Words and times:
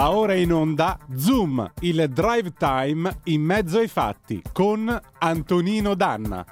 Va 0.00 0.12
ora 0.12 0.32
in 0.32 0.50
onda 0.50 0.98
Zoom, 1.14 1.72
il 1.80 2.08
drive 2.08 2.54
time 2.56 3.20
in 3.24 3.42
mezzo 3.42 3.80
ai 3.80 3.86
fatti 3.86 4.40
con 4.50 4.98
Antonino 5.18 5.94
Danna. 5.94 6.42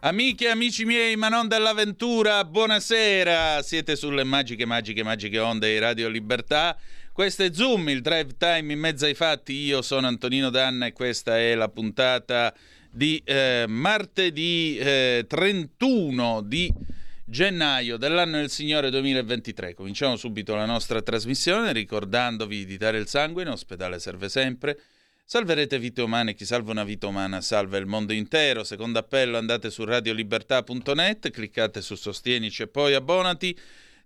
Amiche 0.00 0.44
e 0.44 0.48
amici 0.48 0.84
miei, 0.84 1.16
ma 1.16 1.30
non 1.30 1.48
dell'avventura, 1.48 2.44
buonasera! 2.44 3.62
Siete 3.62 3.96
sulle 3.96 4.24
magiche, 4.24 4.66
magiche, 4.66 5.02
magiche 5.02 5.38
onde 5.38 5.72
di 5.72 5.78
Radio 5.78 6.10
Libertà. 6.10 6.76
Questo 7.10 7.42
è 7.42 7.54
Zoom, 7.54 7.88
il 7.88 8.02
drive 8.02 8.36
time 8.36 8.70
in 8.70 8.80
mezzo 8.80 9.06
ai 9.06 9.14
fatti. 9.14 9.54
Io 9.54 9.80
sono 9.80 10.08
Antonino 10.08 10.50
Danna 10.50 10.84
e 10.84 10.92
questa 10.92 11.38
è 11.38 11.54
la 11.54 11.70
puntata 11.70 12.52
di 12.90 13.22
eh, 13.24 13.64
martedì 13.66 14.76
eh, 14.76 15.24
31 15.26 16.42
di 16.42 17.00
gennaio 17.32 17.96
dell'anno 17.96 18.36
del 18.36 18.50
Signore 18.50 18.90
2023. 18.90 19.72
Cominciamo 19.72 20.16
subito 20.16 20.54
la 20.54 20.66
nostra 20.66 21.00
trasmissione 21.00 21.72
ricordandovi 21.72 22.66
di 22.66 22.76
dare 22.76 22.98
il 22.98 23.08
sangue, 23.08 23.40
in 23.40 23.48
ospedale 23.48 23.98
serve 23.98 24.28
sempre. 24.28 24.78
Salverete 25.24 25.78
vite 25.78 26.02
umane, 26.02 26.34
chi 26.34 26.44
salva 26.44 26.72
una 26.72 26.84
vita 26.84 27.06
umana 27.06 27.40
salva 27.40 27.78
il 27.78 27.86
mondo 27.86 28.12
intero. 28.12 28.64
Secondo 28.64 28.98
appello 28.98 29.38
andate 29.38 29.70
su 29.70 29.82
radiolibertà.net, 29.84 31.30
cliccate 31.30 31.80
su 31.80 31.94
Sostienici 31.94 32.64
e 32.64 32.68
poi 32.68 32.92
abbonati. 32.92 33.58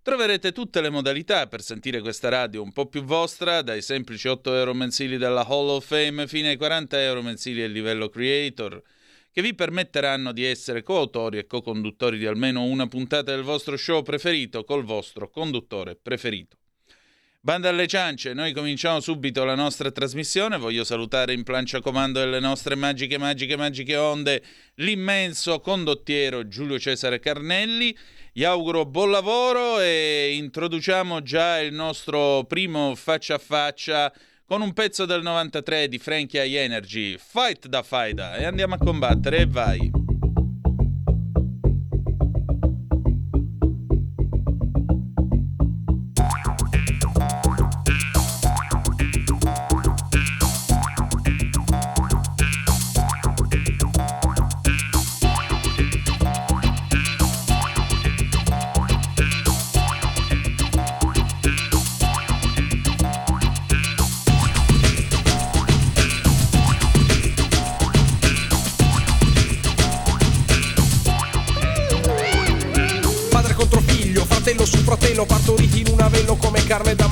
Troverete 0.02 0.52
tutte 0.52 0.80
le 0.80 0.90
modalità 0.90 1.48
per 1.48 1.62
sentire 1.62 2.00
questa 2.00 2.28
radio 2.28 2.62
un 2.62 2.70
po' 2.70 2.86
più 2.86 3.02
vostra, 3.02 3.60
dai 3.62 3.82
semplici 3.82 4.28
8 4.28 4.54
euro 4.54 4.72
mensili 4.72 5.16
della 5.16 5.44
Hall 5.44 5.68
of 5.70 5.84
Fame 5.84 6.28
fino 6.28 6.46
ai 6.46 6.56
40 6.56 7.02
euro 7.02 7.22
mensili 7.22 7.64
a 7.64 7.66
livello 7.66 8.08
creator, 8.08 8.80
che 9.36 9.42
vi 9.42 9.54
permetteranno 9.54 10.32
di 10.32 10.46
essere 10.46 10.82
coautori 10.82 11.36
e 11.36 11.46
co-conduttori 11.46 12.16
di 12.16 12.24
almeno 12.24 12.62
una 12.62 12.86
puntata 12.86 13.34
del 13.34 13.42
vostro 13.42 13.76
show 13.76 14.00
preferito 14.00 14.64
col 14.64 14.82
vostro 14.82 15.28
conduttore 15.28 15.94
preferito. 15.94 16.56
Banda 17.42 17.68
alle 17.68 17.86
ciance, 17.86 18.32
noi 18.32 18.54
cominciamo 18.54 18.98
subito 19.00 19.44
la 19.44 19.54
nostra 19.54 19.90
trasmissione. 19.90 20.56
Voglio 20.56 20.84
salutare 20.84 21.34
in 21.34 21.42
plancia 21.42 21.82
comando 21.82 22.18
delle 22.18 22.40
nostre 22.40 22.76
magiche, 22.76 23.18
magiche, 23.18 23.58
magiche 23.58 23.96
onde 23.96 24.42
l'immenso 24.76 25.60
condottiero 25.60 26.48
Giulio 26.48 26.78
Cesare 26.78 27.18
Carnelli. 27.18 27.94
Gli 28.32 28.42
auguro 28.42 28.86
buon 28.86 29.10
lavoro 29.10 29.80
e 29.80 30.32
introduciamo 30.32 31.20
già 31.20 31.60
il 31.60 31.74
nostro 31.74 32.44
primo 32.44 32.94
faccia 32.94 33.34
a 33.34 33.38
faccia 33.38 34.10
con 34.46 34.62
un 34.62 34.72
pezzo 34.72 35.06
del 35.06 35.22
93 35.22 35.88
di 35.88 35.98
Frankie 35.98 36.44
High 36.44 36.54
Energy, 36.54 37.18
Fight 37.18 37.66
da 37.66 37.82
Faida, 37.82 38.36
e 38.36 38.44
andiamo 38.44 38.76
a 38.76 38.78
combattere 38.78 39.44
vai. 39.44 40.05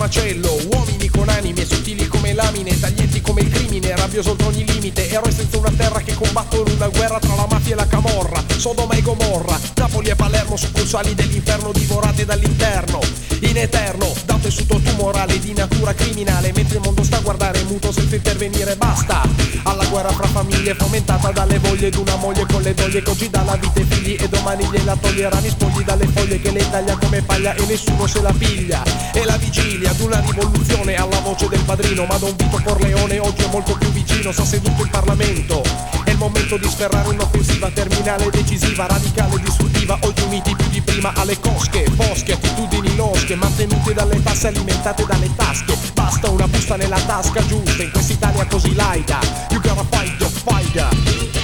Macello 0.04 0.58
Uomini 0.70 1.08
con 1.08 1.30
anime 1.30 1.64
sottili 1.64 2.06
come 2.08 2.34
lamine 2.34 2.78
Taglienti 2.78 3.22
come 3.22 3.40
il 3.40 3.48
crimine, 3.48 3.83
rabbioso 4.04 4.32
oltre 4.32 4.48
ogni 4.48 4.64
limite 4.66 5.08
Eroi 5.08 5.32
senza 5.32 5.56
una 5.56 5.72
terra 5.74 6.00
che 6.00 6.14
combattono 6.14 6.70
una 6.74 6.88
guerra 6.88 7.18
tra 7.18 7.34
la 7.34 7.46
mafia 7.48 7.72
e 7.72 7.76
la 7.76 7.86
camorra 7.86 8.42
Sodoma 8.56 8.94
e 8.94 9.02
Gomorra, 9.02 9.58
Napoli 9.76 10.08
e 10.08 10.14
Palermo 10.14 10.56
Succursali 10.56 11.14
dell'inferno 11.14 11.72
divorate 11.72 12.24
dall'interno 12.24 13.00
In 13.40 13.56
eterno, 13.56 14.12
da 14.26 14.34
un 14.34 14.40
tessuto 14.40 14.78
tumorale 14.80 15.38
di 15.38 15.54
natura 15.54 15.94
criminale 15.94 16.52
Mentre 16.54 16.76
il 16.76 16.82
mondo 16.84 17.02
sta 17.02 17.16
a 17.16 17.20
guardare 17.20 17.62
muto 17.64 17.92
senza 17.92 18.14
intervenire 18.14 18.76
Basta, 18.76 19.22
alla 19.62 19.84
guerra 19.86 20.10
fra 20.10 20.26
famiglie 20.26 20.74
fomentata 20.74 21.30
dalle 21.30 21.58
voglie 21.58 21.90
d'una 21.90 22.16
moglie 22.16 22.46
con 22.46 22.60
le 22.60 22.74
doglie 22.74 23.02
Che 23.02 23.10
oggi 23.10 23.30
dà 23.30 23.42
la 23.42 23.56
vita 23.56 23.80
ai 23.80 23.86
figli 23.86 24.16
e 24.20 24.28
domani 24.28 24.66
gliela 24.66 24.96
toglieranno 24.96 25.46
i 25.46 25.50
spogli 25.50 25.82
dalle 25.82 26.06
foglie 26.08 26.40
Che 26.40 26.50
le 26.50 26.70
taglia 26.70 26.96
come 26.98 27.22
paglia 27.22 27.54
e 27.54 27.64
nessuno 27.66 28.06
se 28.06 28.20
la 28.20 28.32
piglia. 28.36 28.82
E 29.12 29.24
la 29.24 29.36
vigilia 29.36 29.92
d'una 29.92 30.20
rivoluzione 30.20 30.94
alla 30.94 31.20
voce 31.20 31.48
del 31.48 31.60
padrino 31.60 32.04
Ma 32.04 32.16
Don 32.18 32.34
Vito 32.36 32.60
Corleone 32.62 33.18
oggi 33.18 33.42
è 33.42 33.48
molto 33.48 33.76
più 33.76 33.92
vicino, 33.94 34.32
sta 34.32 34.44
seduto 34.44 34.82
in 34.82 34.90
Parlamento. 34.90 35.62
È 36.04 36.10
il 36.10 36.18
momento 36.18 36.58
di 36.58 36.68
sferrare 36.68 37.08
un'offensiva 37.08 37.70
terminale, 37.70 38.28
decisiva, 38.30 38.86
radicale, 38.86 39.40
distruttiva. 39.40 39.96
Oggi 40.02 40.22
uniti 40.24 40.54
più 40.54 40.68
di 40.68 40.82
prima 40.82 41.12
alle 41.14 41.38
cosche, 41.40 41.88
bosche, 41.92 42.32
attitudini 42.32 42.94
losche 42.96 43.36
Mantenute 43.36 43.94
dalle 43.94 44.22
tasse, 44.22 44.48
alimentate 44.48 45.06
dalle 45.06 45.30
tasche. 45.34 45.78
Basta 45.94 46.28
una 46.28 46.48
busta 46.48 46.76
nella 46.76 47.00
tasca 47.00 47.46
giusta 47.46 47.82
in 47.82 47.90
quest'Italia 47.90 48.44
così 48.46 48.74
laica. 48.74 49.18
You 49.50 49.60
gotta 49.60 49.84
fight 49.90 50.16
the 50.18 50.26
fighter 50.26 51.43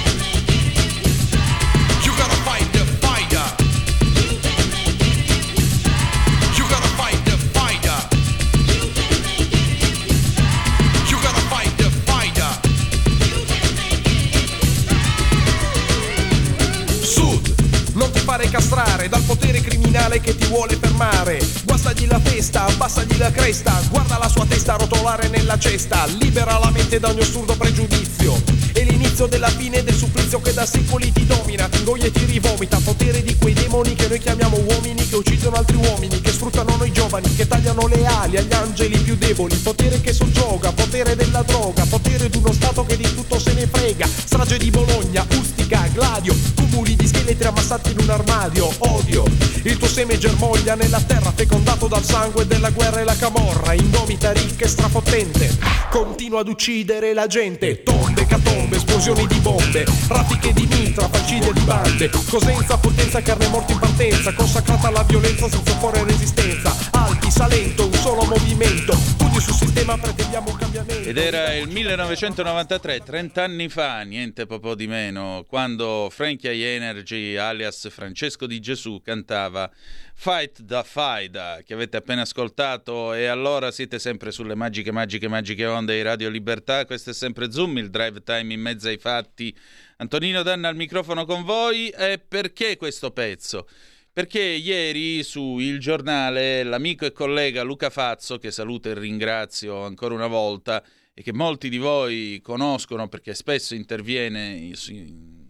castrare 18.31 19.09
dal 19.09 19.23
potere 19.23 19.59
criminale 19.59 20.21
che 20.21 20.33
ti 20.37 20.47
vuole 20.47 20.77
fermare. 20.77 21.45
Guastagli 21.65 22.07
la 22.07 22.19
testa, 22.19 22.65
abbassagli 22.65 23.17
la 23.17 23.29
cresta, 23.29 23.81
guarda 23.89 24.17
la 24.17 24.29
sua 24.29 24.45
testa 24.45 24.77
rotolare 24.77 25.27
nella 25.27 25.59
cesta, 25.59 26.05
libera 26.05 26.57
la 26.57 26.69
mente 26.69 26.97
da 26.97 27.09
ogni 27.09 27.19
assurdo 27.19 27.55
pregiudizio. 27.57 28.41
È 28.71 28.83
l'inizio 28.83 29.27
della 29.27 29.49
fine 29.49 29.83
del 29.83 29.93
supplizio 29.93 30.39
che 30.39 30.53
da 30.53 30.65
secoli 30.65 31.11
ti 31.11 31.25
domina, 31.25 31.67
ti 31.67 31.79
ingoia 31.79 32.05
e 32.05 32.11
ti 32.11 32.23
rivomita. 32.23 32.79
Potere 32.79 33.21
di 33.21 33.35
quei 33.35 33.53
demoni 33.53 33.95
che 33.95 34.07
noi 34.07 34.19
chiamiamo 34.19 34.57
uomini, 34.57 35.07
che 35.09 35.15
uccidono 35.15 35.57
altri 35.57 35.75
uomini, 35.75 36.21
che 36.21 36.31
sfruttano 36.31 36.77
noi 36.77 36.91
giovani, 36.93 37.35
che 37.35 37.45
tagliano 37.45 37.85
le 37.87 38.05
ali 38.05 38.37
agli 38.37 38.53
angeli 38.53 38.97
più 38.99 39.17
deboli. 39.17 39.57
Potere 39.57 39.99
che 39.99 40.13
soggioga, 40.13 40.71
potere 40.71 41.17
della 41.17 41.41
droga, 41.41 41.85
potere 41.85 42.29
di 42.29 42.37
uno 42.37 42.53
Stato 42.53 42.85
che 42.85 42.95
di 42.95 43.13
tutto 43.13 43.37
se 43.37 43.53
ne 43.53 43.67
frega. 43.67 44.07
Strage 44.07 44.57
di 44.57 44.69
Bologna, 44.69 45.25
Ustica, 45.31 45.50
Gladio, 45.93 46.33
cumuli 46.55 46.95
di 46.95 47.05
scheletri 47.05 47.47
ammassati 47.47 47.91
in 47.91 47.99
un 47.99 48.09
armadio. 48.09 48.73
Odio, 48.79 49.25
il 49.63 49.77
tuo 49.77 49.87
seme 49.87 50.17
germoglia 50.17 50.75
nella 50.75 51.01
terra 51.01 51.31
fecondato 51.35 51.87
dal 51.87 52.03
sangue 52.03 52.47
della 52.47 52.69
guerra 52.69 53.01
e 53.01 53.03
la 53.03 53.15
camorra. 53.15 53.73
Indomita, 53.73 54.31
ricca 54.31 54.65
e 54.65 54.67
strafotente, 54.69 55.57
continua 55.89 56.41
ad 56.41 56.47
uccidere 56.47 57.13
la 57.13 57.27
gente. 57.27 57.83
Tombe, 57.83 58.25
catombe, 58.25 58.77
esplosioni 58.77 59.27
di 59.27 59.39
bombe, 59.39 59.85
raffiche 60.07 60.53
di 60.53 60.65
mitra, 60.65 61.09
falcide 61.09 61.51
di 61.51 61.61
bande. 61.61 62.09
Cosenza, 62.29 62.77
potenza, 62.77 63.21
carne 63.21 63.47
morta 63.47 63.73
in 63.73 63.79
partenza, 63.79 64.33
consacrata 64.33 64.87
alla 64.87 65.03
violenza 65.03 65.49
senza 65.49 65.71
opporre 65.71 66.03
resistenza. 66.05 66.90
Salento, 67.31 67.85
un 67.85 67.93
solo 67.93 68.25
movimento. 68.25 68.93
Pugni 69.17 69.39
sul 69.39 69.53
sistema, 69.53 69.97
pretendiamo 69.97 70.49
un 70.49 70.57
cambiamento. 70.57 71.07
Ed 71.07 71.17
era 71.17 71.53
il 71.55 71.69
1993, 71.69 72.99
30 72.99 73.41
anni 73.41 73.69
fa, 73.69 74.01
niente 74.01 74.45
po' 74.45 74.75
di 74.75 74.85
meno, 74.85 75.45
quando 75.47 76.09
Frankie 76.11 76.51
High 76.51 76.81
Energy, 76.81 77.37
alias 77.37 77.87
Francesco 77.89 78.45
di 78.45 78.59
Gesù, 78.59 79.01
cantava 79.01 79.71
Fight 80.13 80.59
da 80.59 80.83
Faida, 80.83 81.61
che 81.65 81.73
avete 81.73 81.95
appena 81.95 82.23
ascoltato, 82.23 83.13
e 83.13 83.27
allora 83.27 83.71
siete 83.71 83.97
sempre 83.97 84.31
sulle 84.31 84.53
magiche, 84.53 84.91
magiche, 84.91 85.29
magiche 85.29 85.65
onde 85.65 85.95
di 85.95 86.01
Radio 86.01 86.27
Libertà. 86.27 86.85
Questo 86.85 87.11
è 87.11 87.13
sempre 87.13 87.49
Zoom, 87.49 87.77
il 87.77 87.89
drive 87.89 88.23
time 88.23 88.53
in 88.53 88.59
mezzo 88.59 88.89
ai 88.89 88.97
fatti. 88.97 89.55
Antonino 89.97 90.43
Danna 90.43 90.67
al 90.67 90.75
microfono 90.75 91.25
con 91.25 91.43
voi. 91.43 91.87
E 91.89 92.19
perché 92.19 92.75
questo 92.75 93.11
pezzo? 93.11 93.67
Perché 94.13 94.41
ieri 94.41 95.23
su 95.23 95.57
Il 95.59 95.79
Giornale 95.79 96.63
l'amico 96.63 97.05
e 97.05 97.13
collega 97.13 97.63
Luca 97.63 97.89
Fazzo, 97.89 98.39
che 98.39 98.51
saluto 98.51 98.89
e 98.89 98.93
ringrazio 98.93 99.85
ancora 99.85 100.13
una 100.13 100.27
volta, 100.27 100.83
e 101.13 101.23
che 101.23 101.31
molti 101.31 101.69
di 101.69 101.77
voi 101.77 102.41
conoscono 102.43 103.07
perché 103.07 103.33
spesso 103.33 103.73
interviene 103.73 104.73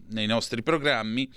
nei 0.09 0.27
nostri 0.27 0.61
programmi, 0.61 1.27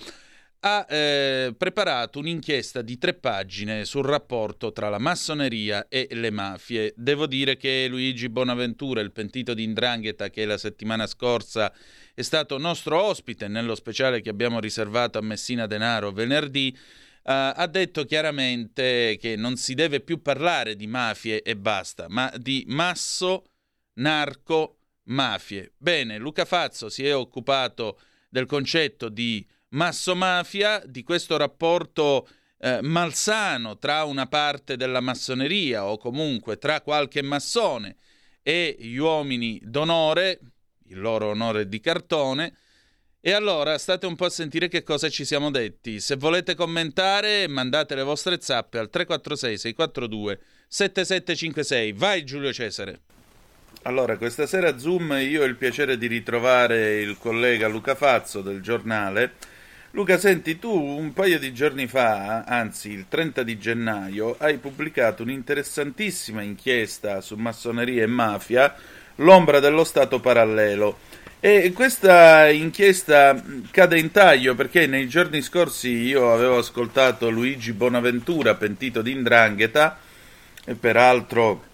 ha 0.67 0.87
eh, 0.87 1.55
preparato 1.57 2.19
un'inchiesta 2.19 2.83
di 2.83 2.99
tre 2.99 3.15
pagine 3.15 3.87
sul 3.87 4.05
rapporto 4.05 4.73
tra 4.73 4.91
la 4.91 4.99
massoneria 4.99 5.89
e 5.89 6.09
le 6.11 6.31
mafie. 6.31 6.93
Devo 6.95 7.27
dire 7.27 7.57
che 7.57 7.87
Luigi 7.89 8.29
Bonaventura, 8.29 9.01
il 9.01 9.13
pentito 9.13 9.55
di 9.55 9.63
Indrangheta, 9.63 10.29
che 10.29 10.45
la 10.45 10.59
settimana 10.59 11.07
scorsa 11.07 11.73
è 12.15 12.23
stato 12.23 12.59
nostro 12.59 13.03
ospite 13.03 13.49
nello 13.49 13.75
speciale 13.75 14.21
che 14.21 14.29
abbiamo 14.29 14.61
riservato 14.61 15.17
a 15.17 15.23
Messina 15.23 15.67
Denaro 15.67 16.13
venerdì, 16.13 16.77
ha 17.27 17.67
detto 17.67 18.05
chiaramente 18.05 19.17
che 19.21 19.37
non 19.37 19.57
si 19.57 19.75
deve 19.75 20.01
più 20.01 20.21
parlare 20.21 20.77
di 20.77 20.87
mafie 20.87 21.43
e 21.43 21.57
basta, 21.57 22.07
ma 22.09 22.33
di 22.37 22.65
masso, 22.69 23.47
narco, 23.95 24.79
mafie. 25.05 25.73
Bene, 25.77 26.19
Luca 26.19 26.45
Fazzo 26.45 26.89
si 26.89 27.07
è 27.07 27.15
occupato 27.15 27.99
del 28.29 28.47
concetto 28.47 29.09
di 29.09 29.47
masso-mafia, 29.71 30.83
di 30.85 31.03
questo 31.03 31.37
rapporto 31.37 32.29
eh, 32.59 32.81
malsano 32.83 33.79
tra 33.79 34.05
una 34.05 34.27
parte 34.27 34.77
della 34.77 35.01
massoneria 35.01 35.87
o 35.87 35.99
comunque 35.99 36.59
tra 36.59 36.81
qualche 36.81 37.23
massone 37.23 37.97
e 38.43 38.77
gli 38.79 38.97
uomini 38.97 39.61
d'onore, 39.63 40.41
il 40.87 41.01
loro 41.01 41.31
onore 41.31 41.69
di 41.69 41.81
cartone. 41.81 42.57
E 43.27 43.33
allora 43.33 43.79
state 43.79 44.05
un 44.05 44.17
po' 44.17 44.27
a 44.27 44.29
sentire 44.29 44.69
che 44.69 44.83
cosa 44.83 45.09
ci 45.09 45.25
siamo 45.25 45.51
detti. 45.51 45.99
Se 45.99 46.17
volete 46.17 46.55
commentare, 46.55 47.49
mandate 47.49 47.95
le 47.95 48.03
vostre 48.03 48.39
zappe 48.39 48.77
al 48.77 48.91
346 48.91 49.57
642 49.57 50.41
7756. 50.69 51.93
Vai 51.93 52.25
Giulio 52.25 52.53
Cesare. 52.53 53.01
Allora, 53.85 54.19
questa 54.19 54.45
sera 54.45 54.77
Zoom 54.77 55.17
io 55.21 55.41
ho 55.41 55.47
il 55.47 55.57
piacere 55.57 55.97
di 55.97 56.07
ritrovare 56.07 57.01
il 57.01 57.17
collega 57.17 57.67
Luca 57.67 57.95
Fazzo 57.95 58.43
del 58.43 58.61
giornale 58.61 59.53
Luca, 59.95 60.19
senti, 60.19 60.59
tu 60.59 60.73
un 60.73 61.13
paio 61.13 61.39
di 61.39 61.55
giorni 61.55 61.87
fa, 61.87 62.43
anzi 62.43 62.91
il 62.91 63.07
30 63.09 63.45
di 63.45 63.57
gennaio, 63.57 64.35
hai 64.41 64.59
pubblicato 64.59 65.23
un'interessantissima 65.23 66.43
inchiesta 66.43 67.21
su 67.21 67.37
massoneria 67.37 68.03
e 68.03 68.07
mafia, 68.07 68.75
L'ombra 69.19 69.61
dello 69.61 69.85
Stato 69.85 70.19
parallelo. 70.19 70.99
E 71.47 71.75
questa 71.75 72.49
inchiesta 72.49 73.39
cade 73.71 73.99
in 73.99 74.11
taglio 74.11 74.55
perché 74.55 74.87
nei 74.87 75.07
giorni 75.07 75.43
scorsi 75.43 75.91
io 75.91 76.33
avevo 76.33 76.57
ascoltato 76.57 77.29
Luigi 77.29 77.75
Bonaventura, 77.75 78.55
pentito 78.55 79.03
di 79.03 79.11
Indrangheta, 79.11 79.99
e 80.65 80.75
peraltro 80.75 81.65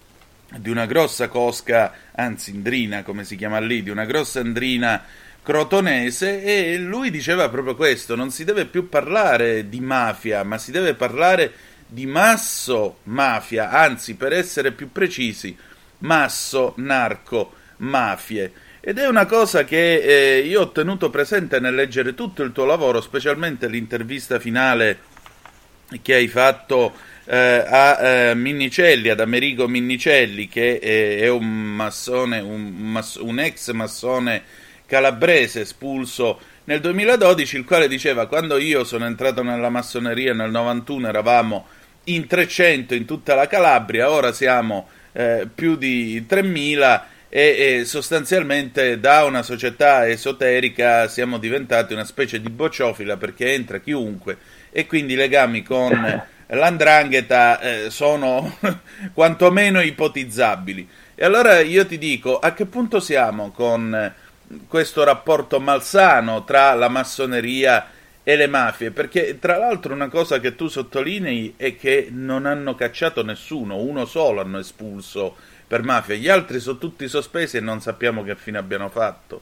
di 0.57 0.69
una 0.69 0.85
grossa 0.85 1.29
cosca, 1.29 1.93
anzi 2.11 2.49
indrina 2.49 3.03
come 3.03 3.23
si 3.23 3.37
chiama 3.37 3.61
lì, 3.61 3.81
di 3.81 3.89
una 3.89 4.03
grossa 4.03 4.41
andrina 4.41 5.05
crotonese 5.41 6.43
e 6.43 6.77
lui 6.77 7.09
diceva 7.09 7.47
proprio 7.47 7.77
questo, 7.77 8.17
non 8.17 8.29
si 8.29 8.43
deve 8.43 8.65
più 8.65 8.89
parlare 8.89 9.69
di 9.69 9.79
mafia, 9.79 10.43
ma 10.43 10.57
si 10.57 10.71
deve 10.71 10.95
parlare 10.95 11.53
di 11.87 12.05
masso 12.05 12.97
mafia, 13.03 13.69
anzi 13.69 14.15
per 14.15 14.33
essere 14.33 14.73
più 14.73 14.91
precisi, 14.91 15.55
masso 15.99 16.73
narco 16.75 17.53
mafie. 17.77 18.51
Ed 18.83 18.97
è 18.97 19.07
una 19.07 19.27
cosa 19.27 19.63
che 19.63 20.39
eh, 20.39 20.39
io 20.39 20.61
ho 20.61 20.71
tenuto 20.71 21.11
presente 21.11 21.59
nel 21.59 21.75
leggere 21.75 22.15
tutto 22.15 22.41
il 22.41 22.51
tuo 22.51 22.65
lavoro, 22.65 22.99
specialmente 22.99 23.67
l'intervista 23.67 24.39
finale 24.39 24.97
che 26.01 26.15
hai 26.15 26.27
fatto 26.27 26.91
eh, 27.25 27.37
a 27.37 27.99
eh, 28.01 28.33
Minnicelli, 28.33 29.09
ad 29.09 29.19
Amerigo 29.19 29.67
Minnicelli, 29.67 30.47
che 30.47 30.79
è, 30.79 31.19
è 31.19 31.29
un 31.29 31.45
massone, 31.45 32.39
un, 32.39 32.69
mass- 32.69 33.19
un 33.21 33.39
ex 33.39 33.69
massone 33.69 34.41
calabrese 34.87 35.61
espulso 35.61 36.39
nel 36.63 36.79
2012, 36.79 37.57
il 37.57 37.65
quale 37.65 37.87
diceva 37.87 38.25
quando 38.25 38.57
io 38.57 38.83
sono 38.83 39.05
entrato 39.05 39.43
nella 39.43 39.69
massoneria 39.69 40.33
nel 40.33 40.49
91 40.49 41.07
eravamo 41.07 41.67
in 42.05 42.25
300 42.25 42.95
in 42.95 43.05
tutta 43.05 43.35
la 43.35 43.45
Calabria, 43.45 44.09
ora 44.09 44.31
siamo 44.31 44.87
eh, 45.11 45.47
più 45.53 45.75
di 45.75 46.25
3000 46.25 47.09
e, 47.33 47.79
e, 47.79 47.85
sostanzialmente 47.85 48.99
da 48.99 49.23
una 49.23 49.41
società 49.41 50.05
esoterica 50.05 51.07
siamo 51.07 51.37
diventati 51.37 51.93
una 51.93 52.03
specie 52.03 52.41
di 52.41 52.49
bocciofila 52.49 53.15
perché 53.15 53.53
entra 53.53 53.79
chiunque 53.79 54.37
e 54.69 54.85
quindi 54.85 55.13
i 55.13 55.15
legami 55.15 55.63
con 55.63 55.91
l'andrangheta 56.47 57.61
eh, 57.61 57.89
sono 57.89 58.57
quantomeno 59.13 59.79
ipotizzabili. 59.79 60.89
E 61.15 61.23
allora 61.23 61.61
io 61.61 61.85
ti 61.85 61.97
dico, 61.97 62.37
a 62.37 62.51
che 62.51 62.65
punto 62.65 62.99
siamo 62.99 63.51
con 63.51 64.13
questo 64.67 65.05
rapporto 65.05 65.61
malsano 65.61 66.43
tra 66.43 66.73
la 66.73 66.89
massoneria 66.89 67.87
e 68.23 68.35
le 68.35 68.47
mafie, 68.47 68.91
perché 68.91 69.39
tra 69.39 69.57
l'altro 69.57 69.93
una 69.93 70.09
cosa 70.09 70.41
che 70.41 70.55
tu 70.55 70.67
sottolinei 70.67 71.53
è 71.55 71.77
che 71.77 72.09
non 72.11 72.45
hanno 72.45 72.75
cacciato 72.75 73.23
nessuno, 73.23 73.77
uno 73.77 74.03
solo 74.03 74.41
hanno 74.41 74.59
espulso 74.59 75.37
per 75.71 75.83
mafia, 75.83 76.15
gli 76.15 76.27
altri 76.27 76.59
sono 76.59 76.77
tutti 76.77 77.07
sospesi 77.07 77.55
e 77.55 77.61
non 77.61 77.79
sappiamo 77.79 78.23
che 78.23 78.35
fine 78.35 78.57
abbiano 78.57 78.89
fatto. 78.89 79.39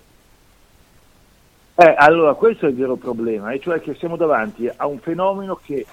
Eh, 1.73 1.95
allora, 1.97 2.35
questo 2.35 2.67
è 2.67 2.69
il 2.69 2.75
vero 2.75 2.97
problema, 2.97 3.49
e 3.49 3.59
cioè 3.59 3.81
che 3.81 3.95
siamo 3.95 4.15
davanti 4.15 4.69
a 4.73 4.85
un 4.85 4.99
fenomeno 4.99 5.55
che, 5.55 5.87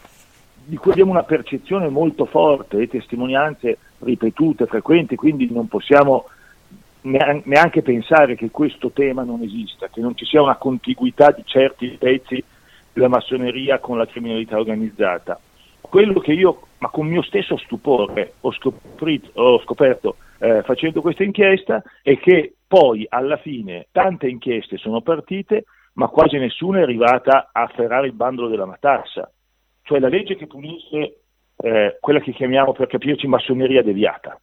di 0.62 0.76
cui 0.76 0.90
abbiamo 0.90 1.12
una 1.12 1.22
percezione 1.22 1.88
molto 1.88 2.26
forte 2.26 2.76
e 2.76 2.86
testimonianze 2.86 3.78
ripetute, 4.00 4.66
frequenti, 4.66 5.16
quindi 5.16 5.50
non 5.50 5.68
possiamo 5.68 6.28
neanche 7.00 7.80
pensare 7.80 8.34
che 8.34 8.50
questo 8.50 8.90
tema 8.90 9.22
non 9.22 9.40
esista, 9.40 9.88
che 9.88 10.02
non 10.02 10.14
ci 10.14 10.26
sia 10.26 10.42
una 10.42 10.56
contiguità 10.56 11.30
di 11.30 11.44
certi 11.46 11.96
pezzi 11.98 12.44
della 12.92 13.08
massoneria 13.08 13.78
con 13.78 13.96
la 13.96 14.06
criminalità 14.06 14.58
organizzata. 14.58 15.40
Quello 15.88 16.20
che 16.20 16.32
io, 16.32 16.68
ma 16.78 16.88
con 16.88 17.06
mio 17.06 17.22
stesso 17.22 17.56
stupore, 17.56 18.34
ho, 18.40 18.52
ho 19.34 19.60
scoperto 19.60 20.16
eh, 20.38 20.62
facendo 20.62 21.00
questa 21.00 21.24
inchiesta 21.24 21.82
è 22.02 22.18
che 22.18 22.54
poi 22.66 23.06
alla 23.08 23.36
fine 23.36 23.86
tante 23.92 24.28
inchieste 24.28 24.76
sono 24.76 25.00
partite, 25.00 25.64
ma 25.94 26.08
quasi 26.08 26.36
nessuna 26.36 26.80
è 26.80 26.82
arrivata 26.82 27.50
a 27.52 27.62
afferrare 27.62 28.06
il 28.06 28.12
bandolo 28.12 28.48
della 28.48 28.66
matassa, 28.66 29.30
cioè 29.82 29.98
la 29.98 30.08
legge 30.08 30.36
che 30.36 30.46
punisce 30.46 31.20
eh, 31.56 31.96
quella 32.00 32.20
che 32.20 32.32
chiamiamo 32.32 32.72
per 32.72 32.86
capirci 32.86 33.26
massoneria 33.26 33.82
deviata. 33.82 34.38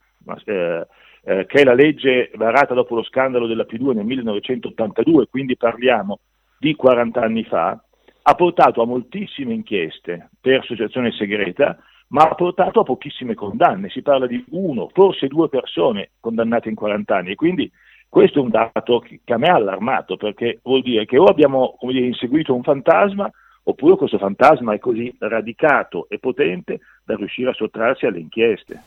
Eh, 0.45 0.88
eh, 1.25 1.45
che 1.45 1.62
è 1.62 1.63
la 1.63 1.74
legge 1.74 2.31
varata 2.36 2.74
dopo 2.74 2.95
lo 2.95 3.04
scandalo 3.04 3.48
della 3.48 3.66
P2 3.66 3.94
nel 3.94 4.06
1982, 4.06 5.28
quindi 5.28 5.56
parliamo 5.56 6.19
di 6.57 6.75
40 6.75 7.22
anni 7.22 7.44
fa, 7.45 7.81
ha 8.23 8.35
portato 8.35 8.81
a 8.81 8.85
moltissime 8.85 9.53
inchieste 9.53 10.29
per 10.39 10.59
associazione 10.59 11.11
segreta, 11.11 11.77
ma 12.07 12.23
ha 12.23 12.35
portato 12.35 12.79
a 12.79 12.83
pochissime 12.83 13.33
condanne. 13.33 13.89
Si 13.89 14.01
parla 14.01 14.27
di 14.27 14.43
uno, 14.51 14.89
forse 14.93 15.27
due 15.27 15.49
persone 15.49 16.11
condannate 16.19 16.69
in 16.69 16.75
40 16.75 17.15
anni 17.15 17.31
e 17.31 17.35
quindi 17.35 17.69
questo 18.07 18.39
è 18.39 18.42
un 18.44 18.49
dato 18.49 18.99
che, 18.99 19.19
a 19.33 19.37
me 19.37 19.49
ha 19.49 19.56
allarmato 19.56 20.18
perché 20.18 20.59
vuol 20.63 20.83
dire 20.83 21.06
che 21.06 21.18
o 21.18 21.25
abbiamo 21.25 21.77
dire, 21.81 22.06
inseguito 22.06 22.53
un 22.53 22.63
fantasma 22.63 23.30
oppure 23.63 23.95
questo 23.95 24.18
fantasma 24.18 24.73
è 24.73 24.80
così 24.80 25.13
radicato 25.19 26.07
e 26.09 26.19
potente 26.19 26.80
da 27.03 27.15
riuscire 27.15 27.49
a 27.49 27.53
sottrarsi 27.53 28.06
alle 28.06 28.19
inchieste. 28.19 28.81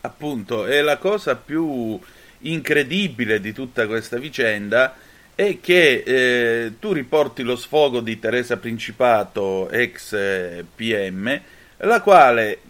Appunto, 0.00 0.66
e 0.66 0.82
la 0.82 0.98
cosa 0.98 1.36
più 1.36 1.98
incredibile 2.40 3.40
di 3.40 3.52
tutta 3.52 3.86
questa 3.86 4.18
vicenda 4.18 4.94
è 5.34 5.58
che 5.60 6.02
eh, 6.06 6.72
tu 6.78 6.92
riporti 6.92 7.42
lo 7.42 7.56
sfogo 7.56 8.00
di 8.00 8.18
Teresa 8.18 8.56
Principato, 8.56 9.68
ex 9.68 10.12
eh, 10.12 10.64
PM, 10.74 11.40
la 11.78 12.00
quale, 12.00 12.60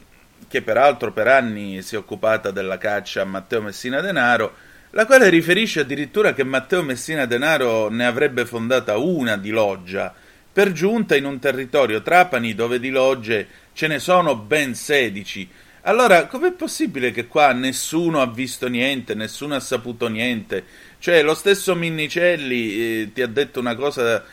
che 0.48 0.62
peraltro 0.62 1.12
per 1.12 1.28
anni 1.28 1.82
si 1.82 1.94
è 1.94 1.98
occupata 1.98 2.50
della 2.50 2.78
caccia 2.78 3.22
a 3.22 3.26
Matteo 3.26 3.60
Messina 3.60 4.00
Denaro, 4.00 4.54
la 4.90 5.04
quale 5.04 5.28
riferisce 5.28 5.80
addirittura 5.80 6.32
che 6.32 6.44
Matteo 6.44 6.82
Messina 6.82 7.26
Denaro 7.26 7.90
ne 7.90 8.06
avrebbe 8.06 8.46
fondata 8.46 8.96
una 8.96 9.36
di 9.36 9.50
loggia, 9.50 10.14
per 10.52 10.72
giunta 10.72 11.16
in 11.16 11.26
un 11.26 11.38
territorio 11.38 12.00
Trapani 12.00 12.54
dove 12.54 12.78
di 12.78 12.90
logge 12.90 13.46
ce 13.72 13.88
ne 13.88 13.98
sono 13.98 14.36
ben 14.36 14.74
16, 14.74 15.50
allora, 15.86 16.28
com'è 16.28 16.52
possibile 16.52 17.10
che 17.10 17.26
qua 17.26 17.52
nessuno 17.52 18.22
ha 18.22 18.26
visto 18.26 18.68
niente, 18.68 19.14
nessuno 19.14 19.54
ha 19.54 19.60
saputo 19.60 20.08
niente? 20.08 20.64
Cioè, 21.04 21.20
lo 21.20 21.34
stesso 21.34 21.74
Minnicelli 21.74 23.02
eh, 23.02 23.12
ti 23.12 23.20
ha 23.20 23.26
detto 23.26 23.60
una 23.60 23.74
cosa 23.74 24.24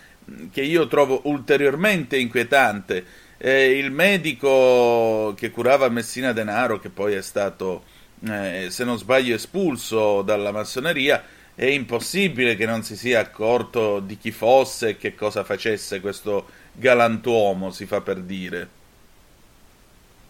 che 0.54 0.62
io 0.62 0.88
trovo 0.88 1.20
ulteriormente 1.26 2.16
inquietante. 2.16 3.04
Eh, 3.38 3.78
il 3.78 3.92
medico 3.92 5.34
che 5.36 5.52
curava 5.52 5.90
Messina 5.90 6.32
Denaro, 6.32 6.80
che 6.80 6.88
poi 6.88 7.16
è 7.16 7.22
stato, 7.22 7.84
eh, 8.26 8.68
se 8.70 8.86
non 8.86 8.98
sbaglio, 8.98 9.36
espulso 9.36 10.22
dalla 10.22 10.54
massoneria, 10.54 11.22
è 11.54 11.66
impossibile 11.66 12.56
che 12.56 12.66
non 12.66 12.84
si 12.84 12.96
sia 12.96 13.20
accorto 13.20 14.00
di 14.00 14.18
chi 14.18 14.32
fosse 14.32 14.92
e 14.92 14.98
che 14.98 15.14
cosa 15.14 15.44
facesse 15.44 16.00
questo 16.00 16.46
galantuomo, 16.72 17.72
si 17.72 17.86
fa 17.86 18.00
per 18.00 18.20
dire. 18.22 18.68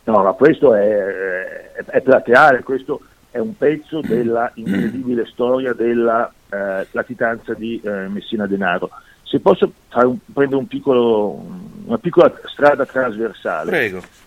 No, 0.05 0.24
ma 0.24 0.31
questo 0.31 0.74
è, 0.74 0.88
è, 0.88 1.86
è 1.86 2.01
plateale, 2.01 2.63
questo 2.63 3.00
è 3.32 3.40
un 3.40 3.58
pezzo 3.58 4.02
della 4.02 4.52
incredibile 4.56 5.26
storia 5.26 5.74
della 5.74 6.32
eh, 6.50 6.86
latitanza 6.92 7.54
di 7.54 7.80
eh, 7.84 8.08
Messina 8.10 8.46
Denaro. 8.46 8.90
Se 9.24 9.40
posso 9.40 9.72
un, 9.94 10.18
prendere 10.34 10.60
un 10.60 10.68
piccolo, 10.68 11.46
una 11.86 11.98
piccola 11.98 12.34
strada 12.46 12.86
trasversale. 12.86 13.72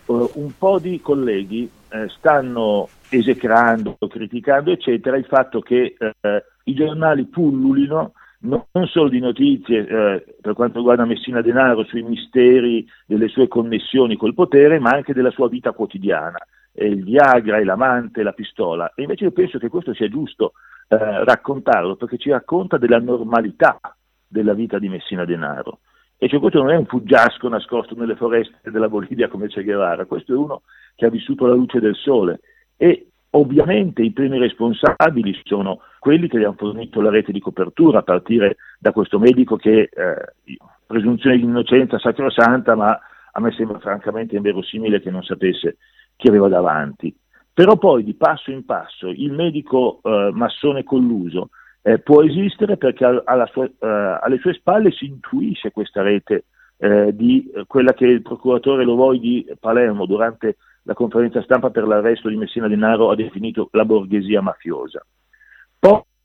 Uh, 0.07 0.31
un 0.35 0.57
po' 0.57 0.79
di 0.79 1.01
colleghi 1.03 1.71
eh, 1.91 2.09
stanno 2.09 2.89
esecrando, 3.11 3.97
criticando, 4.09 4.71
eccetera, 4.73 5.17
il 5.17 5.27
fatto 5.27 5.61
che 5.61 5.95
eh, 5.99 6.45
i 6.65 6.75
giornali 6.75 7.25
pullulino 7.25 8.13
non 8.41 8.87
solo 8.87 9.09
di 9.09 9.21
notizie 9.21 9.87
eh, 9.87 10.25
per 10.41 10.53
quanto 10.55 10.79
riguarda 10.79 11.05
Messina 11.05 11.41
Denaro 11.41 11.85
sui 11.85 12.03
misteri 12.03 12.87
delle 13.07 13.29
sue 13.29 13.49
connessioni 13.49 14.17
col 14.17 14.35
potere, 14.35 14.79
ma 14.79 14.91
anche 14.91 15.15
della 15.15 15.31
sua 15.31 15.49
vita 15.49 15.73
quotidiana, 15.73 16.39
eh, 16.75 16.87
il 16.87 17.04
Viagra, 17.04 17.62
l'amante, 17.64 18.23
la 18.23 18.33
pistola. 18.33 18.93
E 18.95 19.02
invece 19.02 19.25
io 19.25 19.33
penso 19.33 19.59
che 19.59 19.69
questo 19.69 19.95
sia 19.95 20.09
giusto 20.09 20.52
eh, 20.88 21.25
raccontarlo 21.25 21.97
perché 21.97 22.19
ci 22.19 22.31
racconta 22.31 22.76
della 22.76 22.99
normalità 22.99 23.81
della 24.26 24.52
vita 24.52 24.78
di 24.78 24.88
Messina 24.88 25.25
Denaro. 25.25 25.78
E 26.19 26.28
cioè 26.28 26.40
questo 26.40 26.61
non 26.61 26.71
è 26.71 26.76
un 26.76 26.87
fuggiasco 26.87 27.49
nascosto 27.49 27.95
nelle 27.95 28.16
foreste 28.16 28.71
della 28.71 28.88
Bolivia 28.88 29.28
come 29.28 29.49
Che 29.49 29.62
Guevara, 29.62 30.07
questo 30.07 30.33
è 30.33 30.37
uno 30.37 30.62
che 30.95 31.07
ha 31.07 31.11
vissuto 31.11 31.47
la 31.47 31.54
luce 31.54 31.81
del 31.81 31.95
sole 31.95 32.40
e 32.76 33.09
ovviamente 33.31 34.02
i 34.02 34.12
primi 34.12 34.38
responsabili 34.38 35.38
sono 35.45 35.81
quelli 35.99 36.28
che 36.28 36.38
gli 36.38 36.45
hanno 36.45 36.54
fornito 36.57 37.00
la 37.00 37.11
rete 37.11 37.33
di 37.33 37.40
copertura, 37.40 37.99
a 37.99 38.02
partire 38.02 38.57
da 38.78 38.93
questo 38.93 39.19
medico 39.19 39.57
che, 39.57 39.88
eh, 39.93 40.59
presunzione 40.87 41.37
di 41.37 41.43
innocenza 41.43 41.99
sacrosanta, 41.99 42.76
ma 42.76 42.99
a 43.33 43.40
me 43.40 43.50
sembra 43.52 43.78
francamente 43.81 44.37
inverosimile 44.37 45.00
che 45.00 45.11
non 45.11 45.23
sapesse 45.25 45.78
chi 46.16 46.28
aveva 46.28 46.49
davanti. 46.49 47.14
Però 47.52 47.76
poi 47.76 48.02
di 48.02 48.14
passo 48.14 48.50
in 48.50 48.64
passo 48.64 49.09
il 49.09 49.33
medico 49.33 50.00
eh, 50.02 50.30
massone 50.33 50.83
colluso 50.83 51.50
eh, 51.83 51.99
può 51.99 52.23
esistere 52.23 52.76
perché 52.76 53.04
sua, 53.52 53.64
eh, 53.64 54.18
alle 54.21 54.38
sue 54.38 54.54
spalle 54.54 54.90
si 54.90 55.06
intuisce 55.06 55.71
questa 55.71 56.02
rete 56.02 56.47
eh, 56.78 57.14
di 57.14 57.49
eh, 57.54 57.64
quella 57.66 57.92
che 57.92 58.06
il 58.06 58.23
procuratore 58.23 58.85
Lovoi 58.85 59.21
di 59.21 59.47
Palermo 59.61 60.06
durante 60.06 60.56
la 60.83 60.94
conferenza 60.94 61.42
stampa 61.42 61.71
per 61.71 61.87
l'arresto 61.87 62.28
di 62.28 62.37
Messina 62.37 62.68
Denaro 62.68 63.11
ha 63.11 63.14
definito 63.14 63.68
la 63.73 63.85
borghesia 63.85 64.40
mafiosa. 64.40 65.04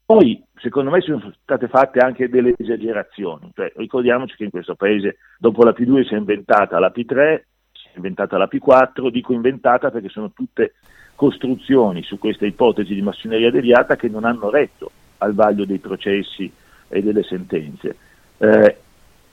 Poi, 0.09 0.43
secondo 0.55 0.89
me, 0.89 1.01
sono 1.01 1.31
state 1.39 1.67
fatte 1.67 1.99
anche 1.99 2.29
delle 2.29 2.55
esagerazioni. 2.57 3.51
Cioè, 3.53 3.71
ricordiamoci 3.75 4.35
che 4.35 4.45
in 4.45 4.49
questo 4.49 4.73
paese, 4.73 5.17
dopo 5.37 5.63
la 5.63 5.69
P2 5.69 6.07
si 6.07 6.15
è 6.15 6.17
inventata 6.17 6.79
la 6.79 6.91
P3, 6.91 7.41
si 7.89 7.93
è 7.93 7.97
inventata 7.97 8.37
la 8.37 8.49
P4, 8.51 9.09
dico 9.09 9.33
inventata 9.33 9.91
perché 9.91 10.09
sono 10.09 10.31
tutte 10.31 10.73
costruzioni 11.15 12.01
su 12.03 12.17
questa 12.17 12.45
ipotesi 12.45 12.93
di 12.93 13.01
massoneria 13.01 13.51
deviata 13.51 13.95
che 13.95 14.07
non 14.07 14.23
hanno 14.23 14.49
retto 14.49 14.89
al 15.17 15.33
vaglio 15.33 15.65
dei 15.65 15.79
processi 15.79 16.51
e 16.87 17.03
delle 17.03 17.23
sentenze. 17.23 17.95
Eh, 18.37 18.77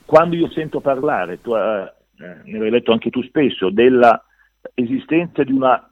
quando 0.04 0.36
io 0.36 0.48
sento 0.50 0.80
parlare, 0.80 1.40
tu 1.40 1.54
eh, 1.54 1.92
ne 2.16 2.58
hai 2.58 2.70
letto 2.70 2.92
anche 2.92 3.10
tu 3.10 3.22
spesso, 3.22 3.70
della 3.70 4.22
esistenza 4.74 5.44
di 5.44 5.52
una 5.52 5.88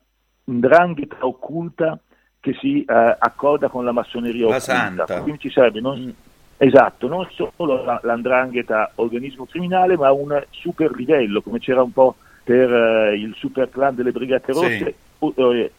ndrangheta 0.47 1.18
occulta 1.21 1.99
che 2.40 2.54
si 2.61 2.85
eh, 2.85 3.16
accorda 3.18 3.68
con 3.68 3.85
la 3.85 3.92
massoneria 3.92 4.49
la 4.49 4.56
occulta. 4.56 4.73
Santa. 4.73 5.23
Quindi 5.23 5.40
ci 5.40 5.50
sarebbe 5.50 5.80
non, 5.80 6.14
esatto, 6.56 7.09
non 7.09 7.26
solo 7.30 7.85
la, 7.85 8.00
l'andrangheta 8.02 8.92
organismo 8.97 9.47
criminale, 9.47 9.97
ma 9.97 10.12
un 10.12 10.44
super 10.50 10.92
livello, 10.92 11.40
come 11.40 11.59
c'era 11.59 11.83
un 11.83 11.92
po' 11.92 12.16
per 12.45 12.73
eh, 12.73 13.17
il 13.17 13.35
super 13.35 13.71
clan 13.71 13.95
delle 13.95 14.13
Brigate 14.13 14.53
Rosse, 14.53 14.95
sì. 15.19 15.33
eh, 15.37 15.73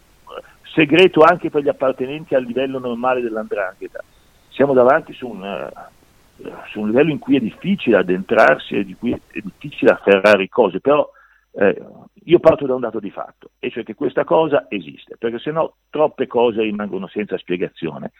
segreto 0.64 1.22
anche 1.22 1.50
per 1.50 1.62
gli 1.62 1.70
appartenenti 1.70 2.36
al 2.36 2.44
livello 2.44 2.80
normale 2.80 3.22
dell'andrangheta. 3.22 4.04
Siamo 4.50 4.74
davanti 4.74 5.14
su 5.14 5.28
un, 5.28 5.42
uh, 5.42 6.52
su 6.70 6.82
un 6.82 6.88
livello 6.88 7.12
in 7.12 7.20
cui 7.20 7.38
è 7.38 7.40
difficile 7.40 7.98
addentrarsi, 7.98 8.76
e 8.76 8.84
di 8.84 8.96
cui 8.96 9.12
è 9.12 9.40
difficile 9.42 9.92
afferrare 9.92 10.50
cose, 10.50 10.80
però 10.80 11.08
eh, 11.52 11.82
io 12.24 12.40
parto 12.40 12.66
da 12.66 12.74
un 12.74 12.82
dato 12.82 13.00
di 13.00 13.12
fatto, 13.12 13.52
e 13.60 13.70
cioè 13.70 13.84
che 13.84 13.94
questa 13.94 14.24
cosa 14.24 14.66
esiste, 14.70 15.16
perché 15.18 15.40
se 15.40 15.52
no 15.52 15.76
troppe 15.90 16.26
cose 16.26 16.62
rimangono 16.62 17.08
senza 17.08 17.38
spiegazione. 17.38 18.12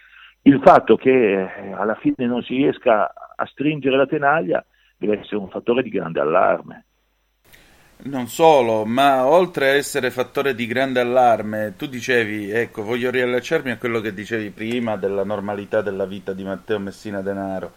Il 0.44 0.62
fatto 0.62 0.96
che 0.96 1.42
eh, 1.42 1.72
alla 1.72 1.96
fine 1.96 2.28
non 2.28 2.44
si 2.44 2.56
riesca 2.56 3.12
a 3.36 3.46
stringere 3.48 3.98
la 3.98 4.06
tenaglia 4.06 4.64
deve 4.98 5.20
essere 5.20 5.38
un 5.38 5.50
fattore 5.50 5.82
di 5.82 5.90
grande 5.90 6.20
allarme. 6.20 6.86
Non 7.98 8.28
solo, 8.28 8.86
ma 8.86 9.26
oltre 9.26 9.70
a 9.70 9.74
essere 9.74 10.12
fattore 10.12 10.54
di 10.54 10.68
grande 10.68 11.00
allarme, 11.00 11.74
tu 11.78 11.88
dicevi, 11.88 12.52
ecco, 12.52 12.84
voglio 12.84 13.10
riallacciarmi 13.10 13.72
a 13.72 13.78
quello 13.78 14.00
che 14.00 14.14
dicevi 14.14 14.52
prima 14.52 14.96
della 14.96 15.24
normalità 15.24 15.82
della 15.82 16.06
vita 16.06 16.34
di 16.34 16.44
Matteo 16.44 16.78
Messina 16.78 17.22
Denaro. 17.22 17.74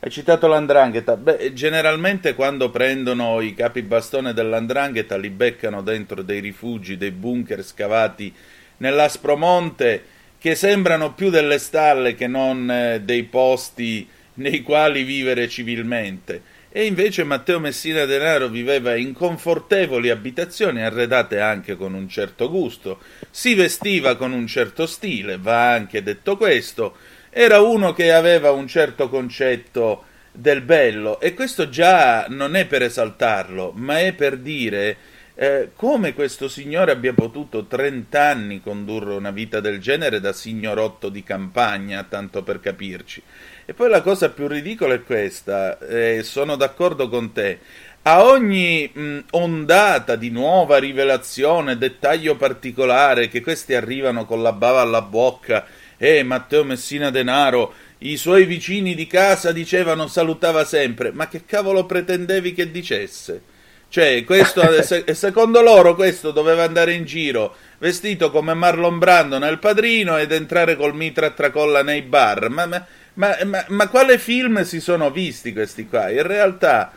Hai 0.00 0.10
citato 0.10 0.46
l'andrangheta. 0.48 1.16
Beh, 1.16 1.52
generalmente 1.52 2.34
quando 2.34 2.70
prendono 2.70 3.40
i 3.42 3.54
capi 3.54 3.82
bastone 3.82 4.32
dell'andrangheta 4.32 5.18
li 5.18 5.28
beccano 5.28 5.82
dentro 5.82 6.22
dei 6.22 6.40
rifugi, 6.40 6.96
dei 6.96 7.10
bunker 7.10 7.62
scavati 7.62 8.34
nell'Aspromonte 8.78 10.02
che 10.38 10.54
sembrano 10.54 11.12
più 11.12 11.28
delle 11.28 11.58
stalle 11.58 12.14
che 12.14 12.26
non 12.26 12.70
eh, 12.70 13.02
dei 13.02 13.24
posti 13.24 14.08
nei 14.34 14.62
quali 14.62 15.02
vivere 15.02 15.48
civilmente. 15.48 16.42
E 16.72 16.84
invece 16.84 17.24
Matteo 17.24 17.58
Messina 17.58 18.04
Denaro 18.04 18.48
viveva 18.48 18.94
in 18.94 19.12
confortevoli 19.12 20.08
abitazioni 20.08 20.80
arredate 20.80 21.40
anche 21.40 21.76
con 21.76 21.94
un 21.94 22.08
certo 22.08 22.48
gusto, 22.48 23.00
si 23.28 23.54
vestiva 23.54 24.14
con 24.14 24.30
un 24.30 24.46
certo 24.46 24.86
stile, 24.86 25.36
va 25.36 25.72
anche 25.72 26.00
detto 26.00 26.36
questo, 26.36 26.96
era 27.30 27.60
uno 27.60 27.92
che 27.92 28.12
aveva 28.12 28.52
un 28.52 28.68
certo 28.68 29.08
concetto 29.08 30.04
del 30.30 30.60
bello. 30.60 31.18
E 31.18 31.34
questo 31.34 31.68
già 31.68 32.26
non 32.28 32.54
è 32.54 32.66
per 32.66 32.82
esaltarlo, 32.82 33.72
ma 33.74 33.98
è 33.98 34.12
per 34.12 34.36
dire 34.36 34.96
eh, 35.34 35.70
come 35.74 36.14
questo 36.14 36.48
signore 36.48 36.92
abbia 36.92 37.14
potuto 37.14 37.64
30 37.64 38.22
anni 38.22 38.60
condurre 38.60 39.14
una 39.14 39.30
vita 39.30 39.58
del 39.58 39.80
genere 39.80 40.20
da 40.20 40.32
signorotto 40.32 41.08
di 41.08 41.24
campagna, 41.24 42.04
tanto 42.04 42.42
per 42.42 42.60
capirci. 42.60 43.22
E 43.70 43.72
poi 43.72 43.88
la 43.88 44.02
cosa 44.02 44.30
più 44.30 44.48
ridicola 44.48 44.94
è 44.94 45.04
questa, 45.04 45.78
eh, 45.78 46.24
sono 46.24 46.56
d'accordo 46.56 47.08
con 47.08 47.30
te. 47.30 47.60
A 48.02 48.24
ogni 48.24 48.90
mh, 48.92 49.18
ondata 49.30 50.16
di 50.16 50.28
nuova 50.28 50.78
rivelazione, 50.78 51.78
dettaglio 51.78 52.34
particolare, 52.34 53.28
che 53.28 53.40
questi 53.40 53.74
arrivano 53.74 54.24
con 54.24 54.42
la 54.42 54.50
bava 54.50 54.80
alla 54.80 55.02
bocca, 55.02 55.66
e 55.96 56.16
eh, 56.16 56.22
Matteo 56.24 56.64
Messina 56.64 57.10
Denaro, 57.10 57.72
i 57.98 58.16
suoi 58.16 58.44
vicini 58.44 58.96
di 58.96 59.06
casa 59.06 59.52
dicevano 59.52 60.08
salutava 60.08 60.64
sempre, 60.64 61.12
ma 61.12 61.28
che 61.28 61.44
cavolo 61.46 61.86
pretendevi 61.86 62.52
che 62.52 62.72
dicesse? 62.72 63.40
Cioè, 63.88 64.24
questo, 64.24 64.62
secondo 65.14 65.62
loro 65.62 65.94
questo 65.94 66.32
doveva 66.32 66.64
andare 66.64 66.94
in 66.94 67.04
giro 67.04 67.54
vestito 67.78 68.30
come 68.30 68.54
Marlon 68.54 68.98
Brando 68.98 69.38
nel 69.38 69.58
padrino 69.58 70.18
ed 70.18 70.32
entrare 70.32 70.76
col 70.76 70.94
mitra 70.94 71.26
a 71.26 71.30
tracolla 71.30 71.82
nei 71.82 72.02
bar. 72.02 72.48
Ma, 72.50 72.66
ma, 72.66 72.86
ma, 73.14 73.36
ma, 73.44 73.64
ma 73.68 73.88
quale 73.88 74.18
film 74.18 74.62
si 74.62 74.80
sono 74.80 75.10
visti 75.10 75.52
questi 75.52 75.86
qua? 75.86 76.10
In 76.10 76.22
realtà 76.22 76.92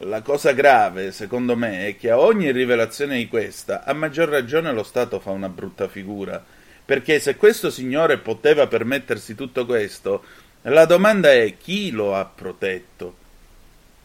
la 0.00 0.20
cosa 0.20 0.52
grave, 0.52 1.12
secondo 1.12 1.56
me, 1.56 1.86
è 1.86 1.96
che 1.96 2.10
a 2.10 2.18
ogni 2.18 2.52
rivelazione 2.52 3.16
di 3.16 3.28
questa, 3.28 3.84
a 3.84 3.92
maggior 3.94 4.28
ragione 4.28 4.72
lo 4.72 4.82
Stato 4.82 5.20
fa 5.20 5.30
una 5.30 5.48
brutta 5.48 5.88
figura. 5.88 6.44
Perché 6.84 7.18
se 7.18 7.36
questo 7.36 7.70
signore 7.70 8.18
poteva 8.18 8.66
permettersi 8.66 9.34
tutto 9.34 9.66
questo, 9.66 10.22
la 10.62 10.84
domanda 10.84 11.32
è 11.32 11.56
chi 11.56 11.90
lo 11.90 12.14
ha 12.14 12.24
protetto? 12.24 13.16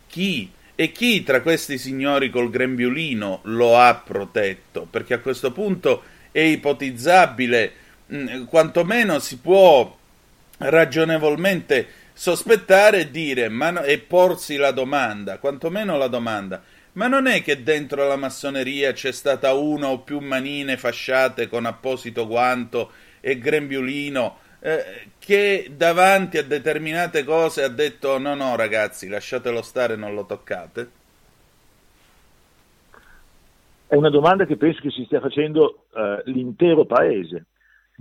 Chi? 0.07 0.49
E 0.75 0.91
chi 0.91 1.23
tra 1.23 1.41
questi 1.41 1.77
signori 1.77 2.29
col 2.29 2.49
grembiulino 2.49 3.41
lo 3.43 3.77
ha 3.77 3.93
protetto? 3.95 4.87
Perché 4.89 5.13
a 5.13 5.19
questo 5.19 5.51
punto 5.51 6.03
è 6.31 6.39
ipotizzabile, 6.39 7.73
mm, 8.13 8.45
quantomeno 8.45 9.19
si 9.19 9.37
può 9.37 9.95
ragionevolmente 10.61 11.87
sospettare 12.13 12.99
e 12.99 13.11
dire 13.11 13.47
no, 13.47 13.81
e 13.81 13.99
porsi 13.99 14.55
la 14.57 14.71
domanda, 14.71 15.39
quantomeno 15.39 15.97
la 15.97 16.07
domanda. 16.07 16.61
Ma 16.93 17.07
non 17.07 17.27
è 17.27 17.41
che 17.41 17.63
dentro 17.63 18.07
la 18.07 18.17
massoneria 18.17 18.91
c'è 18.91 19.11
stata 19.11 19.53
una 19.53 19.87
o 19.87 19.99
più 19.99 20.19
manine 20.19 20.77
fasciate 20.77 21.47
con 21.47 21.65
apposito 21.65 22.27
guanto 22.27 22.91
e 23.21 23.37
grembiulino 23.37 24.37
eh, 24.63 25.07
che 25.17 25.71
davanti 25.75 26.37
a 26.37 26.43
determinate 26.43 27.23
cose 27.23 27.63
ha 27.63 27.67
detto 27.67 28.19
no 28.19 28.35
no 28.35 28.55
ragazzi 28.55 29.07
lasciatelo 29.07 29.61
stare 29.63 29.95
non 29.95 30.13
lo 30.13 30.25
toccate? 30.25 30.89
È 33.87 33.95
una 33.95 34.09
domanda 34.09 34.45
che 34.45 34.55
penso 34.55 34.79
che 34.81 34.91
si 34.91 35.03
stia 35.05 35.19
facendo 35.19 35.85
uh, 35.91 36.21
l'intero 36.29 36.85
paese. 36.85 37.47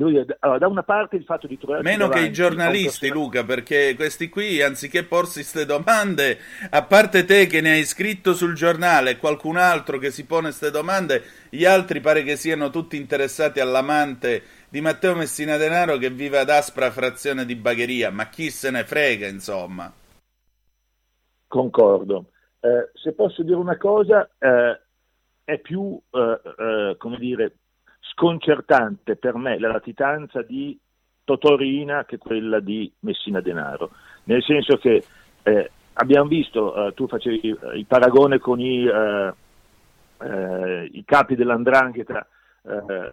Allora, 0.00 0.58
da 0.58 0.66
una 0.66 0.82
parte 0.82 1.16
il 1.16 1.24
fatto 1.24 1.46
di 1.46 1.58
trovare 1.58 1.82
meno 1.82 2.08
che 2.08 2.20
i 2.20 2.32
giornalisti 2.32 3.08
Luca 3.08 3.44
perché 3.44 3.94
questi 3.94 4.28
qui 4.28 4.62
anziché 4.62 5.04
porsi 5.04 5.40
queste 5.40 5.66
domande 5.66 6.38
a 6.70 6.82
parte 6.82 7.24
te 7.24 7.46
che 7.46 7.60
ne 7.60 7.72
hai 7.72 7.84
scritto 7.84 8.32
sul 8.32 8.54
giornale 8.54 9.18
qualcun 9.18 9.56
altro 9.56 9.98
che 9.98 10.10
si 10.10 10.24
pone 10.24 10.48
queste 10.48 10.70
domande 10.70 11.22
gli 11.50 11.64
altri 11.64 12.00
pare 12.00 12.22
che 12.22 12.36
siano 12.36 12.70
tutti 12.70 12.96
interessati 12.96 13.60
all'amante 13.60 14.42
di 14.70 14.80
Matteo 14.80 15.16
Messina 15.16 15.56
Denaro 15.56 15.98
che 15.98 16.10
vive 16.10 16.38
ad 16.38 16.48
aspra 16.48 16.90
frazione 16.90 17.44
di 17.44 17.56
Bagheria. 17.56 18.10
Ma 18.10 18.28
chi 18.28 18.50
se 18.50 18.70
ne 18.70 18.84
frega 18.84 19.26
insomma? 19.26 19.92
Concordo. 21.48 22.26
Eh, 22.60 22.90
se 22.94 23.12
posso 23.12 23.42
dire 23.42 23.56
una 23.56 23.76
cosa 23.76 24.30
eh, 24.38 24.80
è 25.42 25.58
più 25.58 26.00
eh, 26.10 26.40
eh 26.58 26.94
come 26.98 27.18
dire 27.18 27.56
sconcertante 28.12 29.16
per 29.16 29.34
me 29.36 29.58
la 29.58 29.68
latitanza 29.68 30.42
di 30.42 30.78
Totorina 31.24 32.04
che 32.04 32.18
quella 32.18 32.60
di 32.60 32.90
Messina 33.00 33.40
Denaro. 33.40 33.90
nel 34.24 34.42
senso 34.42 34.76
che 34.76 35.04
eh, 35.42 35.70
abbiamo 35.94 36.28
visto, 36.28 36.88
eh, 36.88 36.94
tu 36.94 37.06
facevi 37.06 37.56
il 37.74 37.86
paragone 37.86 38.38
con 38.38 38.60
i, 38.60 38.84
eh, 38.84 39.32
eh, 40.22 40.88
i 40.92 41.04
capi 41.04 41.34
dell'andrangheta, 41.36 42.26
eh, 42.62 43.12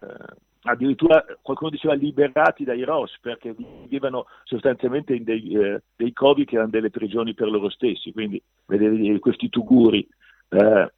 addirittura 0.64 1.24
qualcuno 1.42 1.70
diceva 1.70 1.94
liberati 1.94 2.64
dai 2.64 2.84
ROS 2.84 3.20
perché 3.22 3.56
vivevano 3.88 4.26
sostanzialmente 4.44 5.14
in 5.14 5.24
dei, 5.24 5.54
eh, 5.54 5.82
dei 5.96 6.12
covi 6.14 6.46
che 6.46 6.56
erano 6.56 6.72
delle 6.72 6.90
prigioni 6.90 7.34
per 7.34 7.50
loro 7.50 7.70
stessi, 7.70 8.12
quindi 8.12 8.42
vedere 8.66 9.20
questi 9.20 9.50
tuguri. 9.50 10.08
Eh, 10.50 10.92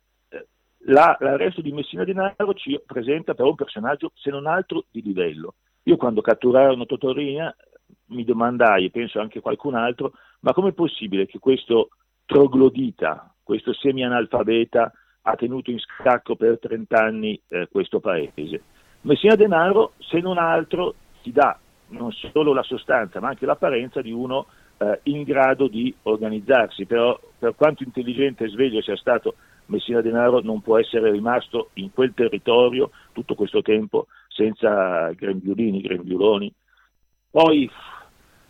la, 0.85 1.17
l'arresto 1.19 1.61
di 1.61 1.71
Messina 1.71 2.03
Denaro 2.03 2.53
ci 2.53 2.79
presenta 2.85 3.33
però 3.33 3.49
un 3.49 3.55
personaggio, 3.55 4.11
se 4.15 4.29
non 4.29 4.47
altro, 4.47 4.85
di 4.89 5.01
livello. 5.01 5.55
Io 5.83 5.97
quando 5.97 6.21
catturarono 6.21 6.85
Totorina 6.85 7.53
mi 8.07 8.23
domandai, 8.23 8.85
e 8.85 8.91
penso 8.91 9.19
anche 9.19 9.41
qualcun 9.41 9.75
altro, 9.75 10.13
ma 10.41 10.53
com'è 10.53 10.71
possibile 10.71 11.25
che 11.25 11.39
questo 11.39 11.89
troglodita, 12.25 13.33
questo 13.43 13.73
semi-analfabeta, 13.73 14.91
ha 15.21 15.35
tenuto 15.35 15.69
in 15.69 15.79
scacco 15.79 16.35
per 16.35 16.59
30 16.59 16.97
anni 16.97 17.39
eh, 17.49 17.67
questo 17.71 17.99
paese? 17.99 18.61
Messina 19.01 19.35
Denaro, 19.35 19.93
se 19.99 20.19
non 20.19 20.37
altro, 20.37 20.95
ti 21.21 21.31
dà 21.31 21.57
non 21.89 22.11
solo 22.11 22.53
la 22.53 22.63
sostanza, 22.63 23.19
ma 23.19 23.29
anche 23.29 23.45
l'apparenza 23.45 24.01
di 24.01 24.11
uno 24.11 24.45
eh, 24.77 24.99
in 25.03 25.23
grado 25.23 25.67
di 25.67 25.93
organizzarsi, 26.03 26.85
però 26.85 27.19
per 27.37 27.55
quanto 27.55 27.83
intelligente 27.83 28.45
e 28.45 28.49
sveglio 28.49 28.81
sia 28.81 28.95
stato 28.97 29.35
Messina 29.69 30.01
Denaro 30.01 30.41
non 30.41 30.61
può 30.61 30.77
essere 30.77 31.11
rimasto 31.11 31.69
in 31.73 31.91
quel 31.91 32.13
territorio 32.13 32.91
tutto 33.13 33.35
questo 33.35 33.61
tempo 33.61 34.07
senza 34.27 35.11
grembiulini, 35.11 35.81
grembiuloni. 35.81 36.53
Poi 37.31 37.69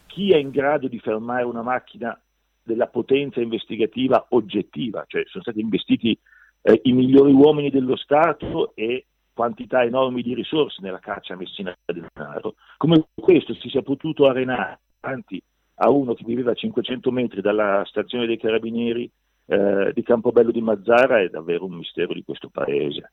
chi 0.08 0.32
è 0.32 0.38
in 0.38 0.50
grado 0.50 0.88
di 0.88 1.00
fermare 1.00 1.44
una 1.44 1.62
macchina 1.62 2.20
della 2.64 2.88
potenza 2.88 3.42
investigativa 3.42 4.28
oggettiva, 4.30 5.04
cioè 5.08 5.24
sono 5.26 5.44
stati 5.44 5.60
investiti 5.60 6.18
eh, 6.62 6.80
i 6.84 6.94
migliori 6.94 7.32
uomini 7.32 7.70
dello 7.70 7.96
Stato 7.96 8.74
e 8.76 9.06
quantità 9.34 9.84
enormi 9.84 10.22
di 10.22 10.34
risorse 10.34 10.82
nella 10.82 11.00
caccia 11.00 11.34
a 11.34 11.38
Messina 11.38 11.76
Denaro, 11.86 12.56
come 12.78 13.08
questo 13.14 13.54
si 13.56 13.70
sia 13.70 13.82
potuto 13.82 14.28
arenare 14.28 14.80
davanti 15.00 15.42
a 15.76 15.90
uno 15.90 16.14
che 16.14 16.24
viveva 16.26 16.52
a 16.52 16.56
500 16.56 17.12
metri 17.12 17.42
dalla 17.42 17.84
stazione 17.86 18.26
dei 18.26 18.38
carabinieri 18.38 19.10
eh, 19.50 19.92
di 19.94 20.04
Campobello 20.04 20.52
di 20.52 20.62
Mazzara 20.62 21.22
è 21.22 21.28
davvero 21.28 21.66
un 21.66 21.78
mistero 21.78 22.14
di 22.14 22.24
questo 22.24 22.50
paese. 22.50 23.12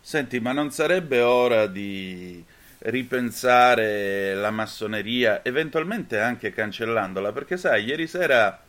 Senti, 0.00 0.40
ma 0.40 0.52
non 0.52 0.70
sarebbe 0.70 1.20
ora 1.20 1.66
di 1.66 2.42
ripensare 2.78 4.34
la 4.34 4.50
massoneria, 4.50 5.44
eventualmente 5.44 6.18
anche 6.18 6.52
cancellandola? 6.52 7.32
Perché 7.32 7.58
sai, 7.58 7.84
ieri 7.84 8.06
sera 8.06 8.62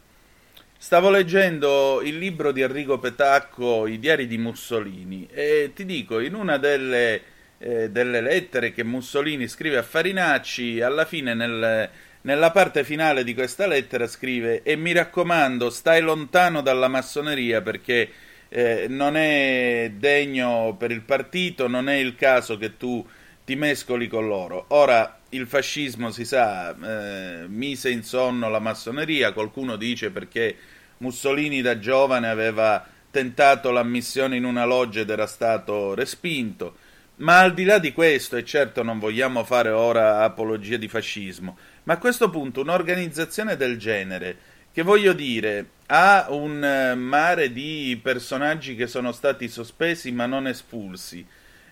stavo 0.78 1.10
leggendo 1.10 2.02
il 2.04 2.18
libro 2.18 2.52
di 2.52 2.62
Enrico 2.62 3.00
Petacco, 3.00 3.88
I 3.88 3.98
diari 3.98 4.28
di 4.28 4.38
Mussolini, 4.38 5.30
e 5.32 5.72
ti 5.74 5.86
dico, 5.86 6.20
in 6.20 6.34
una 6.34 6.58
delle, 6.58 7.22
eh, 7.58 7.90
delle 7.90 8.20
lettere 8.20 8.74
che 8.74 8.84
Mussolini 8.84 9.48
scrive 9.48 9.78
a 9.78 9.84
Farinacci, 9.84 10.82
alla 10.82 11.06
fine 11.06 11.34
nel, 11.34 11.90
nella 12.30 12.52
parte 12.52 12.84
finale 12.84 13.24
di 13.24 13.34
questa 13.34 13.66
lettera 13.66 14.06
scrive 14.06 14.62
e 14.62 14.76
mi 14.76 14.92
raccomando, 14.92 15.72
stai 15.72 16.00
lontano 16.00 16.62
dalla 16.62 16.88
massoneria 16.88 17.64
perché 17.64 18.08
eh, 18.50 18.86
non 18.88 19.18
è 19.18 19.94
degno 19.96 20.76
per 20.78 20.92
il 20.92 21.02
partito, 21.02 21.68
non 21.68 21.90
è 21.90 21.96
il 21.96 22.14
caso 22.14 22.56
che 22.60 22.78
tu 22.78 23.04
ti 23.44 23.56
mescoli 23.56 24.08
con 24.08 24.28
loro. 24.28 24.66
Ora, 24.68 25.22
il 25.30 25.48
fascismo, 25.48 26.12
si 26.12 26.24
sa, 26.24 26.70
eh, 26.70 27.48
mise 27.48 27.90
in 27.90 28.04
sonno 28.04 28.48
la 28.48 28.60
massoneria, 28.60 29.34
qualcuno 29.34 29.76
dice 29.76 30.12
perché 30.12 30.56
Mussolini 30.98 31.64
da 31.64 31.80
giovane 31.80 32.30
aveva 32.30 32.86
tentato 33.10 33.72
l'ammissione 33.72 34.36
in 34.36 34.44
una 34.44 34.66
loggia 34.66 35.00
ed 35.00 35.10
era 35.10 35.26
stato 35.26 35.96
respinto. 35.96 36.76
Ma 37.20 37.40
al 37.40 37.54
di 37.54 37.66
là 37.66 37.80
di 37.80 37.92
questo, 37.92 38.38
e 38.38 38.46
certo 38.46 38.82
non 38.82 38.98
vogliamo 38.98 39.44
fare 39.44 39.72
ora 39.72 40.24
apologia 40.24 40.78
di 40.78 40.88
fascismo, 40.88 41.58
ma 41.90 41.96
a 41.96 41.98
questo 41.98 42.30
punto 42.30 42.62
un'organizzazione 42.62 43.58
del 43.58 43.80
genere, 43.80 44.38
che 44.72 44.84
voglio 44.84 45.12
dire, 45.12 45.70
ha 45.88 46.28
un 46.30 46.64
eh, 46.64 46.94
mare 46.94 47.52
di 47.52 48.00
personaggi 48.00 48.76
che 48.76 48.86
sono 48.86 49.12
stati 49.12 49.48
sospesi 49.48 50.12
ma 50.12 50.28
non 50.28 50.46
espulsi, 50.46 51.26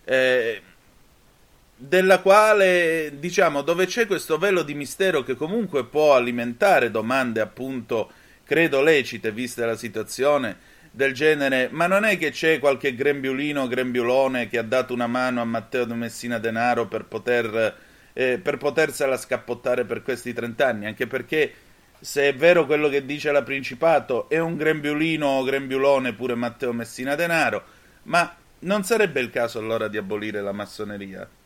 eh, 0.03 0.61
della 1.75 2.17
quale, 2.21 3.13
diciamo, 3.19 3.61
dove 3.61 3.85
c'è 3.85 4.07
questo 4.07 4.39
velo 4.39 4.63
di 4.63 4.73
mistero 4.73 5.21
che 5.21 5.35
comunque 5.35 5.85
può 5.85 6.15
alimentare 6.15 6.89
domande 6.89 7.39
appunto, 7.39 8.09
credo 8.43 8.81
lecite, 8.81 9.31
vista 9.31 9.67
la 9.67 9.77
situazione, 9.77 10.57
del 10.89 11.13
genere, 11.13 11.69
ma 11.71 11.85
non 11.85 12.05
è 12.05 12.17
che 12.17 12.31
c'è 12.31 12.57
qualche 12.57 12.95
grembiulino 12.95 13.61
o 13.61 13.67
grembiulone 13.67 14.47
che 14.47 14.57
ha 14.57 14.63
dato 14.63 14.95
una 14.95 15.05
mano 15.05 15.41
a 15.41 15.45
Matteo 15.45 15.85
de 15.85 15.93
Messina 15.93 16.39
Denaro 16.39 16.87
per 16.87 17.05
poter 17.05 17.85
eh, 18.17 18.39
per 18.39 18.57
potersela 18.57 19.15
scappottare 19.15 19.85
per 19.85 20.01
questi 20.01 20.33
30 20.33 20.67
anni, 20.67 20.87
anche 20.87 21.05
perché 21.05 21.53
se 21.99 22.29
è 22.29 22.33
vero 22.33 22.65
quello 22.65 22.89
che 22.89 23.05
dice 23.05 23.31
la 23.31 23.43
Principato, 23.43 24.27
è 24.27 24.39
un 24.39 24.55
grembiulino 24.55 25.27
o 25.27 25.43
grembiulone 25.43 26.13
pure 26.13 26.33
Matteo 26.33 26.73
Messina 26.73 27.13
Denaro, 27.13 27.61
ma 28.03 28.33
non 28.61 28.81
sarebbe 28.81 29.19
il 29.19 29.29
caso 29.29 29.59
allora 29.59 29.87
di 29.87 29.97
abolire 29.97 30.41
la 30.41 30.51
massoneria? 30.51 31.29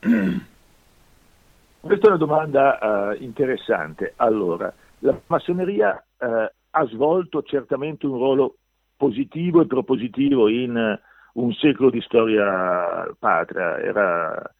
Questa 1.81 2.05
è 2.05 2.09
una 2.09 2.17
domanda 2.17 2.77
uh, 2.79 3.21
interessante. 3.21 4.13
Allora, 4.15 4.73
la 4.99 5.19
massoneria 5.27 6.01
uh, 6.19 6.25
ha 6.69 6.85
svolto 6.85 7.43
certamente 7.43 8.05
un 8.05 8.13
ruolo 8.13 8.55
positivo 8.95 9.59
e 9.59 9.67
propositivo 9.67 10.47
in 10.47 10.73
uh, 10.73 11.41
un 11.41 11.51
secolo 11.51 11.89
di 11.89 11.99
storia 11.99 13.13
patria. 13.19 13.77
Era 13.77 14.53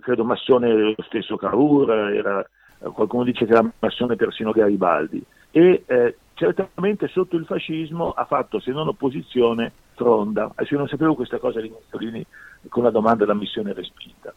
credo 0.00 0.24
massone 0.24 0.72
lo 0.72 0.94
stesso 1.06 1.36
Cavour, 1.36 1.90
era, 2.12 2.48
qualcuno 2.92 3.24
dice 3.24 3.44
che 3.44 3.52
era 3.52 3.68
massone 3.78 4.16
persino 4.16 4.52
Garibaldi, 4.52 5.22
e 5.50 5.84
eh, 5.86 6.16
certamente 6.34 7.08
sotto 7.08 7.36
il 7.36 7.46
fascismo 7.46 8.10
ha 8.10 8.24
fatto, 8.24 8.60
se 8.60 8.72
non 8.72 8.88
opposizione, 8.88 9.72
fronda. 9.94 10.50
Adesso 10.54 10.74
io 10.74 10.78
non 10.80 10.88
sapevo 10.88 11.14
questa 11.14 11.38
cosa 11.38 11.60
di 11.60 11.68
Mussolini 11.68 12.24
con 12.68 12.82
la 12.82 12.90
domanda 12.90 13.24
della 13.24 13.38
missione 13.38 13.72
respinta. 13.72 14.32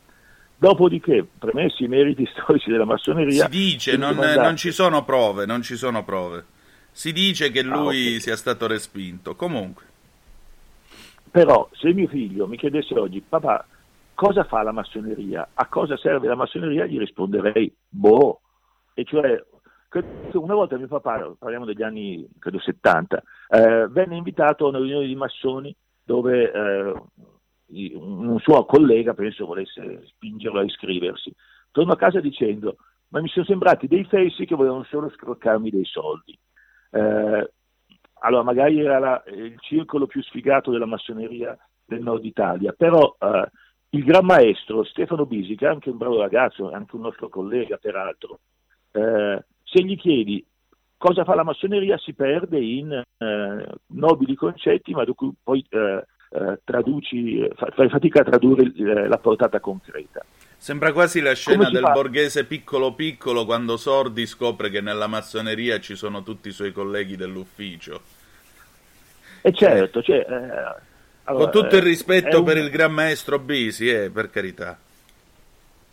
Dopodiché, 0.60 1.26
premessi 1.38 1.84
i 1.84 1.88
meriti 1.88 2.28
storici 2.34 2.70
della 2.70 2.86
massoneria... 2.86 3.44
Si 3.44 3.50
dice, 3.50 3.98
non, 3.98 4.16
non, 4.16 4.56
ci 4.56 4.72
sono 4.72 5.04
prove, 5.04 5.46
non 5.46 5.62
ci 5.62 5.76
sono 5.76 6.04
prove. 6.04 6.46
Si 6.92 7.12
dice 7.12 7.52
che 7.52 7.62
lui 7.62 7.74
ah, 7.74 7.82
okay. 7.82 8.20
sia 8.20 8.36
stato 8.36 8.66
respinto, 8.66 9.36
comunque. 9.36 9.86
Però, 11.30 11.70
se 11.74 11.94
mio 11.94 12.08
figlio 12.08 12.48
mi 12.48 12.58
chiedesse 12.58 12.98
oggi, 12.98 13.22
papà, 13.22 13.66
cosa 14.18 14.46
fa 14.46 14.64
la 14.64 14.72
massoneria? 14.72 15.48
A 15.54 15.68
cosa 15.68 15.96
serve 15.96 16.28
la 16.28 16.36
massoneria? 16.36 16.88
Gli 16.88 16.98
risponderei, 16.98 17.72
boh. 17.88 18.42
E 18.96 19.04
cioè, 19.04 19.40
una 20.34 20.56
volta 20.56 20.76
mio 20.76 20.88
papà, 20.88 21.36
parliamo 21.38 21.66
degli 21.66 21.84
anni, 21.84 22.28
credo 22.40 22.60
70, 22.60 23.24
eh, 23.50 23.88
venne 23.90 24.18
invitato 24.18 24.66
a 24.66 24.70
una 24.70 24.80
riunione 24.80 25.06
di 25.06 25.16
massoni 25.16 25.76
dove 26.04 26.52
eh, 26.52 26.94
un 27.94 28.40
suo 28.40 28.66
collega, 28.66 29.14
penso, 29.14 29.46
volesse 29.46 30.02
spingerlo 30.08 30.62
a 30.62 30.64
iscriversi. 30.64 31.32
Torno 31.70 31.94
a 31.94 31.98
casa 31.98 32.20
dicendo, 32.20 32.78
ma 33.10 33.22
mi 33.22 33.28
sono 33.28 33.46
sembrati 33.46 33.86
dei 33.86 34.06
fessi 34.06 34.46
che 34.46 34.56
volevano 34.56 34.84
solo 34.86 35.12
scroccarmi 35.12 35.70
dei 35.70 35.86
soldi. 35.86 36.36
Eh, 36.90 37.52
allora, 38.22 38.42
magari 38.42 38.80
era 38.80 38.98
la, 38.98 39.24
il 39.28 39.60
circolo 39.60 40.08
più 40.08 40.24
sfigato 40.24 40.72
della 40.72 40.88
massoneria 40.88 41.56
del 41.86 42.02
nord 42.02 42.26
Italia, 42.26 42.74
però 42.74 43.16
eh, 43.20 43.52
il 43.89 44.04
gran 44.04 44.26
maestro 44.26 44.84
Stefano 44.84 45.26
Bisi, 45.26 45.56
che 45.56 45.65
è 45.65 45.69
anche 45.69 45.89
un 45.89 45.97
bravo 45.97 46.19
ragazzo, 46.19 46.71
anche 46.71 46.95
un 46.95 47.02
nostro 47.02 47.30
collega 47.30 47.78
peraltro, 47.78 48.39
eh, 48.91 49.43
se 49.63 49.84
gli 49.84 49.97
chiedi 49.97 50.45
cosa 50.97 51.23
fa 51.23 51.36
la 51.36 51.43
massoneria 51.43 51.97
si 51.97 52.13
perde 52.13 52.60
in 52.60 52.91
eh, 52.91 53.65
nobili 53.88 54.36
concetti, 54.36 54.93
ma 54.93 55.04
dopo 55.04 55.34
poi 55.41 55.65
eh, 55.69 56.06
eh 56.30 56.60
traduci, 56.63 57.47
fai 57.56 57.88
fatica 57.89 58.21
a 58.21 58.26
tradurre 58.26 58.73
eh, 58.76 59.08
la 59.08 59.17
portata 59.17 59.60
concreta. 59.60 60.26
Sembra 60.58 60.91
quasi 60.91 61.21
la 61.21 61.34
scena 61.34 61.69
del 61.69 61.84
fa? 61.84 61.91
borghese 61.91 62.45
piccolo 62.45 62.93
piccolo 62.93 63.45
quando 63.45 63.78
Sordi 63.78 64.26
scopre 64.26 64.69
che 64.69 64.82
nella 64.82 65.08
massoneria 65.08 65.80
ci 65.80 65.95
sono 65.95 66.23
tutti 66.23 66.50
i 66.50 66.52
suoi 66.52 66.71
colleghi 66.71 67.15
dell'ufficio. 67.15 68.02
E 69.43 69.54
certo, 69.54 70.02
cioè, 70.02 70.26
eh, 70.28 70.82
allora, 71.28 71.50
Con 71.50 71.62
tutto 71.62 71.76
il 71.76 71.82
rispetto 71.82 72.40
un... 72.40 72.46
per 72.46 72.58
il 72.58 72.70
gran 72.70 72.92
maestro 72.92 73.38
Bisi, 73.40 73.90
eh, 73.90 74.10
per 74.10 74.30
carità. 74.30 74.78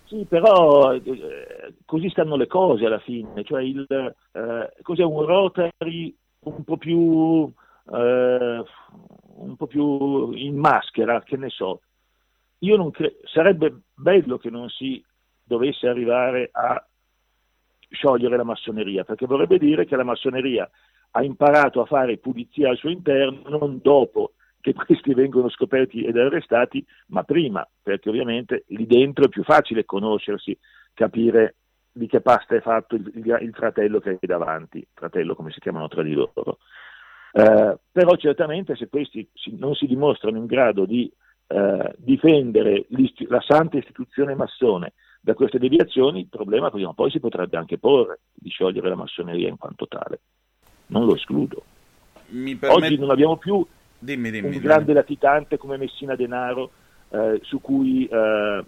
Sì, 0.05 0.25
però 0.29 0.93
eh, 0.93 1.75
così 1.85 2.09
stanno 2.11 2.37
le 2.37 2.47
cose 2.47 2.87
alla 2.87 3.01
fine, 3.01 3.43
cioè 3.43 3.63
il, 3.63 3.85
eh, 3.89 4.73
cos'è 4.83 5.03
un 5.03 5.25
Rotary 5.25 6.15
un 6.41 6.63
po' 6.63 6.77
più 6.77 7.53
eh, 7.93 8.65
un 9.37 9.57
po' 9.57 9.67
più 9.67 10.31
in 10.33 10.57
maschera, 10.57 11.21
che 11.23 11.37
ne 11.37 11.51
so. 11.51 11.81
Io 12.59 12.77
non 12.77 12.91
cre- 12.91 13.17
sarebbe 13.25 13.75
bello 13.93 14.39
che 14.39 14.51
non 14.51 14.69
si 14.69 15.05
dovesse 15.43 15.89
arrivare 15.89 16.49
a 16.53 16.87
sciogliere 17.91 18.37
la 18.37 18.45
massoneria, 18.45 19.05
perché 19.05 19.27
vorrebbe 19.27 19.59
dire 19.59 19.85
che 19.85 19.97
la 19.97 20.05
massoneria 20.05 20.69
ha 21.11 21.23
imparato 21.23 21.81
a 21.81 21.87
fare 21.87 22.19
pulizia 22.19 22.71
al 22.71 22.77
suo 22.77 22.91
interno 22.91 23.59
non 23.59 23.81
dopo 23.83 24.33
che 24.65 24.73
questi 24.73 25.13
vengono 25.13 25.51
scoperti 25.51 26.05
ed 26.05 26.17
arrestati, 26.17 26.83
ma 27.09 27.23
prima, 27.23 27.69
perché 27.83 28.09
ovviamente 28.09 28.65
lì 28.69 28.87
dentro 28.87 29.27
è 29.27 29.29
più 29.29 29.45
facile 29.45 29.85
conoscersi, 29.85 30.59
capire 30.95 31.57
di 31.93 32.07
che 32.07 32.23
pasta 32.23 32.57
è 32.57 32.61
fatto 32.61 32.95
il, 32.95 33.13
il, 33.15 33.39
il 33.43 33.53
fratello 33.53 34.01
che 34.01 34.17
è 34.19 34.27
davanti, 34.27 34.85
fratello 34.95 35.35
come 35.35 35.51
si 35.51 35.61
chiamano 35.61 35.89
tra 35.89 36.03
di 36.03 36.15
loro. 36.15 36.59
Eh, 37.33 37.79
però 37.93 38.17
certamente 38.17 38.75
se 38.75 38.89
questi 38.89 39.29
si, 39.35 39.55
non 39.59 39.75
si 39.75 39.87
dimostrano 39.87 40.39
in 40.39 40.47
grado 40.47 40.87
di 40.87 41.13
eh, 41.49 41.95
difendere 41.99 42.87
la 43.29 43.43
santa 43.47 43.77
istituzione 43.77 44.35
massone 44.35 44.95
da 45.21 45.35
queste 45.35 45.59
deviazioni, 45.59 46.21
il 46.21 46.29
problema 46.29 46.71
prima 46.71 46.89
o 46.89 46.95
poi 46.95 47.11
si 47.11 47.21
potrebbe 47.21 47.59
anche 47.59 47.77
porre 47.77 48.21
di 48.33 48.49
sciogliere 48.49 48.89
la 48.89 48.95
massoneria 48.97 49.49
in 49.49 49.59
quanto 49.59 49.87
tale. 49.87 50.21
Non 50.87 51.05
lo 51.05 51.15
escludo. 51.17 51.63
Permet... 52.27 52.65
Oggi 52.65 52.99
non 52.99 53.11
abbiamo 53.11 53.37
più 53.37 53.67
dimmi, 54.05 54.31
dimmi, 54.31 54.47
un 54.47 54.53
dimmi. 54.53 54.65
grande 54.65 54.93
latitante 54.93 55.57
come 55.57 55.77
Messina 55.77 56.15
Denaro 56.15 56.71
eh, 57.11 57.41
su, 57.43 57.61
cui, 57.61 58.07
eh, 58.07 58.65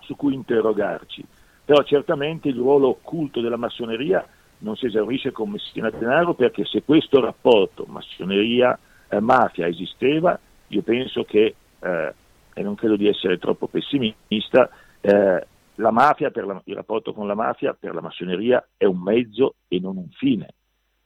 su 0.00 0.16
cui 0.16 0.34
interrogarci, 0.34 1.24
però 1.64 1.82
certamente 1.82 2.48
il 2.48 2.56
ruolo 2.56 2.88
occulto 2.88 3.40
della 3.40 3.56
massoneria 3.56 4.26
non 4.58 4.76
si 4.76 4.86
esaurisce 4.86 5.32
con 5.32 5.50
Messina 5.50 5.90
Denaro 5.90 6.34
perché 6.34 6.64
se 6.64 6.82
questo 6.82 7.20
rapporto 7.20 7.84
massoneria-mafia 7.88 9.66
esisteva, 9.66 10.38
io 10.68 10.82
penso 10.82 11.24
che, 11.24 11.54
eh, 11.78 12.14
e 12.54 12.62
non 12.62 12.74
credo 12.74 12.96
di 12.96 13.06
essere 13.06 13.38
troppo 13.38 13.68
pessimista, 13.68 14.68
eh, 15.00 15.46
la 15.76 15.90
mafia, 15.90 16.30
la, 16.34 16.60
il 16.64 16.74
rapporto 16.74 17.12
con 17.12 17.26
la 17.26 17.34
mafia 17.34 17.76
per 17.78 17.94
la 17.94 18.00
massoneria 18.00 18.66
è 18.76 18.86
un 18.86 18.98
mezzo 18.98 19.56
e 19.68 19.78
non 19.78 19.96
un 19.96 20.08
fine. 20.10 20.48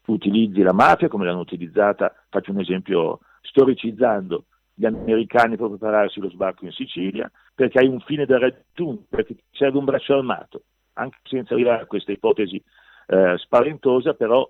Tu 0.05 0.13
utilizzi 0.13 0.63
la 0.63 0.73
mafia 0.73 1.09
come 1.09 1.25
l'hanno 1.25 1.41
utilizzata, 1.41 2.15
faccio 2.29 2.53
un 2.53 2.61
esempio 2.61 3.19
storicizzando, 3.51 4.45
gli 4.75 4.87
americani 4.87 5.57
per 5.57 5.69
prepararsi 5.69 6.21
lo 6.21 6.31
sbarco 6.31 6.65
in 6.65 6.73
Sicilia, 6.73 7.31
perché 7.55 7.79
hai 7.79 7.87
un 7.87 8.01
fine 8.01 8.25
da 8.25 8.39
raggiungere, 8.39 9.07
perché 9.09 9.37
serve 9.51 9.79
un 9.79 9.85
braccio 9.85 10.15
armato, 10.15 10.63
anche 10.95 11.19
senza 11.25 11.55
arrivare 11.55 11.83
a 11.83 11.87
questa 11.87 12.13
ipotesi 12.13 12.63
eh, 13.09 13.35
spaventosa, 13.39 14.15
però 14.15 14.49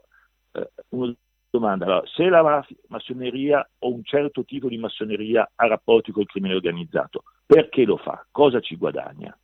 eh, 0.52 0.70
una 0.90 1.12
domanda, 1.50 1.86
allora, 1.86 2.02
se 2.06 2.28
la 2.28 2.64
massoneria 2.88 3.68
o 3.80 3.92
un 3.92 4.04
certo 4.04 4.44
tipo 4.44 4.68
di 4.68 4.78
massoneria 4.78 5.50
ha 5.54 5.66
rapporti 5.66 6.12
col 6.12 6.26
crimine 6.26 6.54
organizzato, 6.54 7.24
perché 7.44 7.84
lo 7.84 7.96
fa? 7.96 8.24
Cosa 8.30 8.60
ci 8.60 8.76
guadagna? 8.76 9.36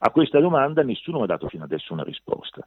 A 0.00 0.10
questa 0.10 0.40
domanda 0.40 0.82
nessuno 0.82 1.18
mi 1.18 1.24
ha 1.24 1.26
dato 1.26 1.48
fino 1.48 1.64
adesso 1.64 1.92
una 1.92 2.04
risposta. 2.04 2.66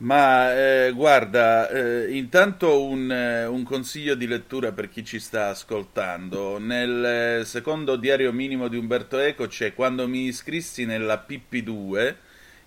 Ma 0.00 0.56
eh, 0.56 0.92
guarda, 0.92 1.68
eh, 1.68 2.16
intanto 2.16 2.84
un, 2.84 3.12
eh, 3.12 3.44
un, 3.44 3.64
consiglio 3.64 4.14
di 4.14 4.26
lettura 4.26 4.72
per 4.72 4.88
chi 4.88 5.04
ci 5.04 5.20
sta 5.20 5.48
ascoltando. 5.48 6.58
Nel 6.58 7.44
secondo 7.44 7.96
diario 7.96 8.32
minimo 8.32 8.68
di 8.68 8.78
Umberto 8.78 9.18
Eco 9.18 9.46
c'è 9.46 9.74
Quando 9.74 10.08
mi 10.08 10.24
iscrissi 10.24 10.86
nella 10.86 11.22
PP2, 11.28 12.14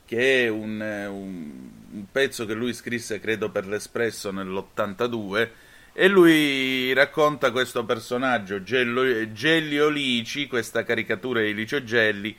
che 0.05 0.45
è 0.45 0.47
un, 0.47 0.79
eh, 0.79 1.07
un, 1.07 1.51
un 1.93 2.05
pezzo 2.11 2.45
che 2.45 2.53
lui 2.53 2.71
scrisse, 2.71 3.19
credo, 3.19 3.49
per 3.49 3.65
l'Espresso 3.65 4.29
nell'82, 4.31 5.49
e 5.91 6.07
lui 6.07 6.93
racconta 6.93 7.51
questo 7.51 7.83
personaggio, 7.83 8.61
Gello, 8.61 9.31
Gelli 9.31 9.79
Olici, 9.79 10.45
questa 10.45 10.83
caricatura 10.83 11.41
di 11.41 11.55
Licio 11.55 11.83
Gelli, 11.83 12.35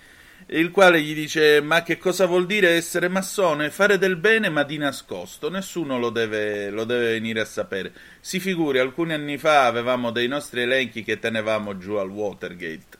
il 0.46 0.70
quale 0.70 1.00
gli 1.00 1.14
dice 1.14 1.60
ma 1.62 1.82
che 1.82 1.96
cosa 1.96 2.26
vuol 2.26 2.46
dire 2.46 2.70
essere 2.70 3.08
massone? 3.08 3.70
Fare 3.70 3.96
del 3.98 4.16
bene 4.16 4.50
ma 4.50 4.62
di 4.62 4.76
nascosto, 4.76 5.48
nessuno 5.48 5.98
lo 5.98 6.10
deve, 6.10 6.70
lo 6.70 6.84
deve 6.84 7.12
venire 7.12 7.40
a 7.40 7.46
sapere. 7.46 7.92
Si 8.20 8.40
figuri, 8.40 8.78
alcuni 8.78 9.14
anni 9.14 9.38
fa 9.38 9.66
avevamo 9.66 10.10
dei 10.10 10.28
nostri 10.28 10.62
elenchi 10.62 11.02
che 11.02 11.18
tenevamo 11.18 11.78
giù 11.78 11.94
al 11.94 12.10
Watergate 12.10 12.98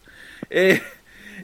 e, 0.49 0.83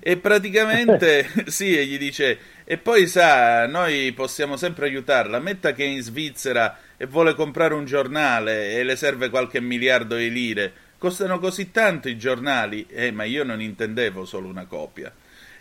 e 0.01 0.17
praticamente 0.17 1.29
sì, 1.47 1.77
e 1.77 1.85
gli 1.85 1.99
dice 1.99 2.39
e 2.65 2.79
poi 2.79 3.07
sa, 3.09 3.67
noi 3.67 4.13
possiamo 4.13 4.57
sempre 4.57 4.87
aiutarla, 4.87 5.41
metta 5.41 5.73
che 5.73 5.85
è 5.85 5.89
in 5.89 6.03
Svizzera 6.03 6.79
e 6.97 7.07
vuole 7.07 7.35
comprare 7.35 7.75
un 7.75 7.85
giornale 7.85 8.75
e 8.75 8.85
le 8.85 8.95
serve 8.95 9.29
qualche 9.29 9.61
miliardo 9.61 10.15
di 10.15 10.31
lire, 10.31 10.73
costano 10.97 11.41
così 11.41 11.73
tanto 11.73 12.09
i 12.09 12.17
giornali, 12.17 12.87
eh 12.89 13.11
ma 13.11 13.25
io 13.25 13.43
non 13.43 13.61
intendevo 13.61 14.25
solo 14.25 14.47
una 14.49 14.67
copia. 14.67 15.13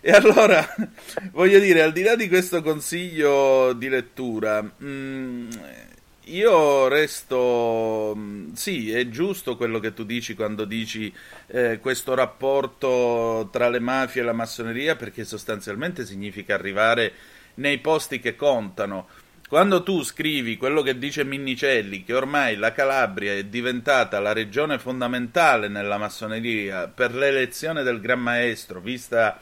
E 0.02 0.12
allora, 0.12 0.66
voglio 1.32 1.60
dire, 1.60 1.82
al 1.82 1.92
di 1.92 2.04
là 2.04 2.16
di 2.16 2.30
questo 2.30 2.62
consiglio 2.62 3.74
di 3.74 3.90
lettura, 3.90 4.62
mh, 4.62 4.86
mm, 4.86 5.50
io 6.26 6.88
resto... 6.88 8.14
Mm, 8.16 8.54
sì, 8.54 8.92
è 8.92 9.10
giusto 9.10 9.58
quello 9.58 9.80
che 9.80 9.94
tu 9.94 10.06
dici 10.06 10.36
quando 10.36 10.64
dici 10.64 11.14
eh, 11.48 11.80
questo 11.80 12.14
rapporto 12.16 13.50
tra 13.52 13.68
le 13.68 13.80
mafie 13.80 14.22
e 14.22 14.26
la 14.26 14.34
massoneria, 14.34 14.96
perché 14.96 15.26
sostanzialmente 15.26 16.06
significa 16.06 16.54
arrivare 16.54 17.12
nei 17.56 17.80
posti 17.80 18.20
che 18.20 18.36
contano. 18.36 19.08
Quando 19.50 19.82
tu 19.82 20.04
scrivi 20.04 20.58
quello 20.58 20.84
che 20.84 20.98
dice 20.98 21.24
Minnicelli, 21.24 22.04
che 22.04 22.14
ormai 22.14 22.56
la 22.56 22.72
Calabria 22.72 23.34
è 23.34 23.46
diventata 23.46 24.20
la 24.20 24.32
regione 24.32 24.78
fondamentale 24.78 25.68
nella 25.68 25.98
massoneria 25.98 26.88
per 26.88 27.16
l'elezione 27.16 27.82
del 27.82 28.00
Gran 28.00 28.20
Maestro, 28.20 28.80
vista 28.80 29.42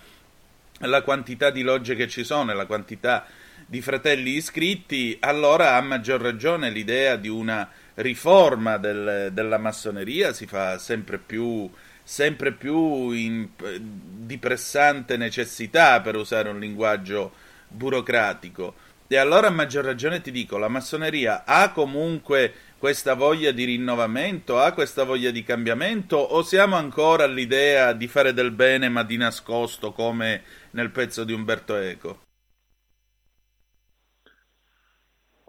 la 0.79 1.01
quantità 1.01 1.49
di 1.49 1.61
logge 1.61 1.95
che 1.95 2.07
ci 2.07 2.23
sono 2.23 2.51
e 2.51 2.55
la 2.55 2.65
quantità 2.65 3.25
di 3.65 3.81
fratelli 3.81 4.31
iscritti, 4.31 5.17
allora 5.19 5.75
ha 5.75 5.81
maggior 5.81 6.21
ragione 6.21 6.69
l'idea 6.69 7.15
di 7.15 7.27
una 7.27 7.69
riforma 7.95 8.77
del, 8.77 9.29
della 9.33 9.57
massoneria 9.57 10.31
si 10.33 10.45
fa 10.45 10.77
sempre 10.77 11.17
più, 11.17 11.69
sempre 12.03 12.51
più 12.51 13.11
in, 13.11 13.49
di 13.79 14.37
pressante 14.37 15.17
necessità, 15.17 15.99
per 16.01 16.15
usare 16.15 16.49
un 16.49 16.59
linguaggio 16.59 17.33
burocratico. 17.67 18.85
E 19.09 19.17
allora 19.17 19.47
a 19.47 19.51
maggior 19.51 19.85
ragione 19.85 20.21
ti 20.21 20.31
dico, 20.31 20.57
la 20.57 20.67
massoneria 20.67 21.43
ha 21.45 21.71
comunque 21.71 22.53
questa 22.77 23.15
voglia 23.15 23.51
di 23.51 23.63
rinnovamento, 23.63 24.59
ha 24.59 24.73
questa 24.73 25.03
voglia 25.03 25.31
di 25.31 25.43
cambiamento 25.43 26.17
o 26.17 26.43
siamo 26.43 26.75
ancora 26.75 27.23
all'idea 27.23 27.93
di 27.93 28.07
fare 28.07 28.33
del 28.33 28.51
bene 28.51 28.89
ma 28.89 29.03
di 29.03 29.17
nascosto 29.17 29.93
come 29.93 30.43
nel 30.71 30.91
pezzo 30.91 31.23
di 31.23 31.34
Umberto 31.34 31.75
Eco? 31.75 32.19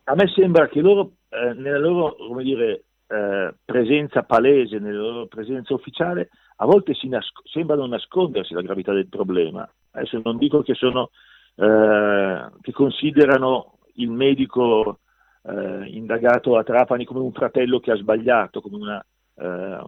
A 0.05 0.15
me 0.15 0.27
sembra 0.35 0.69
che 0.69 0.81
loro, 0.81 1.13
eh, 1.29 1.53
nella 1.53 1.79
loro 1.79 2.17
dire, 2.43 2.85
eh, 3.09 3.55
presenza 3.65 4.23
palese, 4.23 4.79
nella 4.79 5.01
loro 5.01 5.27
presenza 5.27 5.75
ufficiale, 5.75 6.31
a 6.57 6.67
volte 6.67 6.97
nasc- 7.05 7.47
sembrano 7.49 7.87
nascondersi 7.87 8.55
la 8.55 8.63
gravità 8.63 8.93
del 8.93 9.09
problema. 9.09 9.71
Adesso 9.91 10.21
non 10.25 10.39
dico 10.39 10.63
che, 10.63 10.75
sono, 10.75 11.11
eh, 11.57 12.47
che 12.61 12.73
considerano 12.73 13.79
il 13.95 14.11
medico 14.11 15.01
eh, 15.43 15.85
indagato 15.87 16.57
a 16.57 16.63
Trapani 16.63 17.05
come 17.05 17.21
un 17.21 17.33
fratello 17.33 17.81
che 17.81 17.93
ha 17.93 17.97
sbagliato, 17.97 18.61
come 18.61 18.77
una, 18.77 19.07
eh, 19.35 19.85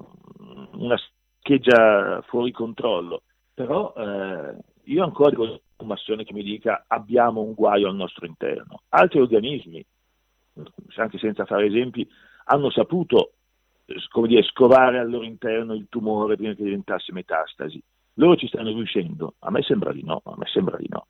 una 0.72 0.96
scheggia 1.38 2.22
fuori 2.26 2.52
controllo, 2.52 3.22
però 3.54 3.92
eh, 3.96 4.54
io 4.92 5.04
ancora 5.04 5.30
dico 5.30 5.60
un 5.76 5.86
massone 5.86 6.24
che 6.24 6.32
mi 6.32 6.42
dica 6.42 6.84
abbiamo 6.86 7.40
un 7.40 7.54
guaio 7.54 7.88
al 7.88 7.94
nostro 7.94 8.26
interno. 8.26 8.82
Altri 8.90 9.20
organismi, 9.20 9.84
anche 10.96 11.18
senza 11.18 11.44
fare 11.44 11.66
esempi, 11.66 12.08
hanno 12.44 12.70
saputo 12.70 13.32
come 14.08 14.28
dire, 14.28 14.42
scovare 14.42 14.98
al 14.98 15.10
loro 15.10 15.24
interno 15.24 15.74
il 15.74 15.86
tumore 15.88 16.36
prima 16.36 16.54
che 16.54 16.62
diventasse 16.62 17.12
metastasi. 17.12 17.82
Loro 18.14 18.36
ci 18.36 18.48
stanno 18.48 18.68
riuscendo? 18.68 19.34
A 19.40 19.50
me 19.50 19.62
sembra 19.62 19.92
di 19.92 20.02
no, 20.04 20.20
a 20.24 20.34
me 20.36 20.46
sembra 20.46 20.76
di 20.76 20.86
no. 20.88 21.06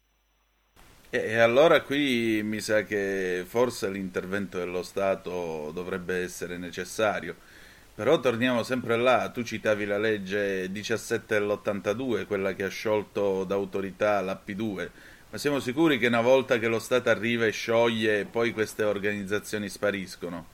E 1.10 1.38
allora 1.38 1.82
qui 1.82 2.40
mi 2.44 2.60
sa 2.60 2.84
che 2.84 3.42
forse 3.44 3.90
l'intervento 3.90 4.58
dello 4.58 4.82
Stato 4.82 5.72
dovrebbe 5.74 6.22
essere 6.22 6.56
necessario. 6.56 7.34
Però 8.00 8.18
torniamo 8.18 8.62
sempre 8.62 8.96
là, 8.96 9.28
tu 9.28 9.42
citavi 9.42 9.84
la 9.84 9.98
legge 9.98 10.70
17 10.70 11.38
dell'82, 11.38 12.26
quella 12.26 12.54
che 12.54 12.64
ha 12.64 12.70
sciolto 12.70 13.44
d'autorità 13.44 14.22
l'AP2, 14.22 14.90
ma 15.30 15.36
siamo 15.36 15.58
sicuri 15.58 15.98
che 15.98 16.06
una 16.06 16.22
volta 16.22 16.56
che 16.56 16.68
lo 16.68 16.78
Stato 16.78 17.10
arriva 17.10 17.44
e 17.44 17.50
scioglie, 17.50 18.24
poi 18.24 18.52
queste 18.52 18.84
organizzazioni 18.84 19.68
spariscono? 19.68 20.46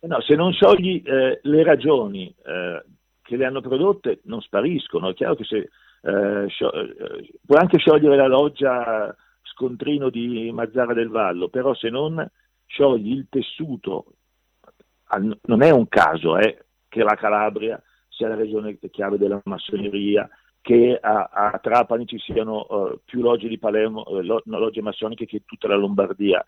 No, 0.00 0.20
se 0.20 0.34
non 0.34 0.52
sciogli 0.52 1.00
eh, 1.06 1.38
le 1.40 1.62
ragioni 1.62 2.26
eh, 2.44 2.84
che 3.22 3.36
le 3.36 3.44
hanno 3.44 3.60
prodotte, 3.60 4.22
non 4.24 4.40
spariscono. 4.40 5.10
È 5.10 5.14
chiaro 5.14 5.36
che 5.36 5.44
se 5.44 5.58
eh, 5.58 6.46
eh, 6.46 7.34
puoi 7.46 7.58
anche 7.60 7.78
sciogliere 7.78 8.16
la 8.16 8.26
loggia 8.26 9.14
scontrino 9.42 10.10
di 10.10 10.50
Mazzara 10.52 10.92
del 10.92 11.08
Vallo, 11.08 11.48
però 11.48 11.72
se 11.72 11.88
non 11.88 12.28
sciogli 12.66 13.12
il 13.12 13.28
tessuto, 13.30 14.15
non 15.42 15.62
è 15.62 15.70
un 15.70 15.88
caso 15.88 16.36
eh, 16.38 16.64
che 16.88 17.02
la 17.02 17.14
Calabria 17.14 17.80
sia 18.08 18.28
la 18.28 18.34
regione 18.34 18.78
chiave 18.90 19.18
della 19.18 19.40
massoneria, 19.44 20.28
che 20.60 20.98
a, 21.00 21.28
a 21.30 21.58
Trapani 21.62 22.06
ci 22.06 22.18
siano 22.18 22.66
uh, 22.68 23.00
più 23.04 23.20
logge 23.20 23.46
di 23.46 23.58
Palermo, 23.58 24.02
uh, 24.06 24.20
lo, 24.20 24.42
logge 24.44 24.82
massoniche 24.82 25.26
che 25.26 25.42
tutta 25.44 25.68
la 25.68 25.76
Lombardia. 25.76 26.44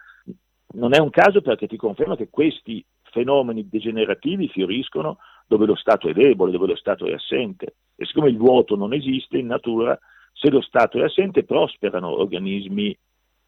Non 0.71 0.95
è 0.95 0.99
un 0.99 1.11
caso 1.11 1.41
perché 1.41 1.67
ti 1.67 1.77
conferma 1.77 2.17
che 2.17 2.29
questi 2.31 2.85
fenomeni 3.11 3.69
degenerativi 3.69 4.49
fioriscono 4.49 5.19
dove 5.47 5.67
lo 5.67 5.77
Stato 5.77 6.09
è 6.09 6.13
debole, 6.13 6.53
dove 6.53 6.67
lo 6.67 6.77
Stato 6.77 7.07
è 7.07 7.13
assente. 7.13 7.77
E 7.95 8.07
siccome 8.07 8.29
il 8.29 8.37
vuoto 8.37 8.77
non 8.77 8.93
esiste 8.93 9.39
in 9.39 9.47
natura, 9.47 9.99
se 10.33 10.51
lo 10.51 10.61
Stato 10.61 10.99
è 10.99 11.05
assente 11.05 11.45
prosperano 11.45 12.09
organismi 12.09 12.97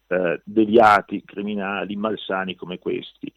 eh, 0.07 0.41
deviati, 0.43 1.23
criminali, 1.23 1.95
malsani 1.95 2.55
come 2.55 2.79
questi. 2.79 3.31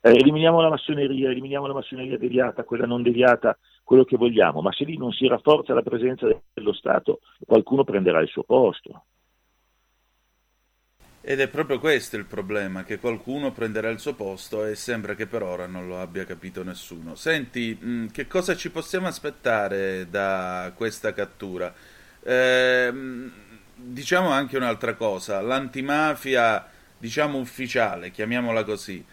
Eh, 0.00 0.10
eliminiamo 0.10 0.60
la 0.60 0.68
massoneria, 0.68 1.30
eliminiamo 1.30 1.66
la 1.66 1.74
massoneria 1.74 2.16
deviata, 2.18 2.64
quella 2.64 2.86
non 2.86 3.02
deviata, 3.02 3.58
quello 3.82 4.04
che 4.04 4.16
vogliamo, 4.16 4.60
ma 4.60 4.72
se 4.72 4.84
lì 4.84 4.96
non 4.96 5.12
si 5.12 5.26
rafforza 5.26 5.74
la 5.74 5.82
presenza 5.82 6.26
dello 6.52 6.72
Stato, 6.72 7.20
qualcuno 7.44 7.84
prenderà 7.84 8.20
il 8.20 8.28
suo 8.28 8.44
posto. 8.44 9.04
Ed 11.20 11.40
è 11.40 11.48
proprio 11.48 11.78
questo 11.78 12.16
il 12.16 12.24
problema, 12.24 12.84
che 12.84 12.98
qualcuno 12.98 13.52
prenderà 13.52 13.90
il 13.90 13.98
suo 13.98 14.14
posto 14.14 14.64
e 14.64 14.74
sembra 14.76 15.14
che 15.14 15.26
per 15.26 15.42
ora 15.42 15.66
non 15.66 15.86
lo 15.86 16.00
abbia 16.00 16.24
capito 16.24 16.62
nessuno. 16.62 17.16
Senti, 17.16 17.76
mh, 17.78 18.06
che 18.12 18.26
cosa 18.26 18.54
ci 18.56 18.70
possiamo 18.70 19.08
aspettare 19.08 20.08
da 20.08 20.72
questa 20.74 21.12
cattura? 21.12 21.74
Eh, 22.22 22.92
diciamo 23.74 24.30
anche 24.30 24.56
un'altra 24.56 24.94
cosa, 24.94 25.40
l'antimafia, 25.40 26.66
diciamo 26.96 27.38
ufficiale, 27.38 28.10
chiamiamola 28.10 28.64
così, 28.64 29.04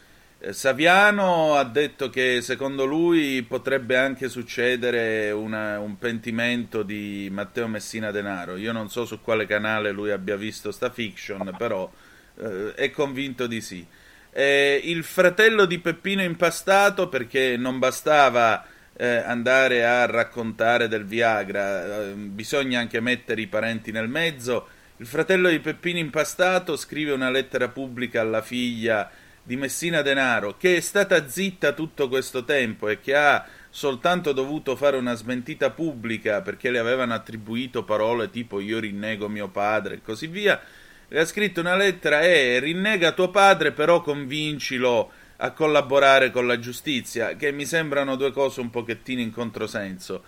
Saviano 0.51 1.55
ha 1.55 1.63
detto 1.63 2.09
che 2.09 2.39
secondo 2.41 2.85
lui 2.85 3.41
potrebbe 3.43 3.97
anche 3.97 4.29
succedere 4.29 5.31
una, 5.31 5.79
un 5.79 5.97
pentimento 5.97 6.83
di 6.83 7.29
Matteo 7.31 7.67
Messina 7.67 8.11
Denaro. 8.11 8.55
Io 8.55 8.71
non 8.71 8.89
so 8.89 9.05
su 9.05 9.21
quale 9.21 9.47
canale 9.47 9.91
lui 9.91 10.11
abbia 10.11 10.35
visto 10.35 10.71
sta 10.71 10.91
fiction, 10.91 11.55
però 11.57 11.91
eh, 12.39 12.73
è 12.75 12.91
convinto 12.91 13.47
di 13.47 13.61
sì. 13.61 13.85
Eh, 14.31 14.81
il 14.83 15.03
fratello 15.03 15.65
di 15.65 15.79
Peppino 15.79 16.21
impastato, 16.21 17.09
perché 17.09 17.57
non 17.57 17.79
bastava 17.79 18.65
eh, 18.97 19.07
andare 19.07 19.85
a 19.85 20.05
raccontare 20.05 20.87
del 20.87 21.05
Viagra, 21.05 22.03
eh, 22.03 22.13
bisogna 22.13 22.79
anche 22.79 22.99
mettere 22.99 23.41
i 23.41 23.47
parenti 23.47 23.91
nel 23.91 24.09
mezzo. 24.09 24.67
Il 24.97 25.07
fratello 25.07 25.49
di 25.49 25.59
Peppino 25.59 25.97
impastato 25.97 26.77
scrive 26.77 27.13
una 27.13 27.29
lettera 27.29 27.67
pubblica 27.69 28.21
alla 28.21 28.41
figlia 28.41 29.09
di 29.45 29.55
Messina 29.57 30.01
Denaro, 30.01 30.57
che 30.57 30.77
è 30.77 30.79
stata 30.79 31.29
zitta 31.29 31.73
tutto 31.73 32.09
questo 32.09 32.43
tempo 32.43 32.89
e 32.89 32.99
che 32.99 33.15
ha 33.15 33.45
soltanto 33.69 34.31
dovuto 34.31 34.75
fare 34.75 34.97
una 34.97 35.13
smentita 35.13 35.69
pubblica 35.69 36.41
perché 36.41 36.71
le 36.71 36.79
avevano 36.79 37.13
attribuito 37.13 37.83
parole 37.83 38.31
tipo 38.31 38.59
io 38.59 38.79
rinnego 38.79 39.29
mio 39.29 39.49
padre 39.49 39.95
e 39.95 40.01
così 40.01 40.25
via, 40.25 40.59
le 41.07 41.19
ha 41.19 41.25
scritto 41.25 41.59
una 41.59 41.75
lettera 41.75 42.21
e 42.21 42.59
rinnega 42.59 43.11
tuo 43.11 43.29
padre 43.29 43.71
però 43.71 44.01
convincilo 44.01 45.11
a 45.37 45.51
collaborare 45.51 46.31
con 46.31 46.47
la 46.47 46.57
giustizia, 46.57 47.35
che 47.35 47.51
mi 47.51 47.65
sembrano 47.65 48.15
due 48.15 48.31
cose 48.31 48.61
un 48.61 48.71
pochettino 48.71 49.21
in 49.21 49.31
controsenso. 49.31 50.23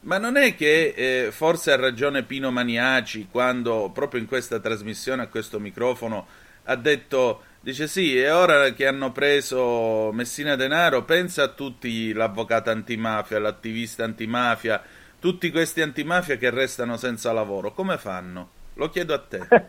Ma 0.00 0.18
non 0.18 0.36
è 0.36 0.56
che 0.56 0.94
eh, 0.96 1.28
forse 1.30 1.70
ha 1.70 1.76
ragione 1.76 2.24
Pino 2.24 2.50
Maniaci 2.50 3.28
quando 3.30 3.90
proprio 3.92 4.20
in 4.20 4.26
questa 4.26 4.58
trasmissione 4.58 5.22
a 5.22 5.28
questo 5.28 5.60
microfono 5.60 6.26
ha 6.64 6.76
detto 6.76 7.42
Dice 7.66 7.88
sì, 7.88 8.16
e 8.16 8.30
ora 8.30 8.70
che 8.74 8.86
hanno 8.86 9.10
preso 9.10 10.12
Messina 10.12 10.54
Denaro, 10.54 11.02
pensa 11.02 11.42
a 11.42 11.48
tutti 11.48 12.12
l'avvocato 12.12 12.70
antimafia, 12.70 13.40
l'attivista 13.40 14.04
antimafia, 14.04 14.80
tutti 15.18 15.50
questi 15.50 15.82
antimafia 15.82 16.36
che 16.36 16.50
restano 16.50 16.96
senza 16.96 17.32
lavoro. 17.32 17.72
Come 17.72 17.96
fanno? 17.96 18.50
Lo 18.74 18.88
chiedo 18.88 19.14
a 19.14 19.18
te. 19.18 19.40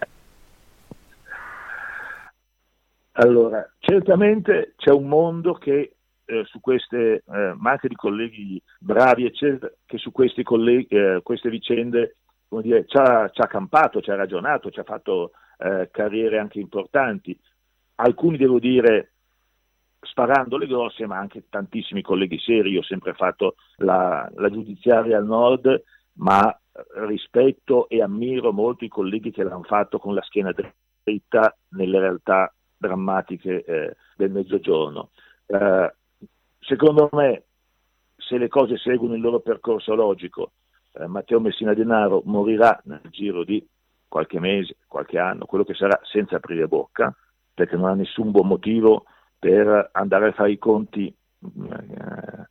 allora, 3.14 3.68
certamente 3.80 4.76
c'è 4.78 4.92
un 4.92 5.08
mondo 5.08 5.54
che 5.54 5.96
eh, 6.24 6.44
su 6.46 6.60
queste, 6.60 7.24
eh, 7.28 7.54
ma 7.58 7.72
anche 7.72 7.88
di 7.88 7.96
colleghi 7.96 8.62
bravi, 8.78 9.26
eccetera, 9.26 9.74
che 9.88 9.98
su 9.98 10.12
colleghi, 10.12 10.96
eh, 10.96 11.22
queste 11.24 11.50
vicende 11.50 12.18
ci, 12.62 12.98
ha, 12.98 13.28
ci 13.30 13.42
ha 13.42 13.48
campato, 13.48 14.02
ci 14.02 14.12
ha 14.12 14.16
ragionato, 14.16 14.70
ci 14.70 14.82
ha 14.82 14.84
fatto 14.84 15.32
eh, 15.58 15.90
carriere 15.92 16.38
anche 16.38 16.60
importanti 16.60 17.36
alcuni 17.98 18.38
devo 18.38 18.60
dire 18.60 19.12
sparando 20.00 20.58
le 20.58 20.68
grosse, 20.68 21.06
ma 21.06 21.18
anche 21.18 21.46
tantissimi 21.50 22.02
colleghi 22.02 22.40
seri. 22.40 22.72
Io 22.72 22.80
ho 22.80 22.84
sempre 22.84 23.14
fatto 23.14 23.56
la, 23.78 24.30
la 24.36 24.50
giudiziaria 24.50 25.18
al 25.18 25.26
nord, 25.26 25.84
ma 26.14 26.58
rispetto 27.08 27.90
e 27.90 28.02
ammiro 28.02 28.52
molto 28.52 28.86
i 28.86 28.90
colleghi 28.90 29.32
che 29.32 29.44
l'hanno 29.44 29.64
fatto 29.64 29.98
con 29.98 30.14
la 30.14 30.22
schiena 30.22 30.54
dritta 30.54 31.56
nelle 31.70 32.00
realtà 32.00 32.54
drammatiche 32.78 33.64
eh, 33.64 33.96
del 34.16 34.32
mezzogiorno. 34.32 35.10
Eh, 35.48 35.94
secondo 36.60 37.10
me, 37.14 37.44
se 38.16 38.38
le 38.38 38.48
cose 38.48 38.78
seguono 38.78 39.16
il 39.16 39.22
loro 39.22 39.40
percorso 39.40 39.96
logico, 39.96 40.52
eh, 40.94 41.08
Matteo 41.08 41.40
Messina 41.40 41.74
Denaro 41.74 42.22
morirà 42.26 42.80
nel 42.86 43.02
giro 43.10 43.44
di 43.44 43.66
qualche 44.08 44.40
mese, 44.40 44.78
qualche 44.88 45.18
anno, 45.18 45.46
quello 45.46 45.64
che 45.64 45.74
sarà 45.74 46.00
senza 46.04 46.38
aprire 46.38 46.68
bocca, 46.68 47.14
perché 47.58 47.76
non 47.76 47.90
ha 47.90 47.96
nessun 47.96 48.30
buon 48.30 48.46
motivo 48.46 49.06
per 49.40 49.90
andare 49.94 50.28
a 50.28 50.32
fare 50.34 50.52
i 50.52 50.60
conti 50.60 51.08
eh, 51.08 52.48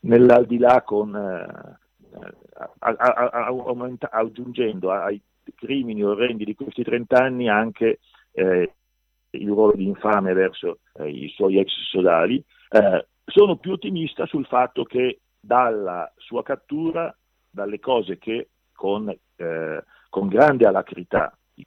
nell'aldilà 0.00 0.80
con, 0.80 1.14
eh, 1.14 1.76
a, 2.78 2.94
a, 2.96 3.28
a, 3.28 4.08
aggiungendo 4.10 4.90
ai 4.90 5.20
crimini 5.54 6.02
orrendi 6.02 6.46
di 6.46 6.54
questi 6.54 6.82
30 6.82 7.22
anni 7.22 7.50
anche 7.50 7.98
eh, 8.32 8.72
il 9.32 9.48
ruolo 9.48 9.74
di 9.74 9.84
infame 9.84 10.32
verso 10.32 10.78
eh, 10.94 11.10
i 11.10 11.28
suoi 11.28 11.58
ex 11.58 11.68
sodali. 11.90 12.42
Eh, 12.70 13.06
sono 13.26 13.56
più 13.56 13.72
ottimista 13.72 14.24
sul 14.24 14.46
fatto 14.46 14.84
che 14.84 15.20
dalla 15.38 16.10
sua 16.16 16.42
cattura, 16.42 17.14
dalle 17.50 17.80
cose 17.80 18.16
che 18.16 18.48
con, 18.72 19.14
eh, 19.36 19.84
con 20.08 20.28
grande 20.28 20.66
alacrità 20.66 21.36
i, 21.54 21.64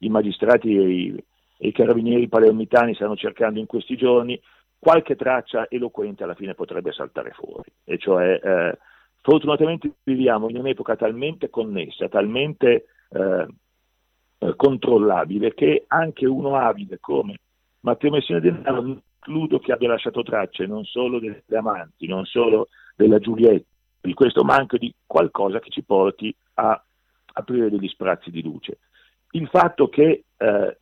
i 0.00 0.08
magistrati 0.08 0.76
e 0.76 0.90
i, 0.90 1.24
i 1.58 1.72
carabinieri 1.72 2.28
palermitani 2.28 2.94
stanno 2.94 3.16
cercando 3.16 3.58
in 3.58 3.66
questi 3.66 3.96
giorni, 3.96 4.40
qualche 4.78 5.16
traccia 5.16 5.68
eloquente 5.68 6.22
alla 6.22 6.34
fine 6.34 6.54
potrebbe 6.54 6.92
saltare 6.92 7.32
fuori. 7.32 7.70
E 7.84 7.98
cioè, 7.98 8.40
eh, 8.42 8.78
fortunatamente 9.20 9.92
viviamo 10.02 10.48
in 10.48 10.56
un'epoca 10.56 10.96
talmente 10.96 11.50
connessa, 11.50 12.08
talmente 12.08 12.86
eh, 13.10 13.46
eh 14.38 14.54
controllabile, 14.56 15.52
che 15.54 15.84
anche 15.88 16.26
uno 16.26 16.56
abile 16.56 16.98
come 17.00 17.36
Matteo 17.80 18.10
Messina 18.10 18.38
Denaro 18.38 18.80
non 18.82 19.02
escludo 19.18 19.58
che 19.58 19.72
abbia 19.72 19.88
lasciato 19.88 20.22
tracce 20.22 20.66
non 20.66 20.84
solo 20.84 21.20
delle 21.20 21.42
amanti, 21.50 22.06
non 22.06 22.24
solo 22.24 22.68
della 22.96 23.18
Giulietta, 23.18 23.66
di 24.00 24.14
questo 24.14 24.42
manco 24.42 24.78
di 24.78 24.92
qualcosa 25.06 25.60
che 25.60 25.70
ci 25.70 25.82
porti 25.82 26.34
a 26.54 26.82
aprire 27.34 27.70
degli 27.70 27.88
sprazzi 27.88 28.30
di 28.30 28.42
luce. 28.42 28.78
Il 29.32 29.48
fatto 29.48 29.88
che 29.88 30.24
eh, 30.36 30.78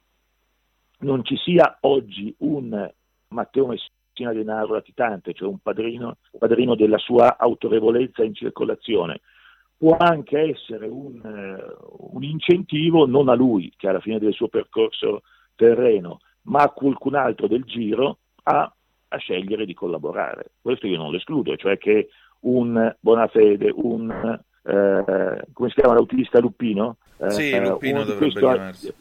non 0.99 1.25
ci 1.25 1.37
sia 1.37 1.79
oggi 1.81 2.35
un 2.39 2.91
Matteo 3.29 3.67
Messina 3.67 4.33
Denaro 4.33 4.75
latitante, 4.75 5.35
cioè 5.35 5.49
un 5.49 5.59
padrino, 5.59 6.17
padrino, 6.39 6.75
della 6.75 6.99
sua 6.99 7.37
autorevolezza 7.39 8.23
in 8.23 8.35
circolazione, 8.35 9.21
può 9.77 9.97
anche 9.99 10.39
essere 10.39 10.87
un, 10.87 11.21
uh, 11.23 12.15
un, 12.15 12.23
incentivo 12.23 13.07
non 13.07 13.29
a 13.29 13.35
lui, 13.35 13.73
che 13.77 13.89
alla 13.89 14.01
fine 14.01 14.19
del 14.19 14.33
suo 14.33 14.49
percorso 14.49 15.23
terreno, 15.55 16.21
ma 16.43 16.63
a 16.63 16.71
qualcun 16.71 17.15
altro 17.15 17.47
del 17.47 17.65
giro 17.65 18.19
a, 18.45 18.73
a 19.09 19.17
scegliere 19.19 19.67
di 19.67 19.75
collaborare. 19.75 20.53
Questo 20.63 20.87
io 20.87 20.97
non 20.97 21.11
lo 21.11 21.19
escludo, 21.19 21.57
cioè 21.57 21.77
che 21.77 22.09
un 22.41 22.95
Bonafede, 23.01 23.71
un 23.75 24.41
eh, 24.63 25.45
come 25.53 25.69
si 25.69 25.75
chiama 25.75 25.95
l'autista 25.95 26.41
Lupino? 26.41 26.97
Eh, 27.19 27.31
sì, 27.31 27.61
Lupino 27.61 28.05
dovrebbe 28.05 28.19
questo, 28.19 28.41
chiamarsi 28.41 28.95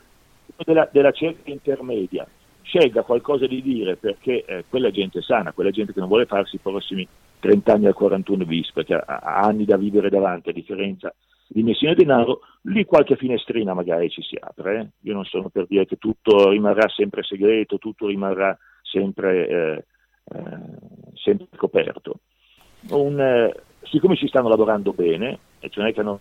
della, 0.63 0.87
della 0.91 1.11
cerchia 1.11 1.53
intermedia 1.53 2.27
scelga 2.65 3.03
qualcosa 3.03 3.45
di 3.45 3.61
dire 3.61 3.95
perché 3.95 4.43
eh, 4.43 4.65
quella 4.67 4.91
gente 4.91 5.21
sana, 5.21 5.53
quella 5.53 5.71
gente 5.71 5.93
che 5.93 5.99
non 5.99 6.09
vuole 6.09 6.25
farsi 6.25 6.55
i 6.55 6.59
prossimi 6.59 7.07
30 7.39 7.73
anni 7.73 7.85
al 7.85 7.93
41 7.93 8.43
bis, 8.45 8.71
perché 8.71 8.95
ha, 8.95 9.03
ha 9.05 9.39
anni 9.39 9.65
da 9.65 9.77
vivere 9.77 10.09
davanti, 10.09 10.49
a 10.49 10.53
differenza 10.53 11.13
di 11.47 11.61
Messina 11.61 11.93
Denaro, 11.93 12.39
lì 12.63 12.85
qualche 12.85 13.15
finestrina 13.15 13.73
magari 13.73 14.09
ci 14.09 14.21
si 14.23 14.35
apre. 14.39 14.79
Eh? 14.79 14.87
Io 15.01 15.13
non 15.13 15.25
sono 15.25 15.49
per 15.49 15.67
dire 15.67 15.85
che 15.85 15.97
tutto 15.97 16.49
rimarrà 16.49 16.89
sempre 16.89 17.23
segreto, 17.23 17.77
tutto 17.77 18.07
rimarrà 18.07 18.57
sempre, 18.81 19.47
eh, 19.47 19.85
eh, 20.33 20.59
sempre 21.13 21.47
coperto. 21.55 22.19
Un, 22.89 23.19
eh, 23.19 23.53
siccome 23.83 24.15
ci 24.15 24.27
stanno 24.27 24.49
lavorando 24.49 24.91
bene, 24.91 25.39
e 25.59 25.69
cioè 25.69 25.83
non 25.83 25.87
è 25.87 25.93
che 25.93 25.99
hanno 25.99 26.19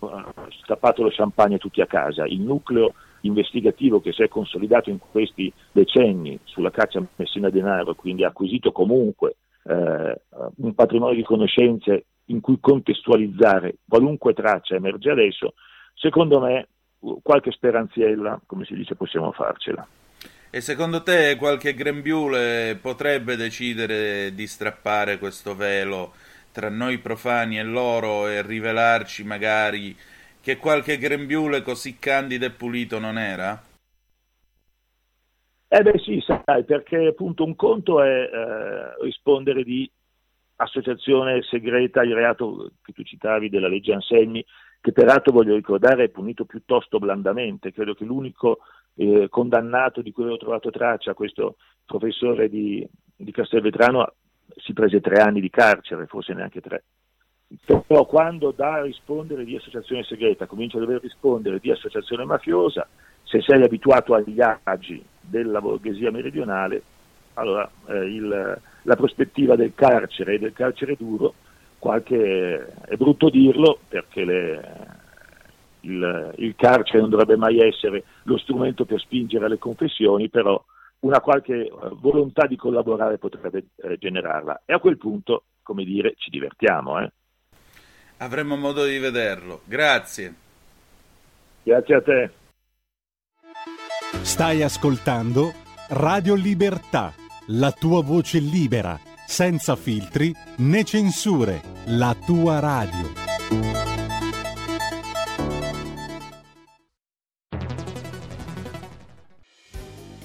stappato 0.62 1.02
lo 1.02 1.10
champagne 1.10 1.56
tutti 1.56 1.80
a 1.80 1.86
casa, 1.86 2.26
il 2.26 2.40
nucleo 2.40 2.92
investigativo 3.26 4.00
che 4.00 4.12
si 4.12 4.22
è 4.22 4.28
consolidato 4.28 4.90
in 4.90 4.98
questi 4.98 5.52
decenni 5.72 6.38
sulla 6.44 6.70
caccia 6.70 6.98
a 6.98 7.06
Messina 7.16 7.50
Denaro, 7.50 7.94
quindi 7.94 8.24
ha 8.24 8.28
acquisito 8.28 8.72
comunque 8.72 9.36
eh, 9.64 10.20
un 10.56 10.74
patrimonio 10.74 11.16
di 11.16 11.22
conoscenze 11.22 12.06
in 12.26 12.40
cui 12.40 12.58
contestualizzare 12.60 13.76
qualunque 13.86 14.32
traccia 14.32 14.74
emerge 14.74 15.10
adesso, 15.10 15.54
secondo 15.94 16.40
me 16.40 16.68
qualche 17.22 17.50
speranziella, 17.50 18.40
come 18.46 18.64
si 18.64 18.74
dice, 18.74 18.94
possiamo 18.94 19.32
farcela. 19.32 19.86
E 20.50 20.60
secondo 20.60 21.02
te 21.02 21.36
qualche 21.36 21.74
grembiule 21.74 22.78
potrebbe 22.80 23.36
decidere 23.36 24.32
di 24.34 24.46
strappare 24.46 25.18
questo 25.18 25.54
velo 25.54 26.12
tra 26.52 26.68
noi 26.68 26.98
profani 26.98 27.58
e 27.58 27.64
loro 27.64 28.28
e 28.28 28.40
rivelarci 28.40 29.24
magari 29.24 29.94
che 30.44 30.58
qualche 30.58 30.98
grembiule 30.98 31.62
così 31.62 31.98
candido 31.98 32.44
e 32.44 32.50
pulito 32.50 32.98
non 32.98 33.16
era? 33.16 33.58
Eh 35.68 35.82
beh 35.82 35.98
sì, 35.98 36.22
sai, 36.22 36.64
perché 36.64 37.06
appunto 37.06 37.44
un 37.44 37.56
conto 37.56 38.02
è 38.02 38.28
eh, 38.30 39.02
rispondere 39.02 39.64
di 39.64 39.90
associazione 40.56 41.40
segreta 41.42 42.02
al 42.02 42.08
reato 42.08 42.72
che 42.82 42.92
tu 42.92 43.02
citavi 43.02 43.48
della 43.48 43.68
legge 43.68 43.94
Anselmi, 43.94 44.44
che 44.82 44.92
peraltro 44.92 45.32
voglio 45.32 45.54
ricordare 45.54 46.04
è 46.04 46.08
punito 46.10 46.44
piuttosto 46.44 46.98
blandamente, 46.98 47.72
credo 47.72 47.94
che 47.94 48.04
l'unico 48.04 48.58
eh, 48.96 49.28
condannato 49.30 50.02
di 50.02 50.12
cui 50.12 50.28
ho 50.28 50.36
trovato 50.36 50.68
traccia, 50.68 51.14
questo 51.14 51.56
professore 51.86 52.50
di, 52.50 52.86
di 53.16 53.32
Castelvetrano, 53.32 54.12
si 54.56 54.74
prese 54.74 55.00
tre 55.00 55.22
anni 55.22 55.40
di 55.40 55.48
carcere, 55.48 56.04
forse 56.04 56.34
neanche 56.34 56.60
tre. 56.60 56.84
Però 57.64 58.04
quando 58.06 58.52
da 58.52 58.82
rispondere 58.82 59.44
di 59.44 59.56
associazione 59.56 60.02
segreta 60.04 60.46
comincia 60.46 60.76
a 60.76 60.80
dover 60.80 61.00
rispondere 61.00 61.58
di 61.58 61.70
associazione 61.70 62.24
mafiosa, 62.24 62.86
se 63.22 63.40
sei 63.40 63.62
abituato 63.62 64.14
agli 64.14 64.40
agi 64.40 65.04
della 65.20 65.60
borghesia 65.60 66.10
meridionale, 66.10 66.82
allora 67.34 67.68
eh, 67.86 68.04
il, 68.04 68.60
la 68.82 68.96
prospettiva 68.96 69.56
del 69.56 69.72
carcere 69.74 70.34
e 70.34 70.38
del 70.38 70.52
carcere 70.52 70.96
duro, 70.96 71.34
qualche, 71.78 72.74
è 72.86 72.96
brutto 72.96 73.28
dirlo 73.28 73.78
perché 73.88 74.24
le, 74.24 74.86
il, 75.80 76.32
il, 76.36 76.54
carcere 76.56 77.00
non 77.00 77.10
dovrebbe 77.10 77.36
mai 77.36 77.58
essere 77.58 78.04
lo 78.22 78.38
strumento 78.38 78.84
per 78.84 79.00
spingere 79.00 79.46
alle 79.46 79.58
confessioni, 79.58 80.28
però 80.28 80.62
una 81.00 81.20
qualche 81.20 81.70
volontà 82.00 82.46
di 82.46 82.56
collaborare 82.56 83.18
potrebbe 83.18 83.66
eh, 83.76 83.98
generarla. 83.98 84.62
E 84.64 84.72
a 84.72 84.78
quel 84.78 84.96
punto, 84.96 85.44
come 85.62 85.84
dire, 85.84 86.14
ci 86.16 86.30
divertiamo. 86.30 87.00
Eh? 87.00 87.12
Avremo 88.18 88.56
modo 88.56 88.84
di 88.84 88.98
vederlo. 88.98 89.62
Grazie. 89.64 90.34
Grazie 91.62 91.94
a 91.94 92.02
te. 92.02 92.30
Stai 94.22 94.62
ascoltando 94.62 95.52
Radio 95.88 96.34
Libertà, 96.34 97.12
la 97.48 97.72
tua 97.72 98.02
voce 98.02 98.38
libera, 98.38 98.98
senza 99.26 99.76
filtri 99.76 100.34
né 100.58 100.84
censure, 100.84 101.60
la 101.86 102.16
tua 102.24 102.58
radio. 102.58 103.23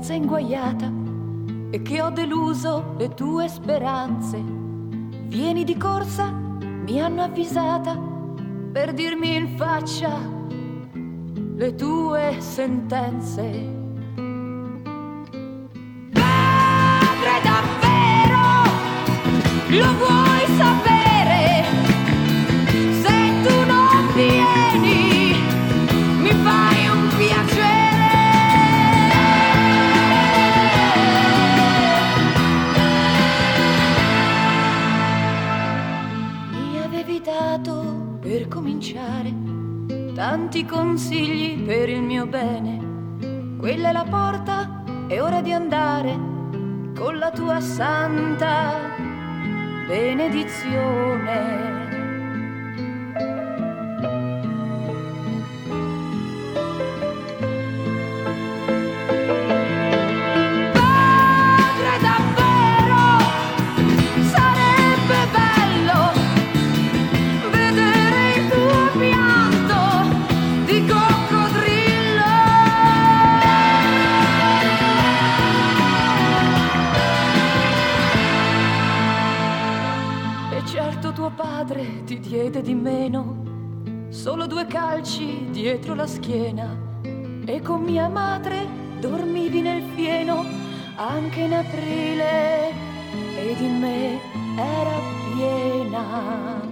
Mezza 0.00 0.14
inguaiata 0.14 0.90
e 1.70 1.82
che 1.82 2.00
ho 2.00 2.08
deluso 2.08 2.94
le 2.96 3.12
tue 3.12 3.48
speranze. 3.48 4.42
Vieni 5.26 5.62
di 5.62 5.76
corsa, 5.76 6.30
mi 6.30 6.98
hanno 7.02 7.22
avvisata 7.22 7.98
per 8.72 8.94
dirmi 8.94 9.36
in 9.36 9.58
faccia 9.58 10.18
le 11.54 11.74
tue 11.74 12.36
sentenze. 12.38 13.42
Padre 16.12 17.40
davvero, 17.42 18.40
lo 19.68 19.96
vuoi 19.98 20.29
cominciare 38.92 39.32
tanti 40.14 40.64
consigli 40.64 41.62
per 41.64 41.88
il 41.88 42.02
mio 42.02 42.26
bene. 42.26 43.58
Quella 43.58 43.90
è 43.90 43.92
la 43.92 44.04
porta, 44.04 44.82
è 45.06 45.20
ora 45.20 45.40
di 45.40 45.52
andare 45.52 46.18
con 46.96 47.18
la 47.18 47.30
tua 47.30 47.60
santa 47.60 48.72
benedizione. 49.86 51.79
La 86.00 86.06
schiena 86.06 86.78
e 87.44 87.60
con 87.60 87.82
mia 87.82 88.08
madre 88.08 88.66
dormivi 89.00 89.60
nel 89.60 89.82
fieno 89.94 90.46
anche 90.96 91.40
in 91.40 91.52
aprile 91.52 92.70
ed 93.36 93.60
in 93.60 93.78
me 93.80 94.18
era 94.56 94.98
piena. 95.34 96.69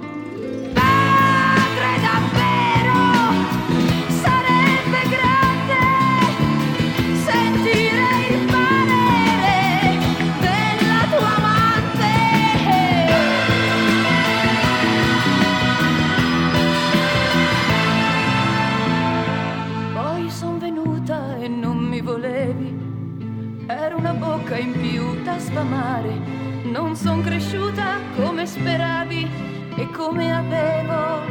Son 27.00 27.22
cresciuta 27.22 28.00
come 28.16 28.44
speravi 28.44 29.30
e 29.76 29.88
come 29.90 30.34
avevo 30.34 31.22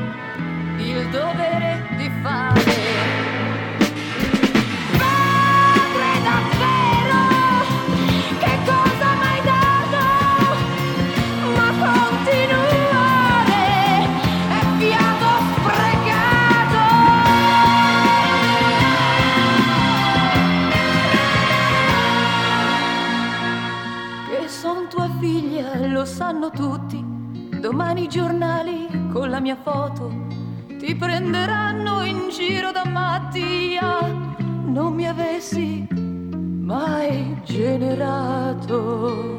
il 0.78 1.10
dovere 1.10 1.86
di 1.98 2.10
fare. 2.22 2.67
Domani 27.68 28.04
i 28.04 28.08
giornali 28.08 28.88
con 29.12 29.30
la 29.30 29.42
mia 29.42 29.58
foto 29.62 30.10
ti 30.80 30.96
prenderanno 30.96 32.02
in 32.02 32.30
giro 32.30 32.72
da 32.72 32.86
mattia. 32.86 34.00
Non 34.64 34.94
mi 34.94 35.06
avessi 35.06 35.86
mai 35.92 37.42
generato. 37.44 39.37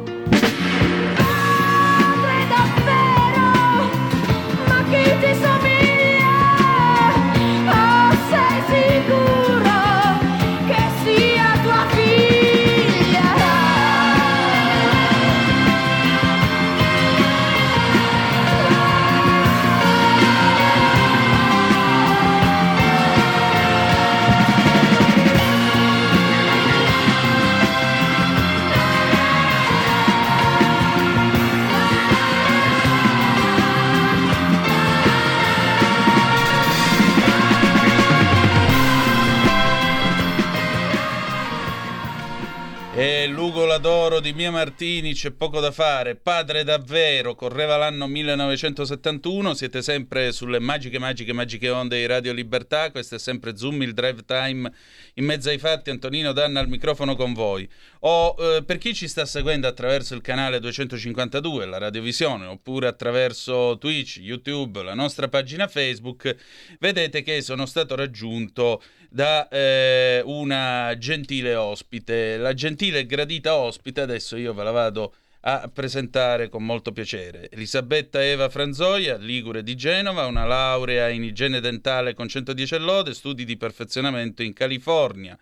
D'oro 43.78 44.20
di 44.20 44.32
Mia 44.32 44.50
Martini 44.50 45.14
c'è 45.14 45.30
poco 45.30 45.60
da 45.60 45.70
fare. 45.70 46.16
Padre 46.16 46.64
davvero, 46.64 47.34
correva 47.34 47.76
l'anno 47.76 48.06
1971. 48.06 49.54
Siete 49.54 49.82
sempre 49.82 50.32
sulle 50.32 50.58
magiche, 50.58 50.98
magiche, 50.98 51.32
magiche 51.32 51.70
onde 51.70 51.98
di 51.98 52.06
Radio 52.06 52.32
Libertà. 52.32 52.90
Questo 52.90 53.14
è 53.14 53.18
sempre 53.18 53.56
Zoom, 53.56 53.82
il 53.82 53.94
drive 53.94 54.24
time 54.24 54.72
in 55.14 55.24
mezzo 55.24 55.48
ai 55.48 55.58
fatti. 55.58 55.90
Antonino 55.90 56.32
Danna 56.32 56.60
al 56.60 56.68
microfono 56.68 57.14
con 57.14 57.32
voi. 57.32 57.68
O 58.00 58.34
eh, 58.38 58.62
per 58.64 58.78
chi 58.78 58.94
ci 58.94 59.06
sta 59.06 59.24
seguendo 59.24 59.66
attraverso 59.66 60.14
il 60.14 60.20
canale 60.20 60.60
252, 60.60 61.66
la 61.66 61.78
radiovisione, 61.78 62.46
oppure 62.46 62.88
attraverso 62.88 63.76
Twitch, 63.78 64.18
YouTube, 64.18 64.82
la 64.82 64.94
nostra 64.94 65.28
pagina 65.28 65.68
Facebook, 65.68 66.34
vedete 66.80 67.22
che 67.22 67.40
sono 67.42 67.66
stato 67.66 67.94
raggiunto 67.94 68.82
da 69.08 69.48
eh, 69.48 70.22
una 70.24 70.94
gentile 70.98 71.54
ospite. 71.54 72.36
La 72.36 72.54
gentile 72.54 73.00
e 73.00 73.06
gradita 73.06 73.56
ospite, 73.56 74.02
adesso 74.02 74.36
io 74.36 74.52
ve 74.52 74.62
la 74.64 74.70
vado 74.70 75.14
a 75.42 75.70
presentare 75.72 76.48
con 76.48 76.64
molto 76.64 76.92
piacere. 76.92 77.48
Elisabetta 77.50 78.22
Eva 78.22 78.48
Franzoia, 78.48 79.16
Ligure 79.16 79.62
di 79.62 79.76
Genova, 79.76 80.26
una 80.26 80.44
laurea 80.44 81.08
in 81.08 81.22
igiene 81.22 81.60
dentale 81.60 82.12
con 82.12 82.28
110 82.28 82.78
lode, 82.78 83.14
studi 83.14 83.44
di 83.44 83.56
perfezionamento 83.56 84.42
in 84.42 84.52
California. 84.52 85.38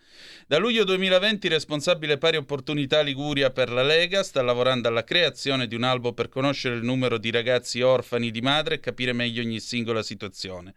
Da 0.46 0.58
luglio 0.58 0.84
2020 0.84 1.48
responsabile 1.48 2.18
pari 2.18 2.36
opportunità 2.36 3.00
Liguria 3.00 3.50
per 3.50 3.70
la 3.70 3.82
Lega, 3.82 4.22
sta 4.22 4.42
lavorando 4.42 4.88
alla 4.88 5.04
creazione 5.04 5.66
di 5.66 5.74
un 5.74 5.82
albo 5.82 6.12
per 6.12 6.28
conoscere 6.28 6.76
il 6.76 6.84
numero 6.84 7.16
di 7.18 7.30
ragazzi 7.30 7.80
orfani 7.80 8.30
di 8.30 8.42
madre 8.42 8.76
e 8.76 8.80
capire 8.80 9.12
meglio 9.12 9.42
ogni 9.42 9.60
singola 9.60 10.02
situazione. 10.02 10.74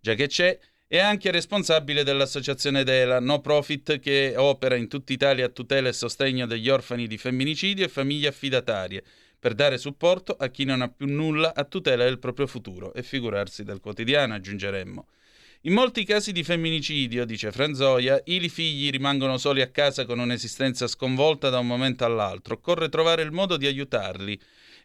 Già 0.00 0.14
che 0.14 0.26
c'è, 0.26 0.58
è 0.92 0.98
anche 0.98 1.30
responsabile 1.30 2.04
dell'associazione 2.04 2.84
Dela, 2.84 3.18
no 3.18 3.40
profit 3.40 3.98
che 3.98 4.34
opera 4.36 4.74
in 4.74 4.88
tutta 4.88 5.14
Italia 5.14 5.46
a 5.46 5.48
tutela 5.48 5.88
e 5.88 5.94
sostegno 5.94 6.44
degli 6.44 6.68
orfani 6.68 7.06
di 7.06 7.16
femminicidio 7.16 7.86
e 7.86 7.88
famiglie 7.88 8.28
affidatarie, 8.28 9.02
per 9.38 9.54
dare 9.54 9.78
supporto 9.78 10.36
a 10.38 10.48
chi 10.48 10.64
non 10.64 10.82
ha 10.82 10.90
più 10.90 11.06
nulla 11.06 11.54
a 11.54 11.64
tutela 11.64 12.04
del 12.04 12.18
proprio 12.18 12.46
futuro 12.46 12.92
e 12.92 13.02
figurarsi 13.02 13.64
del 13.64 13.80
quotidiano, 13.80 14.34
aggiungeremmo. 14.34 15.06
In 15.62 15.72
molti 15.72 16.04
casi 16.04 16.30
di 16.30 16.44
femminicidio, 16.44 17.24
dice 17.24 17.52
Franzoia, 17.52 18.20
i 18.24 18.46
figli 18.50 18.90
rimangono 18.90 19.38
soli 19.38 19.62
a 19.62 19.70
casa 19.70 20.04
con 20.04 20.18
un'esistenza 20.18 20.86
sconvolta 20.88 21.48
da 21.48 21.58
un 21.58 21.68
momento 21.68 22.04
all'altro. 22.04 22.56
Occorre 22.56 22.90
trovare 22.90 23.22
il 23.22 23.32
modo 23.32 23.56
di 23.56 23.66
aiutarli. 23.66 24.38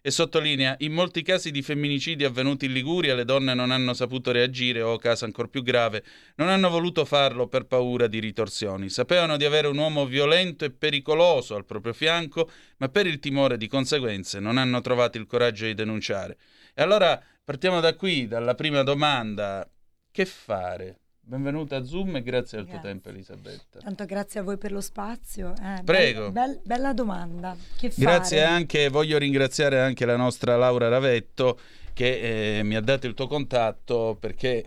E 0.08 0.12
sottolinea, 0.12 0.78
in 0.80 0.94
molti 0.94 1.22
casi 1.22 1.52
di 1.52 1.62
femminicidi 1.62 2.24
avvenuti 2.24 2.68
in 2.68 2.72
Liguria 2.72 3.14
le 3.14 3.26
donne 3.26 3.54
non 3.54 3.72
hanno 3.72 3.94
saputo 3.94 4.32
reagire 4.32 4.82
o, 4.82 4.96
caso 4.96 5.26
ancora 5.26 5.50
più 5.50 5.62
grave, 5.64 6.02
non 6.36 6.48
hanno 6.48 6.70
voluto 6.70 7.04
farlo 7.04 7.48
per 7.48 7.66
paura 7.66 8.08
di 8.08 8.20
ritorsioni. 8.20 8.88
Sapevano 8.88 9.36
di 9.36 9.44
avere 9.44 9.68
un 9.68 9.78
uomo 9.78 10.06
violento 10.06 10.64
e 10.64 10.72
pericoloso 10.72 11.56
al 11.56 11.66
proprio 11.66 11.92
fianco, 11.92 12.50
ma 12.78 12.88
per 12.88 13.06
il 13.06 13.20
timore 13.20 13.58
di 13.58 13.68
conseguenze 13.68 14.40
non 14.40 14.58
hanno 14.58 14.80
trovato 14.80 15.18
il 15.18 15.26
coraggio 15.26 15.66
di 15.66 15.74
denunciare. 15.74 16.38
E 16.74 16.82
allora 16.82 17.22
partiamo 17.44 17.82
da 17.82 17.94
qui, 17.94 18.28
dalla 18.28 18.56
prima 18.56 18.84
domanda. 18.84 19.70
Che 20.10 20.26
fare? 20.26 21.00
Benvenuta 21.30 21.76
a 21.76 21.84
Zoom 21.84 22.16
e 22.16 22.22
grazie, 22.22 22.58
al 22.60 22.68
tuo 22.68 22.80
tempo 22.80 23.10
Elisabetta. 23.10 23.80
Tanto 23.80 24.06
grazie 24.06 24.40
a 24.40 24.44
voi 24.44 24.58
per 24.58 24.72
lo 24.72 24.80
spazio. 24.80 25.54
Eh, 25.62 25.84
Prego. 25.84 26.32
bel- 26.32 26.54
bel- 26.54 26.62
bella 26.64 26.94
domanda. 26.94 27.54
Che 27.78 27.92
Grazie 27.98 28.40
fare? 28.40 28.50
anche, 28.50 28.88
voglio 28.88 29.18
ringraziare 29.18 29.82
anche 29.82 30.06
la 30.06 30.16
nostra 30.16 30.56
Laura 30.56 30.88
Ravetto 30.88 31.60
che 31.92 32.60
eh, 32.60 32.64
mi 32.64 32.78
ha 32.78 32.80
dato 32.80 33.08
il 33.08 33.14
tuo 33.14 33.28
contatto 33.28 34.16
perché 34.18 34.64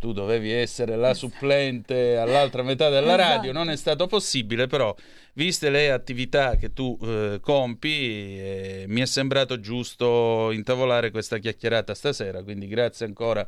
tu 0.00 0.10
dovevi 0.12 0.50
essere 0.50 0.96
la 0.96 1.14
supplente 1.14 2.16
all'altra 2.16 2.64
metà 2.64 2.88
della 2.88 3.14
Esatto. 3.14 3.34
radio, 3.36 3.52
non 3.52 3.70
è 3.70 3.76
stato 3.76 4.08
possibile, 4.08 4.66
però 4.66 4.92
viste 5.34 5.70
le 5.70 5.92
attività 5.92 6.56
che 6.56 6.72
tu 6.72 6.98
eh, 7.02 7.38
compi, 7.40 8.36
eh, 8.36 8.84
mi 8.88 9.00
è 9.00 9.06
sembrato 9.06 9.60
giusto 9.60 10.50
intavolare 10.50 11.12
questa 11.12 11.38
chiacchierata 11.38 11.94
stasera, 11.94 12.42
quindi 12.42 12.66
grazie 12.66 13.06
ancora 13.06 13.46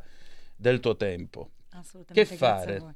del 0.55 0.79
tuo 0.79 0.95
tempo. 0.95 1.49
Assolutamente, 1.73 2.29
Che 2.29 2.37
grazie 2.37 2.79
fare? 2.79 2.95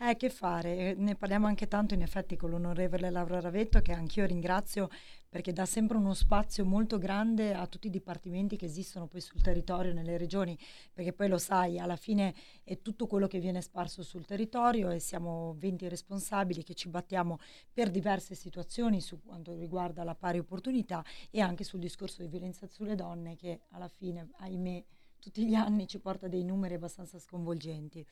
Eh, 0.00 0.16
che 0.16 0.30
fare? 0.30 0.90
Eh, 0.90 0.94
Ne 0.96 1.16
parliamo 1.16 1.46
anche 1.48 1.66
tanto 1.66 1.94
in 1.94 2.02
effetti 2.02 2.36
con 2.36 2.50
l'onorevole 2.50 3.10
Laura 3.10 3.40
Ravetto 3.40 3.80
che 3.80 3.92
anch'io 3.92 4.26
ringrazio 4.26 4.88
perché 5.28 5.52
dà 5.52 5.66
sempre 5.66 5.96
uno 5.96 6.14
spazio 6.14 6.64
molto 6.64 6.98
grande 6.98 7.52
a 7.52 7.66
tutti 7.66 7.88
i 7.88 7.90
dipartimenti 7.90 8.56
che 8.56 8.64
esistono 8.66 9.08
poi 9.08 9.20
sul 9.20 9.42
territorio, 9.42 9.92
nelle 9.92 10.16
regioni, 10.16 10.56
perché 10.92 11.12
poi 11.12 11.28
lo 11.28 11.36
sai, 11.36 11.78
alla 11.78 11.96
fine 11.96 12.32
è 12.62 12.80
tutto 12.80 13.06
quello 13.06 13.26
che 13.26 13.40
viene 13.40 13.60
sparso 13.60 14.02
sul 14.02 14.24
territorio 14.24 14.90
e 14.90 15.00
siamo 15.00 15.54
20 15.58 15.88
responsabili 15.88 16.62
che 16.62 16.74
ci 16.74 16.88
battiamo 16.88 17.38
per 17.72 17.90
diverse 17.90 18.34
situazioni 18.36 19.00
su 19.00 19.20
quanto 19.22 19.54
riguarda 19.54 20.04
la 20.04 20.14
pari 20.14 20.38
opportunità 20.38 21.04
e 21.30 21.40
anche 21.40 21.64
sul 21.64 21.80
discorso 21.80 22.22
di 22.22 22.28
violenza 22.28 22.66
sulle 22.66 22.94
donne 22.94 23.36
che 23.36 23.62
alla 23.70 23.88
fine, 23.88 24.28
ahimè, 24.38 24.84
tutti 25.18 25.46
gli 25.46 25.54
anni 25.54 25.86
ci 25.86 25.98
porta 25.98 26.28
dei 26.28 26.44
numeri 26.44 26.74
abbastanza 26.74 27.18
sconvolgenti. 27.18 28.04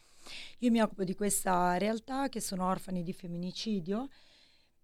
Io 0.59 0.71
mi 0.71 0.81
occupo 0.81 1.05
di 1.05 1.15
questa 1.15 1.77
realtà 1.79 2.29
che 2.29 2.41
sono 2.41 2.67
orfani 2.67 3.03
di 3.03 3.13
femminicidio, 3.13 4.09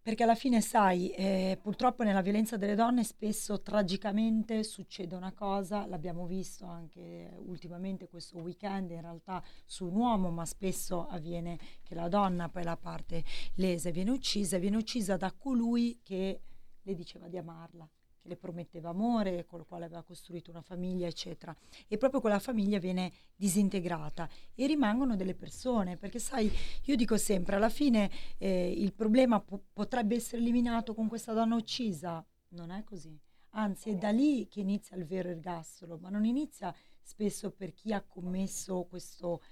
perché 0.02 0.24
alla 0.24 0.34
fine, 0.34 0.60
sai, 0.60 1.10
eh, 1.10 1.58
purtroppo 1.62 2.02
nella 2.02 2.22
violenza 2.22 2.56
delle 2.56 2.74
donne 2.74 3.04
spesso 3.04 3.62
tragicamente 3.62 4.64
succede 4.64 5.14
una 5.14 5.32
cosa, 5.32 5.86
l'abbiamo 5.86 6.26
visto 6.26 6.66
anche 6.66 7.32
ultimamente 7.36 8.08
questo 8.08 8.38
weekend 8.38 8.90
in 8.90 9.00
realtà 9.00 9.40
su 9.64 9.86
un 9.86 9.94
uomo, 9.94 10.30
ma 10.30 10.44
spesso 10.44 11.06
avviene 11.06 11.56
che 11.84 11.94
la 11.94 12.08
donna, 12.08 12.48
poi 12.48 12.64
la 12.64 12.76
parte 12.76 13.22
lesa, 13.54 13.90
viene 13.90 14.10
uccisa, 14.10 14.58
viene 14.58 14.76
uccisa 14.76 15.16
da 15.16 15.32
colui 15.32 16.00
che 16.02 16.40
le 16.82 16.94
diceva 16.94 17.28
di 17.28 17.38
amarla 17.38 17.88
che 18.22 18.28
le 18.28 18.36
prometteva 18.36 18.90
amore, 18.90 19.44
con 19.44 19.60
il 19.60 19.66
quale 19.66 19.84
aveva 19.84 20.02
costruito 20.02 20.50
una 20.50 20.62
famiglia, 20.62 21.08
eccetera. 21.08 21.54
E 21.88 21.98
proprio 21.98 22.20
quella 22.20 22.38
famiglia 22.38 22.78
viene 22.78 23.12
disintegrata 23.34 24.28
e 24.54 24.66
rimangono 24.66 25.16
delle 25.16 25.34
persone, 25.34 25.96
perché 25.96 26.20
sai, 26.20 26.50
io 26.84 26.96
dico 26.96 27.18
sempre, 27.18 27.56
alla 27.56 27.68
fine 27.68 28.10
eh, 28.38 28.70
il 28.70 28.94
problema 28.94 29.40
po- 29.40 29.64
potrebbe 29.72 30.14
essere 30.14 30.40
eliminato 30.40 30.94
con 30.94 31.08
questa 31.08 31.32
donna 31.32 31.56
uccisa. 31.56 32.24
Non 32.50 32.70
è 32.70 32.84
così. 32.84 33.18
Anzi, 33.54 33.90
è 33.90 33.96
da 33.96 34.10
lì 34.10 34.46
che 34.48 34.60
inizia 34.60 34.96
il 34.96 35.04
vero 35.04 35.28
ergastolo, 35.28 35.98
ma 35.98 36.08
non 36.08 36.24
inizia 36.24 36.74
spesso 37.02 37.50
per 37.50 37.74
chi 37.74 37.92
ha 37.92 38.00
commesso 38.00 38.84
questo, 38.84 39.42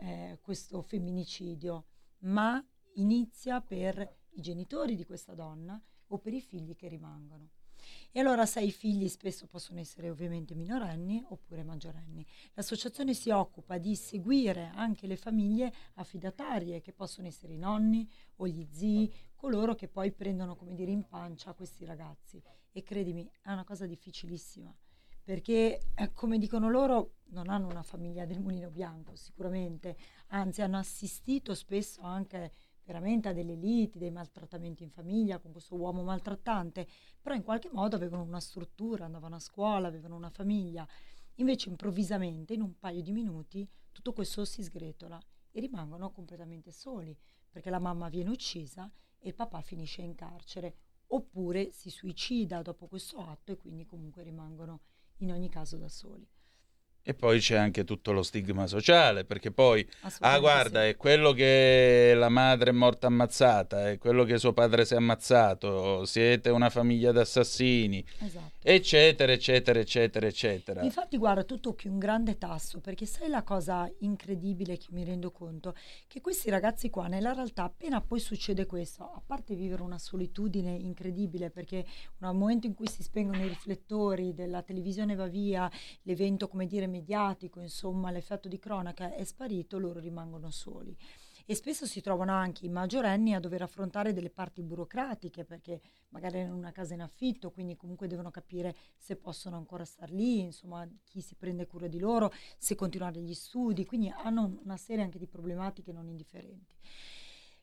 eh, 0.00 0.38
questo 0.42 0.82
femminicidio, 0.82 1.86
ma 2.20 2.62
inizia 2.94 3.60
per 3.60 4.16
i 4.30 4.40
genitori 4.40 4.96
di 4.96 5.04
questa 5.04 5.34
donna 5.34 5.80
o 6.08 6.18
per 6.18 6.34
i 6.34 6.40
figli 6.40 6.74
che 6.74 6.88
rimangono. 6.88 7.50
E 8.10 8.20
allora, 8.20 8.46
sai, 8.46 8.66
i 8.66 8.72
figli 8.72 9.08
spesso 9.08 9.46
possono 9.46 9.80
essere 9.80 10.10
ovviamente 10.10 10.54
minorenni 10.54 11.24
oppure 11.28 11.62
maggiorenni. 11.62 12.26
L'associazione 12.54 13.14
si 13.14 13.30
occupa 13.30 13.78
di 13.78 13.94
seguire 13.94 14.70
anche 14.74 15.06
le 15.06 15.16
famiglie 15.16 15.72
affidatarie, 15.94 16.80
che 16.80 16.92
possono 16.92 17.26
essere 17.26 17.52
i 17.52 17.58
nonni 17.58 18.08
o 18.36 18.46
gli 18.46 18.66
zii, 18.70 19.12
coloro 19.34 19.74
che 19.74 19.88
poi 19.88 20.12
prendono, 20.12 20.56
come 20.56 20.74
dire, 20.74 20.90
in 20.90 21.06
pancia 21.06 21.52
questi 21.52 21.84
ragazzi. 21.84 22.42
E 22.72 22.82
credimi, 22.82 23.30
è 23.42 23.52
una 23.52 23.64
cosa 23.64 23.86
difficilissima, 23.86 24.74
perché, 25.22 25.80
eh, 25.94 26.12
come 26.12 26.38
dicono 26.38 26.68
loro, 26.70 27.14
non 27.30 27.48
hanno 27.48 27.68
una 27.68 27.82
famiglia 27.82 28.24
del 28.26 28.40
mulino 28.40 28.70
bianco, 28.70 29.16
sicuramente, 29.16 29.96
anzi 30.28 30.62
hanno 30.62 30.78
assistito 30.78 31.54
spesso 31.54 32.02
anche 32.02 32.52
veramente 32.86 33.28
a 33.28 33.32
delle 33.32 33.56
liti, 33.56 33.98
dei 33.98 34.12
maltrattamenti 34.12 34.84
in 34.84 34.90
famiglia 34.90 35.38
con 35.38 35.50
questo 35.50 35.74
uomo 35.74 36.02
maltrattante, 36.04 36.86
però 37.20 37.34
in 37.34 37.42
qualche 37.42 37.68
modo 37.70 37.96
avevano 37.96 38.22
una 38.22 38.40
struttura, 38.40 39.04
andavano 39.04 39.34
a 39.34 39.40
scuola, 39.40 39.88
avevano 39.88 40.14
una 40.14 40.30
famiglia. 40.30 40.86
Invece 41.34 41.68
improvvisamente, 41.68 42.54
in 42.54 42.62
un 42.62 42.78
paio 42.78 43.02
di 43.02 43.10
minuti, 43.10 43.68
tutto 43.90 44.12
questo 44.12 44.44
si 44.44 44.62
sgretola 44.62 45.20
e 45.50 45.60
rimangono 45.60 46.12
completamente 46.12 46.70
soli, 46.70 47.14
perché 47.50 47.70
la 47.70 47.80
mamma 47.80 48.08
viene 48.08 48.30
uccisa 48.30 48.90
e 49.18 49.28
il 49.28 49.34
papà 49.34 49.60
finisce 49.60 50.02
in 50.02 50.14
carcere, 50.14 50.76
oppure 51.08 51.72
si 51.72 51.90
suicida 51.90 52.62
dopo 52.62 52.86
questo 52.86 53.18
atto 53.18 53.52
e 53.52 53.56
quindi 53.56 53.84
comunque 53.84 54.22
rimangono 54.22 54.80
in 55.18 55.32
ogni 55.32 55.48
caso 55.48 55.76
da 55.76 55.88
soli. 55.88 56.26
E 57.08 57.14
poi 57.14 57.38
c'è 57.38 57.54
anche 57.54 57.84
tutto 57.84 58.10
lo 58.10 58.24
stigma 58.24 58.66
sociale, 58.66 59.24
perché 59.24 59.52
poi, 59.52 59.88
ah 60.22 60.40
guarda, 60.40 60.82
sì. 60.82 60.88
è 60.88 60.96
quello 60.96 61.30
che 61.30 62.14
la 62.16 62.28
madre 62.28 62.70
è 62.70 62.72
morta 62.72 63.06
ammazzata, 63.06 63.90
è 63.90 63.98
quello 63.98 64.24
che 64.24 64.38
suo 64.38 64.52
padre 64.52 64.84
si 64.84 64.94
è 64.94 64.96
ammazzato, 64.96 66.04
siete 66.04 66.50
una 66.50 66.68
famiglia 66.68 67.12
d'assassini, 67.12 68.04
esatto. 68.18 68.54
eccetera, 68.60 69.30
eccetera, 69.30 69.78
eccetera, 69.78 70.26
eccetera. 70.26 70.82
Infatti 70.82 71.16
guarda, 71.16 71.44
tu 71.44 71.60
tocchi 71.60 71.86
un 71.86 72.00
grande 72.00 72.38
tasso, 72.38 72.80
perché 72.80 73.06
sai 73.06 73.28
la 73.28 73.44
cosa 73.44 73.88
incredibile 74.00 74.76
che 74.76 74.88
mi 74.90 75.04
rendo 75.04 75.30
conto? 75.30 75.76
Che 76.08 76.20
questi 76.20 76.50
ragazzi 76.50 76.90
qua, 76.90 77.06
nella 77.06 77.32
realtà, 77.32 77.62
appena 77.62 78.00
poi 78.00 78.18
succede 78.18 78.66
questo, 78.66 79.04
a 79.04 79.22
parte 79.24 79.54
vivere 79.54 79.82
una 79.82 79.98
solitudine 79.98 80.72
incredibile, 80.72 81.50
perché 81.50 81.86
nel 82.18 82.34
momento 82.34 82.66
in 82.66 82.74
cui 82.74 82.88
si 82.88 83.04
spengono 83.04 83.44
i 83.44 83.48
riflettori 83.48 84.34
della 84.34 84.62
televisione 84.62 85.14
va 85.14 85.28
via, 85.28 85.70
l'evento, 86.02 86.48
come 86.48 86.66
dire, 86.66 86.94
mediatico, 86.96 87.60
insomma, 87.60 88.10
l'effetto 88.10 88.48
di 88.48 88.58
cronaca 88.58 89.12
è 89.12 89.24
sparito, 89.24 89.78
loro 89.78 90.00
rimangono 90.00 90.50
soli. 90.50 90.96
E 91.48 91.54
spesso 91.54 91.86
si 91.86 92.00
trovano 92.00 92.32
anche 92.32 92.66
i 92.66 92.68
maggiorenni 92.68 93.32
a 93.32 93.38
dover 93.38 93.62
affrontare 93.62 94.12
delle 94.12 94.30
parti 94.30 94.62
burocratiche 94.62 95.44
perché 95.44 95.80
magari 96.08 96.40
hanno 96.40 96.56
una 96.56 96.72
casa 96.72 96.94
in 96.94 97.02
affitto, 97.02 97.52
quindi 97.52 97.76
comunque 97.76 98.08
devono 98.08 98.32
capire 98.32 98.74
se 98.96 99.14
possono 99.14 99.56
ancora 99.56 99.84
star 99.84 100.10
lì, 100.10 100.40
insomma, 100.40 100.88
chi 101.04 101.20
si 101.20 101.36
prende 101.36 101.66
cura 101.66 101.86
di 101.86 102.00
loro, 102.00 102.32
se 102.58 102.74
continuare 102.74 103.20
gli 103.20 103.34
studi, 103.34 103.86
quindi 103.86 104.08
hanno 104.08 104.58
una 104.64 104.76
serie 104.76 105.04
anche 105.04 105.18
di 105.18 105.28
problematiche 105.28 105.92
non 105.92 106.08
indifferenti. 106.08 106.74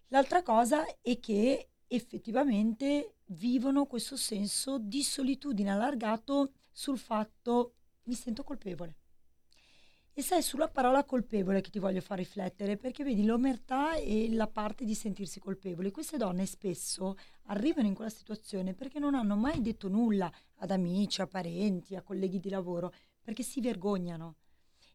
L'altra 0.08 0.44
cosa 0.44 0.86
è 1.02 1.20
che 1.20 1.68
effettivamente 1.88 3.16
vivono 3.28 3.86
questo 3.86 4.16
senso 4.16 4.78
di 4.80 5.04
solitudine 5.04 5.72
allargato 5.72 6.54
sul 6.72 6.98
fatto 6.98 7.76
mi 8.06 8.16
sento 8.16 8.44
colpevole. 8.44 8.98
E 10.16 10.22
sai, 10.22 10.44
sulla 10.44 10.70
parola 10.70 11.06
colpevole 11.06 11.60
che 11.62 11.72
ti 11.72 11.80
voglio 11.80 12.00
far 12.00 12.20
riflettere, 12.20 12.78
perché 12.78 13.04
vedi 13.04 13.26
l'omertà 13.26 13.96
e 13.96 14.32
la 14.32 14.46
parte 14.46 14.86
di 14.86 14.94
sentirsi 14.94 15.40
colpevoli. 15.40 15.90
Queste 15.90 16.18
donne 16.18 16.46
spesso 16.46 17.16
arrivano 17.46 17.88
in 17.88 17.96
quella 17.96 18.12
situazione 18.12 18.76
perché 18.76 19.00
non 19.00 19.16
hanno 19.16 19.36
mai 19.36 19.60
detto 19.62 19.88
nulla 19.88 20.32
ad 20.58 20.70
amici, 20.70 21.22
a 21.22 21.26
parenti, 21.26 21.96
a 21.96 22.04
colleghi 22.04 22.40
di 22.40 22.50
lavoro, 22.50 22.94
perché 23.24 23.42
si 23.42 23.60
vergognano 23.60 24.36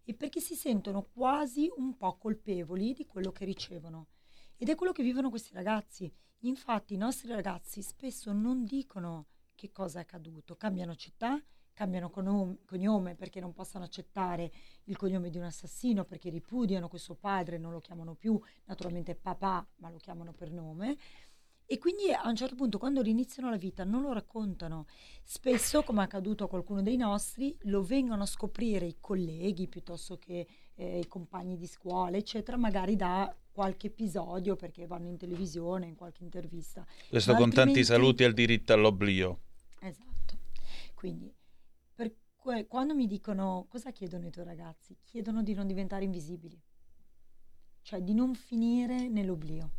e 0.04 0.14
perché 0.14 0.38
si 0.38 0.54
sentono 0.54 1.08
quasi 1.12 1.68
un 1.76 1.96
po' 1.96 2.16
colpevoli 2.16 2.92
di 2.92 3.04
quello 3.04 3.32
che 3.32 3.44
ricevono. 3.44 4.06
Ed 4.56 4.68
è 4.68 4.76
quello 4.76 4.92
che 4.92 5.02
vivono 5.02 5.30
questi 5.30 5.52
ragazzi. 5.52 6.08
Infatti 6.42 6.94
i 6.94 6.96
nostri 6.96 7.28
ragazzi 7.28 7.82
spesso 7.82 8.32
non 8.32 8.62
dicono 8.62 9.26
che 9.56 9.72
cosa 9.72 9.98
è 9.98 10.02
accaduto, 10.02 10.54
cambiano 10.54 10.94
città, 10.94 11.42
cambiano 11.78 12.10
cognome 12.10 13.14
perché 13.14 13.38
non 13.38 13.52
possono 13.52 13.84
accettare 13.84 14.50
il 14.86 14.96
cognome 14.96 15.30
di 15.30 15.38
un 15.38 15.44
assassino, 15.44 16.04
perché 16.04 16.28
ripudiano 16.28 16.88
questo 16.88 17.14
padre, 17.14 17.56
non 17.56 17.70
lo 17.70 17.78
chiamano 17.78 18.16
più 18.16 18.36
naturalmente 18.64 19.14
papà, 19.14 19.64
ma 19.76 19.88
lo 19.88 19.98
chiamano 19.98 20.32
per 20.32 20.50
nome. 20.50 20.96
E 21.66 21.78
quindi 21.78 22.10
a 22.10 22.26
un 22.28 22.34
certo 22.34 22.56
punto, 22.56 22.78
quando 22.78 23.00
riniziano 23.00 23.48
la 23.48 23.56
vita, 23.56 23.84
non 23.84 24.02
lo 24.02 24.12
raccontano. 24.12 24.86
Spesso, 25.22 25.84
come 25.84 26.00
è 26.00 26.04
accaduto 26.06 26.42
a 26.42 26.48
qualcuno 26.48 26.82
dei 26.82 26.96
nostri, 26.96 27.56
lo 27.62 27.84
vengono 27.84 28.24
a 28.24 28.26
scoprire 28.26 28.84
i 28.84 28.96
colleghi 28.98 29.68
piuttosto 29.68 30.18
che 30.18 30.48
eh, 30.74 30.98
i 30.98 31.06
compagni 31.06 31.56
di 31.56 31.66
scuola, 31.68 32.16
eccetera, 32.16 32.56
magari 32.56 32.96
da 32.96 33.32
qualche 33.52 33.86
episodio 33.86 34.56
perché 34.56 34.88
vanno 34.88 35.06
in 35.06 35.16
televisione, 35.16 35.86
in 35.86 35.94
qualche 35.94 36.24
intervista. 36.24 36.84
Questo 37.08 37.30
Ma 37.30 37.38
con 37.38 37.46
altrimenti... 37.50 37.82
tanti 37.82 37.86
saluti 37.86 38.24
al 38.24 38.32
diritto 38.32 38.72
all'oblio. 38.72 39.42
Esatto. 39.78 40.38
Quindi 40.94 41.32
quando 42.66 42.94
mi 42.94 43.07
dicono 43.07 43.66
cosa 43.68 43.90
chiedono 43.90 44.26
i 44.26 44.30
tuoi 44.30 44.44
ragazzi? 44.44 44.96
Chiedono 45.05 45.42
di 45.42 45.55
non 45.55 45.66
diventare 45.66 46.05
invisibili, 46.05 46.61
cioè 47.82 48.01
di 48.01 48.14
non 48.14 48.34
finire 48.34 49.09
nell'oblio, 49.09 49.70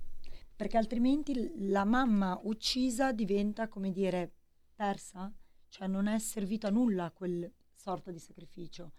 perché 0.56 0.78
altrimenti 0.78 1.70
la 1.70 1.84
mamma 1.84 2.40
uccisa 2.44 3.12
diventa, 3.12 3.68
come 3.68 3.92
dire, 3.92 4.34
persa, 4.76 5.34
cioè 5.70 5.88
non 5.88 6.08
è 6.08 6.20
servito 6.20 6.68
a 6.68 6.72
nulla 6.72 7.12
quel 7.12 7.52
sorta 7.74 8.12
di 8.12 8.20
sacrificio. 8.20 8.94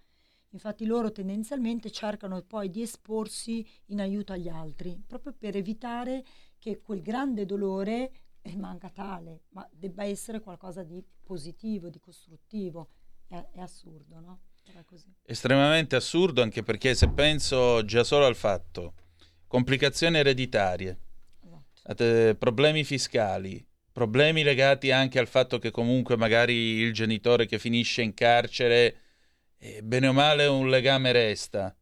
Infatti 0.50 0.84
loro 0.84 1.12
tendenzialmente 1.12 1.90
cercano 1.90 2.42
poi 2.42 2.70
di 2.70 2.82
esporsi 2.82 3.64
in 3.86 4.00
aiuto 4.00 4.32
agli 4.32 4.48
altri, 4.48 5.00
proprio 5.06 5.32
per 5.32 5.56
evitare 5.56 6.24
che 6.58 6.80
quel 6.80 7.02
grande 7.02 7.46
dolore 7.46 8.12
rimanga 8.42 8.90
tale, 8.90 9.44
ma 9.50 9.68
debba 9.72 10.04
essere 10.04 10.40
qualcosa 10.40 10.82
di 10.82 11.04
positivo, 11.22 11.88
di 11.88 12.00
costruttivo, 12.00 12.88
è, 13.30 13.46
è 13.54 13.60
assurdo, 13.60 14.20
no? 14.20 14.40
Estremamente 15.24 15.96
assurdo 15.96 16.42
anche 16.42 16.62
perché 16.62 16.94
se 16.94 17.08
penso 17.08 17.84
già 17.84 18.04
solo 18.04 18.26
al 18.26 18.36
fatto, 18.36 18.94
complicazioni 19.46 20.18
ereditarie, 20.18 20.98
esatto. 21.84 22.34
problemi 22.36 22.84
fiscali, 22.84 23.64
problemi 23.92 24.42
legati 24.42 24.90
anche 24.90 25.18
al 25.18 25.26
fatto 25.26 25.58
che 25.58 25.70
comunque 25.70 26.16
magari 26.16 26.54
il 26.54 26.92
genitore 26.92 27.46
che 27.46 27.58
finisce 27.58 28.02
in 28.02 28.14
carcere, 28.14 28.96
eh, 29.58 29.82
bene 29.82 30.08
o 30.08 30.12
male 30.12 30.46
un 30.46 30.68
legame 30.68 31.10
resta, 31.12 31.74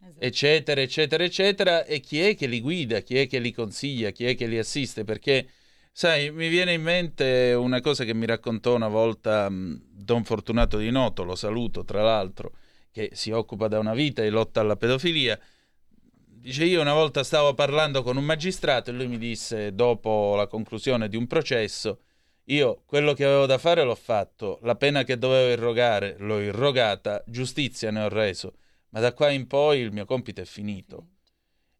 esatto. 0.00 0.20
eccetera, 0.20 0.80
eccetera, 0.80 1.24
eccetera, 1.24 1.84
e 1.84 2.00
chi 2.00 2.20
è 2.20 2.34
che 2.36 2.46
li 2.46 2.60
guida, 2.60 3.00
chi 3.00 3.18
è 3.18 3.26
che 3.26 3.38
li 3.38 3.52
consiglia, 3.52 4.10
chi 4.10 4.26
è 4.26 4.34
che 4.34 4.46
li 4.46 4.58
assiste, 4.58 5.04
perché 5.04 5.48
Sai, 5.96 6.32
mi 6.32 6.48
viene 6.48 6.72
in 6.72 6.82
mente 6.82 7.54
una 7.56 7.80
cosa 7.80 8.02
che 8.02 8.14
mi 8.14 8.26
raccontò 8.26 8.74
una 8.74 8.88
volta 8.88 9.46
Don 9.48 10.24
Fortunato 10.24 10.76
di 10.76 10.90
Noto, 10.90 11.22
lo 11.22 11.36
saluto 11.36 11.84
tra 11.84 12.02
l'altro, 12.02 12.56
che 12.90 13.10
si 13.12 13.30
occupa 13.30 13.68
da 13.68 13.78
una 13.78 13.94
vita 13.94 14.20
e 14.20 14.28
lotta 14.28 14.58
alla 14.58 14.74
pedofilia. 14.74 15.38
Dice, 15.86 16.64
io 16.64 16.80
una 16.80 16.94
volta 16.94 17.22
stavo 17.22 17.54
parlando 17.54 18.02
con 18.02 18.16
un 18.16 18.24
magistrato 18.24 18.90
e 18.90 18.92
lui 18.92 19.06
mi 19.06 19.18
disse, 19.18 19.72
dopo 19.72 20.34
la 20.34 20.48
conclusione 20.48 21.08
di 21.08 21.16
un 21.16 21.28
processo, 21.28 22.00
io 22.46 22.82
quello 22.86 23.12
che 23.12 23.24
avevo 23.24 23.46
da 23.46 23.58
fare 23.58 23.84
l'ho 23.84 23.94
fatto, 23.94 24.58
la 24.62 24.74
pena 24.74 25.04
che 25.04 25.16
dovevo 25.16 25.52
irrogare 25.52 26.16
l'ho 26.18 26.40
irrogata, 26.40 27.22
giustizia 27.24 27.92
ne 27.92 28.02
ho 28.02 28.08
reso, 28.08 28.54
ma 28.88 28.98
da 28.98 29.12
qua 29.12 29.30
in 29.30 29.46
poi 29.46 29.78
il 29.78 29.92
mio 29.92 30.06
compito 30.06 30.40
è 30.40 30.44
finito. 30.44 31.10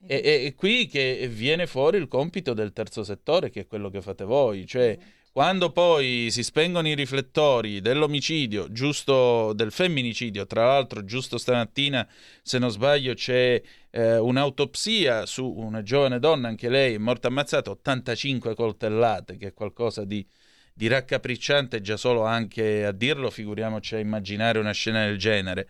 E, 0.06 0.20
e, 0.22 0.44
e, 0.44 0.54
qui 0.54 0.86
che 0.86 1.28
viene 1.32 1.66
fuori 1.66 1.98
il 1.98 2.08
compito 2.08 2.52
del 2.52 2.72
terzo 2.72 3.02
settore, 3.04 3.50
che 3.50 3.60
è 3.60 3.66
quello 3.66 3.88
che 3.88 4.02
fate 4.02 4.24
voi, 4.24 4.66
cioè 4.66 4.98
quando 5.34 5.72
poi 5.72 6.28
si 6.30 6.44
spengono 6.44 6.86
i 6.86 6.94
riflettori 6.94 7.80
dell'omicidio, 7.80 8.70
giusto 8.70 9.52
del 9.52 9.72
femminicidio, 9.72 10.46
tra 10.46 10.66
l'altro 10.66 11.04
giusto 11.04 11.38
stamattina, 11.38 12.08
se 12.40 12.60
non 12.60 12.70
sbaglio, 12.70 13.14
c'è 13.14 13.60
eh, 13.90 14.16
un'autopsia 14.16 15.26
su 15.26 15.44
una 15.44 15.82
giovane 15.82 16.20
donna, 16.20 16.46
anche 16.46 16.68
lei 16.68 16.94
è 16.94 16.98
morta 16.98 17.26
ammazzata, 17.26 17.70
85 17.72 18.54
coltellate, 18.54 19.36
che 19.36 19.48
è 19.48 19.52
qualcosa 19.52 20.04
di, 20.04 20.24
di 20.72 20.86
raccapricciante 20.86 21.80
già 21.80 21.96
solo 21.96 22.22
anche 22.24 22.84
a 22.84 22.92
dirlo, 22.92 23.28
figuriamoci 23.28 23.96
a 23.96 23.98
immaginare 23.98 24.60
una 24.60 24.70
scena 24.70 25.04
del 25.04 25.18
genere. 25.18 25.68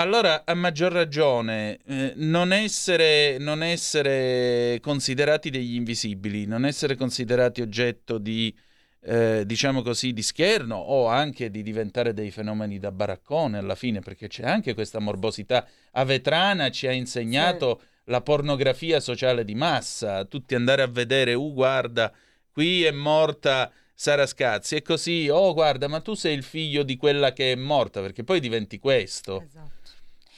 Allora, 0.00 0.44
a 0.44 0.54
maggior 0.54 0.92
ragione, 0.92 1.80
eh, 1.84 2.12
non, 2.14 2.52
essere, 2.52 3.36
non, 3.38 3.64
essere, 3.64 4.78
considerati 4.80 5.50
degli 5.50 5.74
invisibili, 5.74 6.46
non 6.46 6.64
essere 6.64 6.94
considerati 6.94 7.62
oggetto 7.62 8.18
di, 8.18 8.54
eh, 9.00 9.42
diciamo 9.44 9.82
così, 9.82 10.12
di 10.12 10.22
scherno 10.22 10.76
o 10.76 11.08
anche 11.08 11.50
di 11.50 11.64
diventare 11.64 12.14
dei 12.14 12.30
fenomeni 12.30 12.78
da 12.78 12.92
baraccone 12.92 13.58
alla 13.58 13.74
fine, 13.74 13.98
perché 13.98 14.28
c'è 14.28 14.44
anche 14.44 14.72
questa 14.72 15.00
morbosità. 15.00 15.66
Avetrana 15.90 16.70
ci 16.70 16.86
ha 16.86 16.92
insegnato 16.92 17.80
sì. 17.80 17.86
la 18.04 18.20
pornografia 18.20 19.00
sociale 19.00 19.44
di 19.44 19.56
massa, 19.56 20.24
tutti 20.26 20.54
andare 20.54 20.82
a 20.82 20.86
vedere, 20.86 21.34
uh 21.34 21.52
guarda, 21.52 22.12
qui 22.52 22.84
è 22.84 22.92
morta 22.92 23.68
Sara 23.94 24.26
Scazzi, 24.26 24.76
e 24.76 24.82
così, 24.82 25.28
oh 25.28 25.52
guarda, 25.54 25.88
ma 25.88 26.00
tu 26.00 26.14
sei 26.14 26.36
il 26.36 26.44
figlio 26.44 26.84
di 26.84 26.96
quella 26.96 27.32
che 27.32 27.50
è 27.50 27.56
morta, 27.56 28.00
perché 28.00 28.22
poi 28.22 28.38
diventi 28.38 28.78
questo. 28.78 29.42
Esatto. 29.42 29.77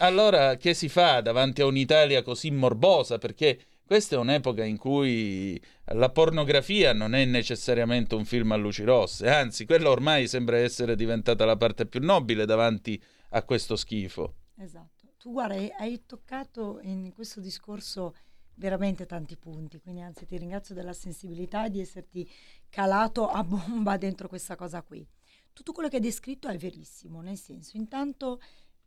Allora, 0.02 0.56
che 0.56 0.72
si 0.72 0.88
fa 0.88 1.20
davanti 1.20 1.60
a 1.60 1.66
un'Italia 1.66 2.22
così 2.22 2.50
morbosa? 2.50 3.18
Perché 3.18 3.60
questa 3.84 4.16
è 4.16 4.18
un'epoca 4.18 4.64
in 4.64 4.78
cui 4.78 5.60
la 5.92 6.08
pornografia 6.08 6.94
non 6.94 7.14
è 7.14 7.26
necessariamente 7.26 8.14
un 8.14 8.24
film 8.24 8.52
a 8.52 8.56
luci 8.56 8.82
rosse, 8.82 9.28
anzi, 9.28 9.66
quella 9.66 9.90
ormai 9.90 10.26
sembra 10.26 10.56
essere 10.56 10.96
diventata 10.96 11.44
la 11.44 11.58
parte 11.58 11.84
più 11.84 12.00
nobile 12.00 12.46
davanti 12.46 12.98
a 13.30 13.42
questo 13.42 13.76
schifo. 13.76 14.36
Esatto. 14.56 15.12
Tu 15.18 15.32
guarda, 15.32 15.56
hai 15.76 16.02
toccato 16.06 16.78
in 16.80 17.12
questo 17.12 17.40
discorso 17.40 18.14
veramente 18.54 19.04
tanti 19.04 19.36
punti, 19.36 19.80
quindi 19.80 20.00
anzi 20.00 20.24
ti 20.24 20.38
ringrazio 20.38 20.74
della 20.74 20.94
sensibilità 20.94 21.66
e 21.66 21.70
di 21.70 21.80
esserti 21.80 22.26
calato 22.70 23.28
a 23.28 23.44
bomba 23.44 23.98
dentro 23.98 24.28
questa 24.28 24.56
cosa 24.56 24.80
qui. 24.80 25.06
Tutto 25.52 25.72
quello 25.72 25.90
che 25.90 25.96
hai 25.96 26.02
descritto 26.02 26.48
è 26.48 26.56
verissimo, 26.56 27.20
nel 27.20 27.36
senso, 27.36 27.76
intanto 27.76 28.40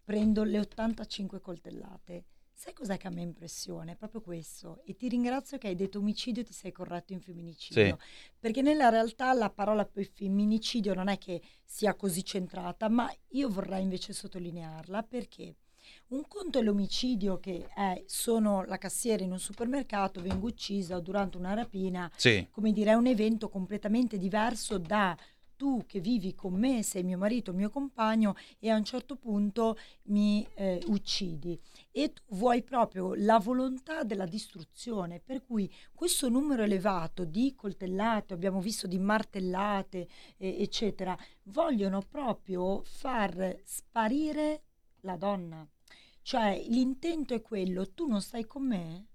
prendo 0.04 0.44
le 0.44 0.60
85 0.60 1.40
coltellate. 1.40 2.26
Sai 2.56 2.74
cos'è 2.74 2.98
che 2.98 3.08
a 3.08 3.10
me 3.10 3.22
impressione? 3.22 3.96
Proprio 3.96 4.22
questo. 4.22 4.82
E 4.86 4.96
ti 4.96 5.10
ringrazio 5.10 5.58
che 5.58 5.68
hai 5.68 5.76
detto 5.76 6.00
omicidio 6.00 6.44
e 6.44 6.46
ti 6.46 6.54
sei 6.54 6.72
corretto 6.72 7.14
in 7.14 7.20
femminicidio. 7.20 7.98
Sì. 8.00 8.06
Perché 8.40 8.62
nella 8.62 8.90
realtà 8.90 9.34
la 9.34 9.50
parola 9.50 9.86
poi 9.86 10.06
femminicidio 10.06 10.94
non 10.94 11.08
è 11.08 11.18
che 11.18 11.42
sia 11.66 11.94
così 11.96 12.24
centrata, 12.24 12.88
ma 12.90 13.12
io 13.30 13.50
vorrei 13.50 13.82
invece 13.82 14.14
sottolinearla 14.14 15.04
perché 15.04 15.56
un 16.10 16.26
conto 16.28 16.60
è 16.60 16.62
l'omicidio 16.62 17.40
che 17.40 17.68
è 17.74 18.04
sono 18.06 18.64
la 18.64 18.78
cassiera 18.78 19.24
in 19.24 19.32
un 19.32 19.40
supermercato, 19.40 20.22
vengo 20.22 20.48
uccisa 20.48 21.00
durante 21.00 21.38
una 21.38 21.54
rapina, 21.54 22.12
sì. 22.16 22.48
come 22.52 22.72
dire, 22.72 22.92
è 22.92 22.96
un 22.96 23.08
evento 23.08 23.50
completamente 23.50 24.18
diverso 24.18 24.78
da 24.78 25.18
tu 25.56 25.84
che 25.86 26.00
vivi 26.00 26.34
con 26.36 26.54
me, 26.54 26.84
sei 26.84 27.04
mio 27.04 27.18
marito, 27.18 27.54
mio 27.54 27.70
compagno 27.70 28.36
e 28.60 28.70
a 28.70 28.76
un 28.76 28.84
certo 28.84 29.16
punto 29.16 29.78
mi 30.04 30.48
eh, 30.56 30.82
uccidi. 30.88 31.60
E 31.92 32.14
tu 32.14 32.22
vuoi 32.36 32.64
proprio 32.64 33.14
la 33.16 33.40
volontà 33.40 34.04
della 34.04 34.26
distruzione, 34.26 35.20
per 35.20 35.44
cui 35.44 35.72
questo 35.94 36.30
numero 36.30 36.64
elevato 36.64 37.26
di 37.26 37.54
coltellate, 37.56 38.34
abbiamo 38.34 38.60
visto 38.62 38.88
di 38.88 39.00
martellate, 39.00 40.08
eh, 40.38 40.62
eccetera, 40.62 41.18
vogliono 41.44 42.02
proprio 42.02 42.84
far 42.84 43.62
sparire 43.64 44.64
la 45.02 45.18
donna. 45.18 45.68
Cioè 46.22 46.64
l'intento 46.68 47.34
è 47.34 47.42
quello, 47.42 47.92
tu 47.94 48.08
non 48.08 48.22
stai 48.22 48.46
con 48.46 48.66
me, 48.66 49.08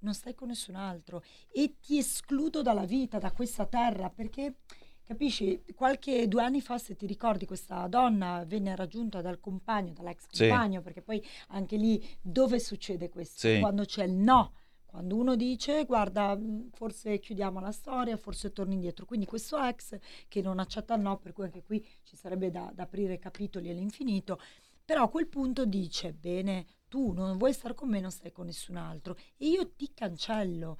non 0.00 0.14
stai 0.14 0.34
con 0.34 0.48
nessun 0.48 0.76
altro 0.76 1.24
e 1.50 1.76
ti 1.80 1.98
escludo 1.98 2.62
dalla 2.62 2.84
vita, 2.84 3.18
da 3.18 3.32
questa 3.32 3.66
terra, 3.66 4.10
perché 4.10 4.58
capisci, 5.04 5.62
qualche 5.74 6.26
due 6.28 6.42
anni 6.42 6.60
fa, 6.60 6.78
se 6.78 6.96
ti 6.96 7.06
ricordi, 7.06 7.46
questa 7.46 7.86
donna 7.86 8.44
venne 8.46 8.74
raggiunta 8.74 9.20
dal 9.20 9.40
compagno, 9.40 9.92
dall'ex 9.92 10.26
compagno, 10.36 10.78
sì. 10.78 10.84
perché 10.84 11.02
poi 11.02 11.24
anche 11.48 11.76
lì 11.76 12.04
dove 12.20 12.58
succede 12.58 13.08
questo? 13.08 13.48
Sì. 13.48 13.58
Quando 13.60 13.84
c'è 13.84 14.04
il 14.04 14.12
no. 14.12 14.54
Quando 14.94 15.16
uno 15.16 15.34
dice 15.34 15.84
guarda, 15.86 16.38
forse 16.70 17.18
chiudiamo 17.18 17.58
la 17.58 17.72
storia, 17.72 18.16
forse 18.16 18.52
torni 18.52 18.74
indietro. 18.74 19.06
Quindi 19.06 19.26
questo 19.26 19.58
ex 19.58 19.98
che 20.28 20.40
non 20.40 20.60
accetta 20.60 20.94
il 20.94 21.00
no, 21.00 21.18
per 21.18 21.32
cui 21.32 21.44
anche 21.44 21.64
qui 21.64 21.84
ci 22.04 22.14
sarebbe 22.14 22.52
da, 22.52 22.70
da 22.72 22.84
aprire 22.84 23.18
capitoli 23.18 23.70
all'infinito, 23.70 24.40
però 24.84 25.02
a 25.02 25.08
quel 25.08 25.26
punto 25.26 25.64
dice, 25.64 26.12
bene, 26.12 26.66
tu 26.88 27.12
non 27.12 27.38
vuoi 27.38 27.52
stare 27.52 27.74
con 27.74 27.88
me, 27.88 27.98
non 27.98 28.12
stai 28.12 28.30
con 28.30 28.46
nessun 28.46 28.76
altro 28.76 29.16
e 29.36 29.48
io 29.48 29.72
ti 29.72 29.92
cancello. 29.92 30.78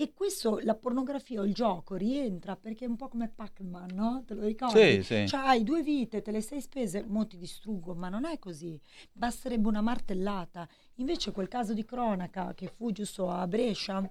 E 0.00 0.14
questo, 0.14 0.60
la 0.60 0.74
pornografia 0.74 1.42
o 1.42 1.44
il 1.44 1.52
gioco 1.52 1.94
rientra 1.94 2.56
perché 2.56 2.86
è 2.86 2.88
un 2.88 2.96
po' 2.96 3.08
come 3.08 3.28
Pac-Man, 3.28 3.90
no? 3.92 4.24
Te 4.26 4.32
lo 4.32 4.46
ricordi? 4.46 4.78
Sì, 4.80 5.02
sì. 5.02 5.28
Cioè 5.28 5.40
hai 5.40 5.62
due 5.62 5.82
vite, 5.82 6.22
te 6.22 6.30
le 6.30 6.40
sei 6.40 6.62
spese, 6.62 7.04
mo 7.04 7.26
ti 7.26 7.36
distruggo, 7.36 7.94
ma 7.94 8.08
non 8.08 8.24
è 8.24 8.38
così. 8.38 8.80
Basterebbe 9.12 9.68
una 9.68 9.82
martellata. 9.82 10.66
Invece 10.94 11.32
quel 11.32 11.48
caso 11.48 11.74
di 11.74 11.84
cronaca 11.84 12.54
che 12.54 12.68
fu 12.68 12.92
giusto 12.92 13.28
a 13.28 13.46
Brescia, 13.46 14.10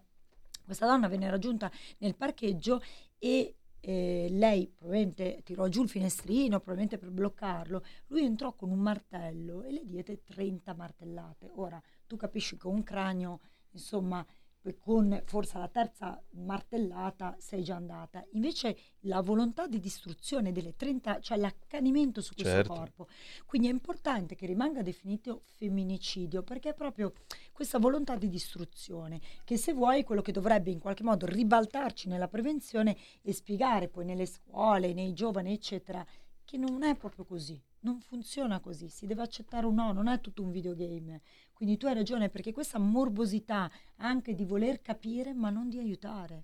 questa 0.64 0.86
donna 0.86 1.08
venne 1.08 1.28
raggiunta 1.28 1.72
nel 1.98 2.16
parcheggio 2.16 2.84
e 3.18 3.56
eh, 3.80 4.28
lei 4.30 4.68
probabilmente 4.68 5.42
tirò 5.44 5.68
giù 5.70 5.82
il 5.82 5.90
finestrino, 5.90 6.60
probabilmente 6.60 7.00
per 7.00 7.10
bloccarlo, 7.10 7.84
lui 8.10 8.26
entrò 8.26 8.54
con 8.54 8.70
un 8.70 8.78
martello 8.78 9.64
e 9.64 9.72
le 9.72 9.86
diede 9.86 10.22
30 10.24 10.72
martellate. 10.76 11.50
Ora, 11.56 11.82
tu 12.06 12.16
capisci 12.16 12.58
che 12.60 12.68
un 12.68 12.84
cranio, 12.84 13.40
insomma, 13.72 14.24
con 14.80 15.22
forse 15.26 15.58
la 15.58 15.68
terza 15.68 16.22
martellata 16.32 17.36
sei 17.40 17.64
già 17.64 17.76
andata. 17.76 18.24
Invece 18.32 18.78
la 19.02 19.22
volontà 19.22 19.68
di 19.68 19.80
distruzione 19.80 20.52
delle 20.52 20.76
30, 20.76 21.20
cioè 21.22 21.38
l'accanimento 21.38 22.22
su 22.22 22.34
questo 22.34 22.52
certo. 22.52 22.74
corpo. 22.74 23.08
Quindi 23.46 23.68
è 23.68 23.72
importante 23.72 24.36
che 24.36 24.46
rimanga 24.46 24.82
definito 24.82 25.42
femminicidio 25.58 26.44
perché 26.44 26.70
è 26.70 26.74
proprio 26.74 27.14
questa 27.52 27.80
volontà 27.80 28.16
di 28.16 28.30
distruzione 28.30 29.20
che 29.44 29.58
se 29.58 29.74
vuoi 29.74 30.04
quello 30.04 30.22
che 30.22 30.32
dovrebbe 30.32 30.72
in 30.72 30.80
qualche 30.80 31.04
modo 31.04 31.26
ribaltarci 31.26 32.08
nella 32.08 32.28
prevenzione 32.28 32.98
e 33.22 33.34
spiegare 33.34 33.88
poi 33.88 34.06
nelle 34.06 34.26
scuole, 34.26 34.94
nei 34.94 35.14
giovani, 35.14 35.54
eccetera, 35.54 36.06
che 36.44 36.58
non 36.58 36.84
è 36.84 36.96
proprio 36.96 37.26
così. 37.26 37.62
Non 37.82 38.00
funziona 38.00 38.60
così, 38.60 38.90
si 38.90 39.06
deve 39.06 39.22
accettare 39.22 39.66
un 39.66 39.76
no, 39.76 39.92
non 39.92 40.08
è 40.08 40.20
tutto 40.20 40.44
un 40.44 40.52
videogame. 40.52 41.22
Quindi 41.54 41.78
tu 41.78 41.86
hai 41.86 41.94
ragione 41.94 42.30
perché 42.30 42.52
questa 42.52 42.78
morbosità 42.80 43.72
anche 43.98 44.36
di 44.36 44.46
voler 44.46 44.82
capire 44.82 45.34
ma 45.34 45.50
non 45.50 45.70
di 45.70 45.78
aiutare. 45.78 46.44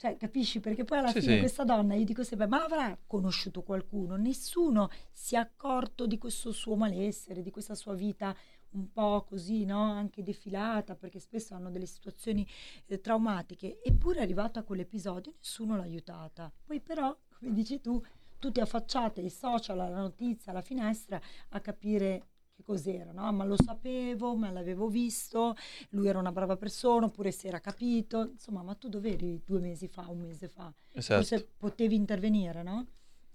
Cioè, 0.00 0.16
capisci? 0.16 0.60
Perché 0.60 0.84
poi 0.84 0.96
alla 0.96 1.10
sì, 1.10 1.20
fine 1.20 1.34
sì. 1.34 1.38
questa 1.40 1.62
donna, 1.62 1.94
io 1.94 2.06
dico 2.06 2.24
sempre, 2.24 2.46
ma 2.46 2.64
avrà 2.64 2.98
conosciuto 3.06 3.62
qualcuno? 3.62 4.16
Nessuno 4.16 4.88
si 5.12 5.34
è 5.34 5.38
accorto 5.38 6.06
di 6.06 6.16
questo 6.16 6.52
suo 6.52 6.74
malessere, 6.74 7.42
di 7.42 7.50
questa 7.50 7.74
sua 7.74 7.92
vita 7.92 8.34
un 8.70 8.90
po' 8.92 9.26
così, 9.28 9.66
no? 9.66 9.92
Anche 9.92 10.22
defilata, 10.22 10.94
perché 10.94 11.18
spesso 11.18 11.54
hanno 11.54 11.70
delle 11.70 11.84
situazioni 11.84 12.46
eh, 12.86 12.98
traumatiche. 13.00 13.82
Eppure 13.82 14.20
è 14.20 14.22
arrivata 14.22 14.60
a 14.60 14.62
quell'episodio, 14.62 15.34
nessuno 15.36 15.76
l'ha 15.76 15.82
aiutata. 15.82 16.50
Poi 16.64 16.80
però, 16.80 17.14
come 17.38 17.52
dici 17.52 17.82
tu, 17.82 18.02
tutti 18.40 18.58
affacciate 18.58 19.20
i 19.20 19.30
social, 19.30 19.76
la 19.76 19.88
notizia, 19.88 20.52
la 20.52 20.62
finestra 20.62 21.20
a 21.50 21.60
capire 21.60 22.26
che 22.56 22.64
cos'era, 22.64 23.12
no? 23.12 23.30
Ma 23.32 23.44
lo 23.44 23.56
sapevo, 23.56 24.34
ma 24.34 24.50
l'avevo 24.50 24.88
visto, 24.88 25.54
lui 25.90 26.08
era 26.08 26.18
una 26.18 26.32
brava 26.32 26.56
persona, 26.56 27.06
oppure 27.06 27.30
si 27.30 27.46
era 27.46 27.60
capito, 27.60 28.30
insomma, 28.32 28.62
ma 28.62 28.74
tu 28.74 28.88
dove 28.88 29.12
eri 29.12 29.40
due 29.44 29.60
mesi 29.60 29.86
fa, 29.86 30.08
un 30.08 30.18
mese 30.18 30.48
fa? 30.48 30.72
Esatto. 30.92 31.22
Forse 31.22 31.48
potevi 31.56 31.94
intervenire, 31.94 32.64
no? 32.64 32.86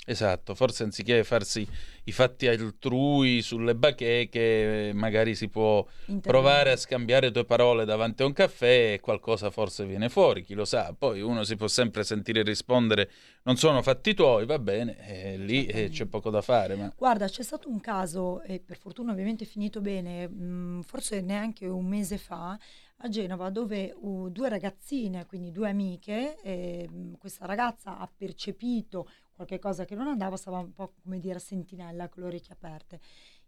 Esatto, 0.08 0.54
forse 0.54 0.84
anziché 0.84 1.24
farsi 1.24 1.68
i 2.04 2.12
fatti 2.12 2.46
altrui 2.48 3.42
sulle 3.42 3.74
bacheche, 3.74 4.92
magari 4.94 5.34
si 5.34 5.50
può 5.50 5.84
provare 6.22 6.72
a 6.72 6.76
scambiare 6.78 7.32
due 7.32 7.44
parole 7.44 7.86
davanti 7.86 8.22
a 8.22 8.28
un 8.28 8.34
caffè 8.34 8.94
e 8.94 9.00
qualcosa 9.00 9.50
forse 9.50 9.84
viene 9.86 10.10
fuori, 10.10 10.44
chi 10.44 10.54
lo 10.54 10.64
sa. 10.64 10.94
Poi 10.96 11.22
uno 11.22 11.44
si 11.44 11.56
può 11.56 11.68
sempre 11.68 12.04
sentire 12.04 12.44
rispondere 12.44 13.10
non 13.46 13.58
sono 13.58 13.82
fatti 13.82 14.14
tuoi, 14.14 14.46
va 14.46 14.60
bene, 14.60 14.98
e 15.08 15.38
lì 15.38 15.66
eh, 15.66 15.90
c'è 15.90 16.06
poco 16.06 16.30
da 16.30 16.42
fare. 16.42 16.76
Ma... 16.76 16.94
Guarda, 16.96 17.28
c'è 17.28 17.44
stato 17.44 17.70
un 17.70 17.80
caso, 17.80 18.42
e 18.42 18.60
per 18.60 18.78
fortuna 18.78 19.12
ovviamente 19.12 19.44
è 19.44 19.48
finito 19.48 19.82
bene, 19.82 20.28
mh, 20.28 20.44
mm, 20.44 20.80
forse 20.82 21.22
neanche 21.22 21.68
un 21.68 21.86
mese 21.86 22.18
fa, 22.18 22.58
a 23.00 23.10
Genova 23.10 23.50
dove 23.50 23.94
uh, 23.96 24.30
due 24.30 24.50
ragazzine, 24.50 25.26
quindi 25.26 25.52
due 25.52 25.70
amiche, 25.70 26.38
eh, 26.42 26.90
questa 27.20 27.46
ragazza 27.46 27.98
ha 27.98 28.10
percepito 28.16 29.10
qualche 29.36 29.60
cosa 29.60 29.84
che 29.84 29.96
non 29.96 30.08
andava, 30.08 30.38
stava 30.38 30.60
un 30.60 30.74
po' 30.74 30.94
come 31.04 31.20
dire 31.20 31.40
sentinella 31.40 32.08
con 32.08 32.24
le 32.24 32.30
orecchie 32.30 32.54
aperte. 32.54 33.02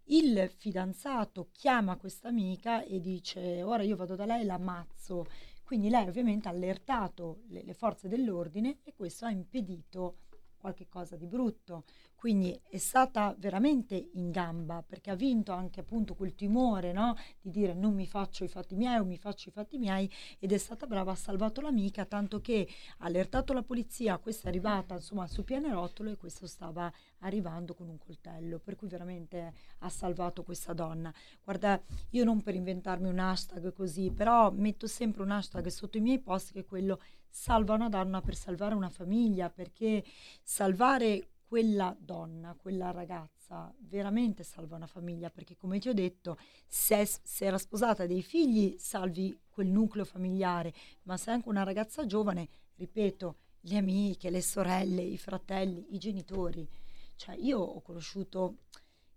Il 0.10 0.50
fidanzato 0.50 1.50
chiama 1.52 1.98
questa 1.98 2.28
amica 2.28 2.84
e 2.84 3.00
dice 3.00 3.64
ora 3.64 3.84
io 3.84 3.96
vado 3.96 4.16
da 4.16 4.26
lei 4.26 4.42
e 4.42 4.46
l'ammazzo. 4.46 5.26
Quindi 5.64 5.90
lei 5.90 6.08
ovviamente 6.08 6.48
ha 6.48 6.52
allertato 6.52 7.42
le, 7.48 7.64
le 7.64 7.74
forze 7.74 8.08
dell'ordine 8.08 8.80
e 8.84 8.94
questo 8.94 9.26
ha 9.26 9.32
impedito 9.32 10.20
qualche 10.58 10.88
cosa 10.88 11.16
di 11.16 11.28
brutto. 11.28 11.84
Quindi 12.18 12.60
è 12.68 12.80
stata 12.80 13.36
veramente 13.38 14.10
in 14.14 14.32
gamba 14.32 14.82
perché 14.82 15.12
ha 15.12 15.16
vinto 15.16 15.52
anche 15.52 15.82
appunto 15.82 16.16
quel 16.16 16.34
timore 16.34 16.92
no? 16.92 17.16
di 17.40 17.52
dire 17.52 17.76
non 17.76 17.94
mi 17.94 18.08
faccio 18.08 18.44
i 18.44 18.48
fatti 18.48 18.76
miei 18.76 18.98
o 18.98 19.06
mi 19.06 19.18
faccio 19.18 19.50
i 19.50 19.52
fatti 19.52 19.78
miei 19.78 20.12
ed 20.40 20.52
è 20.52 20.58
stata 20.58 20.88
brava, 20.88 21.12
ha 21.12 21.16
salvato 21.16 21.62
l'amica 21.62 22.06
tanto 22.06 22.42
che 22.42 22.68
ha 22.98 23.06
allertato 23.06 23.54
la 23.54 23.62
polizia, 23.62 24.18
questa 24.18 24.48
è 24.48 24.50
arrivata 24.50 24.96
insomma 24.96 25.28
su 25.28 25.44
pianerottolo 25.44 26.10
e 26.10 26.18
questo 26.18 26.48
stava 26.48 26.92
arrivando 27.20 27.76
con 27.76 27.88
un 27.88 28.00
coltello, 28.00 28.58
per 28.58 28.76
cui 28.76 28.88
veramente 28.88 29.54
ha 29.78 29.90
salvato 29.90 30.42
questa 30.44 30.74
donna. 30.74 31.14
Guarda, 31.44 31.80
io 32.10 32.24
non 32.24 32.42
per 32.42 32.56
inventarmi 32.56 33.08
un 33.08 33.20
hashtag 33.20 33.72
così, 33.74 34.12
però 34.12 34.50
metto 34.50 34.88
sempre 34.88 35.22
un 35.22 35.30
hashtag 35.30 35.68
sotto 35.68 35.98
i 35.98 36.02
miei 36.02 36.20
post 36.20 36.54
che 36.54 36.62
è 36.62 36.66
quello 36.66 37.00
salva 37.30 37.76
una 37.76 37.90
donna 37.90 38.22
per 38.22 38.36
salvare 38.36 38.74
una 38.74 38.90
famiglia, 38.90 39.52
perché 39.52 40.04
salvare 40.42 41.28
quella 41.48 41.96
donna, 41.98 42.54
quella 42.56 42.92
ragazza, 42.92 43.74
veramente 43.80 44.44
salva 44.44 44.76
una 44.76 44.86
famiglia, 44.86 45.30
perché 45.30 45.56
come 45.56 45.80
ti 45.80 45.88
ho 45.88 45.94
detto, 45.94 46.38
se, 46.68 47.06
se 47.06 47.46
era 47.46 47.58
sposata 47.58 48.06
dei 48.06 48.22
figli, 48.22 48.76
salvi 48.78 49.40
quel 49.50 49.68
nucleo 49.68 50.04
familiare, 50.04 50.74
ma 51.04 51.16
se 51.16 51.32
è 51.32 51.34
anche 51.34 51.48
una 51.48 51.64
ragazza 51.64 52.06
giovane, 52.06 52.50
ripeto, 52.76 53.38
le 53.62 53.78
amiche, 53.78 54.30
le 54.30 54.42
sorelle, 54.42 55.02
i 55.02 55.18
fratelli, 55.18 55.96
i 55.96 55.98
genitori. 55.98 56.68
Cioè, 57.16 57.36
io 57.36 57.60
ho 57.60 57.82
conosciuto 57.82 58.58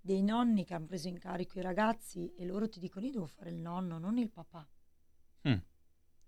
dei 0.01 0.23
nonni 0.23 0.65
che 0.65 0.75
hanno 0.75 0.87
preso 0.87 1.09
in 1.09 1.19
carico 1.19 1.59
i 1.59 1.63
ragazzi 1.63 2.33
e 2.35 2.47
loro 2.47 2.69
ti 2.69 2.79
dicono 2.79 3.07
io 3.07 3.13
devo 3.13 3.27
fare 3.27 3.51
il 3.51 3.57
nonno, 3.57 3.99
non 3.99 4.19
il 4.19 4.31
papà. 4.31 4.67
Mm. 5.49 5.59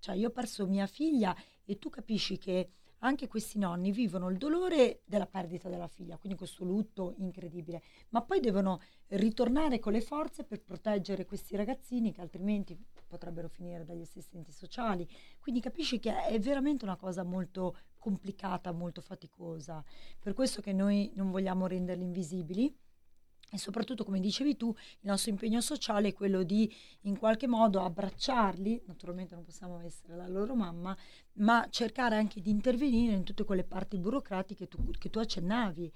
Cioè, 0.01 0.17
io 0.17 0.29
ho 0.29 0.33
perso 0.33 0.67
mia 0.67 0.89
figlia 0.89 1.35
e 1.65 1.79
tu 1.79 1.89
capisci 1.91 2.39
che 2.39 2.73
anche 3.05 3.29
questi 3.29 3.59
nonni 3.59 3.91
vivono 3.91 4.29
il 4.31 4.39
dolore 4.39 5.03
della 5.05 5.27
perdita 5.27 5.69
della 5.69 5.89
figlia, 5.89 6.19
quindi 6.19 6.39
questo 6.39 6.65
lutto 6.65 7.15
incredibile, 7.19 7.83
ma 8.11 8.23
poi 8.23 8.41
devono 8.41 8.81
ritornare 9.09 9.79
con 9.79 9.93
le 9.93 10.01
forze 10.01 10.45
per 10.45 10.63
proteggere 10.63 11.25
questi 11.25 11.57
ragazzini 11.57 12.13
che 12.13 12.21
altrimenti 12.21 12.79
potrebbero 13.07 13.49
finire 13.49 13.85
dagli 13.85 14.03
assistenti 14.03 14.53
sociali. 14.53 15.09
Quindi 15.39 15.61
capisci 15.61 15.99
che 15.99 16.27
è 16.27 16.39
veramente 16.39 16.85
una 16.85 16.97
cosa 16.97 17.23
molto 17.23 17.77
complicata, 17.99 18.73
molto 18.73 19.01
faticosa. 19.01 19.85
Per 20.19 20.33
questo 20.33 20.61
che 20.61 20.73
noi 20.73 21.13
non 21.15 21.31
vogliamo 21.31 21.67
renderli 21.67 22.05
invisibili 22.05 22.75
e 23.55 23.59
soprattutto, 23.59 24.03
come 24.03 24.19
dicevi 24.19 24.57
tu, 24.57 24.69
il 24.69 25.11
nostro 25.11 25.31
impegno 25.31 25.61
sociale 25.61 26.09
è 26.09 26.13
quello 26.15 26.43
di 26.43 26.73
in 27.03 27.19
qualche 27.19 27.47
modo 27.47 27.83
abbracciarli, 27.83 28.85
naturalmente 28.87 29.35
non 29.35 29.45
possiamo 29.45 29.79
essere 29.81 30.17
la 30.17 30.27
loro 30.27 30.55
mamma, 30.55 30.97
ma 31.35 31.67
cercare 31.69 32.17
anche 32.17 32.41
di 32.41 32.49
intervenire 32.49 33.13
in 33.15 33.25
tutte 33.25 33.45
quelle 33.45 33.65
parti 33.65 33.99
burocratiche 33.99 34.69
tu, 34.69 34.91
che 34.93 35.11
tu 35.11 35.19
accennavi. 35.19 35.93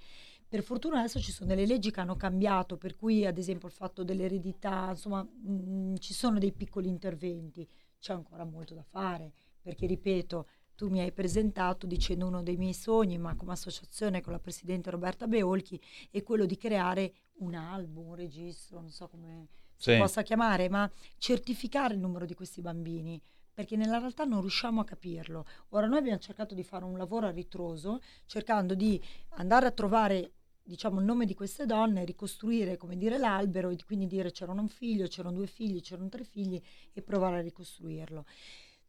Per 0.46 0.62
fortuna 0.62 0.98
adesso 0.98 1.18
ci 1.18 1.32
sono 1.32 1.48
delle 1.48 1.64
leggi 1.64 1.90
che 1.90 2.00
hanno 2.00 2.16
cambiato, 2.16 2.76
per 2.76 2.94
cui 2.94 3.24
ad 3.24 3.38
esempio 3.38 3.68
il 3.68 3.74
fatto 3.74 4.04
dell'eredità, 4.04 4.90
insomma, 4.90 5.22
mh, 5.22 5.50
mm, 5.50 5.94
ci 5.96 6.12
sono 6.12 6.38
dei 6.38 6.52
piccoli 6.52 6.88
interventi, 6.88 7.66
c'è 7.98 8.12
ancora 8.12 8.44
molto 8.44 8.74
da 8.74 8.82
fare, 8.82 9.32
perché 9.62 9.86
ripeto, 9.86 10.46
tu 10.76 10.88
mi 10.88 11.00
hai 11.00 11.10
presentato 11.10 11.86
dicendo 11.86 12.26
uno 12.26 12.42
dei 12.42 12.56
miei 12.56 12.74
sogni, 12.74 13.18
ma 13.18 13.34
come 13.34 13.52
associazione 13.52 14.20
con 14.20 14.32
la 14.32 14.38
Presidente 14.38 14.90
Roberta 14.90 15.26
Beolchi, 15.26 15.80
è 16.10 16.22
quello 16.22 16.44
di 16.44 16.56
creare 16.56 17.12
un 17.38 17.54
album, 17.54 18.08
un 18.08 18.14
registro, 18.14 18.80
non 18.80 18.90
so 18.90 19.08
come 19.08 19.48
si 19.74 19.92
sì. 19.92 19.98
possa 19.98 20.22
chiamare, 20.22 20.68
ma 20.68 20.88
certificare 21.18 21.94
il 21.94 22.00
numero 22.00 22.24
di 22.24 22.34
questi 22.34 22.60
bambini 22.60 23.20
perché 23.56 23.74
nella 23.74 23.96
realtà 23.96 24.24
non 24.24 24.40
riusciamo 24.40 24.82
a 24.82 24.84
capirlo. 24.84 25.46
Ora 25.70 25.86
noi 25.86 25.96
abbiamo 25.96 26.18
cercato 26.18 26.54
di 26.54 26.62
fare 26.62 26.84
un 26.84 26.98
lavoro 26.98 27.26
a 27.26 27.30
ritroso, 27.30 28.02
cercando 28.26 28.74
di 28.74 29.02
andare 29.30 29.64
a 29.64 29.70
trovare 29.70 30.32
diciamo 30.62 30.98
il 30.98 31.06
nome 31.06 31.24
di 31.24 31.34
queste 31.34 31.64
donne, 31.64 32.04
ricostruire 32.04 32.76
come 32.76 32.98
dire 32.98 33.16
l'albero 33.16 33.70
e 33.70 33.78
quindi 33.86 34.06
dire 34.06 34.30
c'erano 34.30 34.60
un 34.60 34.68
figlio, 34.68 35.06
c'erano 35.06 35.36
due 35.36 35.46
figli, 35.46 35.80
c'erano 35.80 36.10
tre 36.10 36.24
figli 36.24 36.60
e 36.92 37.00
provare 37.00 37.38
a 37.38 37.40
ricostruirlo. 37.40 38.26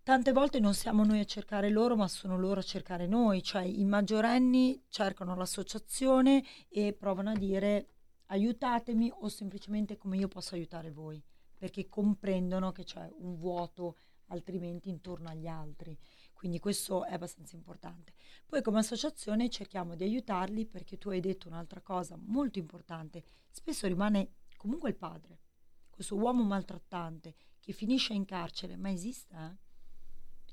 Tante 0.07 0.31
volte 0.31 0.61
non 0.61 0.73
siamo 0.73 1.03
noi 1.03 1.19
a 1.19 1.25
cercare 1.25 1.69
loro, 1.69 1.97
ma 1.97 2.07
sono 2.07 2.37
loro 2.37 2.61
a 2.61 2.63
cercare 2.63 3.07
noi, 3.07 3.43
cioè 3.43 3.63
i 3.63 3.83
maggiorenni 3.83 4.85
cercano 4.87 5.35
l'associazione 5.35 6.45
e 6.69 6.93
provano 6.93 7.31
a 7.31 7.35
dire 7.35 7.89
aiutatemi 8.27 9.11
o 9.13 9.27
semplicemente 9.27 9.97
come 9.97 10.15
io 10.15 10.29
posso 10.29 10.55
aiutare 10.55 10.91
voi, 10.91 11.21
perché 11.57 11.89
comprendono 11.89 12.71
che 12.71 12.85
c'è 12.85 13.11
un 13.17 13.35
vuoto 13.35 13.97
altrimenti 14.27 14.87
intorno 14.87 15.27
agli 15.27 15.45
altri. 15.45 15.99
Quindi 16.31 16.59
questo 16.59 17.03
è 17.03 17.11
abbastanza 17.11 17.57
importante. 17.57 18.13
Poi 18.45 18.61
come 18.61 18.79
associazione 18.79 19.49
cerchiamo 19.49 19.93
di 19.95 20.05
aiutarli 20.05 20.67
perché 20.67 20.97
tu 20.97 21.09
hai 21.09 21.19
detto 21.19 21.49
un'altra 21.49 21.81
cosa 21.81 22.15
molto 22.17 22.59
importante. 22.59 23.25
Spesso 23.49 23.87
rimane 23.87 24.35
comunque 24.55 24.87
il 24.87 24.95
padre, 24.95 25.41
questo 25.89 26.15
uomo 26.15 26.43
maltrattante 26.43 27.35
che 27.59 27.73
finisce 27.73 28.13
in 28.13 28.23
carcere, 28.23 28.77
ma 28.77 28.89
esiste 28.89 29.35
eh? 29.35 29.66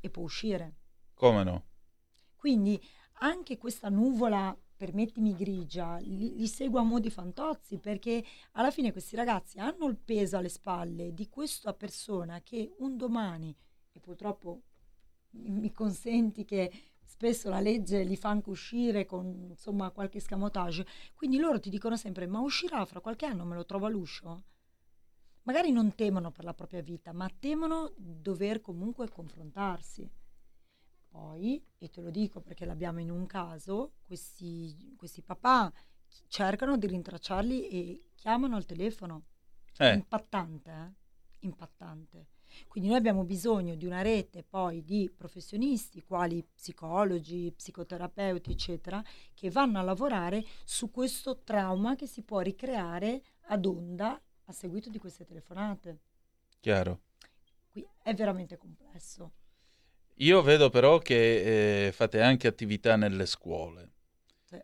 E 0.05 0.11
può 0.11 0.23
uscire. 0.23 0.75
Come 1.15 1.43
no? 1.45 1.65
Quindi 2.37 2.79
anche 3.21 3.57
questa 3.57 3.89
nuvola 3.89 4.55
permettimi 4.77 5.35
grigia, 5.35 5.97
li, 5.97 6.35
li 6.35 6.47
seguo 6.47 6.81
a 6.81 6.83
modi 6.83 7.09
fantozzi 7.09 7.79
perché 7.79 8.23
alla 8.53 8.71
fine 8.71 8.93
questi 8.93 9.17
ragazzi 9.17 9.59
hanno 9.59 9.87
il 9.87 9.97
peso 9.97 10.37
alle 10.37 10.51
spalle 10.51 11.15
di 11.15 11.29
questa 11.31 11.73
persona 11.73 12.43
che 12.43 12.75
un 12.79 12.99
domani, 12.99 13.57
e 13.93 14.01
purtroppo 14.01 14.63
mi 15.31 15.73
consenti 15.73 16.45
che 16.45 16.71
spesso 17.03 17.49
la 17.49 17.61
legge 17.61 18.03
li 18.03 18.17
fa 18.17 18.29
anche 18.29 18.51
uscire 18.51 19.07
con 19.07 19.47
insomma 19.49 19.91
qualche 19.91 20.21
scamotage, 20.21 20.87
quindi 21.15 21.39
loro 21.39 21.59
ti 21.59 21.71
dicono 21.71 21.97
sempre 21.97 22.27
ma 22.27 22.41
uscirà 22.41 22.85
fra 22.85 23.01
qualche 23.01 23.25
anno, 23.25 23.47
me 23.47 23.55
lo 23.55 23.65
trovo 23.65 23.87
all'uscio? 23.87 24.43
Magari 25.45 25.73
non 25.73 25.95
temono 25.95 26.31
per 26.31 26.45
la 26.45 26.55
propria 26.55 26.81
vita, 26.81 27.13
ma 27.13 27.31
temono 27.39 27.93
dover 27.97 28.61
comunque 28.61 29.09
confrontarsi. 29.09 30.11
Poi, 31.09 31.63
e 31.79 31.91
te 31.91 32.01
lo 32.01 32.11
dico 32.11 32.41
perché 32.41 32.65
l'abbiamo 32.65 32.99
in 33.01 33.11
un 33.11 33.27
caso, 33.27 33.93
questi, 34.03 34.95
questi 34.97 35.23
papà 35.23 35.73
cercano 36.29 36.77
di 36.77 36.87
rintracciarli 36.87 37.69
e 37.69 38.09
chiamano 38.15 38.57
al 38.57 38.65
telefono. 38.65 39.25
Eh. 39.79 39.95
Impattante, 39.95 40.71
eh? 40.71 40.93
Impattante. 41.41 42.27
Quindi 42.67 42.89
noi 42.89 42.99
abbiamo 42.99 43.25
bisogno 43.25 43.75
di 43.75 43.85
una 43.85 44.01
rete 44.01 44.45
poi 44.45 44.83
di 44.83 45.13
professionisti, 45.15 46.03
quali 46.03 46.43
psicologi, 46.43 47.53
psicoterapeuti, 47.55 48.53
eccetera, 48.53 49.03
che 49.35 49.51
vanno 49.51 49.79
a 49.79 49.83
lavorare 49.83 50.45
su 50.65 50.91
questo 50.91 51.41
trauma 51.43 51.97
che 51.97 52.07
si 52.07 52.23
può 52.23 52.41
ricreare 52.41 53.23
ad 53.49 53.67
onda 53.67 54.21
a 54.47 54.53
seguito 54.53 54.91
di 54.91 54.99
queste 54.99 55.25
telefonate. 55.25 55.99
Chiaro. 56.61 57.01
Qui 57.71 57.87
è 58.03 58.15
veramente 58.15 58.57
complesso. 58.57 59.33
Io 60.19 60.43
vedo 60.43 60.71
però 60.71 60.99
che 60.99 61.87
eh, 61.87 61.93
fate 61.93 62.21
anche 62.21 62.47
attività 62.47 62.97
nelle 62.97 63.27
scuole. 63.27 63.91
Sì. 64.45 64.61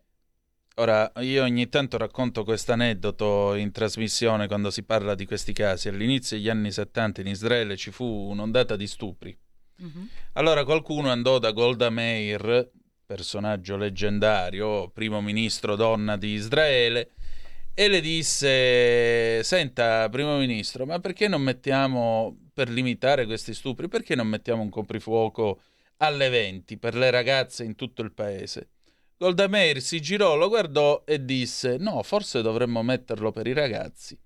Ora, 0.76 1.10
io 1.16 1.42
ogni 1.42 1.68
tanto 1.68 1.96
racconto 1.96 2.44
questo 2.44 2.72
aneddoto 2.72 3.54
in 3.54 3.72
trasmissione 3.72 4.46
quando 4.46 4.70
si 4.70 4.84
parla 4.84 5.14
di 5.14 5.26
questi 5.26 5.52
casi. 5.52 5.88
All'inizio 5.88 6.36
degli 6.36 6.48
anni 6.48 6.70
70 6.70 7.22
in 7.22 7.26
Israele 7.26 7.76
ci 7.76 7.90
fu 7.90 8.04
un'ondata 8.04 8.76
di 8.76 8.86
stupri. 8.86 9.36
Mm-hmm. 9.82 10.04
Allora 10.34 10.64
qualcuno 10.64 11.10
andò 11.10 11.38
da 11.38 11.50
Golda 11.50 11.90
Meir, 11.90 12.70
personaggio 13.04 13.76
leggendario, 13.76 14.88
primo 14.90 15.20
ministro 15.20 15.74
donna 15.74 16.16
di 16.16 16.28
Israele, 16.28 17.10
e 17.80 17.88
le 17.88 18.02
disse: 18.02 19.42
Senta, 19.42 20.06
primo 20.10 20.36
ministro, 20.36 20.84
ma 20.84 20.98
perché 20.98 21.28
non 21.28 21.40
mettiamo 21.40 22.50
per 22.52 22.68
limitare 22.68 23.24
questi 23.24 23.54
stupri? 23.54 23.88
Perché 23.88 24.14
non 24.14 24.26
mettiamo 24.26 24.60
un 24.60 24.68
coprifuoco 24.68 25.62
alle 25.96 26.28
20 26.28 26.76
per 26.76 26.94
le 26.94 27.10
ragazze 27.10 27.64
in 27.64 27.76
tutto 27.76 28.02
il 28.02 28.12
paese? 28.12 28.68
Golda 29.16 29.46
Meir 29.46 29.80
si 29.80 29.98
girò, 30.02 30.36
lo 30.36 30.48
guardò 30.48 31.04
e 31.06 31.24
disse: 31.24 31.78
No, 31.78 32.02
forse 32.02 32.42
dovremmo 32.42 32.82
metterlo 32.82 33.30
per 33.32 33.46
i 33.46 33.54
ragazzi. 33.54 34.18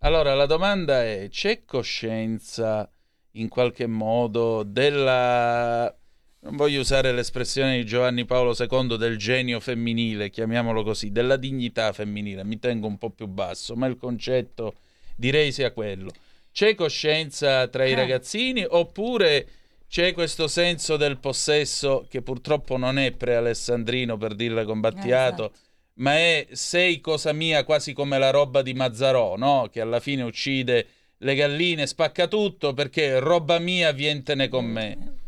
Allora 0.00 0.34
la 0.34 0.44
domanda 0.44 1.02
è: 1.02 1.28
c'è 1.30 1.64
coscienza 1.64 2.92
in 3.36 3.48
qualche 3.48 3.86
modo 3.86 4.64
della 4.64 5.98
non 6.42 6.56
voglio 6.56 6.80
usare 6.80 7.12
l'espressione 7.12 7.76
di 7.76 7.86
Giovanni 7.86 8.24
Paolo 8.24 8.54
II 8.58 8.96
del 8.96 9.16
genio 9.16 9.60
femminile, 9.60 10.30
chiamiamolo 10.30 10.82
così, 10.82 11.12
della 11.12 11.36
dignità 11.36 11.92
femminile, 11.92 12.44
mi 12.44 12.58
tengo 12.58 12.88
un 12.88 12.98
po' 12.98 13.10
più 13.10 13.26
basso, 13.26 13.76
ma 13.76 13.86
il 13.86 13.96
concetto 13.96 14.74
direi 15.14 15.52
sia 15.52 15.72
quello. 15.72 16.10
C'è 16.50 16.74
coscienza 16.74 17.68
tra 17.68 17.86
i 17.86 17.92
eh. 17.92 17.94
ragazzini 17.94 18.66
oppure 18.68 19.46
c'è 19.88 20.12
questo 20.12 20.48
senso 20.48 20.96
del 20.96 21.18
possesso 21.18 22.06
che 22.08 22.22
purtroppo 22.22 22.76
non 22.76 22.98
è 22.98 23.12
pre-alessandrino 23.12 24.16
per 24.16 24.34
dirla 24.34 24.64
con 24.64 24.80
Battiato, 24.80 25.44
eh, 25.44 25.46
esatto. 25.46 25.58
ma 25.94 26.16
è 26.16 26.48
sei 26.50 27.00
cosa 27.00 27.32
mia 27.32 27.62
quasi 27.64 27.92
come 27.92 28.18
la 28.18 28.30
roba 28.30 28.62
di 28.62 28.74
Mazzarò, 28.74 29.36
no? 29.36 29.68
che 29.70 29.80
alla 29.80 30.00
fine 30.00 30.22
uccide 30.22 30.86
le 31.18 31.34
galline, 31.36 31.86
spacca 31.86 32.26
tutto 32.26 32.74
perché 32.74 33.20
roba 33.20 33.60
mia 33.60 33.92
vientene 33.92 34.48
con 34.48 34.64
me. 34.64 35.20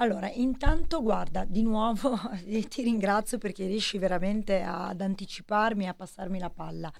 Allora, 0.00 0.30
intanto 0.30 1.02
guarda, 1.02 1.44
di 1.44 1.62
nuovo 1.62 2.18
ti 2.70 2.82
ringrazio 2.82 3.36
perché 3.36 3.66
riesci 3.66 3.98
veramente 3.98 4.62
ad 4.62 4.98
anticiparmi 4.98 5.84
e 5.84 5.88
a 5.88 5.94
passarmi 5.94 6.38
la 6.38 6.48
palla. 6.48 6.90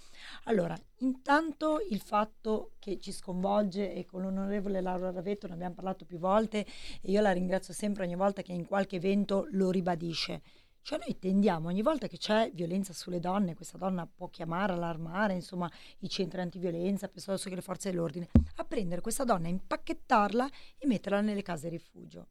Allora, 0.45 0.79
intanto 0.99 1.79
il 1.89 2.03
fatto 2.03 2.73
che 2.79 2.99
ci 2.99 3.11
sconvolge 3.11 3.95
e 3.95 4.05
con 4.05 4.21
l'onorevole 4.21 4.83
Laura 4.83 5.11
Ravetto 5.13 5.47
ne 5.47 5.55
abbiamo 5.55 5.77
parlato 5.77 6.05
più 6.05 6.19
volte 6.19 6.67
e 7.01 7.11
io 7.11 7.23
la 7.23 7.33
ringrazio 7.33 7.73
sempre 7.73 8.05
ogni 8.05 8.17
volta 8.17 8.43
che 8.43 8.53
in 8.53 8.67
qualche 8.67 8.97
evento 8.97 9.47
lo 9.53 9.71
ribadisce. 9.71 10.43
Cioè 10.83 10.99
noi 10.99 11.19
tendiamo 11.19 11.69
ogni 11.69 11.81
volta 11.81 12.07
che 12.07 12.19
c'è 12.19 12.51
violenza 12.53 12.93
sulle 12.93 13.19
donne, 13.19 13.55
questa 13.55 13.79
donna 13.79 14.07
può 14.07 14.29
chiamare, 14.29 14.75
allarmare, 14.75 15.33
insomma, 15.33 15.71
i 16.01 16.09
centri 16.11 16.43
antiviolenza, 16.43 17.09
piuttosto 17.09 17.49
che 17.49 17.55
le 17.55 17.63
forze 17.63 17.91
dell'ordine, 17.91 18.29
a 18.57 18.65
prendere 18.65 19.01
questa 19.01 19.25
donna, 19.25 19.49
impacchettarla 19.49 20.51
e 20.77 20.87
metterla 20.87 21.23
nelle 21.23 21.43
case 21.43 21.71
rifugio 21.71 22.27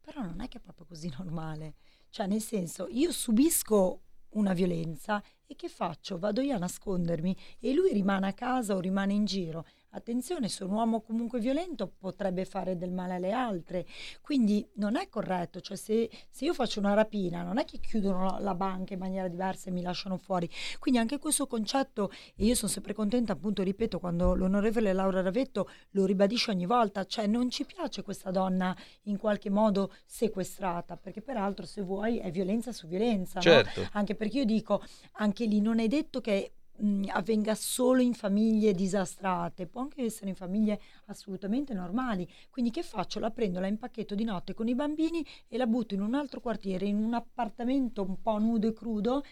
però 0.00 0.22
non 0.22 0.40
è 0.40 0.48
che 0.48 0.58
è 0.58 0.60
proprio 0.60 0.86
così 0.86 1.12
normale. 1.16 1.74
Cioè, 2.10 2.26
nel 2.26 2.40
senso, 2.40 2.86
io 2.88 3.12
subisco 3.12 4.02
una 4.30 4.52
violenza 4.52 5.22
e 5.50 5.56
che 5.56 5.68
faccio? 5.68 6.16
Vado 6.16 6.40
io 6.42 6.54
a 6.54 6.58
nascondermi 6.58 7.36
e 7.58 7.74
lui 7.74 7.92
rimane 7.92 8.28
a 8.28 8.32
casa 8.32 8.76
o 8.76 8.78
rimane 8.78 9.14
in 9.14 9.24
giro 9.24 9.64
attenzione, 9.90 10.48
se 10.48 10.64
un 10.64 10.72
uomo 10.72 11.00
comunque 11.00 11.40
violento 11.40 11.90
potrebbe 11.98 12.44
fare 12.44 12.76
del 12.76 12.92
male 12.92 13.14
alle 13.14 13.32
altre, 13.32 13.86
quindi 14.20 14.66
non 14.74 14.96
è 14.96 15.08
corretto, 15.08 15.60
cioè 15.60 15.76
se, 15.76 16.08
se 16.28 16.44
io 16.44 16.54
faccio 16.54 16.78
una 16.78 16.94
rapina 16.94 17.42
non 17.42 17.58
è 17.58 17.64
che 17.64 17.78
chiudono 17.78 18.24
la, 18.24 18.38
la, 18.38 18.54
banca 18.54 18.92
in 18.92 19.00
maniera 19.00 19.26
diversa 19.26 19.68
e 19.68 19.72
mi 19.72 19.82
lasciano 19.82 20.16
fuori, 20.16 20.48
quindi 20.78 21.00
anche 21.00 21.18
questo 21.18 21.46
concetto, 21.46 22.10
e 22.36 22.44
io 22.44 22.54
sono 22.54 22.70
sempre 22.70 22.94
contenta 22.94 23.32
appunto, 23.32 23.62
ripeto, 23.62 23.98
quando 23.98 24.34
l'onorevole 24.34 24.92
Laura 24.92 25.22
Ravetto 25.22 25.68
lo 25.90 26.04
ribadisce 26.04 26.50
ogni 26.50 26.66
volta, 26.66 27.04
cioè 27.04 27.26
non 27.26 27.50
ci 27.50 27.64
piace 27.64 28.02
questa 28.02 28.30
donna 28.30 28.76
in 29.04 29.16
qualche 29.16 29.50
modo 29.50 29.92
sequestrata, 30.06 30.96
perché 30.96 31.20
peraltro 31.20 31.66
se 31.66 31.82
vuoi 31.82 32.18
è 32.18 32.30
violenza 32.30 32.72
su 32.72 32.86
violenza, 32.86 33.40
certo. 33.40 33.80
no? 33.80 33.88
anche 33.92 34.14
perché 34.14 34.38
io 34.38 34.44
dico, 34.44 34.82
anche 35.12 35.39
lì 35.46 35.60
non 35.60 35.78
è 35.78 35.86
detto 35.86 36.20
che 36.20 36.52
mh, 36.80 37.04
avvenga 37.08 37.54
solo 37.54 38.00
in 38.00 38.14
famiglie 38.14 38.72
disastrate, 38.74 39.66
può 39.66 39.82
anche 39.82 40.02
essere 40.02 40.30
in 40.30 40.34
famiglie 40.36 40.80
assolutamente 41.06 41.74
normali. 41.74 42.28
Quindi 42.50 42.70
che 42.70 42.82
faccio? 42.82 43.20
La 43.20 43.30
prendo, 43.30 43.60
la 43.60 43.66
impacchetto 43.66 44.14
di 44.14 44.24
notte 44.24 44.54
con 44.54 44.68
i 44.68 44.74
bambini 44.74 45.24
e 45.48 45.56
la 45.56 45.66
butto 45.66 45.94
in 45.94 46.02
un 46.02 46.14
altro 46.14 46.40
quartiere, 46.40 46.86
in 46.86 46.96
un 46.96 47.14
appartamento 47.14 48.02
un 48.02 48.20
po' 48.20 48.38
nudo 48.38 48.68
e 48.68 48.72
crudo 48.72 49.22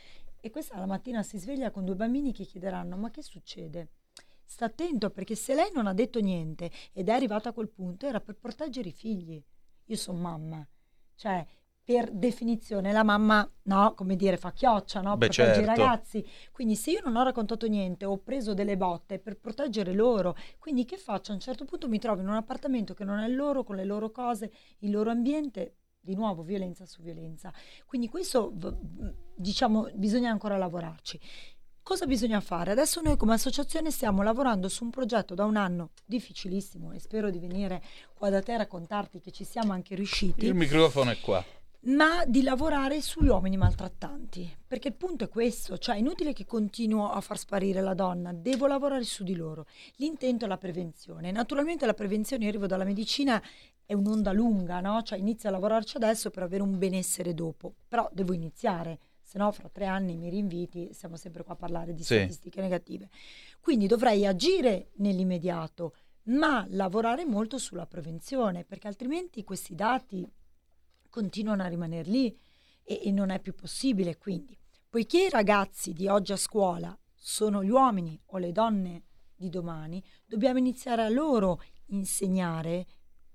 e 0.41 0.51
questa 0.51 0.79
la 0.79 0.87
mattina 0.87 1.23
si 1.23 1.39
sveglia 1.39 1.71
con 1.71 1.85
due 1.85 1.97
bambini 1.97 2.33
che 2.33 2.45
chiederanno 2.45 2.97
ma 2.97 3.11
che 3.11 3.23
succede? 3.23 3.91
Sta 4.45 4.67
attento 4.67 5.11
perché 5.11 5.35
se 5.35 5.55
lei 5.55 5.71
non 5.75 5.87
ha 5.87 5.93
detto 5.93 6.21
niente 6.21 6.71
ed 6.93 7.09
è 7.09 7.13
arrivata 7.13 7.51
a 7.51 7.53
quel 7.53 7.69
punto 7.69 8.07
era 8.07 8.21
per 8.21 8.37
proteggere 8.37 8.89
i 8.89 8.93
figli. 8.93 9.43
Io 9.85 9.97
sono 9.97 10.19
mamma, 10.19 10.67
cioè 11.17 11.45
per 11.89 12.11
definizione 12.11 12.93
la 12.93 13.03
mamma, 13.03 13.51
no, 13.63 13.95
come 13.95 14.15
dire, 14.15 14.37
fa 14.37 14.53
chioccia, 14.53 15.01
no? 15.01 15.17
Beh, 15.17 15.29
protegge 15.29 15.55
certo. 15.55 15.61
i 15.61 15.65
ragazzi. 15.65 16.29
Quindi 16.53 16.77
se 16.77 16.91
io 16.91 17.01
non 17.03 17.17
ho 17.17 17.23
raccontato 17.23 17.67
niente, 17.67 18.05
ho 18.05 18.19
preso 18.19 18.53
delle 18.53 18.77
botte 18.77 19.19
per 19.19 19.39
proteggere 19.39 19.95
loro, 19.95 20.37
quindi 20.59 20.85
che 20.85 20.99
faccio? 20.99 21.31
A 21.31 21.37
un 21.37 21.41
certo 21.41 21.65
punto 21.65 21.89
mi 21.89 21.99
trovo 21.99 22.21
in 22.21 22.29
un 22.29 22.35
appartamento 22.35 22.93
che 22.93 23.05
non 23.05 23.21
è 23.21 23.29
loro, 23.29 23.65
con 23.65 23.77
le 23.77 23.87
loro 23.87 24.11
cose, 24.11 24.53
il 24.81 24.91
loro 24.91 25.09
ambiente, 25.09 25.77
di 25.99 26.15
nuovo 26.15 26.43
violenza 26.43 26.85
su 26.85 27.01
violenza. 27.01 27.51
Quindi 27.87 28.11
questo, 28.11 28.53
diciamo, 29.35 29.89
bisogna 29.95 30.31
ancora 30.31 30.59
lavorarci. 30.59 31.19
Cosa 31.83 32.05
bisogna 32.05 32.43
fare? 32.43 32.73
Adesso 32.73 33.01
noi 33.01 33.17
come 33.17 33.33
associazione 33.33 33.91
stiamo 33.91 34.21
lavorando 34.21 34.69
su 34.69 34.85
un 34.85 34.91
progetto 34.91 35.35
da 35.35 35.47
un 35.47 35.57
anno 35.57 35.93
difficilissimo 36.05 36.93
e 36.93 36.99
spero 36.99 37.31
di 37.31 37.39
venire 37.39 37.83
qua 38.13 38.29
da 38.29 38.43
te 38.43 38.53
a 38.53 38.59
raccontarti 38.59 39.21
che 39.21 39.31
ci 39.31 39.45
siamo 39.45 39.73
anche 39.73 39.95
riusciti 39.95 40.45
Il 40.45 40.55
microfono 40.55 41.09
è 41.13 41.19
qua. 41.19 41.43
Ma 41.89 42.25
di 42.27 42.43
lavorare 42.43 43.01
sugli 43.01 43.29
uomini 43.29 43.57
maltrattanti. 43.57 44.57
Perché 44.67 44.89
il 44.89 44.95
punto 44.95 45.25
è 45.25 45.29
questo, 45.29 45.79
cioè 45.79 45.95
è 45.95 45.99
inutile 45.99 46.33
che 46.33 46.45
continuo 46.45 47.11
a 47.11 47.21
far 47.21 47.39
sparire 47.39 47.81
la 47.81 47.95
donna, 47.95 48.33
devo 48.33 48.67
lavorare 48.67 49.05
su 49.05 49.25
di 49.25 49.35
loro. 49.35 49.67
L'intento 49.97 50.45
è 50.45 50.49
la 50.49 50.59
prevenzione. 50.59 51.31
Naturalmente 51.31 51.87
la 51.87 51.95
prevenzione, 51.95 52.45
io 52.45 52.51
arrivo 52.51 52.67
dalla 52.67 52.85
medicina, 52.85 53.43
è 53.87 53.95
un'onda 53.95 54.33
lunga, 54.33 54.81
no? 54.81 55.03
Cioè 55.03 55.19
inizio 55.19 55.49
a 55.49 55.53
lavorarci 55.53 55.97
adesso 55.97 56.31
per 56.31 56.43
avere 56.43 56.63
un 56.63 56.77
benessere 56.77 57.33
dopo, 57.33 57.75
però 57.89 58.09
devo 58.13 58.35
iniziare, 58.35 58.99
se 59.23 59.39
no 59.39 59.51
fra 59.51 59.71
tre 59.71 59.87
anni 59.87 60.17
mi 60.17 60.29
rinviti, 60.29 60.91
siamo 60.93 61.17
sempre 61.17 61.43
qua 61.43 61.55
a 61.55 61.57
parlare 61.57 61.95
di 61.95 62.03
Sì. 62.03 62.17
statistiche 62.17 62.61
negative. 62.61 63.09
Quindi 63.61 63.87
dovrei 63.87 64.27
agire 64.27 64.91
nell'immediato, 64.97 65.95
ma 66.25 66.67
lavorare 66.69 67.25
molto 67.25 67.57
sulla 67.57 67.87
prevenzione, 67.87 68.65
perché 68.65 68.89
altrimenti 68.89 69.43
questi 69.43 69.75
dati 69.75 70.31
continuano 71.19 71.65
a 71.65 71.67
rimanere 71.67 72.09
lì 72.09 72.39
e, 72.85 73.01
e 73.07 73.11
non 73.11 73.31
è 73.31 73.41
più 73.41 73.53
possibile. 73.53 74.17
Quindi, 74.19 74.57
poiché 74.89 75.25
i 75.25 75.31
ragazzi 75.31 75.93
di 75.93 76.07
oggi 76.07 76.31
a 76.31 76.37
scuola 76.37 76.97
sono 77.13 77.65
gli 77.65 77.71
uomini 77.71 78.21
o 78.27 78.39
le 78.39 78.53
donne 78.53 79.03
di 79.35 79.49
domani, 79.49 80.01
dobbiamo 80.25 80.59
iniziare 80.59 81.03
a 81.03 81.09
loro 81.09 81.61
insegnare, 81.87 82.87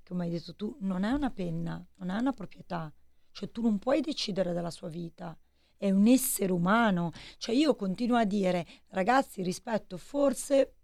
come 0.05 0.23
hai 0.23 0.29
detto 0.29 0.55
tu, 0.55 0.77
non 0.79 1.03
è 1.03 1.11
una 1.11 1.29
penna, 1.29 1.85
non 1.95 2.09
è 2.09 2.17
una 2.17 2.31
proprietà, 2.31 2.93
cioè 3.31 3.51
tu 3.51 3.61
non 3.61 3.79
puoi 3.79 3.99
decidere 3.99 4.53
della 4.53 4.71
sua 4.71 4.87
vita. 4.87 5.37
È 5.75 5.91
un 5.91 6.07
essere 6.07 6.53
umano, 6.53 7.11
cioè 7.37 7.53
io 7.53 7.75
continuo 7.75 8.15
a 8.15 8.23
dire, 8.23 8.65
ragazzi, 8.91 9.43
rispetto, 9.43 9.97
forse 9.97 10.75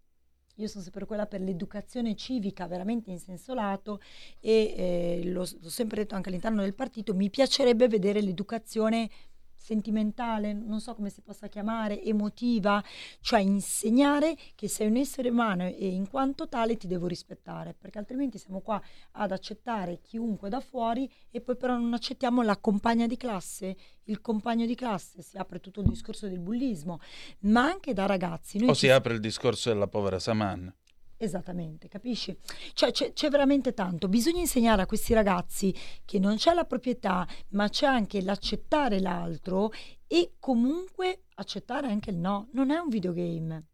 io 0.62 0.68
sono 0.68 0.84
sempre 0.84 1.06
quella 1.06 1.26
per 1.26 1.42
l'educazione 1.42 2.16
civica 2.16 2.68
veramente 2.68 3.12
in 3.12 3.20
senso 3.20 3.54
lato 3.54 4.02
e 4.40 4.74
eh, 4.76 5.22
l'ho, 5.26 5.46
l'ho 5.62 5.70
sempre 5.70 6.02
detto 6.02 6.16
anche 6.16 6.30
all'interno 6.30 6.62
del 6.62 6.74
partito, 6.74 7.14
mi 7.14 7.30
piacerebbe 7.30 7.88
vedere 7.88 8.22
l'educazione 8.22 9.10
sentimentale, 9.70 10.52
non 10.52 10.82
so 10.82 10.96
come 10.96 11.12
si 11.12 11.22
possa 11.22 11.48
chiamare, 11.48 12.02
emotiva, 12.04 12.84
cioè 13.22 13.40
insegnare 13.42 14.36
che 14.56 14.68
sei 14.68 14.88
un 14.88 14.96
essere 14.96 15.30
umano 15.30 15.68
e 15.68 15.88
in 15.88 16.10
quanto 16.10 16.48
tale 16.48 16.76
ti 16.76 16.88
devo 16.88 17.06
rispettare, 17.06 17.76
perché 17.78 18.00
altrimenti 18.00 18.40
siamo 18.40 18.62
qua 18.62 18.82
ad 19.12 19.32
accettare 19.32 20.00
chiunque 20.02 20.50
da 20.50 20.60
fuori 20.60 21.08
e 21.30 21.42
poi 21.42 21.56
però 21.56 21.78
non 21.78 21.94
accettiamo 21.94 22.42
la 22.42 22.58
compagna 22.58 23.06
di 23.06 23.16
classe, 23.16 23.78
il 24.06 24.22
compagno 24.22 24.66
di 24.66 24.74
classe, 24.74 25.22
si 25.22 25.38
apre 25.38 25.60
tutto 25.60 25.82
il 25.82 25.88
discorso 25.88 26.28
del 26.28 26.40
bullismo, 26.40 27.00
ma 27.42 27.66
anche 27.66 27.94
da 27.94 28.08
ragazzi. 28.08 28.58
Noi 28.58 28.70
O 28.70 28.74
ci 28.74 28.88
si 28.88 28.90
apre 28.90 29.14
il 29.14 29.20
discorso 29.20 29.70
della 29.70 29.88
povera 29.88 30.18
Saman. 30.18 30.74
Esattamente, 31.22 31.90
capisci? 31.90 32.34
Cioè 32.72 32.92
c'è, 32.92 33.12
c'è 33.12 33.28
veramente 33.28 33.74
tanto. 33.74 34.08
Bisogna 34.08 34.40
insegnare 34.40 34.84
a 34.84 34.86
questi 34.86 35.14
ragazzi 35.14 35.76
che 36.06 36.18
non 36.18 36.38
c'è 36.38 36.54
la 36.54 36.64
proprietà, 36.64 37.28
ma 37.50 37.68
c'è 37.68 37.88
anche 37.88 38.22
l'accettare 38.22 39.02
l'altro 39.02 39.70
e 40.12 40.32
comunque 40.40 41.26
accettare 41.36 41.86
anche 41.86 42.10
il 42.10 42.18
no. 42.18 42.48
Non 42.54 42.72
è 42.72 42.80
un 42.80 42.90
videogame. 42.90 43.66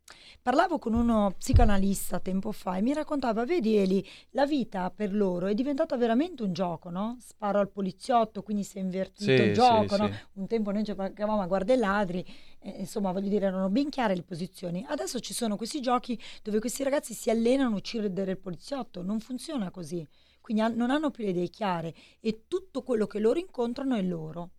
Parlavo 0.41 0.77
con 0.79 0.93
uno 0.93 1.33
psicoanalista 1.37 2.19
tempo 2.19 2.51
fa 2.51 2.75
e 2.75 2.81
mi 2.81 2.93
raccontava, 2.93 3.45
vedi 3.45 3.77
Eli, 3.77 4.05
la 4.31 4.45
vita 4.45 4.91
per 4.91 5.15
loro 5.15 5.47
è 5.47 5.53
diventata 5.53 5.95
veramente 5.95 6.43
un 6.43 6.51
gioco, 6.51 6.89
no? 6.89 7.15
Sparo 7.21 7.59
al 7.59 7.71
poliziotto, 7.71 8.43
quindi 8.43 8.63
si 8.63 8.77
è 8.77 8.81
invertito 8.81 9.31
Sì, 9.31 9.41
il 9.41 9.47
sì, 9.47 9.53
gioco, 9.53 9.95
no? 9.95 10.07
sì. 10.07 10.13
Un 10.33 10.47
tempo 10.47 10.71
noi 10.71 10.83
giocavamo 10.83 11.41
a 11.41 11.47
guarda 11.47 11.73
i 11.73 11.77
ladri, 11.77 12.23
eh, 12.59 12.79
insomma 12.79 13.13
voglio 13.13 13.29
dire 13.29 13.45
erano 13.45 13.69
ben 13.69 13.89
chiare 13.89 14.13
le 14.13 14.23
posizioni. 14.23 14.85
Adesso 14.87 15.21
ci 15.21 15.33
sono 15.33 15.55
questi 15.55 15.79
giochi 15.79 16.21
dove 16.43 16.59
questi 16.59 16.83
ragazzi 16.83 17.13
si 17.13 17.29
allenano 17.29 17.75
a 17.75 17.77
uccidere 17.77 18.31
il 18.31 18.37
poliziotto, 18.39 19.01
non 19.01 19.21
funziona 19.21 19.71
così. 19.71 20.05
Quindi 20.41 20.75
non 20.75 20.91
hanno 20.91 21.11
più 21.11 21.23
le 21.23 21.31
idee 21.31 21.47
chiare 21.47 21.95
e 22.19 22.43
tutto 22.47 22.83
quello 22.83 23.07
che 23.07 23.19
loro 23.19 23.39
incontrano 23.39 23.95
è 23.95 24.01
loro. 24.03 24.49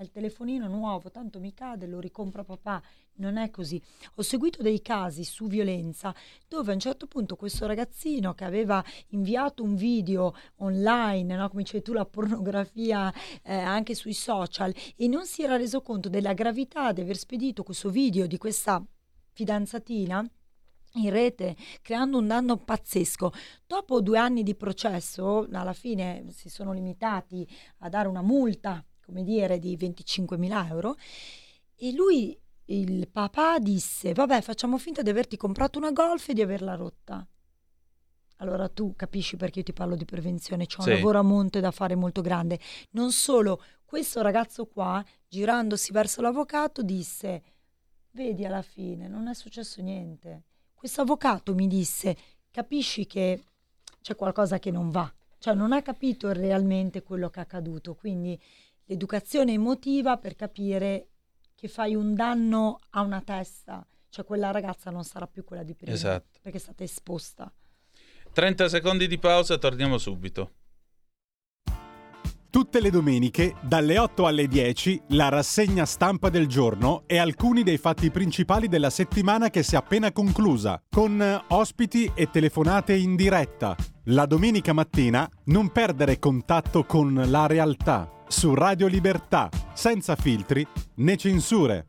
Il 0.00 0.10
telefonino 0.10 0.66
nuovo, 0.66 1.10
tanto 1.10 1.40
mi 1.40 1.52
cade, 1.52 1.86
lo 1.86 2.00
ricompra 2.00 2.42
papà. 2.42 2.82
Non 3.16 3.36
è 3.36 3.50
così. 3.50 3.80
Ho 4.14 4.22
seguito 4.22 4.62
dei 4.62 4.80
casi 4.80 5.24
su 5.24 5.46
violenza 5.46 6.14
dove 6.48 6.70
a 6.70 6.74
un 6.74 6.80
certo 6.80 7.06
punto 7.06 7.36
questo 7.36 7.66
ragazzino 7.66 8.32
che 8.32 8.44
aveva 8.44 8.82
inviato 9.08 9.62
un 9.62 9.74
video 9.74 10.34
online, 10.56 11.36
no? 11.36 11.50
come 11.50 11.64
dicevi 11.64 11.82
tu, 11.82 11.92
la 11.92 12.06
pornografia 12.06 13.12
eh, 13.42 13.54
anche 13.54 13.94
sui 13.94 14.14
social, 14.14 14.74
e 14.96 15.06
non 15.06 15.26
si 15.26 15.42
era 15.42 15.58
reso 15.58 15.82
conto 15.82 16.08
della 16.08 16.32
gravità 16.32 16.92
di 16.92 17.02
aver 17.02 17.18
spedito 17.18 17.62
questo 17.62 17.90
video 17.90 18.26
di 18.26 18.38
questa 18.38 18.82
fidanzatina 19.32 20.26
in 20.94 21.10
rete 21.10 21.56
creando 21.82 22.16
un 22.16 22.26
danno 22.26 22.56
pazzesco. 22.56 23.32
Dopo 23.66 24.00
due 24.00 24.16
anni 24.16 24.42
di 24.42 24.54
processo, 24.54 25.46
alla 25.52 25.74
fine 25.74 26.24
si 26.30 26.48
sono 26.48 26.72
limitati 26.72 27.46
a 27.80 27.90
dare 27.90 28.08
una 28.08 28.22
multa, 28.22 28.82
come 29.10 29.24
dire, 29.24 29.58
di 29.58 29.76
25.000 29.76 30.66
euro 30.68 30.96
e 31.74 31.92
lui, 31.92 32.38
il 32.66 33.08
papà, 33.08 33.58
disse, 33.58 34.12
vabbè 34.14 34.40
facciamo 34.40 34.78
finta 34.78 35.02
di 35.02 35.10
averti 35.10 35.36
comprato 35.36 35.78
una 35.78 35.90
golf 35.90 36.28
e 36.28 36.34
di 36.34 36.42
averla 36.42 36.76
rotta. 36.76 37.26
Allora 38.36 38.68
tu 38.68 38.94
capisci 38.94 39.36
perché 39.36 39.58
io 39.58 39.64
ti 39.64 39.72
parlo 39.72 39.96
di 39.96 40.04
prevenzione, 40.04 40.66
c'è 40.66 40.78
un 40.78 40.84
Sì. 40.84 40.90
lavoro 40.92 41.18
a 41.18 41.22
monte 41.22 41.60
da 41.60 41.72
fare 41.72 41.94
molto 41.96 42.22
grande. 42.22 42.58
Non 42.92 43.10
solo, 43.10 43.60
questo 43.84 44.22
ragazzo 44.22 44.66
qua, 44.66 45.04
girandosi 45.28 45.90
verso 45.92 46.22
l'avvocato, 46.22 46.82
disse, 46.82 47.42
vedi 48.12 48.44
alla 48.46 48.62
fine, 48.62 49.08
non 49.08 49.26
è 49.26 49.34
successo 49.34 49.82
niente. 49.82 50.44
Questo 50.72 51.00
avvocato 51.02 51.54
mi 51.54 51.66
disse, 51.66 52.16
capisci 52.50 53.06
che 53.06 53.42
c'è 54.00 54.14
qualcosa 54.14 54.58
che 54.60 54.70
non 54.70 54.90
va, 54.90 55.12
cioè 55.38 55.54
non 55.54 55.72
ha 55.72 55.82
capito 55.82 56.32
realmente 56.32 57.02
quello 57.02 57.28
che 57.30 57.40
è 57.40 57.42
accaduto, 57.42 57.94
quindi 57.94 58.40
l'educazione 58.90 59.52
emotiva 59.52 60.16
per 60.16 60.34
capire 60.34 61.06
che 61.54 61.68
fai 61.68 61.94
un 61.94 62.14
danno 62.14 62.80
a 62.90 63.02
una 63.02 63.20
testa, 63.20 63.86
cioè 64.08 64.24
quella 64.24 64.50
ragazza 64.50 64.90
non 64.90 65.04
sarà 65.04 65.28
più 65.28 65.44
quella 65.44 65.62
di 65.62 65.74
prima, 65.74 65.92
Esatto. 65.92 66.40
perché 66.42 66.58
è 66.58 66.60
stata 66.60 66.82
esposta. 66.82 67.52
30 68.32 68.68
secondi 68.68 69.06
di 69.06 69.18
pausa, 69.18 69.58
torniamo 69.58 69.96
subito. 69.96 70.52
Tutte 72.50 72.80
le 72.80 72.90
domeniche, 72.90 73.54
dalle 73.60 73.96
8 73.96 74.26
alle 74.26 74.48
10, 74.48 75.02
la 75.10 75.28
rassegna 75.28 75.84
stampa 75.84 76.30
del 76.30 76.48
giorno 76.48 77.04
e 77.06 77.18
alcuni 77.18 77.62
dei 77.62 77.78
fatti 77.78 78.10
principali 78.10 78.66
della 78.66 78.90
settimana 78.90 79.50
che 79.50 79.62
si 79.62 79.76
è 79.76 79.78
appena 79.78 80.10
conclusa, 80.10 80.82
con 80.90 81.22
eh, 81.22 81.44
ospiti 81.48 82.10
e 82.12 82.28
telefonate 82.28 82.96
in 82.96 83.14
diretta. 83.14 83.76
La 84.06 84.26
domenica 84.26 84.72
mattina 84.72 85.30
non 85.44 85.70
perdere 85.70 86.18
contatto 86.18 86.84
con 86.84 87.22
la 87.28 87.46
realtà 87.46 88.18
su 88.30 88.54
Radio 88.54 88.86
Libertà, 88.86 89.48
senza 89.74 90.14
filtri 90.14 90.64
né 90.96 91.16
censure. 91.16 91.84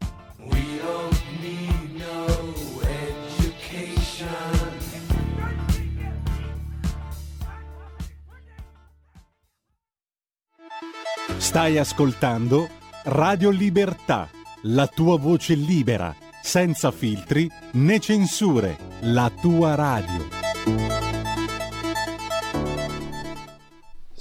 Stai 11.38 11.78
ascoltando 11.78 12.70
Radio 13.04 13.52
Libertà, 13.52 14.28
la 14.64 14.88
tua 14.88 15.18
voce 15.20 15.54
libera, 15.54 16.16
senza 16.42 16.92
filtri 16.92 17.50
né 17.74 18.00
censure, 18.00 18.78
la 19.02 19.32
tua 19.42 19.76
radio. 19.76 20.41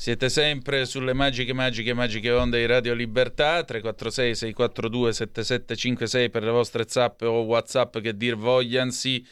Siete 0.01 0.31
sempre 0.31 0.87
sulle 0.87 1.13
magiche, 1.13 1.53
magiche, 1.53 1.93
magiche 1.93 2.31
onde 2.31 2.59
di 2.59 2.65
Radio 2.65 2.95
Libertà, 2.95 3.63
346 3.63 4.35
642 4.35 5.13
7756 5.13 6.31
per 6.31 6.43
le 6.43 6.51
vostre 6.51 6.89
zap 6.89 7.21
o 7.21 7.43
whatsapp 7.43 7.99
che 7.99 8.17
dir 8.17 8.35
vogliansi. 8.35 9.23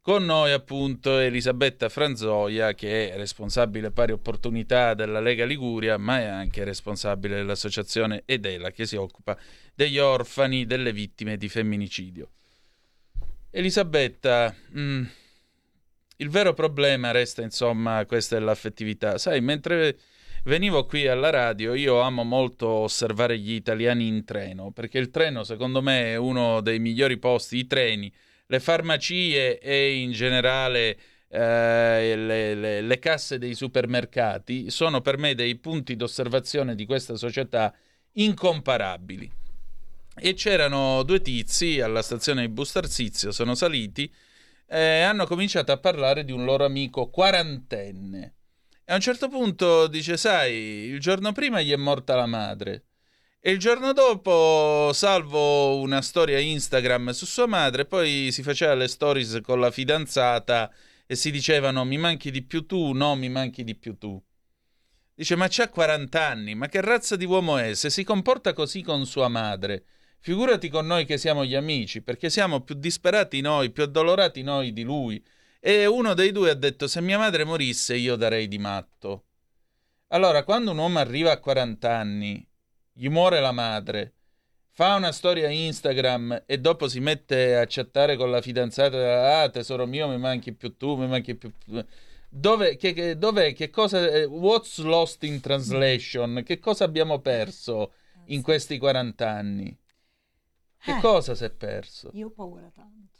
Con 0.00 0.24
noi 0.24 0.50
appunto 0.50 1.16
Elisabetta 1.16 1.88
Franzoia 1.88 2.74
che 2.74 3.12
è 3.12 3.16
responsabile 3.16 3.92
pari 3.92 4.10
opportunità 4.10 4.94
della 4.94 5.20
Lega 5.20 5.44
Liguria 5.44 5.96
ma 5.96 6.18
è 6.18 6.24
anche 6.24 6.64
responsabile 6.64 7.36
dell'associazione 7.36 8.24
Edela 8.26 8.72
che 8.72 8.84
si 8.84 8.96
occupa 8.96 9.38
degli 9.76 9.98
orfani 9.98 10.66
delle 10.66 10.92
vittime 10.92 11.36
di 11.36 11.48
femminicidio. 11.48 12.30
Elisabetta, 13.52 14.52
mh, 14.70 14.80
mm, 14.80 15.04
il 16.16 16.30
vero 16.30 16.52
problema 16.52 17.12
resta 17.12 17.42
insomma 17.42 18.04
questa 18.06 18.36
è 18.36 18.40
l'affettività. 18.40 19.18
Sai, 19.18 19.40
mentre 19.40 19.96
venivo 20.46 20.86
qui 20.86 21.08
alla 21.08 21.30
radio, 21.30 21.74
io 21.74 22.00
amo 22.00 22.22
molto 22.22 22.68
osservare 22.68 23.38
gli 23.38 23.52
italiani 23.52 24.06
in 24.06 24.24
treno, 24.24 24.70
perché 24.70 24.98
il 24.98 25.10
treno 25.10 25.42
secondo 25.42 25.82
me 25.82 26.12
è 26.12 26.16
uno 26.16 26.60
dei 26.60 26.78
migliori 26.78 27.18
posti, 27.18 27.58
i 27.58 27.66
treni, 27.66 28.12
le 28.46 28.60
farmacie 28.60 29.58
e 29.58 29.96
in 29.96 30.12
generale 30.12 30.96
eh, 31.28 32.14
le, 32.16 32.54
le, 32.54 32.80
le 32.80 32.98
casse 33.00 33.38
dei 33.38 33.54
supermercati 33.54 34.70
sono 34.70 35.00
per 35.00 35.18
me 35.18 35.34
dei 35.34 35.56
punti 35.56 35.96
d'osservazione 35.96 36.76
di 36.76 36.86
questa 36.86 37.16
società 37.16 37.74
incomparabili. 38.12 39.30
E 40.18 40.34
c'erano 40.34 41.02
due 41.02 41.20
tizi 41.20 41.80
alla 41.80 42.02
stazione 42.02 42.42
di 42.42 42.52
Bustarsizio, 42.52 43.32
sono 43.32 43.54
saliti 43.54 44.10
e 44.68 45.00
hanno 45.00 45.26
cominciato 45.26 45.72
a 45.72 45.78
parlare 45.78 46.24
di 46.24 46.32
un 46.32 46.44
loro 46.44 46.64
amico 46.64 47.08
quarantenne 47.08 48.35
e 48.88 48.92
a 48.92 48.94
un 48.94 49.00
certo 49.00 49.28
punto 49.28 49.88
dice, 49.88 50.16
sai, 50.16 50.54
il 50.54 51.00
giorno 51.00 51.32
prima 51.32 51.60
gli 51.60 51.72
è 51.72 51.76
morta 51.76 52.14
la 52.14 52.26
madre. 52.26 52.84
E 53.40 53.50
il 53.50 53.58
giorno 53.58 53.92
dopo 53.92 54.92
salvo 54.92 55.80
una 55.80 56.00
storia 56.00 56.38
Instagram 56.38 57.10
su 57.10 57.26
sua 57.26 57.46
madre, 57.46 57.84
poi 57.84 58.30
si 58.30 58.44
faceva 58.44 58.74
le 58.74 58.86
stories 58.86 59.40
con 59.42 59.58
la 59.58 59.72
fidanzata 59.72 60.72
e 61.04 61.16
si 61.16 61.32
dicevano 61.32 61.84
mi 61.84 61.98
manchi 61.98 62.30
di 62.30 62.42
più 62.42 62.64
tu, 62.64 62.92
no, 62.92 63.16
mi 63.16 63.28
manchi 63.28 63.64
di 63.64 63.74
più 63.74 63.98
tu. 63.98 64.22
Dice 65.14 65.34
ma 65.34 65.48
c'ha 65.48 65.68
40 65.68 66.24
anni, 66.24 66.54
ma 66.54 66.68
che 66.68 66.80
razza 66.80 67.16
di 67.16 67.24
uomo 67.24 67.58
è 67.58 67.74
se 67.74 67.90
si 67.90 68.04
comporta 68.04 68.52
così 68.52 68.82
con 68.82 69.04
sua 69.04 69.26
madre? 69.26 69.84
Figurati 70.20 70.68
con 70.68 70.86
noi 70.86 71.04
che 71.06 71.18
siamo 71.18 71.44
gli 71.44 71.56
amici, 71.56 72.02
perché 72.02 72.30
siamo 72.30 72.60
più 72.60 72.76
disperati 72.76 73.40
noi, 73.40 73.70
più 73.70 73.82
addolorati 73.82 74.42
noi 74.42 74.72
di 74.72 74.82
lui. 74.82 75.24
E 75.68 75.84
uno 75.84 76.14
dei 76.14 76.30
due 76.30 76.50
ha 76.50 76.54
detto: 76.54 76.86
Se 76.86 77.00
mia 77.00 77.18
madre 77.18 77.42
morisse, 77.42 77.96
io 77.96 78.14
darei 78.14 78.46
di 78.46 78.56
matto. 78.56 79.24
Allora, 80.10 80.44
quando 80.44 80.70
un 80.70 80.78
uomo 80.78 81.00
arriva 81.00 81.32
a 81.32 81.40
40 81.40 81.92
anni, 81.92 82.48
gli 82.92 83.08
muore 83.08 83.40
la 83.40 83.50
madre, 83.50 84.14
fa 84.70 84.94
una 84.94 85.10
storia 85.10 85.48
Instagram 85.48 86.44
e 86.46 86.58
dopo 86.58 86.86
si 86.86 87.00
mette 87.00 87.56
a 87.56 87.64
chattare 87.66 88.14
con 88.14 88.30
la 88.30 88.40
fidanzata: 88.40 89.40
Ah, 89.40 89.50
tesoro 89.50 89.86
mio, 89.86 90.06
mi 90.06 90.18
manchi 90.18 90.52
più 90.52 90.76
tu, 90.76 90.94
mi 90.94 91.08
manchi 91.08 91.34
più. 91.34 91.52
Dove, 92.28 92.76
che, 92.76 92.92
che, 92.92 93.18
dov'è? 93.18 93.52
Che 93.52 93.68
cosa. 93.68 94.06
Eh, 94.06 94.24
what's 94.24 94.78
lost 94.78 95.24
in 95.24 95.40
translation? 95.40 96.44
Che 96.44 96.60
cosa 96.60 96.84
abbiamo 96.84 97.18
perso 97.18 97.92
in 98.26 98.40
questi 98.40 98.78
40 98.78 99.28
anni? 99.28 99.76
Che 100.78 100.92
eh, 100.92 101.00
cosa 101.00 101.34
si 101.34 101.42
è 101.42 101.50
perso? 101.50 102.10
Io 102.12 102.28
ho 102.28 102.30
paura 102.30 102.70
tanto. 102.72 103.15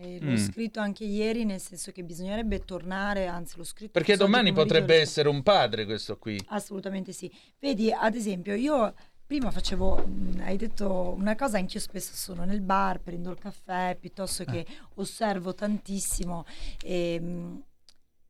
E 0.00 0.20
l'ho 0.20 0.30
mm. 0.30 0.36
scritto 0.36 0.78
anche 0.78 1.04
ieri, 1.04 1.44
nel 1.44 1.58
senso 1.58 1.90
che 1.90 2.04
bisognerebbe 2.04 2.60
tornare, 2.60 3.26
anzi 3.26 3.56
l'ho 3.56 3.64
scritto... 3.64 3.90
Perché 3.90 4.16
domani 4.16 4.52
potrebbe 4.52 4.94
essere 4.94 5.28
un 5.28 5.42
padre 5.42 5.84
questo 5.86 6.16
qui. 6.18 6.40
Assolutamente 6.48 7.10
sì. 7.12 7.28
Vedi, 7.58 7.90
ad 7.90 8.14
esempio, 8.14 8.54
io 8.54 8.94
prima 9.26 9.50
facevo, 9.50 10.06
mm, 10.06 10.40
hai 10.40 10.56
detto 10.56 11.14
una 11.18 11.34
cosa, 11.34 11.58
anch'io 11.58 11.80
spesso 11.80 12.14
sono 12.14 12.44
nel 12.44 12.60
bar, 12.60 13.00
prendo 13.00 13.30
il 13.30 13.38
caffè, 13.38 13.96
piuttosto 13.98 14.44
che 14.44 14.60
eh. 14.60 14.66
osservo 14.94 15.52
tantissimo 15.52 16.46
e, 16.80 17.18
mm, 17.20 17.56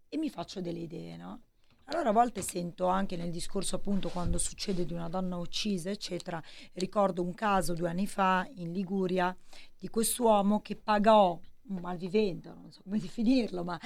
e 0.09 0.17
mi 0.17 0.31
faccio 0.31 0.63
delle 0.63 0.81
idee, 0.81 1.17
no? 1.19 1.43
Allora 1.91 2.09
a 2.09 2.13
volte 2.13 2.43
sento 2.43 2.87
anche 2.87 3.17
nel 3.17 3.31
discorso 3.31 3.77
appunto 3.77 4.09
quando 4.09 4.39
succede 4.39 4.85
di 4.85 4.93
una 4.93 5.09
donna 5.09 5.37
uccisa, 5.37 5.89
eccetera, 5.91 6.43
ricordo 6.75 7.23
un 7.23 7.33
caso 7.33 7.75
due 7.75 7.89
anni 7.89 8.07
fa 8.07 8.47
in 8.57 8.73
Liguria 8.73 9.35
di 9.79 9.89
quest'uomo 9.89 10.61
che 10.61 10.77
pagò 10.77 11.39
un 11.69 11.79
malvivente, 11.81 12.49
non 12.49 12.71
so 12.71 12.83
come 12.83 12.99
definirlo, 13.01 13.65
ma 13.65 13.79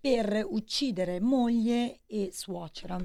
per 0.00 0.46
uccidere 0.48 1.20
moglie 1.20 2.00
e 2.06 2.30
suocera. 2.32 2.98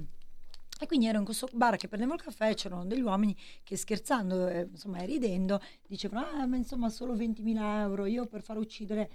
E 0.77 0.87
quindi 0.87 1.07
ero 1.07 1.19
in 1.19 1.25
questo 1.25 1.47
bar 1.53 1.77
che 1.77 1.87
prendevo 1.87 2.15
il 2.15 2.21
caffè 2.21 2.49
e 2.49 2.53
c'erano 2.53 2.85
degli 2.85 3.01
uomini 3.01 3.35
che 3.63 3.77
scherzando, 3.77 4.47
eh, 4.47 4.67
insomma, 4.69 4.99
e 4.99 5.05
ridendo, 5.05 5.61
dicevano, 5.87 6.25
ah, 6.25 6.45
ma 6.45 6.57
insomma, 6.57 6.89
solo 6.89 7.15
20.000 7.15 7.79
euro, 7.79 8.05
io 8.05 8.25
per 8.25 8.41
far 8.41 8.57
uccidere... 8.57 9.09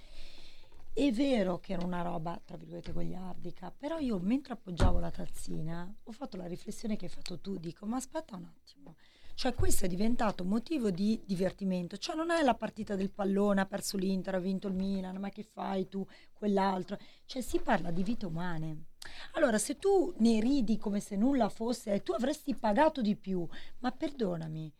È 0.92 1.12
vero 1.12 1.60
che 1.60 1.74
era 1.74 1.84
una 1.86 2.02
roba, 2.02 2.40
tra 2.44 2.56
virgolette, 2.56 2.92
gogliardica, 2.92 3.70
però 3.70 3.98
io 3.98 4.18
mentre 4.18 4.54
appoggiavo 4.54 4.98
la 4.98 5.10
tazzina 5.10 5.94
ho 6.02 6.12
fatto 6.12 6.36
la 6.36 6.46
riflessione 6.46 6.96
che 6.96 7.04
hai 7.04 7.10
fatto 7.10 7.38
tu, 7.38 7.58
dico, 7.58 7.86
ma 7.86 7.96
aspetta 7.96 8.34
un 8.34 8.44
attimo, 8.44 8.96
cioè 9.40 9.54
questo 9.54 9.86
è 9.86 9.88
diventato 9.88 10.44
motivo 10.44 10.90
di 10.90 11.18
divertimento, 11.24 11.96
cioè 11.96 12.14
non 12.14 12.30
è 12.30 12.42
la 12.42 12.54
partita 12.54 12.94
del 12.94 13.10
pallone, 13.10 13.62
ha 13.62 13.64
perso 13.64 13.96
l'Inter, 13.96 14.34
ha 14.34 14.38
vinto 14.38 14.68
il 14.68 14.74
Milan, 14.74 15.16
ma 15.16 15.30
che 15.30 15.44
fai 15.44 15.88
tu, 15.88 16.06
quell'altro, 16.34 16.98
cioè 17.24 17.40
si 17.40 17.58
parla 17.58 17.90
di 17.90 18.02
vite 18.02 18.26
umane. 18.26 18.88
Allora 19.32 19.56
se 19.56 19.78
tu 19.78 20.12
ne 20.18 20.40
ridi 20.40 20.76
come 20.76 21.00
se 21.00 21.16
nulla 21.16 21.48
fosse, 21.48 22.02
tu 22.02 22.12
avresti 22.12 22.54
pagato 22.54 23.00
di 23.00 23.16
più, 23.16 23.48
ma 23.78 23.90
perdonami, 23.90 24.70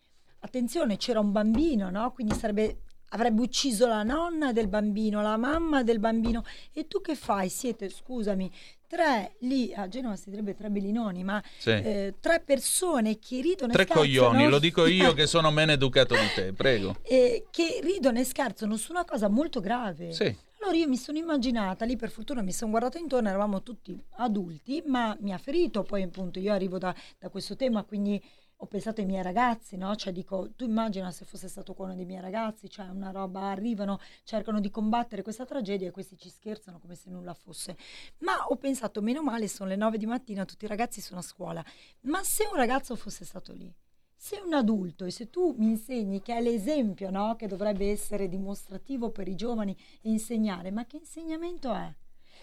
attenzione 0.41 0.99
c'era 0.99 1.21
un 1.21 1.33
bambino, 1.33 1.89
no? 1.89 2.13
Quindi 2.13 2.35
sarebbe 2.35 2.83
avrebbe 3.13 3.41
ucciso 3.41 3.87
la 3.87 4.03
nonna 4.03 4.53
del 4.53 4.69
bambino, 4.69 5.23
la 5.23 5.39
mamma 5.39 5.83
del 5.83 5.99
bambino. 6.01 6.45
E 6.71 6.87
tu 6.87 7.01
che 7.01 7.15
fai? 7.15 7.49
Siete, 7.49 7.89
scusami, 7.89 8.53
tre 8.91 9.37
lì 9.43 9.73
a 9.73 9.87
Genova 9.87 10.17
si 10.17 10.31
direbbe 10.31 10.57
tre 10.57 10.69
bellinoni, 10.69 11.23
ma 11.23 11.41
sì. 11.59 11.71
eh, 11.71 12.15
tre 12.19 12.41
persone 12.45 13.21
che 13.21 13.41
ridono 13.41 13.73
tre 13.73 13.83
e 13.83 13.87
scherzano. 13.87 14.01
Tre 14.05 14.19
coglioni, 14.19 14.49
lo 14.49 14.59
dico 14.59 14.85
io 14.91 15.13
che 15.15 15.29
sono 15.29 15.53
meno 15.53 15.71
educato 15.71 16.15
di 16.15 16.27
te, 16.35 16.53
prego. 16.53 16.97
Eh, 17.03 17.47
che 17.53 17.79
ridono 17.85 18.19
e 18.19 18.25
scherzano 18.25 18.77
su 18.77 18.91
una 18.91 19.05
cosa 19.05 19.29
molto 19.29 19.61
grave. 19.61 20.13
Sì. 20.13 20.37
Allora 20.61 20.77
io 20.77 20.89
mi 20.89 20.97
sono 20.97 21.19
immaginata, 21.19 21.85
lì 21.85 21.97
per 21.97 22.11
fortuna 22.11 22.43
mi 22.43 22.53
sono 22.53 22.71
guardata 22.71 22.99
intorno, 22.99 23.29
eravamo 23.29 23.63
tutti 23.63 23.99
adulti, 24.17 24.83
ma 24.85 25.17
mi 25.21 25.33
ha 25.33 25.39
ferito, 25.39 25.85
poi 25.85 26.03
appunto 26.03 26.41
io 26.41 26.53
arrivo 26.53 26.77
da, 26.77 26.93
da 27.19 27.29
questo 27.29 27.55
tema, 27.55 27.85
quindi 27.85 28.21
ho 28.63 28.67
pensato 28.67 29.01
ai 29.01 29.07
miei 29.07 29.23
ragazzi, 29.23 29.77
no? 29.77 29.97
Cioè 29.97 30.13
dico, 30.13 30.51
tu 30.55 30.65
immagina 30.65 31.11
se 31.11 31.25
fosse 31.25 31.49
stato 31.49 31.75
uno 31.79 31.95
dei 31.95 32.05
miei 32.05 32.21
ragazzi, 32.21 32.69
cioè 32.69 32.89
una 32.89 33.11
roba, 33.11 33.45
arrivano, 33.45 33.99
cercano 34.23 34.61
di 34.61 34.71
combattere 34.71 35.23
questa 35.23 35.47
tragedia 35.47 35.89
e 35.89 35.91
questi 35.91 36.19
ci 36.19 36.29
scherzano 36.29 36.79
come 36.79 36.95
se 36.95 37.09
nulla 37.09 37.33
fosse. 37.33 37.77
Ma 38.19 38.45
ho 38.47 38.57
pensato, 38.57 39.01
meno 39.01 39.23
male, 39.23 39.49
sono 39.49 39.71
le 39.71 39.77
nove 39.77 39.97
di 39.97 40.05
mattina, 40.05 40.45
tutti 40.45 40.67
i 40.67 40.69
ragazzi 40.69 41.01
sono 41.01 41.21
a 41.21 41.23
scuola. 41.23 41.65
Ma 42.03 42.23
se 42.23 42.47
un 42.51 42.57
ragazzo 42.57 42.97
fosse 42.97 43.25
stato 43.25 43.55
lì, 43.55 43.73
se 44.15 44.39
un 44.45 44.53
adulto 44.53 45.07
e 45.07 45.11
se 45.11 45.31
tu 45.31 45.55
mi 45.57 45.71
insegni 45.71 46.21
che 46.21 46.37
è 46.37 46.43
l'esempio, 46.43 47.11
no? 47.11 47.37
Che 47.37 47.47
dovrebbe 47.47 47.91
essere 47.91 48.29
dimostrativo 48.29 49.11
per 49.11 49.27
i 49.27 49.35
giovani 49.37 49.75
e 50.03 50.11
insegnare, 50.11 50.71
ma 50.71 50.85
che 50.85 50.99
insegnamento 50.99 51.73
è? 51.73 51.91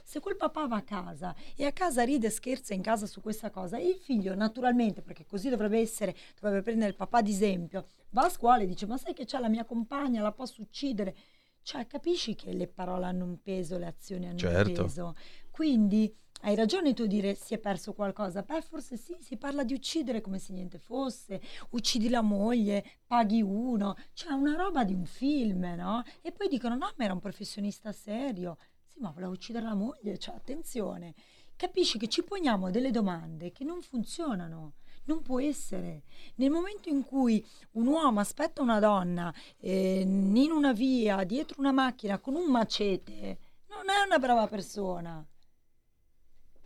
Se 0.08 0.22
quel 0.22 0.38
papà 0.38 0.68
va 0.68 0.78
a 0.78 0.84
casa 0.84 1.36
e 1.54 1.66
a 1.66 1.74
casa 1.74 2.04
ride 2.04 2.28
e 2.28 2.30
scherza 2.30 2.74
in 2.74 2.82
casa 2.82 3.06
su 3.06 3.20
questa 3.20 3.50
cosa, 3.50 3.78
il 3.78 3.98
figlio 4.00 4.36
naturalmente, 4.36 5.02
perché 5.02 5.26
così 5.26 5.50
dovrebbe 5.50 5.82
essere, 5.82 6.16
dovrebbe 6.40 6.62
prendere 6.62 6.92
il 6.92 6.96
papà 6.96 7.18
ad 7.18 7.28
esempio, 7.28 7.90
va 8.12 8.24
a 8.24 8.30
scuola 8.30 8.64
e 8.64 8.68
dice 8.68 8.86
ma 8.86 8.98
sai 8.98 9.14
che 9.14 9.26
c'è 9.26 9.38
la 9.38 9.50
mia 9.50 9.66
compagna, 9.66 10.22
la 10.22 10.32
posso 10.32 10.62
uccidere. 10.62 11.14
Cioè 11.62 11.88
capisci 11.88 12.36
che 12.36 12.54
le 12.54 12.68
parole 12.68 13.04
hanno 13.04 13.26
un 13.26 13.42
peso, 13.42 13.78
le 13.78 13.86
azioni 13.88 14.28
hanno 14.28 14.38
certo. 14.38 14.70
un 14.70 14.88
peso. 14.88 15.16
Quindi 15.52 16.16
hai 16.44 16.56
ragione 16.56 16.94
tu 16.94 17.02
a 17.02 17.08
dire 17.08 17.36
si 17.36 17.54
è 17.54 17.58
perso 17.58 17.92
qualcosa. 17.94 18.44
Beh, 18.44 18.62
forse 18.62 18.96
sì, 18.96 19.18
si 19.20 19.36
parla 19.36 19.66
di 19.66 19.74
uccidere 19.74 20.22
come 20.22 20.40
se 20.40 20.54
niente 20.54 20.80
fosse. 20.80 21.42
Uccidi 21.72 22.08
la 22.08 22.22
moglie, 22.22 22.86
paghi 23.06 23.42
uno. 23.42 23.98
Cioè, 24.14 24.32
una 24.32 24.56
roba 24.56 24.86
di 24.86 24.94
un 24.94 25.04
film, 25.04 25.66
no? 25.76 26.02
E 26.22 26.32
poi 26.32 26.48
dicono: 26.48 26.76
no, 26.76 26.94
ma 26.96 27.04
era 27.04 27.12
un 27.12 27.20
professionista 27.20 27.92
serio. 27.92 28.58
Sì, 28.98 29.04
ma 29.04 29.12
voleva 29.12 29.32
uccidere 29.32 29.66
la 29.66 29.76
moglie, 29.76 30.18
cioè 30.18 30.34
attenzione. 30.34 31.14
Capisci 31.56 32.00
che 32.00 32.08
ci 32.08 32.24
poniamo 32.24 32.72
delle 32.72 32.90
domande 32.90 33.52
che 33.52 33.64
non 33.64 33.82
funzionano. 33.82 34.74
Non 35.04 35.22
può 35.22 35.40
essere. 35.40 36.02
Nel 36.36 36.50
momento 36.50 36.90
in 36.90 37.04
cui 37.04 37.46
un 37.74 37.86
uomo 37.86 38.20
aspetta 38.20 38.64
una 38.64 38.80
donna 38.80 39.32
eh, 39.60 40.02
in 40.02 40.52
una 40.52 40.74
via, 40.74 41.24
dietro 41.24 41.60
una 41.60 41.72
macchina, 41.72 42.18
con 42.18 42.34
un 42.36 42.50
macete, 42.50 43.38
non 43.68 43.88
è 43.88 44.04
una 44.04 44.18
brava 44.18 44.48
persona. 44.48 45.24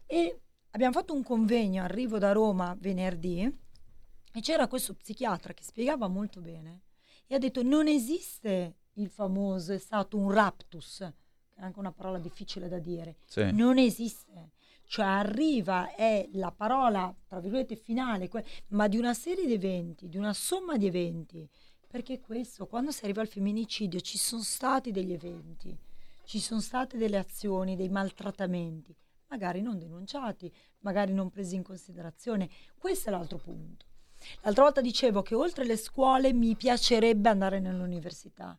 E 0.05 0.41
abbiamo 0.71 0.93
fatto 0.93 1.13
un 1.13 1.23
convegno, 1.23 1.83
arrivo 1.83 2.17
da 2.17 2.31
Roma 2.31 2.75
venerdì, 2.79 3.41
e 4.33 4.39
c'era 4.39 4.67
questo 4.67 4.93
psichiatra 4.93 5.53
che 5.53 5.63
spiegava 5.63 6.07
molto 6.07 6.39
bene 6.39 6.83
e 7.27 7.35
ha 7.35 7.37
detto 7.37 7.61
non 7.61 7.87
esiste 7.87 8.77
il 8.93 9.09
famoso, 9.09 9.73
è 9.73 9.77
stato 9.77 10.17
un 10.17 10.31
raptus, 10.31 11.05
anche 11.61 11.79
una 11.79 11.91
parola 11.91 12.17
difficile 12.17 12.67
da 12.67 12.79
dire, 12.79 13.17
sì. 13.25 13.51
non 13.51 13.77
esiste. 13.77 14.51
cioè 14.91 15.05
arriva, 15.05 15.95
è 15.95 16.27
la 16.33 16.51
parola, 16.51 17.15
tra 17.25 17.39
virgolette, 17.39 17.77
finale, 17.77 18.27
que- 18.27 18.43
ma 18.69 18.89
di 18.89 18.97
una 18.97 19.13
serie 19.13 19.45
di 19.45 19.53
eventi, 19.53 20.09
di 20.09 20.17
una 20.17 20.33
somma 20.33 20.75
di 20.75 20.85
eventi. 20.85 21.47
Perché 21.87 22.19
questo, 22.19 22.67
quando 22.67 22.91
si 22.91 23.03
arriva 23.03 23.21
al 23.21 23.27
femminicidio, 23.27 24.01
ci 24.01 24.17
sono 24.17 24.41
stati 24.41 24.91
degli 24.91 25.13
eventi, 25.13 25.77
ci 26.25 26.39
sono 26.39 26.59
state 26.59 26.97
delle 26.97 27.17
azioni, 27.17 27.75
dei 27.75 27.89
maltrattamenti, 27.89 28.93
magari 29.27 29.61
non 29.61 29.77
denunciati, 29.77 30.51
magari 30.79 31.13
non 31.13 31.29
presi 31.29 31.55
in 31.55 31.63
considerazione. 31.63 32.49
Questo 32.77 33.09
è 33.09 33.11
l'altro 33.11 33.37
punto. 33.37 33.85
L'altra 34.41 34.63
volta 34.63 34.81
dicevo 34.81 35.21
che 35.21 35.35
oltre 35.35 35.65
le 35.65 35.77
scuole 35.77 36.33
mi 36.33 36.55
piacerebbe 36.55 37.29
andare 37.29 37.59
nell'università 37.59 38.57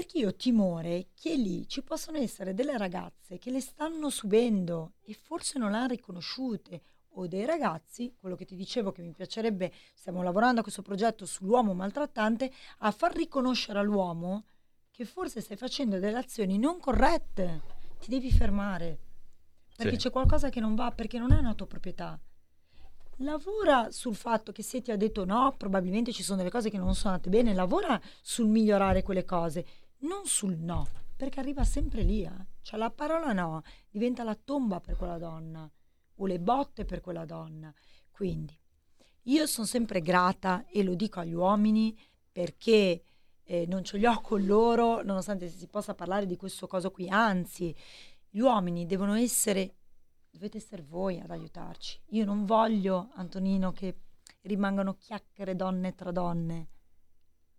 perché 0.00 0.16
io 0.16 0.28
ho 0.28 0.34
timore 0.34 1.08
che 1.14 1.36
lì 1.36 1.68
ci 1.68 1.82
possano 1.82 2.16
essere 2.16 2.54
delle 2.54 2.78
ragazze 2.78 3.36
che 3.36 3.50
le 3.50 3.60
stanno 3.60 4.08
subendo 4.08 4.92
e 5.02 5.12
forse 5.12 5.58
non 5.58 5.72
le 5.72 5.76
hanno 5.76 5.88
riconosciute 5.88 6.80
o 7.14 7.26
dei 7.26 7.44
ragazzi, 7.44 8.14
quello 8.18 8.34
che 8.34 8.46
ti 8.46 8.56
dicevo 8.56 8.92
che 8.92 9.02
mi 9.02 9.12
piacerebbe, 9.12 9.70
stiamo 9.92 10.22
lavorando 10.22 10.60
a 10.60 10.62
questo 10.62 10.80
progetto 10.80 11.26
sull'uomo 11.26 11.74
maltrattante, 11.74 12.50
a 12.78 12.90
far 12.92 13.14
riconoscere 13.14 13.78
all'uomo 13.78 14.44
che 14.90 15.04
forse 15.04 15.42
stai 15.42 15.58
facendo 15.58 15.98
delle 15.98 16.16
azioni 16.16 16.56
non 16.56 16.80
corrette, 16.80 17.60
ti 17.98 18.08
devi 18.08 18.32
fermare, 18.32 18.98
perché 19.76 19.98
sì. 19.98 20.04
c'è 20.04 20.10
qualcosa 20.10 20.48
che 20.48 20.60
non 20.60 20.74
va, 20.74 20.92
perché 20.92 21.18
non 21.18 21.32
è 21.32 21.38
una 21.38 21.52
tua 21.52 21.66
proprietà. 21.66 22.18
Lavora 23.22 23.90
sul 23.90 24.14
fatto 24.14 24.50
che 24.50 24.62
se 24.62 24.80
ti 24.80 24.90
ha 24.90 24.96
detto 24.96 25.26
no, 25.26 25.54
probabilmente 25.58 26.10
ci 26.10 26.22
sono 26.22 26.38
delle 26.38 26.48
cose 26.48 26.70
che 26.70 26.78
non 26.78 26.94
sono 26.94 27.12
andate 27.12 27.28
bene, 27.28 27.52
lavora 27.52 28.00
sul 28.22 28.46
migliorare 28.46 29.02
quelle 29.02 29.26
cose, 29.26 29.66
non 30.00 30.26
sul 30.26 30.56
no, 30.56 30.86
perché 31.16 31.40
arriva 31.40 31.64
sempre 31.64 32.02
lì. 32.02 32.22
Eh. 32.22 32.46
Cioè 32.62 32.78
la 32.78 32.90
parola 32.90 33.32
no 33.32 33.62
diventa 33.90 34.22
la 34.22 34.34
tomba 34.34 34.80
per 34.80 34.96
quella 34.96 35.18
donna 35.18 35.70
o 36.16 36.26
le 36.26 36.38
botte 36.38 36.84
per 36.84 37.00
quella 37.00 37.24
donna. 37.24 37.72
Quindi 38.10 38.58
io 39.24 39.46
sono 39.46 39.66
sempre 39.66 40.00
grata 40.00 40.66
e 40.66 40.82
lo 40.82 40.94
dico 40.94 41.20
agli 41.20 41.34
uomini 41.34 41.98
perché 42.32 43.02
eh, 43.42 43.66
non 43.66 43.84
ce 43.84 43.98
li 43.98 44.06
ho 44.06 44.20
con 44.20 44.44
loro, 44.44 45.02
nonostante 45.02 45.48
si 45.48 45.66
possa 45.66 45.94
parlare 45.94 46.26
di 46.26 46.36
questo 46.36 46.66
coso 46.66 46.90
qui, 46.90 47.08
anzi, 47.08 47.74
gli 48.28 48.38
uomini 48.38 48.86
devono 48.86 49.14
essere, 49.14 49.74
dovete 50.30 50.58
essere 50.58 50.82
voi 50.82 51.18
ad 51.18 51.30
aiutarci. 51.30 52.00
Io 52.10 52.24
non 52.24 52.44
voglio, 52.44 53.10
Antonino, 53.14 53.72
che 53.72 53.96
rimangano 54.42 54.94
chiacchiere 54.94 55.56
donne 55.56 55.94
tra 55.94 56.12
donne 56.12 56.68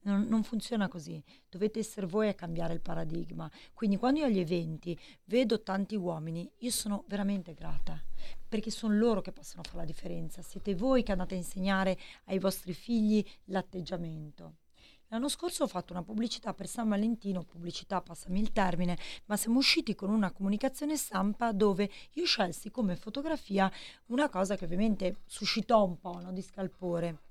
non, 0.03 0.23
non, 0.27 0.43
funziona 0.43 0.87
così, 0.87 1.23
dovete 1.49 1.79
essere 1.79 2.07
voi 2.07 2.27
a 2.29 2.33
cambiare 2.33 2.73
il 2.73 2.81
paradigma. 2.81 3.49
Quindi 3.73 3.97
quando 3.97 4.19
io 4.19 4.25
agli 4.25 4.39
eventi 4.39 4.97
vedo 5.25 5.61
tanti 5.61 5.95
uomini, 5.95 6.49
io 6.59 6.71
sono 6.71 7.03
veramente 7.07 7.53
grata, 7.53 8.01
perché 8.47 8.71
sono 8.71 8.95
loro 8.95 9.21
che 9.21 9.31
possono 9.31 9.63
fare 9.63 9.77
la 9.77 9.85
differenza. 9.85 10.41
Siete 10.41 10.75
voi 10.75 11.03
che 11.03 11.11
andate 11.11 11.35
a 11.35 11.37
insegnare 11.37 11.97
ai 12.25 12.39
vostri 12.39 12.73
figli 12.73 13.23
l'atteggiamento. 13.45 14.55
L'anno 15.11 15.27
scorso 15.27 15.63
ho 15.63 15.67
fatto 15.67 15.91
una 15.91 16.03
pubblicità 16.03 16.53
per 16.53 16.67
San 16.67 16.87
Valentino, 16.87 17.43
pubblicità, 17.43 18.01
passami 18.01 18.39
il 18.39 18.53
termine, 18.53 18.97
ma 19.25 19.35
siamo 19.35 19.57
usciti 19.57 19.93
con 19.93 20.09
una 20.09 20.31
comunicazione 20.31 20.95
stampa 20.95 21.51
dove 21.51 21.91
io 22.13 22.25
scelsi 22.25 22.71
come 22.71 22.95
fotografia 22.95 23.69
una 24.05 24.29
cosa 24.29 24.55
che 24.55 24.63
ovviamente 24.63 25.17
suscitò 25.25 25.83
un 25.83 25.99
po' 25.99 26.21
no, 26.21 26.31
di 26.31 26.41
scalpore. 26.41 27.23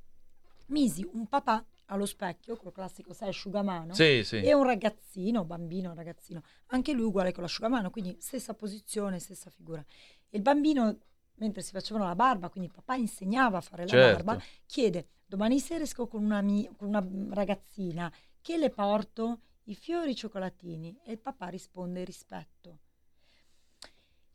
Misi 0.67 1.09
un 1.11 1.27
papà 1.27 1.65
allo 1.91 2.07
specchio, 2.07 2.57
col 2.57 2.73
classico 2.73 3.13
sai 3.13 3.29
asciugamano, 3.29 3.95
sì, 3.95 4.23
sì. 4.25 4.37
e 4.37 4.55
un 4.55 4.65
ragazzino, 4.65 5.45
bambino, 5.45 5.93
ragazzino, 5.95 6.43
anche 6.67 6.93
lui 6.93 7.07
uguale 7.07 7.33
con 7.33 7.43
l'asciugamano, 7.43 7.91
quindi 7.91 8.17
stessa 8.21 8.55
posizione, 8.55 9.19
stessa 9.19 9.51
figura. 9.51 9.85
E 10.29 10.37
il 10.37 10.43
bambino, 10.43 10.99
mentre 11.35 11.63
si 11.63 11.73
facevano 11.73 12.07
la 12.07 12.15
barba, 12.15 12.49
quindi 12.49 12.69
il 12.69 12.75
papà 12.75 12.95
insegnava 12.95 13.59
a 13.59 13.61
fare 13.61 13.87
certo. 13.87 14.19
la 14.19 14.23
barba, 14.23 14.45
chiede, 14.67 15.09
domani 15.27 15.59
sera 15.59 15.83
esco 15.83 16.07
con 16.07 16.25
una, 16.25 16.41
mia, 16.41 16.71
con 16.77 16.89
una 16.89 17.07
ragazzina, 17.31 18.13
che 18.41 18.57
le 18.57 18.71
porto? 18.71 19.41
I 19.65 19.75
fiori, 19.75 20.11
i 20.11 20.17
cioccolatini. 20.17 21.01
E 21.05 21.13
il 21.13 21.19
papà 21.19 21.49
risponde 21.49 22.05
rispetto. 22.05 22.79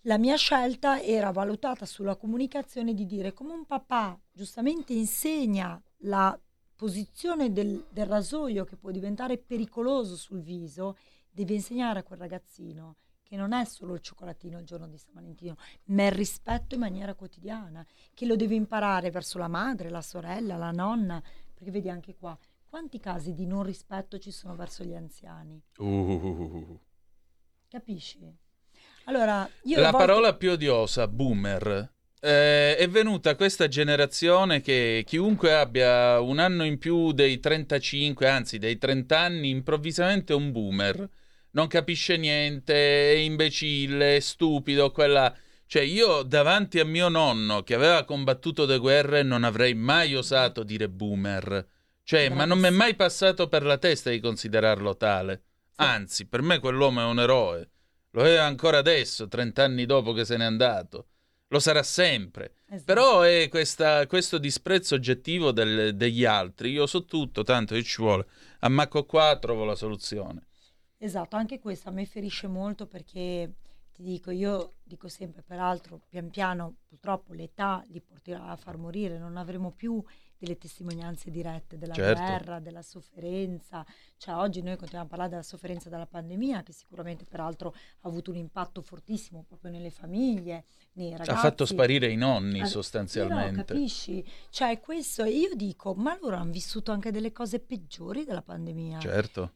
La 0.02 0.20
mia 0.20 0.36
scelta 0.36 1.02
era 1.02 1.32
valutata 1.32 1.86
sulla 1.86 2.16
comunicazione 2.16 2.94
di 2.94 3.08
dire 3.08 3.34
come 3.34 3.54
un 3.54 3.66
papà 3.66 4.20
giustamente 4.32 4.94
insegna 4.94 5.82
la 6.02 6.40
posizione 6.76 7.52
del, 7.52 7.86
del 7.90 8.06
rasoio 8.06 8.66
che 8.66 8.76
può 8.76 8.92
diventare 8.92 9.38
pericoloso 9.38 10.16
sul 10.16 10.42
viso, 10.42 10.98
devi 11.30 11.56
insegnare 11.56 12.00
a 12.00 12.04
quel 12.04 12.20
ragazzino 12.20 12.98
che 13.26 13.36
non 13.36 13.54
è 13.54 13.66
solo 13.66 13.96
il 13.96 14.02
cioccolatino 14.02 14.60
il 14.60 14.66
giorno 14.66 14.88
di 14.88 14.98
San 14.98 15.14
Valentino, 15.16 15.58
ma 15.86 16.06
il 16.06 16.12
rispetto 16.12 16.76
in 16.76 16.82
maniera 16.82 17.16
quotidiana, 17.16 17.86
che 18.14 18.26
lo 18.28 18.36
deve 18.36 18.54
imparare 18.54 19.10
verso 19.10 19.40
la 19.40 19.48
madre, 19.48 19.90
la 19.90 20.04
sorella, 20.04 20.58
la 20.58 20.70
nonna, 20.70 21.22
perché 21.54 21.72
vedi 21.72 21.90
anche 21.90 22.16
qua, 22.16 22.38
quanti 22.68 23.00
casi 23.00 23.34
di 23.34 23.48
non 23.48 23.64
rispetto 23.64 24.20
ci 24.20 24.30
sono 24.30 24.56
verso 24.56 24.84
gli 24.84 24.94
anziani. 24.94 25.60
Uh. 25.78 26.80
Capisci? 27.68 28.32
Allora, 29.06 29.50
io 29.64 29.80
la 29.80 29.90
volte... 29.90 30.06
parola 30.06 30.36
più 30.36 30.52
odiosa, 30.52 31.08
boomer, 31.08 31.95
eh, 32.26 32.76
è 32.76 32.90
venuta 32.90 33.36
questa 33.36 33.68
generazione 33.68 34.60
che 34.60 35.04
chiunque 35.06 35.54
abbia 35.54 36.20
un 36.20 36.40
anno 36.40 36.66
in 36.66 36.80
più 36.80 37.12
dei 37.12 37.40
35, 37.40 38.28
anzi 38.28 38.58
dei 38.58 38.80
30 38.80 39.20
anni, 39.20 39.50
improvvisamente 39.50 40.34
è 40.34 40.36
un 40.36 40.52
boomer, 40.52 41.08
non 41.52 41.68
capisce 41.68 42.18
niente, 42.18 42.74
è 42.74 43.16
imbecille, 43.18 44.16
è 44.16 44.20
stupido, 44.20 44.92
quella... 44.92 45.34
Cioè 45.68 45.84
io 45.84 46.24
davanti 46.24 46.80
a 46.80 46.86
mio 46.86 47.10
nonno 47.10 47.64
che 47.64 47.76
aveva 47.76 48.04
combattuto 48.06 48.66
le 48.66 48.78
guerre 48.78 49.24
non 49.24 49.44
avrei 49.44 49.74
mai 49.74 50.16
osato 50.16 50.64
dire 50.64 50.90
boomer. 50.90 51.68
Cioè, 52.04 52.30
ma 52.30 52.46
non 52.46 52.60
mi 52.60 52.68
è 52.68 52.72
mai 52.72 52.96
passato 52.96 53.48
per 53.48 53.64
la 53.64 53.78
testa 53.78 54.12
di 54.12 54.20
considerarlo 54.20 54.96
tale. 54.96 55.44
Anzi, 55.78 56.28
per 56.28 56.42
me 56.44 56.60
quell'uomo 56.60 57.02
è 57.02 57.06
un 57.06 57.20
eroe. 57.20 57.70
Lo 58.12 58.26
è 58.26 58.36
ancora 58.36 58.78
adesso, 58.78 59.28
30 59.28 59.64
anni 59.64 59.86
dopo 59.86 60.14
che 60.14 60.24
se 60.24 60.38
n'è 60.38 60.46
andato 60.46 61.08
lo 61.48 61.60
sarà 61.60 61.84
sempre. 61.84 62.56
Esatto. 62.68 62.84
Però 62.86 63.22
è 63.22 63.48
questa, 63.50 64.08
questo 64.08 64.38
disprezzo 64.38 64.96
oggettivo 64.96 65.52
del, 65.52 65.96
degli 65.96 66.26
altri. 66.26 66.72
Io 66.72 66.86
so 66.88 67.06
tutto, 67.06 67.44
tanto 67.44 67.76
che 67.76 67.84
ci 67.84 68.02
vuole. 68.02 68.26
Ammacco 68.60 69.06
qua, 69.06 69.38
trovo 69.40 69.66
la 69.66 69.76
soluzione. 69.76 70.48
Esatto, 70.98 71.36
anche 71.36 71.60
questo 71.60 71.90
a 71.90 71.92
me 71.92 72.06
ferisce 72.06 72.48
molto 72.48 72.88
perché 72.88 73.54
ti 73.94 74.04
dico, 74.04 74.32
io 74.32 74.76
dico 74.84 75.08
sempre, 75.08 75.42
peraltro, 75.42 76.02
pian 76.10 76.30
piano 76.30 76.78
purtroppo 76.88 77.34
l'età 77.34 77.84
li 77.88 78.02
porterà 78.02 78.48
a 78.48 78.56
far 78.56 78.78
morire, 78.78 79.18
non 79.18 79.38
avremo 79.38 79.72
più 79.72 80.04
delle 80.46 80.58
testimonianze 80.58 81.32
dirette 81.32 81.78
della 81.78 81.94
certo. 81.94 82.22
guerra, 82.22 82.60
della 82.60 82.82
sofferenza. 82.82 83.86
Cioè, 84.18 84.36
oggi 84.36 84.62
noi 84.62 84.76
continuiamo 84.78 85.06
a 85.06 85.10
parlare 85.10 85.30
della 85.32 85.44
sofferenza 85.44 85.90
della 85.90 86.06
pandemia, 86.06 86.64
che 86.64 86.72
sicuramente 86.72 87.26
peraltro 87.26 87.74
ha 88.02 88.08
avuto 88.08 88.30
un 88.30 88.38
impatto 88.38 88.82
fortissimo 88.82 89.44
proprio 89.48 89.72
nelle 89.72 89.90
famiglie, 89.90 90.66
nei 90.94 91.12
ragazzi. 91.12 91.32
Ha 91.32 91.38
fatto 91.38 91.66
sparire 91.66 92.10
i 92.10 92.16
nonni 92.16 92.62
ah, 92.62 92.66
sostanzialmente. 92.66 93.52
No, 93.52 93.64
capisci? 93.64 94.24
Cioè, 94.50 94.80
questo, 94.80 95.26
io 95.26 95.56
dico, 95.56 95.94
ma 95.96 96.18
loro 96.22 96.38
hanno 96.38 96.52
vissuto 96.52 96.92
anche 96.92 97.12
delle 97.12 97.32
cose 97.32 97.60
peggiori 97.60 98.24
della 98.24 98.44
pandemia. 98.44 99.00
Certo. 99.00 99.52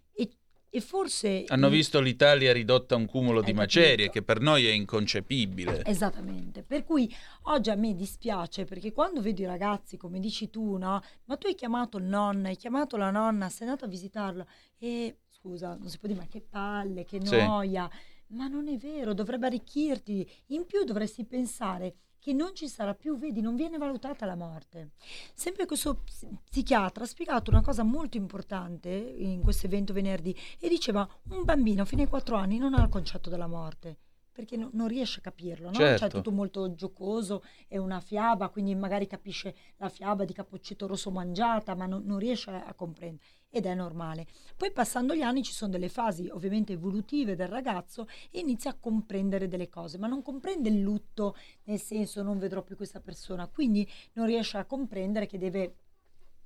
E 0.72 0.82
forse... 0.82 1.46
Hanno 1.48 1.70
visto 1.70 2.00
l'Italia 2.00 2.54
ridotta 2.54 2.96
a 2.96 2.98
un 2.98 3.06
cumulo 3.06 3.42
di 3.42 3.54
macerie 3.54 4.06
capito. 4.06 4.12
che 4.12 4.22
per 4.24 4.40
noi 4.40 4.68
è 4.68 4.72
inconcepibile. 4.72 5.84
Esattamente. 5.86 6.62
Per 6.64 6.84
cui 6.84 7.14
oggi 7.44 7.70
a 7.72 7.76
me 7.76 7.96
dispiace 7.96 8.66
perché 8.66 8.92
quando 8.92 9.22
vedo 9.22 9.42
i 9.42 9.46
ragazzi, 9.46 9.98
come 9.98 10.20
dici 10.20 10.50
tu, 10.50 10.78
no? 10.78 11.02
Ma 11.26 11.38
tu 11.38 11.48
hai 11.48 11.56
chiamato 11.56 11.98
il 11.98 12.04
nonno, 12.04 12.48
hai 12.48 12.56
chiamato 12.56 12.98
la 12.98 13.10
nonna, 13.10 13.50
sei 13.50 13.68
andato 13.68 13.86
a 13.86 13.88
visitarlo 13.88 14.46
e... 14.78 15.18
Scusa, 15.42 15.78
non 15.80 15.88
si 15.88 15.98
può 16.00 16.10
dire 16.10 16.20
ma 16.20 16.28
che 16.28 16.42
palle, 16.42 17.06
che 17.06 17.18
noia. 17.18 17.90
Sì. 17.90 18.36
Ma 18.36 18.48
non 18.48 18.68
è 18.68 18.76
vero, 18.76 19.14
dovrebbe 19.14 19.48
arricchirti. 19.48 20.30
In 20.48 20.66
più 20.66 20.84
dovresti 20.84 21.24
pensare 21.24 21.96
che 22.20 22.34
non 22.34 22.54
ci 22.54 22.68
sarà 22.68 22.94
più, 22.94 23.18
vedi, 23.18 23.42
non 23.42 23.56
viene 23.56 23.78
valutata 23.78 24.26
la 24.26 24.36
morte. 24.36 24.92
Sempre 25.34 25.66
questo 25.66 26.04
psichiatra 26.50 27.04
ha 27.04 27.08
spiegato 27.08 27.50
una 27.50 27.62
cosa 27.62 27.84
molto 27.84 28.18
importante 28.18 28.90
in 28.90 29.42
questo 29.42 29.66
evento 29.66 29.94
venerdì 29.94 30.36
e 30.60 30.70
diceva 30.70 31.08
un 31.30 31.44
bambino 31.44 31.86
fino 31.86 32.02
ai 32.02 32.08
4 32.08 32.36
anni 32.36 32.58
non 32.58 32.74
ha 32.74 32.84
il 32.84 32.90
concetto 32.90 33.30
della 33.30 33.48
morte 33.48 33.98
perché 34.40 34.56
no, 34.56 34.70
non 34.72 34.88
riesce 34.88 35.20
a 35.20 35.22
capirlo, 35.22 35.68
no? 35.68 35.74
certo. 35.74 35.98
Cioè, 36.00 36.10
tutto 36.10 36.32
molto 36.32 36.74
giocoso, 36.74 37.44
è 37.68 37.76
una 37.76 38.00
fiaba, 38.00 38.48
quindi 38.48 38.74
magari 38.74 39.06
capisce 39.06 39.54
la 39.76 39.90
fiaba 39.90 40.24
di 40.24 40.32
Cappuccetto 40.32 40.88
Rosso 40.88 41.12
mangiata, 41.12 41.76
ma 41.76 41.86
non, 41.86 42.04
non 42.06 42.20
riesce 42.20 42.50
a 42.50 42.74
comprendere 42.74 43.22
ed 43.50 43.66
è 43.66 43.74
normale. 43.74 44.28
Poi 44.56 44.72
passando 44.72 45.16
gli 45.16 45.22
anni 45.22 45.44
ci 45.44 45.54
sono 45.54 45.72
delle 45.72 45.90
fasi 45.90 46.28
ovviamente 46.32 46.74
evolutive 46.74 47.36
del 47.36 47.48
ragazzo 47.48 48.08
e 48.30 48.40
inizia 48.40 48.72
a 48.72 48.78
comprendere 48.80 49.48
delle 49.48 49.70
cose, 49.70 49.98
ma 49.98 50.08
non 50.08 50.22
comprende 50.22 50.70
il 50.70 50.82
lutto 50.82 51.36
nel 51.64 51.80
senso 51.80 52.22
non 52.22 52.38
vedrò 52.38 52.62
più 52.62 52.76
questa 52.76 53.00
persona, 53.00 53.48
quindi 53.48 53.90
non 54.14 54.28
riesce 54.28 54.58
a 54.58 54.66
comprendere 54.66 55.26
che 55.26 55.38
deve 55.38 55.76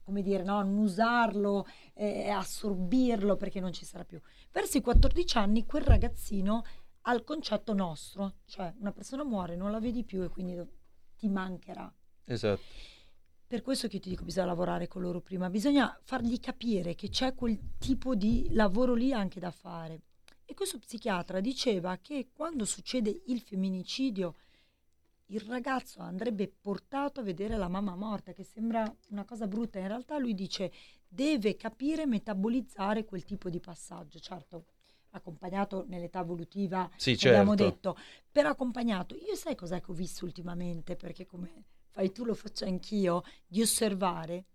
come 0.04 0.22
dire, 0.22 0.44
no, 0.44 0.58
annusarlo, 0.58 1.66
eh, 1.94 2.28
assorbirlo 2.28 3.38
perché 3.38 3.62
non 3.62 3.72
ci 3.72 3.86
sarà 3.86 4.04
più. 4.04 4.20
Verso 4.52 4.78
i 4.78 4.82
14 4.82 5.38
anni 5.38 5.66
quel 5.66 5.84
ragazzino 5.84 6.64
al 7.04 7.24
concetto 7.24 7.74
nostro, 7.74 8.36
cioè 8.46 8.74
una 8.80 8.92
persona 8.92 9.24
muore, 9.24 9.56
non 9.56 9.72
la 9.72 9.80
vedi 9.80 10.04
più 10.04 10.22
e 10.22 10.28
quindi 10.28 10.62
ti 11.18 11.30
mancherà. 11.30 11.92
Esatto. 12.26 12.62
Per 13.54 13.62
questo 13.62 13.88
che 13.88 13.98
io 13.98 14.02
ti 14.02 14.10
dico 14.10 14.24
bisogna 14.24 14.48
lavorare 14.48 14.88
con 14.88 15.04
loro 15.04 15.22
prima, 15.22 15.48
bisogna 15.48 15.96
fargli 16.02 16.40
capire 16.40 16.96
che 16.96 17.10
c'è 17.10 17.36
quel 17.36 17.78
tipo 17.78 18.16
di 18.16 18.48
lavoro 18.50 18.96
lì 18.96 19.14
anche 19.14 19.40
da 19.40 19.52
fare. 19.52 20.02
E 20.44 20.56
questo 20.56 20.80
psichiatra 20.80 21.40
diceva 21.40 22.00
che 22.02 22.30
quando 22.34 22.66
succede 22.66 23.22
il 23.28 23.42
femminicidio 23.42 24.34
il 25.28 25.42
ragazzo 25.42 26.00
andrebbe 26.00 26.48
portato 26.48 27.20
a 27.20 27.24
vedere 27.24 27.56
la 27.56 27.68
mamma 27.68 27.96
morta, 27.96 28.34
che 28.34 28.44
sembra 28.44 28.92
una 29.10 29.24
cosa 29.24 29.46
brutta, 29.46 29.78
in 29.78 29.88
realtà 29.88 30.18
lui 30.18 30.34
dice 30.34 30.72
deve 31.08 31.56
capire 31.56 32.08
metabolizzare 32.08 33.06
quel 33.06 33.24
tipo 33.24 33.52
di 33.52 33.60
passaggio, 33.60 34.18
certo 34.18 34.66
accompagnato 35.12 35.86
nell'età 35.88 36.22
evolutiva, 36.22 36.90
sì, 36.96 37.12
abbiamo 37.28 37.56
certo. 37.56 37.64
detto, 37.64 37.98
però 38.32 38.50
accompagnato. 38.50 39.14
Io 39.14 39.36
sai 39.36 39.54
cos'è 39.54 39.80
che 39.80 39.92
ho 39.92 39.94
visto 39.94 40.26
ultimamente, 40.26 40.96
perché 40.96 41.28
come 41.28 41.66
fai 41.94 42.12
tu 42.12 42.26
lo 42.26 42.34
faccio 42.34 42.66
anch'io, 42.66 43.24
di 43.48 43.62
osservare 43.62 44.46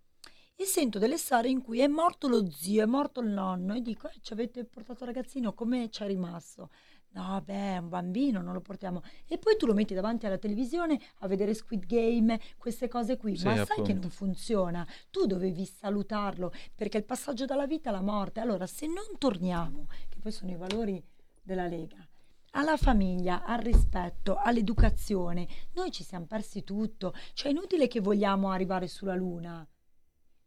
e 0.61 0.65
sento 0.65 0.99
delle 0.99 1.17
storie 1.17 1.49
in 1.49 1.61
cui 1.61 1.79
è 1.79 1.87
morto 1.87 2.27
lo 2.27 2.51
zio, 2.51 2.83
è 2.83 2.85
morto 2.85 3.21
il 3.21 3.29
nonno 3.29 3.75
e 3.75 3.81
dico, 3.81 4.09
eh, 4.09 4.19
ci 4.19 4.33
avete 4.33 4.65
portato 4.65 5.03
il 5.05 5.13
ragazzino, 5.13 5.53
come 5.53 5.87
c'è 5.87 6.05
rimasto? 6.05 6.69
No, 7.11 7.41
beh, 7.41 7.75
è 7.75 7.77
un 7.77 7.87
bambino, 7.87 8.41
non 8.41 8.51
lo 8.51 8.59
portiamo. 8.59 9.01
E 9.25 9.37
poi 9.37 9.55
tu 9.55 9.65
lo 9.65 9.73
metti 9.73 9.93
davanti 9.93 10.25
alla 10.25 10.37
televisione 10.37 10.99
a 11.19 11.27
vedere 11.27 11.53
Squid 11.53 11.85
Game, 11.85 12.37
queste 12.57 12.89
cose 12.89 13.15
qui. 13.15 13.37
Sì, 13.37 13.45
Ma 13.45 13.53
appunto. 13.53 13.73
sai 13.73 13.83
che 13.85 13.93
non 13.93 14.09
funziona. 14.09 14.85
Tu 15.09 15.25
dovevi 15.27 15.63
salutarlo, 15.63 16.51
perché 16.75 16.97
il 16.97 17.05
passaggio 17.05 17.45
dalla 17.45 17.65
vita 17.65 17.87
alla 17.87 18.01
morte. 18.01 18.41
Allora, 18.41 18.67
se 18.67 18.85
non 18.85 19.17
torniamo, 19.17 19.87
che 20.09 20.19
poi 20.19 20.33
sono 20.33 20.51
i 20.51 20.57
valori 20.57 21.01
della 21.41 21.67
Lega, 21.67 22.05
alla 22.51 22.77
famiglia, 22.77 23.43
al 23.43 23.59
rispetto, 23.59 24.37
all'educazione, 24.37 25.47
noi 25.73 25.91
ci 25.91 26.03
siamo 26.03 26.25
persi 26.25 26.63
tutto. 26.63 27.13
Cioè, 27.33 27.47
è 27.47 27.51
inutile 27.51 27.87
che 27.87 27.99
vogliamo 27.99 28.49
arrivare 28.51 28.87
sulla 28.87 29.15
Luna. 29.15 29.67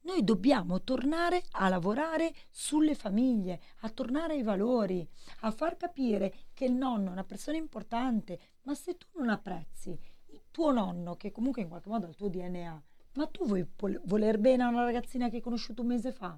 Noi 0.05 0.25
dobbiamo 0.25 0.83
tornare 0.83 1.45
a 1.53 1.69
lavorare 1.69 2.35
sulle 2.51 2.95
famiglie, 2.95 3.61
a 3.81 3.91
tornare 3.91 4.35
ai 4.35 4.43
valori, 4.43 5.07
a 5.41 5.53
far 5.53 5.77
capire 5.77 6.35
che 6.53 6.65
il 6.65 6.73
nonno 6.73 7.11
è 7.11 7.13
una 7.13 7.25
persona 7.25 7.57
importante, 7.57 8.41
ma 8.63 8.75
se 8.75 8.97
tu 8.97 9.07
non 9.15 9.29
apprezzi 9.29 9.97
il 10.27 10.43
tuo 10.51 10.73
nonno, 10.73 11.15
che 11.15 11.31
comunque 11.31 11.63
in 11.63 11.69
qualche 11.69 11.89
modo 11.89 12.07
ha 12.07 12.09
il 12.09 12.17
tuo 12.17 12.29
DNA, 12.29 12.83
ma 13.15 13.27
tu 13.27 13.47
vuoi 13.47 13.65
voler 14.05 14.39
bene 14.39 14.65
a 14.65 14.69
una 14.69 14.85
ragazzina 14.85 15.29
che 15.29 15.37
hai 15.37 15.43
conosciuto 15.43 15.83
un 15.83 15.89
mese 15.89 16.11
fa? 16.11 16.37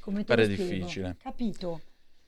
Come 0.00 0.20
te 0.20 0.24
Pare 0.24 0.46
difficile. 0.46 1.16
Capito? 1.18 1.82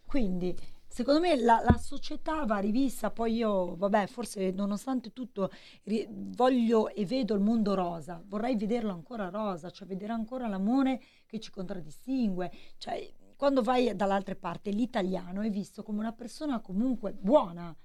Quindi 0.04 0.54
secondo 0.96 1.20
me 1.20 1.36
la, 1.36 1.60
la, 1.62 1.76
società 1.76 2.46
va 2.46 2.56
rivista, 2.56 3.10
poi 3.10 3.34
io, 3.34 3.76
vabbè, 3.76 4.06
forse 4.06 4.50
nonostante 4.50 5.12
tutto 5.12 5.50
ri- 5.82 6.08
voglio 6.10 6.88
e 6.88 7.04
vedo 7.04 7.34
il 7.34 7.40
mondo 7.40 7.74
rosa, 7.74 8.22
vorrei 8.24 8.56
vederlo 8.56 8.92
ancora 8.92 9.28
rosa, 9.28 9.68
cioè 9.68 9.86
vedere 9.86 10.14
ancora 10.14 10.48
l'amore 10.48 11.02
che 11.26 11.38
ci 11.38 11.50
contraddistingue, 11.50 12.50
cioè 12.78 13.12
quando 13.36 13.60
vai 13.60 13.94
dall'altra 13.94 14.34
parte 14.36 14.70
l'italiano 14.70 15.42
è 15.42 15.50
visto 15.50 15.82
come 15.82 15.98
una 15.98 16.14
persona 16.14 16.60
comunque 16.60 17.12
buona. 17.12 17.76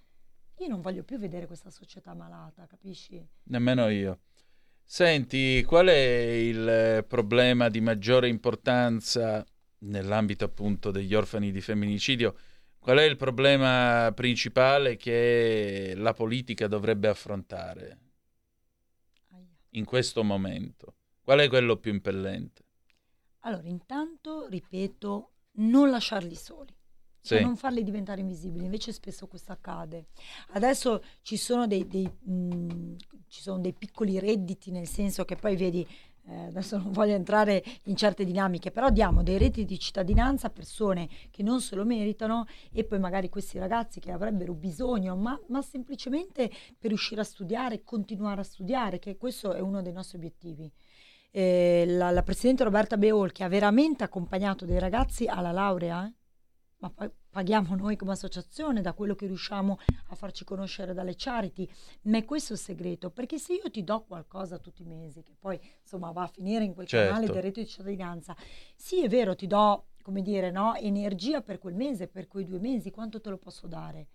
Io 0.59 0.67
non 0.69 0.79
voglio 0.79 1.03
più 1.03 1.17
vedere 1.17 1.47
questa 1.47 1.69
società 1.69 2.13
malata, 2.13 2.65
capisci? 2.65 3.21
Nemmeno 3.43 3.89
io. 3.89 4.19
Senti, 4.85 5.61
qual 5.65 5.87
è 5.87 6.29
il 6.31 7.03
problema 7.05 7.67
di 7.67 7.81
maggiore 7.81 8.29
importanza 8.29 9.45
nell'ambito 9.79 10.45
appunto 10.45 10.91
degli 10.91 11.13
orfani 11.13 11.51
di 11.51 11.59
femminicidio? 11.59 12.35
Qual 12.81 12.97
è 12.97 13.03
il 13.03 13.15
problema 13.15 14.11
principale 14.11 14.97
che 14.97 15.93
la 15.95 16.13
politica 16.13 16.65
dovrebbe 16.65 17.09
affrontare 17.09 17.99
in 19.69 19.85
questo 19.85 20.23
momento? 20.23 20.95
Qual 21.21 21.37
è 21.37 21.47
quello 21.47 21.77
più 21.77 21.91
impellente? 21.91 22.63
Allora, 23.41 23.67
intanto, 23.67 24.47
ripeto, 24.47 25.33
non 25.57 25.91
lasciarli 25.91 26.33
soli. 26.33 26.75
Cioè 27.21 27.37
sì. 27.37 27.43
non 27.43 27.55
farli 27.55 27.83
diventare 27.83 28.21
invisibili, 28.21 28.65
invece 28.65 28.91
spesso 28.91 29.27
questo 29.27 29.51
accade. 29.51 30.07
Adesso 30.53 31.03
ci 31.21 31.37
sono 31.37 31.67
dei, 31.67 31.85
dei, 31.85 32.11
mh, 32.19 32.33
mm, 32.33 32.95
ci 33.27 33.41
sono 33.41 33.59
dei 33.59 33.73
piccoli 33.73 34.19
redditi, 34.19 34.71
nel 34.71 34.87
senso 34.87 35.23
che 35.23 35.35
poi 35.35 35.55
vedi 35.55 35.87
eh, 36.27 36.45
adesso 36.45 36.77
non 36.77 36.91
voglio 36.91 37.15
entrare 37.15 37.63
in 37.83 37.95
certe 37.95 38.23
dinamiche, 38.23 38.71
però 38.71 38.89
diamo 38.89 39.23
dei 39.23 39.37
reti 39.37 39.65
di 39.65 39.79
cittadinanza 39.79 40.47
a 40.47 40.49
persone 40.49 41.09
che 41.29 41.43
non 41.43 41.61
se 41.61 41.75
lo 41.75 41.83
meritano 41.83 42.45
e 42.71 42.83
poi 42.83 42.99
magari 42.99 43.29
questi 43.29 43.57
ragazzi 43.57 43.99
che 43.99 44.11
avrebbero 44.11 44.53
bisogno, 44.53 45.15
ma, 45.15 45.39
ma 45.47 45.61
semplicemente 45.61 46.49
per 46.77 46.89
riuscire 46.89 47.21
a 47.21 47.25
studiare, 47.25 47.83
continuare 47.83 48.41
a 48.41 48.45
studiare, 48.45 48.99
che 48.99 49.17
questo 49.17 49.53
è 49.53 49.59
uno 49.59 49.81
dei 49.81 49.93
nostri 49.93 50.17
obiettivi. 50.17 50.71
Eh, 51.31 51.85
la, 51.87 52.11
la, 52.11 52.23
Presidente 52.23 52.65
Roberta 52.65 52.97
Beol 52.97 53.31
che 53.31 53.43
ha 53.43 53.47
veramente 53.47 54.03
accompagnato 54.03 54.65
dei 54.65 54.79
ragazzi 54.79 55.27
alla 55.27 55.51
laurea, 55.51 56.05
eh? 56.05 56.13
ma 56.79 56.89
poi 56.89 57.09
paghiamo 57.31 57.75
noi 57.75 57.95
come 57.95 58.11
associazione 58.11 58.81
da 58.81 58.93
quello 58.93 59.15
che 59.15 59.25
riusciamo 59.25 59.79
a 60.09 60.15
farci 60.15 60.43
conoscere 60.43 60.93
dalle 60.93 61.15
charity, 61.15 61.67
ma 62.03 62.17
è 62.17 62.25
questo 62.25 62.53
il 62.53 62.59
segreto, 62.59 63.09
perché 63.09 63.39
se 63.39 63.53
io 63.53 63.71
ti 63.71 63.83
do 63.83 64.03
qualcosa 64.03 64.59
tutti 64.59 64.81
i 64.81 64.85
mesi, 64.85 65.23
che 65.23 65.35
poi 65.39 65.59
insomma 65.81 66.11
va 66.11 66.23
a 66.23 66.27
finire 66.27 66.65
in 66.65 66.73
quel 66.73 66.87
certo. 66.87 67.07
canale 67.07 67.31
del 67.31 67.41
reddito 67.41 67.61
di 67.61 67.67
cittadinanza, 67.67 68.35
sì 68.75 69.03
è 69.03 69.07
vero, 69.07 69.35
ti 69.35 69.47
do, 69.47 69.85
come 70.01 70.21
dire, 70.21 70.51
no, 70.51 70.75
energia 70.75 71.41
per 71.41 71.57
quel 71.57 71.73
mese, 71.73 72.07
per 72.07 72.27
quei 72.27 72.45
due 72.45 72.59
mesi, 72.59 72.91
quanto 72.91 73.21
te 73.21 73.29
lo 73.29 73.37
posso 73.37 73.65
dare? 73.65 74.07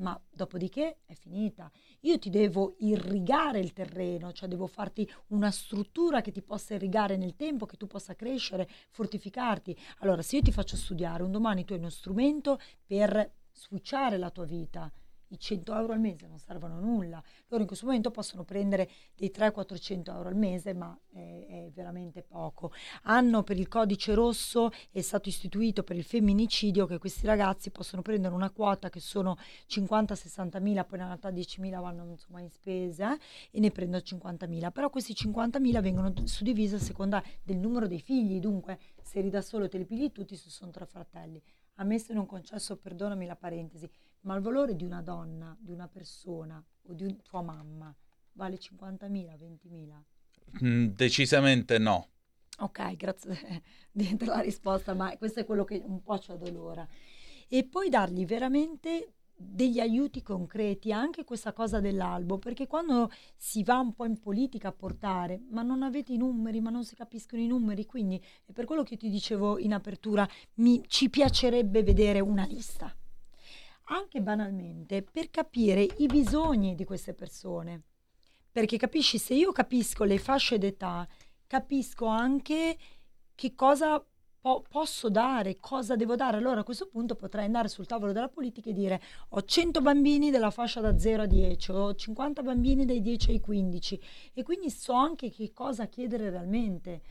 Ma 0.00 0.20
dopodiché 0.30 0.98
è 1.06 1.14
finita. 1.14 1.70
Io 2.00 2.18
ti 2.18 2.30
devo 2.30 2.74
irrigare 2.78 3.60
il 3.60 3.72
terreno, 3.72 4.32
cioè 4.32 4.48
devo 4.48 4.66
farti 4.66 5.10
una 5.28 5.50
struttura 5.50 6.20
che 6.20 6.32
ti 6.32 6.42
possa 6.42 6.74
irrigare 6.74 7.16
nel 7.16 7.36
tempo, 7.36 7.66
che 7.66 7.76
tu 7.76 7.86
possa 7.86 8.14
crescere, 8.14 8.68
fortificarti. 8.90 9.76
Allora, 9.98 10.22
se 10.22 10.36
io 10.36 10.42
ti 10.42 10.52
faccio 10.52 10.76
studiare, 10.76 11.22
un 11.22 11.30
domani 11.30 11.64
tu 11.64 11.72
hai 11.72 11.78
uno 11.78 11.90
strumento 11.90 12.58
per 12.84 13.32
switchare 13.52 14.16
la 14.16 14.30
tua 14.30 14.44
vita, 14.44 14.90
i 15.30 15.38
100 15.38 15.74
euro 15.74 15.92
al 15.92 16.00
mese 16.00 16.26
non 16.26 16.38
servono 16.38 16.76
a 16.76 16.80
nulla. 16.80 17.22
Loro 17.48 17.62
in 17.62 17.66
questo 17.66 17.86
momento 17.86 18.10
possono 18.10 18.44
prendere 18.44 18.88
dei 19.16 19.32
300-400 19.34 20.14
euro 20.14 20.28
al 20.28 20.36
mese, 20.36 20.72
ma 20.74 20.96
è, 21.12 21.46
è, 21.48 21.70
veramente 21.72 22.22
poco. 22.22 22.72
Hanno 23.02 23.42
per 23.42 23.58
il 23.58 23.68
codice 23.68 24.14
rosso, 24.14 24.70
è 24.90 25.00
stato 25.00 25.28
istituito 25.28 25.82
per 25.82 25.96
il 25.96 26.04
femminicidio, 26.04 26.86
che 26.86 26.98
questi 26.98 27.26
ragazzi 27.26 27.70
possono 27.70 28.02
prendere 28.02 28.34
una 28.34 28.50
quota 28.50 28.90
che 28.90 29.00
sono 29.00 29.36
50-60 29.68 30.60
mila, 30.60 30.84
poi 30.84 30.98
in 30.98 31.04
realtà 31.06 31.30
10 31.30 31.60
mila 31.60 31.80
vanno 31.80 32.04
insomma 32.06 32.40
in 32.40 32.50
spesa 32.50 33.14
eh, 33.14 33.18
e 33.52 33.60
ne 33.60 33.70
prendono 33.70 34.02
50 34.02 34.46
mila. 34.46 34.70
Però 34.70 34.90
questi 34.90 35.14
50 35.14 35.58
mila 35.60 35.80
vengono 35.80 36.12
suddivisi 36.24 36.74
a 36.74 36.78
seconda 36.78 37.22
del 37.42 37.58
numero 37.58 37.86
dei 37.86 38.00
figli, 38.00 38.40
dunque 38.40 38.78
se 39.00 39.18
eri 39.18 39.30
da 39.30 39.42
solo 39.42 39.68
te 39.68 39.78
li 39.78 39.84
pigli 39.84 40.10
tutti 40.12 40.36
se 40.36 40.50
sono 40.50 40.70
tre 40.70 40.86
fratelli. 40.86 41.40
A 41.76 41.84
me 41.84 41.98
se 41.98 42.12
non 42.12 42.26
concesso, 42.26 42.76
perdonami 42.76 43.26
la 43.26 43.36
parentesi, 43.36 43.90
ma 44.22 44.34
il 44.34 44.42
valore 44.42 44.74
di 44.76 44.84
una 44.84 45.02
donna, 45.02 45.56
di 45.58 45.72
una 45.72 45.88
persona 45.88 46.62
o 46.82 46.92
di 46.92 47.04
un, 47.04 47.22
tua 47.22 47.42
mamma 47.42 47.94
vale 48.32 48.58
50.000, 48.58 49.08
20.000? 49.08 50.64
Mm, 50.64 50.86
decisamente 50.88 51.78
no. 51.78 52.08
Ok, 52.58 52.96
grazie 52.96 53.62
dentro 53.90 54.26
la 54.28 54.40
risposta, 54.40 54.94
ma 54.94 55.16
questo 55.16 55.40
è 55.40 55.44
quello 55.44 55.64
che 55.64 55.82
un 55.84 56.02
po' 56.02 56.18
ci 56.18 56.32
addolora. 56.32 56.86
E 57.48 57.64
poi 57.64 57.88
dargli 57.88 58.26
veramente 58.26 59.14
degli 59.34 59.80
aiuti 59.80 60.20
concreti, 60.22 60.92
anche 60.92 61.24
questa 61.24 61.54
cosa 61.54 61.80
dell'albo, 61.80 62.38
perché 62.38 62.66
quando 62.66 63.10
si 63.36 63.64
va 63.64 63.78
un 63.78 63.94
po' 63.94 64.04
in 64.04 64.20
politica 64.20 64.68
a 64.68 64.72
portare, 64.72 65.40
ma 65.50 65.62
non 65.62 65.82
avete 65.82 66.12
i 66.12 66.18
numeri, 66.18 66.60
ma 66.60 66.68
non 66.68 66.84
si 66.84 66.94
capiscono 66.94 67.40
i 67.40 67.46
numeri, 67.46 67.86
quindi 67.86 68.22
è 68.44 68.52
per 68.52 68.66
quello 68.66 68.82
che 68.82 68.98
ti 68.98 69.08
dicevo 69.08 69.58
in 69.58 69.72
apertura, 69.72 70.28
mi, 70.56 70.82
ci 70.86 71.08
piacerebbe 71.08 71.82
vedere 71.82 72.20
una 72.20 72.44
lista 72.44 72.94
anche 73.90 74.20
banalmente 74.20 75.02
per 75.02 75.30
capire 75.30 75.86
i 75.98 76.06
bisogni 76.06 76.74
di 76.74 76.84
queste 76.84 77.14
persone. 77.14 77.82
Perché 78.50 78.76
capisci, 78.76 79.18
se 79.18 79.34
io 79.34 79.52
capisco 79.52 80.04
le 80.04 80.18
fasce 80.18 80.58
d'età, 80.58 81.06
capisco 81.46 82.06
anche 82.06 82.76
che 83.34 83.54
cosa 83.54 84.04
po- 84.40 84.64
posso 84.68 85.08
dare, 85.08 85.58
cosa 85.60 85.94
devo 85.96 86.16
dare. 86.16 86.38
Allora 86.38 86.60
a 86.60 86.64
questo 86.64 86.88
punto 86.88 87.14
potrei 87.14 87.44
andare 87.44 87.68
sul 87.68 87.86
tavolo 87.86 88.12
della 88.12 88.28
politica 88.28 88.70
e 88.70 88.72
dire 88.72 89.00
ho 89.30 89.42
100 89.42 89.80
bambini 89.80 90.30
della 90.30 90.50
fascia 90.50 90.80
da 90.80 90.98
0 90.98 91.22
a 91.22 91.26
10, 91.26 91.70
ho 91.70 91.94
50 91.94 92.42
bambini 92.42 92.84
dai 92.84 93.00
10 93.00 93.30
ai 93.30 93.40
15 93.40 94.00
e 94.34 94.42
quindi 94.42 94.70
so 94.70 94.92
anche 94.92 95.30
che 95.30 95.52
cosa 95.52 95.86
chiedere 95.86 96.30
realmente 96.30 97.02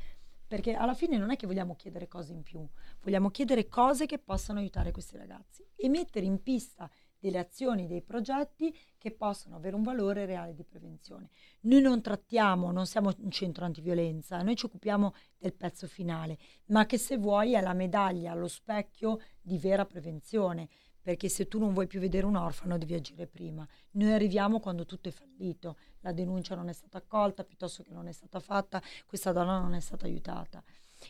perché 0.49 0.73
alla 0.73 0.95
fine 0.95 1.15
non 1.15 1.29
è 1.29 1.35
che 1.35 1.45
vogliamo 1.45 1.75
chiedere 1.75 2.07
cose 2.07 2.33
in 2.33 2.41
più, 2.41 2.67
vogliamo 3.03 3.29
chiedere 3.29 3.67
cose 3.67 4.07
che 4.07 4.17
possano 4.17 4.57
aiutare 4.57 4.89
questi 4.91 5.15
ragazzi 5.15 5.63
e 5.75 5.87
mettere 5.89 6.25
in 6.25 6.41
pista 6.41 6.89
delle 7.19 7.37
azioni, 7.37 7.85
dei 7.85 8.01
progetti 8.01 8.75
che 8.97 9.11
possano 9.11 9.57
avere 9.57 9.75
un 9.75 9.83
valore 9.83 10.25
reale 10.25 10.55
di 10.55 10.63
prevenzione. 10.63 11.29
Noi 11.61 11.81
non 11.81 12.01
trattiamo, 12.01 12.71
non 12.71 12.87
siamo 12.87 13.13
un 13.15 13.29
centro 13.29 13.63
antiviolenza, 13.63 14.41
noi 14.41 14.55
ci 14.55 14.65
occupiamo 14.65 15.13
del 15.37 15.53
pezzo 15.53 15.85
finale, 15.85 16.39
ma 16.67 16.87
che 16.87 16.97
se 16.97 17.17
vuoi 17.17 17.53
è 17.53 17.61
la 17.61 17.73
medaglia 17.73 18.31
allo 18.31 18.47
specchio 18.47 19.19
di 19.39 19.59
vera 19.59 19.85
prevenzione, 19.85 20.67
perché 21.01 21.29
se 21.29 21.47
tu 21.47 21.59
non 21.59 21.73
vuoi 21.73 21.87
più 21.87 21.99
vedere 21.99 22.25
un 22.25 22.35
orfano 22.35 22.77
devi 22.77 22.93
agire 22.93 23.27
prima. 23.27 23.67
Noi 23.91 24.11
arriviamo 24.11 24.59
quando 24.59 24.85
tutto 24.85 25.09
è 25.09 25.11
fallito, 25.11 25.77
la 26.01 26.11
denuncia 26.11 26.55
non 26.55 26.69
è 26.69 26.73
stata 26.73 26.97
accolta, 26.97 27.43
piuttosto 27.43 27.83
che 27.83 27.93
non 27.93 28.07
è 28.07 28.11
stata 28.11 28.39
fatta, 28.39 28.81
questa 29.05 29.31
donna 29.31 29.59
non 29.59 29.73
è 29.73 29.79
stata 29.79 30.05
aiutata. 30.05 30.63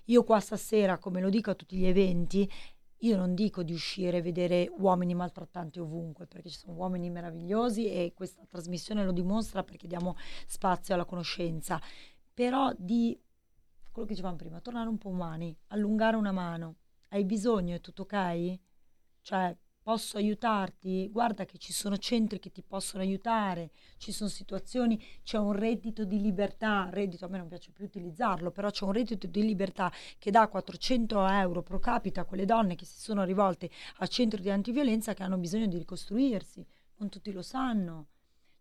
Io 0.05 0.23
qua 0.23 0.39
stasera, 0.39 0.97
come 0.97 1.21
lo 1.21 1.29
dico 1.29 1.51
a 1.51 1.55
tutti 1.55 1.75
gli 1.75 1.85
eventi, 1.85 2.49
io 3.03 3.15
non 3.15 3.33
dico 3.33 3.63
di 3.63 3.71
uscire 3.71 4.17
e 4.17 4.21
vedere 4.21 4.69
uomini 4.77 5.13
maltrattanti 5.13 5.79
ovunque, 5.79 6.27
perché 6.27 6.49
ci 6.49 6.57
sono 6.57 6.73
uomini 6.73 7.09
meravigliosi 7.09 7.89
e 7.89 8.13
questa 8.13 8.43
trasmissione 8.45 9.05
lo 9.05 9.13
dimostra 9.13 9.63
perché 9.63 9.87
diamo 9.87 10.15
spazio 10.47 10.93
alla 10.93 11.05
conoscenza, 11.05 11.81
però 12.33 12.73
di 12.77 13.17
quello 13.91 14.07
che 14.07 14.13
dicevamo 14.13 14.37
prima, 14.37 14.59
tornare 14.59 14.89
un 14.89 14.97
po' 14.97 15.09
umani, 15.09 15.55
allungare 15.67 16.15
una 16.15 16.31
mano. 16.31 16.75
Hai 17.09 17.25
bisogno, 17.25 17.75
è 17.75 17.81
tutto 17.81 18.03
ok? 18.03 18.59
Cioè, 19.21 19.57
posso 19.89 20.17
aiutarti? 20.17 21.09
Guarda 21.11 21.45
che 21.45 21.57
ci 21.57 21.73
sono 21.73 21.97
centri 21.97 22.37
che 22.37 22.51
ti 22.51 22.61
possono 22.61 23.01
aiutare, 23.01 23.71
ci 23.97 24.11
sono 24.11 24.29
situazioni, 24.29 25.03
c'è 25.23 25.39
un 25.39 25.51
reddito 25.51 26.05
di 26.05 26.21
libertà, 26.21 26.89
reddito 26.91 27.25
a 27.25 27.27
me 27.27 27.39
non 27.39 27.47
piace 27.47 27.71
più 27.71 27.85
utilizzarlo, 27.85 28.51
però 28.51 28.69
c'è 28.69 28.85
un 28.85 28.91
reddito 28.91 29.25
di 29.25 29.41
libertà 29.41 29.91
che 30.19 30.29
dà 30.29 30.47
400 30.47 31.25
euro 31.25 31.63
pro 31.63 31.79
capita 31.79 32.21
a 32.21 32.25
quelle 32.25 32.45
donne 32.45 32.75
che 32.75 32.85
si 32.85 32.99
sono 32.99 33.23
rivolte 33.23 33.71
a 33.97 34.05
centro 34.05 34.39
di 34.39 34.51
antiviolenza 34.51 35.15
che 35.15 35.23
hanno 35.23 35.37
bisogno 35.37 35.65
di 35.65 35.79
ricostruirsi, 35.79 36.63
non 36.97 37.09
tutti 37.09 37.31
lo 37.31 37.41
sanno. 37.41 38.09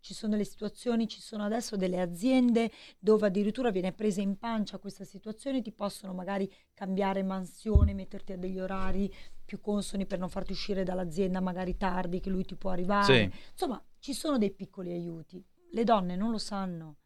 Ci 0.09 0.15
sono 0.15 0.33
delle 0.33 0.47
situazioni, 0.47 1.07
ci 1.07 1.21
sono 1.21 1.45
adesso 1.45 1.77
delle 1.77 2.01
aziende 2.01 2.71
dove 2.99 3.27
addirittura 3.27 3.71
viene 3.71 3.93
presa 3.93 4.23
in 4.23 4.39
pancia 4.39 4.79
questa 4.79 5.05
situazione, 5.05 5.61
ti 5.61 5.71
possono 5.71 6.15
magari 6.15 6.51
cambiare 6.73 7.23
mansione, 7.23 7.93
metterti 7.93 8.33
a 8.33 8.39
degli 8.39 8.59
orari 8.59 9.15
più 9.45 9.61
consoni 9.61 10.07
per 10.07 10.19
non 10.19 10.31
farti 10.31 10.53
uscire 10.53 10.83
dall'azienda 10.83 11.41
magari 11.41 11.77
tardi 11.77 12.21
che 12.21 12.31
lui 12.31 12.47
ti 12.47 12.57
può 12.57 12.71
arrivare. 12.71 13.31
Sì. 13.31 13.39
Insomma, 13.51 13.85
ci 13.99 14.15
sono 14.15 14.39
dei 14.39 14.51
piccoli 14.51 14.93
aiuti. 14.93 15.45
Le 15.73 15.85
donne 15.85 16.17
non 16.17 16.31
lo 16.31 16.39
sanno. 16.39 17.01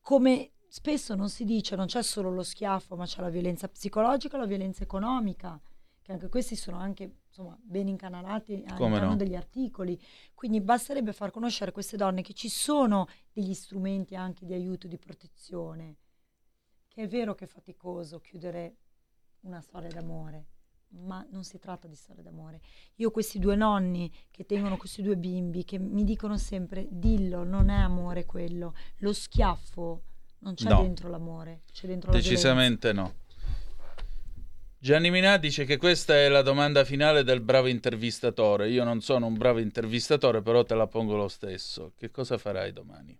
Come 0.00 0.54
spesso 0.66 1.14
non 1.14 1.28
si 1.28 1.44
dice, 1.44 1.76
non 1.76 1.86
c'è 1.86 2.02
solo 2.02 2.28
lo 2.28 2.42
schiaffo, 2.42 2.96
ma 2.96 3.04
c'è 3.04 3.20
la 3.20 3.30
violenza 3.30 3.68
psicologica, 3.68 4.36
la 4.36 4.46
violenza 4.46 4.82
economica 4.82 5.60
che 6.02 6.10
anche 6.10 6.28
questi 6.28 6.56
sono 6.56 6.76
anche 6.76 7.18
insomma, 7.34 7.58
ben 7.60 7.88
incanalati 7.88 8.62
all'interno 8.68 9.08
no? 9.08 9.16
degli 9.16 9.34
articoli. 9.34 10.00
Quindi 10.34 10.60
basterebbe 10.60 11.12
far 11.12 11.32
conoscere 11.32 11.70
a 11.70 11.72
queste 11.72 11.96
donne 11.96 12.22
che 12.22 12.32
ci 12.32 12.48
sono 12.48 13.08
degli 13.32 13.54
strumenti 13.54 14.14
anche 14.14 14.46
di 14.46 14.52
aiuto, 14.52 14.86
di 14.86 14.98
protezione, 14.98 15.96
che 16.86 17.02
è 17.02 17.08
vero 17.08 17.34
che 17.34 17.44
è 17.44 17.48
faticoso 17.48 18.20
chiudere 18.20 18.76
una 19.40 19.60
storia 19.60 19.88
d'amore, 19.88 20.46
ma 21.00 21.26
non 21.30 21.42
si 21.42 21.58
tratta 21.58 21.88
di 21.88 21.96
storia 21.96 22.22
d'amore. 22.22 22.60
Io 22.96 23.10
questi 23.10 23.40
due 23.40 23.56
nonni 23.56 24.12
che 24.30 24.46
tengono 24.46 24.76
questi 24.76 25.02
due 25.02 25.16
bimbi 25.16 25.64
che 25.64 25.78
mi 25.78 26.04
dicono 26.04 26.36
sempre 26.36 26.86
dillo, 26.88 27.42
non 27.42 27.68
è 27.68 27.80
amore 27.80 28.26
quello, 28.26 28.74
lo 28.98 29.12
schiaffo 29.12 30.04
non 30.38 30.54
c'è 30.54 30.68
no. 30.68 30.82
dentro 30.82 31.08
l'amore, 31.08 31.62
c'è 31.72 31.86
dentro 31.88 32.12
la 32.12 32.18
Decisamente 32.18 32.92
no. 32.92 33.22
Gianni 34.84 35.10
Minà 35.10 35.38
dice 35.38 35.64
che 35.64 35.78
questa 35.78 36.12
è 36.14 36.28
la 36.28 36.42
domanda 36.42 36.84
finale 36.84 37.22
del 37.22 37.40
bravo 37.40 37.68
intervistatore. 37.68 38.68
Io 38.68 38.84
non 38.84 39.00
sono 39.00 39.24
un 39.24 39.38
bravo 39.38 39.58
intervistatore, 39.58 40.42
però 40.42 40.62
te 40.62 40.74
la 40.74 40.86
pongo 40.86 41.16
lo 41.16 41.28
stesso. 41.28 41.94
Che 41.96 42.10
cosa 42.10 42.36
farai 42.36 42.70
domani? 42.70 43.18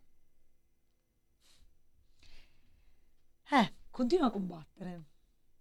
Eh, 3.51 3.73
continuo 3.89 4.27
a 4.27 4.31
combattere. 4.31 5.05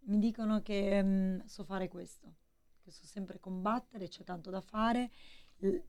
Mi 0.08 0.20
dicono 0.20 0.62
che 0.62 1.00
um, 1.02 1.46
so 1.46 1.64
fare 1.64 1.88
questo, 1.88 2.34
che 2.84 2.92
so 2.92 3.06
sempre 3.06 3.40
combattere, 3.40 4.10
c'è 4.10 4.26
tanto 4.26 4.50
da 4.50 4.60
fare, 4.60 5.10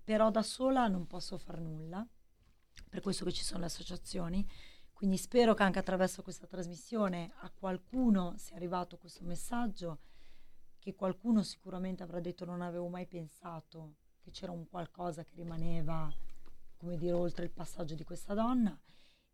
però 0.05 0.31
da 0.31 0.43
sola 0.43 0.87
non 0.87 1.09
posso 1.09 1.39
fare 1.39 1.59
nulla. 1.59 2.07
Per 2.89 3.01
questo 3.01 3.25
che 3.25 3.33
ci 3.33 3.43
sono 3.43 3.59
le 3.59 3.67
associazioni. 3.67 4.49
Quindi 4.95 5.19
spero 5.19 5.55
che 5.55 5.65
anche 5.65 5.81
attraverso 5.81 6.23
questa 6.23 6.47
trasmissione 6.47 7.33
a 7.41 7.51
qualcuno 7.51 8.35
sia 8.39 8.55
arrivato 8.55 8.97
questo 8.97 9.25
messaggio, 9.25 9.99
che 10.79 10.95
qualcuno 10.95 11.43
sicuramente 11.43 12.05
avrà 12.05 12.21
detto 12.21 12.45
non 12.45 12.63
avevo 12.63 12.89
mai 12.89 13.05
pensato 13.07 13.97
che 14.21 14.31
c'era 14.31 14.53
un 14.53 14.69
qualcosa 14.69 15.25
che 15.25 15.35
rimaneva, 15.35 16.11
come 16.77 16.97
dire, 16.97 17.13
oltre 17.13 17.45
il 17.45 17.51
passaggio 17.51 17.95
di 17.97 18.05
questa 18.05 18.35
donna. 18.35 18.81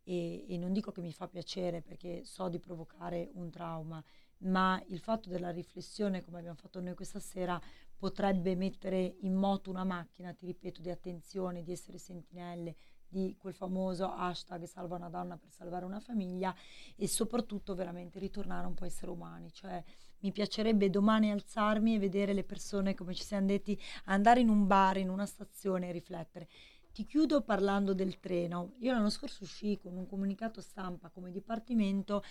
E, 0.03 0.51
e 0.51 0.57
non 0.57 0.73
dico 0.73 0.91
che 0.91 0.99
mi 0.99 1.13
fa 1.13 1.27
piacere 1.27 1.83
perché 1.83 2.25
so 2.25 2.49
di 2.49 2.59
provocare 2.59 3.29
un 3.35 3.51
trauma, 3.51 4.03
ma 4.39 4.81
il 4.87 4.99
fatto 4.99 5.29
della 5.29 5.51
riflessione, 5.51 6.23
come 6.23 6.39
abbiamo 6.39 6.57
fatto 6.57 6.81
noi 6.81 6.95
questa 6.95 7.19
sera, 7.19 7.61
potrebbe 7.95 8.55
mettere 8.55 9.17
in 9.19 9.35
moto 9.35 9.69
una 9.69 9.83
macchina, 9.83 10.33
ti 10.33 10.47
ripeto, 10.47 10.81
di 10.81 10.89
attenzione, 10.89 11.61
di 11.61 11.71
essere 11.71 11.99
sentinelle, 11.99 12.75
di 13.11 13.35
quel 13.37 13.53
famoso 13.53 14.09
hashtag 14.09 14.63
salva 14.63 14.95
una 14.95 15.09
donna 15.09 15.35
per 15.35 15.51
salvare 15.51 15.83
una 15.83 15.99
famiglia 15.99 16.55
e 16.95 17.07
soprattutto 17.09 17.75
veramente 17.75 18.19
ritornare 18.19 18.65
un 18.65 18.73
po' 18.73 18.85
a 18.85 18.87
essere 18.87 19.11
umani, 19.11 19.51
cioè 19.51 19.83
mi 20.19 20.31
piacerebbe 20.31 20.89
domani 20.89 21.29
alzarmi 21.29 21.95
e 21.95 21.99
vedere 21.99 22.33
le 22.33 22.45
persone 22.45 22.95
come 22.95 23.13
ci 23.13 23.23
siamo 23.23 23.47
detti 23.47 23.79
andare 24.05 24.39
in 24.39 24.49
un 24.49 24.65
bar, 24.65 24.97
in 24.97 25.09
una 25.09 25.25
stazione 25.25 25.89
e 25.89 25.91
riflettere. 25.91 26.47
Ti 26.93 27.05
chiudo 27.05 27.41
parlando 27.41 27.93
del 27.93 28.19
treno. 28.19 28.73
Io 28.79 28.91
l'anno 28.91 29.09
scorso 29.09 29.43
uscì 29.43 29.77
con 29.77 29.95
un 29.95 30.05
comunicato 30.07 30.61
stampa 30.61 31.09
come 31.09 31.31
dipartimento 31.31 32.23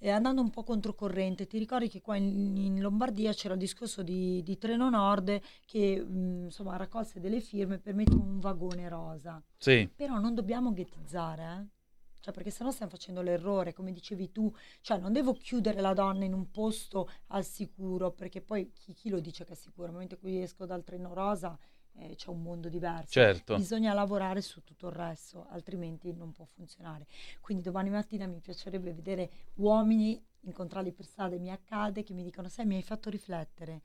eh, 0.00 0.10
andando 0.10 0.40
un 0.40 0.50
po' 0.50 0.64
controcorrente. 0.64 1.46
Ti 1.46 1.58
ricordi 1.58 1.88
che 1.88 2.00
qua 2.00 2.16
in, 2.16 2.56
in 2.56 2.80
Lombardia 2.80 3.32
c'era 3.32 3.54
il 3.54 3.60
discorso 3.60 4.02
di, 4.02 4.42
di 4.42 4.58
Treno 4.58 4.90
Nord 4.90 5.40
che 5.64 6.02
mh, 6.02 6.44
insomma 6.44 6.76
raccolse 6.76 7.20
delle 7.20 7.40
firme 7.40 7.78
per 7.78 7.94
mettere 7.94 8.16
un 8.16 8.40
vagone 8.40 8.88
rosa. 8.88 9.42
Sì. 9.56 9.88
Però 9.94 10.18
non 10.18 10.34
dobbiamo 10.34 10.72
ghettizzare, 10.72 11.42
eh? 11.42 11.78
Cioè, 12.20 12.34
perché 12.34 12.50
sennò 12.50 12.70
stiamo 12.70 12.90
facendo 12.90 13.22
l'errore, 13.22 13.72
come 13.72 13.92
dicevi 13.92 14.30
tu, 14.30 14.54
cioè 14.82 14.98
non 14.98 15.10
devo 15.10 15.32
chiudere 15.32 15.80
la 15.80 15.94
donna 15.94 16.24
in 16.26 16.34
un 16.34 16.50
posto 16.50 17.08
al 17.28 17.46
sicuro, 17.46 18.10
perché 18.10 18.42
poi 18.42 18.70
chi, 18.74 18.92
chi 18.92 19.08
lo 19.08 19.20
dice 19.20 19.44
che 19.44 19.54
è 19.54 19.56
sicuro? 19.56 19.84
Nel 19.84 19.94
momento 19.94 20.16
in 20.16 20.20
cui 20.20 20.42
esco 20.42 20.66
dal 20.66 20.84
treno 20.84 21.14
rosa 21.14 21.58
eh, 21.94 22.14
c'è 22.14 22.30
un 22.30 22.42
mondo 22.42 22.68
diverso. 22.68 23.10
Certo. 23.10 23.56
Bisogna 23.56 23.92
lavorare 23.92 24.40
su 24.40 24.62
tutto 24.62 24.88
il 24.88 24.94
resto, 24.94 25.46
altrimenti 25.48 26.12
non 26.12 26.32
può 26.32 26.44
funzionare. 26.44 27.06
Quindi 27.40 27.62
domani 27.62 27.90
mattina 27.90 28.26
mi 28.26 28.40
piacerebbe 28.40 28.92
vedere 28.92 29.30
uomini, 29.56 30.22
incontrarli 30.40 30.92
per 30.92 31.04
strada, 31.04 31.36
mi 31.38 31.50
accade, 31.50 32.02
che 32.02 32.14
mi 32.14 32.22
dicono, 32.22 32.48
sai, 32.48 32.66
mi 32.66 32.76
hai 32.76 32.82
fatto 32.82 33.10
riflettere. 33.10 33.82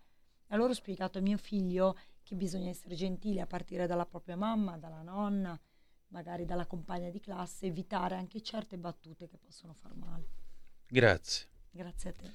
E 0.47 0.53
allora 0.53 0.71
ho 0.71 0.75
spiegato 0.75 1.17
a 1.17 1.21
mio 1.21 1.37
figlio 1.37 1.97
che 2.23 2.35
bisogna 2.35 2.69
essere 2.69 2.95
gentili 2.95 3.39
a 3.39 3.47
partire 3.47 3.87
dalla 3.87 4.05
propria 4.05 4.35
mamma, 4.35 4.77
dalla 4.77 5.01
nonna, 5.01 5.59
magari 6.07 6.45
dalla 6.45 6.65
compagna 6.65 7.09
di 7.09 7.19
classe, 7.19 7.67
evitare 7.67 8.15
anche 8.15 8.41
certe 8.41 8.77
battute 8.77 9.27
che 9.27 9.37
possono 9.37 9.73
far 9.73 9.95
male. 9.95 10.27
Grazie. 10.87 11.47
Grazie 11.71 12.09
a 12.09 12.13
te. 12.13 12.31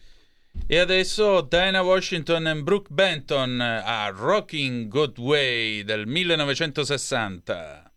E 0.68 0.78
adesso 0.78 1.40
Diana 1.42 1.82
Washington 1.82 2.46
e 2.46 2.62
Brooke 2.62 2.92
Benton 2.92 3.60
a 3.60 4.10
Rocking 4.10 4.88
Good 4.88 5.18
Way 5.18 5.82
del 5.84 6.06
1960. 6.06 7.88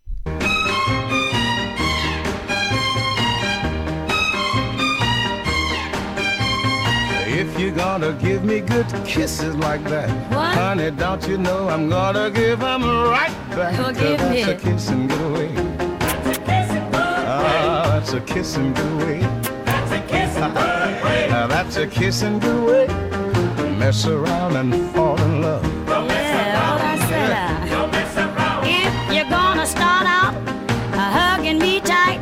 If 7.25 7.59
you're 7.59 7.71
gonna 7.71 8.13
give 8.13 8.43
me 8.43 8.61
good 8.61 8.87
kisses 9.05 9.55
like 9.55 9.83
that, 9.85 10.09
what? 10.31 10.55
honey, 10.55 10.91
don't 10.91 11.27
you 11.27 11.37
know 11.37 11.67
I'm 11.69 11.89
gonna 11.89 12.29
give 12.29 12.59
them 12.59 12.83
right 12.83 13.31
back? 13.49 13.75
Forgive 13.75 14.19
that's 14.19 14.47
a 14.47 14.55
kiss 14.55 14.89
and 14.89 15.09
get 15.09 15.21
away. 15.21 15.47
That's 15.99 16.37
a 16.37 16.41
kiss 16.41 16.69
and 16.71 16.91
good 16.91 17.01
Ah, 17.27 17.83
that's 17.89 18.13
a 18.13 18.21
kiss 18.21 18.55
and 18.57 18.75
get 18.75 18.91
away. 18.93 19.03
Now 21.33 21.47
that's 21.47 21.77
a 21.77 21.87
kissing 21.87 22.37
good 22.37 22.63
way. 22.63 22.85
Mess 23.79 24.05
around 24.05 24.55
and 24.55 24.71
fall 24.93 25.19
in 25.19 25.41
love. 25.41 25.63
Don't 25.87 26.07
mess 26.07 26.31
around. 26.31 27.69
Don't 27.71 27.91
mess 27.91 28.17
around. 28.17 28.67
If 28.67 28.93
you're 29.13 29.31
gonna 29.37 29.65
start 29.65 30.05
out 30.05 30.35
uh, 30.93 31.09
hugging 31.17 31.57
me 31.57 31.79
tight, 31.79 32.19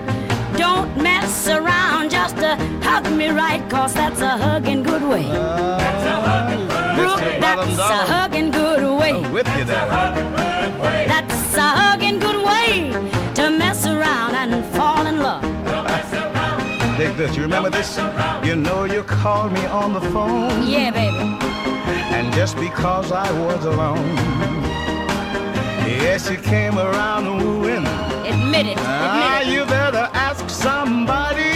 don't 0.58 0.90
mess 0.96 1.50
around. 1.50 2.10
Just 2.10 2.38
uh, 2.38 2.56
hug 2.82 3.12
me 3.12 3.28
right, 3.28 3.62
cause 3.70 3.94
that's 3.94 4.22
a 4.22 4.30
hugging 4.30 4.82
good 4.82 5.04
way. 5.04 5.26
Uh, 5.26 5.78
that's 5.78 6.06
a 6.06 6.18
hugging 6.30 6.68
good 6.70 6.96
Brooke, 6.96 7.20
way. 7.20 7.40
That's 7.42 7.80
a 7.80 8.14
hugging 8.14 8.52
good 8.52 8.84
way. 8.98 9.12
I'm 9.12 9.34
with 9.34 9.50
you 9.58 9.66
there. 9.66 9.88
That's 11.12 11.58
a 11.58 11.70
hugging 11.82 12.20
good 12.20 12.46
way 12.46 12.92
to 13.36 13.50
mess 13.52 13.86
around 13.86 14.36
and 14.36 14.52
fall 14.54 14.62
in 14.62 14.70
love. 14.70 14.72
Take 14.72 14.81
this. 17.22 17.36
You 17.36 17.44
remember 17.44 17.70
this? 17.70 17.98
You 18.44 18.56
know 18.56 18.86
you 18.86 19.04
called 19.04 19.52
me 19.52 19.64
on 19.68 19.94
the 19.94 20.02
phone. 20.02 20.68
Yeah, 20.68 20.90
baby. 20.90 21.38
And 22.16 22.34
just 22.34 22.56
because 22.58 23.12
I 23.12 23.30
was 23.46 23.64
alone. 23.66 24.16
Yes, 25.86 26.30
you 26.30 26.38
came 26.38 26.80
around 26.80 27.26
wooing. 27.38 27.86
Admit 28.26 28.66
it. 28.68 28.78
Ah, 28.80 29.42
it. 29.42 29.48
you 29.48 29.66
better 29.66 30.10
ask 30.14 30.50
somebody 30.50 31.51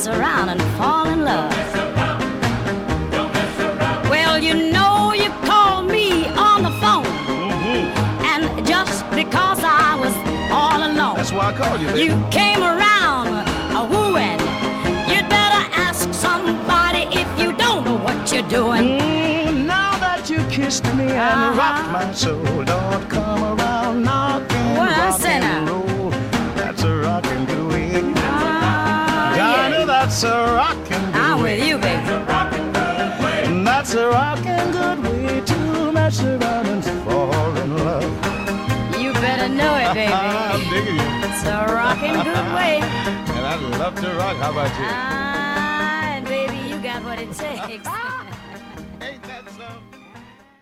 mess 0.00 0.18
around 0.18 0.48
and 0.48 0.60
fall 0.78 1.08
in 1.08 1.24
love. 1.24 1.52
Well, 4.08 4.38
you 4.42 4.54
know 4.72 5.12
you 5.12 5.30
called 5.44 5.86
me 5.90 6.26
on 6.28 6.62
the 6.62 6.70
phone, 6.82 7.04
mm-hmm. 7.04 8.24
and 8.32 8.66
just 8.66 9.04
because 9.10 9.60
I 9.62 9.96
was 10.00 10.14
all 10.50 10.80
alone, 10.90 11.16
that's 11.16 11.32
why 11.32 11.50
I 11.50 11.52
called 11.52 11.80
you. 11.80 11.88
Baby. 11.88 12.02
You 12.04 12.28
came 12.30 12.62
around 12.62 13.28
a 13.78 13.82
wooing. 13.92 14.40
You'd 15.10 15.28
better 15.28 15.62
ask 15.86 16.12
somebody 16.14 17.02
if 17.22 17.28
you 17.38 17.52
don't 17.56 17.84
know 17.84 17.98
what 17.98 18.32
you're 18.32 18.48
doing. 18.48 18.82
Mm, 19.00 19.66
now 19.66 19.98
that 19.98 20.30
you 20.30 20.38
kissed 20.48 20.84
me 20.94 21.04
and 21.04 21.20
uh-huh. 21.20 21.58
rocked 21.60 21.90
my 21.92 22.12
soul, 22.12 22.64
don't 22.64 23.08
come 23.08 23.42
around 23.52 24.02
knocking. 24.02 24.74
Well, 24.78 25.10
rock 25.10 25.20
sinner. 25.20 25.46
and 25.46 25.68
uh, 25.68 25.72
roll. 25.72 26.10
That's 26.56 26.82
a 26.84 26.96
rock 26.96 27.26
and 27.26 27.50
roll. 27.50 27.69
Ah, 30.22 30.74
that's 30.74 30.92
a 30.92 30.98
rockin' 31.00 31.12
good 31.12 31.20
I'm 31.20 31.42
way. 31.42 31.58
with 31.58 31.66
you, 31.68 31.78
baby. 31.78 32.10
And 33.46 33.66
That's 33.66 33.94
a 33.94 34.08
rockin' 34.08 34.70
good 34.72 34.98
way 35.02 35.40
to 35.40 35.92
mess 35.92 36.22
around 36.22 36.66
and 36.66 36.84
fall 37.04 37.56
in 37.56 37.76
love. 37.78 38.04
You 39.00 39.12
better 39.14 39.48
know 39.48 39.76
it, 39.76 39.94
baby. 39.94 40.12
I'm 40.12 40.60
digging 40.68 40.96
you. 40.96 41.02
It's 41.26 41.44
a 41.44 41.64
rocking 41.72 42.12
good 42.22 42.54
way. 42.54 42.80
And 43.36 43.46
I 43.46 43.56
love 43.78 43.94
to 44.00 44.08
rock. 44.14 44.36
How 44.36 44.50
about 44.50 44.68
you? 44.78 44.86
Ah, 44.88 46.16
and 46.16 46.26
baby, 46.26 46.58
you 46.68 46.76
got 46.82 47.02
what 47.02 47.18
it 47.18 47.32
takes. 47.32 47.88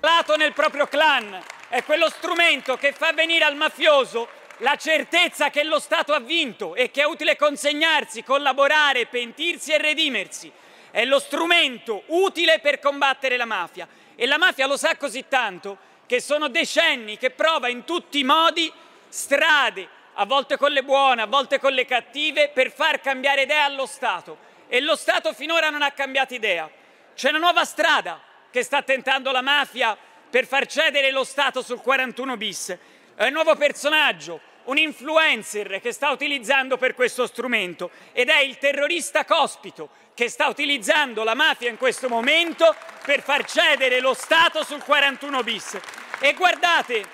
Lato 0.01 0.37
nel 0.37 0.53
proprio 0.53 0.87
clan 0.87 1.37
è 1.69 1.83
quello 1.83 2.09
strumento 2.09 2.77
che 2.77 2.93
fa 2.93 3.13
venire 3.13 3.45
al 3.45 3.57
mafioso 3.57 4.29
la 4.59 4.77
certezza 4.77 5.51
che 5.51 5.65
lo 5.65 5.79
Stato 5.79 6.13
ha 6.13 6.21
vinto 6.21 6.75
e 6.75 6.91
che 6.91 7.03
è 7.03 7.07
utile 7.07 7.37
consegnarsi, 7.37 8.23
collaborare, 8.23 9.07
pentirsi 9.07 9.73
e 9.73 9.79
redimersi. 9.79 10.51
È 10.91 11.05
lo 11.05 11.19
strumento 11.19 12.03
utile 12.07 12.59
per 12.61 12.79
combattere 12.79 13.37
la 13.37 13.45
mafia. 13.45 13.87
E 14.17 14.27
la 14.27 14.39
mafia 14.39 14.67
lo 14.67 14.77
sa 14.77 14.97
così 14.97 15.27
tanto 15.29 15.79
che 16.07 16.21
sono 16.21 16.49
decenni 16.49 17.19
che 17.19 17.31
prova 17.31 17.69
in 17.69 17.85
tutti 17.85 18.19
i 18.19 18.25
modi 18.25 18.73
strade, 19.09 19.89
a 20.15 20.25
volte 20.25 20.57
con 20.57 20.73
le 20.73 20.83
buone, 20.83 21.23
a 21.23 21.27
volte 21.27 21.61
con 21.61 21.73
le 21.73 21.85
cattive, 21.85 22.49
per 22.49 22.73
far 22.73 23.01
cambiare 23.01 23.43
idea 23.43 23.65
allo 23.65 23.87
Stato. 23.87 24.47
E 24.67 24.81
lo 24.81 24.97
Stato 24.97 25.33
finora 25.33 25.71
non 25.71 25.83
ha 25.83 25.93
cambiato 25.93 26.35
idea. 26.35 26.69
C'è 27.15 27.29
una 27.29 27.39
nuova 27.39 27.65
strada 27.65 28.21
che 28.51 28.63
sta 28.63 28.83
tentando 28.83 29.31
la 29.31 29.43
mafia 29.43 29.97
per 30.31 30.47
far 30.47 30.67
cedere 30.67 31.11
lo 31.11 31.25
Stato 31.25 31.63
sul 31.63 31.81
41 31.81 32.37
bis. 32.37 32.77
È 33.15 33.27
un 33.27 33.33
nuovo 33.33 33.55
personaggio, 33.57 34.41
un 34.69 34.79
influencer 34.79 35.81
che 35.81 35.93
sta 35.93 36.11
utilizzando 36.11 36.77
per 36.77 36.95
questo 36.95 37.27
strumento 37.27 37.91
ed 38.13 38.29
è 38.29 38.41
il 38.41 38.59
terrorista 38.59 39.25
Cospito 39.25 39.89
che 40.15 40.29
sta 40.29 40.49
utilizzando 40.49 41.25
la 41.25 41.35
mafia 41.35 41.71
in 41.71 41.77
questo 41.77 42.09
momento 42.09 42.75
per 43.05 43.23
far 43.23 43.45
cedere 43.45 44.01
lo 44.01 44.15
Stato 44.15 44.65
sul 44.65 44.83
41 44.83 45.43
bis. 45.43 45.79
E 46.19 46.35
guardate, 46.35 47.05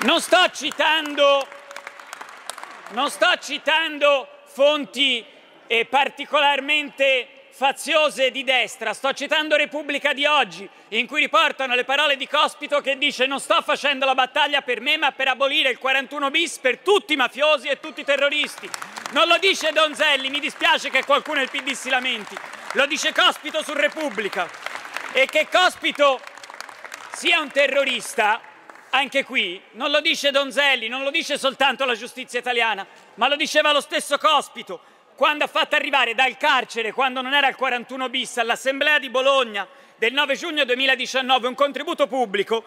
non 0.00 0.20
sto 0.20 0.50
citando, 0.52 1.48
non 2.90 3.10
sto 3.10 3.38
citando 3.40 4.28
fonti 4.44 5.24
eh, 5.66 5.86
particolarmente 5.86 7.35
faziose 7.56 8.30
di 8.30 8.44
destra, 8.44 8.92
sto 8.92 9.14
citando 9.14 9.56
Repubblica 9.56 10.12
di 10.12 10.26
oggi, 10.26 10.68
in 10.88 11.06
cui 11.06 11.20
riportano 11.20 11.74
le 11.74 11.84
parole 11.84 12.18
di 12.18 12.28
Cospito 12.28 12.82
che 12.82 12.98
dice 12.98 13.24
non 13.24 13.40
sto 13.40 13.62
facendo 13.62 14.04
la 14.04 14.14
battaglia 14.14 14.60
per 14.60 14.82
me, 14.82 14.98
ma 14.98 15.12
per 15.12 15.28
abolire 15.28 15.70
il 15.70 15.78
41 15.78 16.30
bis 16.30 16.58
per 16.58 16.80
tutti 16.80 17.14
i 17.14 17.16
mafiosi 17.16 17.68
e 17.68 17.80
tutti 17.80 18.02
i 18.02 18.04
terroristi. 18.04 18.68
Non 19.12 19.26
lo 19.26 19.38
dice 19.38 19.72
Donzelli, 19.72 20.28
mi 20.28 20.38
dispiace 20.38 20.90
che 20.90 21.02
qualcuno 21.06 21.38
del 21.38 21.48
PD 21.48 21.72
si 21.72 21.88
lamenti, 21.88 22.36
lo 22.72 22.84
dice 22.84 23.14
Cospito 23.14 23.62
su 23.62 23.72
Repubblica. 23.72 24.46
E 25.12 25.24
che 25.24 25.48
Cospito 25.50 26.20
sia 27.14 27.40
un 27.40 27.50
terrorista, 27.50 28.38
anche 28.90 29.24
qui, 29.24 29.58
non 29.72 29.90
lo 29.90 30.02
dice 30.02 30.30
Donzelli, 30.30 30.88
non 30.88 31.02
lo 31.02 31.10
dice 31.10 31.38
soltanto 31.38 31.86
la 31.86 31.94
giustizia 31.94 32.38
italiana, 32.38 32.86
ma 33.14 33.28
lo 33.28 33.36
diceva 33.36 33.72
lo 33.72 33.80
stesso 33.80 34.18
Cospito 34.18 34.94
quando 35.16 35.44
ha 35.44 35.48
fatto 35.48 35.74
arrivare 35.74 36.14
dal 36.14 36.36
carcere, 36.36 36.92
quando 36.92 37.22
non 37.22 37.32
era 37.32 37.46
al 37.46 37.56
41 37.56 38.08
bis, 38.10 38.36
all'Assemblea 38.36 38.98
di 38.98 39.08
Bologna 39.08 39.66
del 39.96 40.12
9 40.12 40.36
giugno 40.36 40.64
2019 40.66 41.48
un 41.48 41.54
contributo 41.54 42.06
pubblico, 42.06 42.62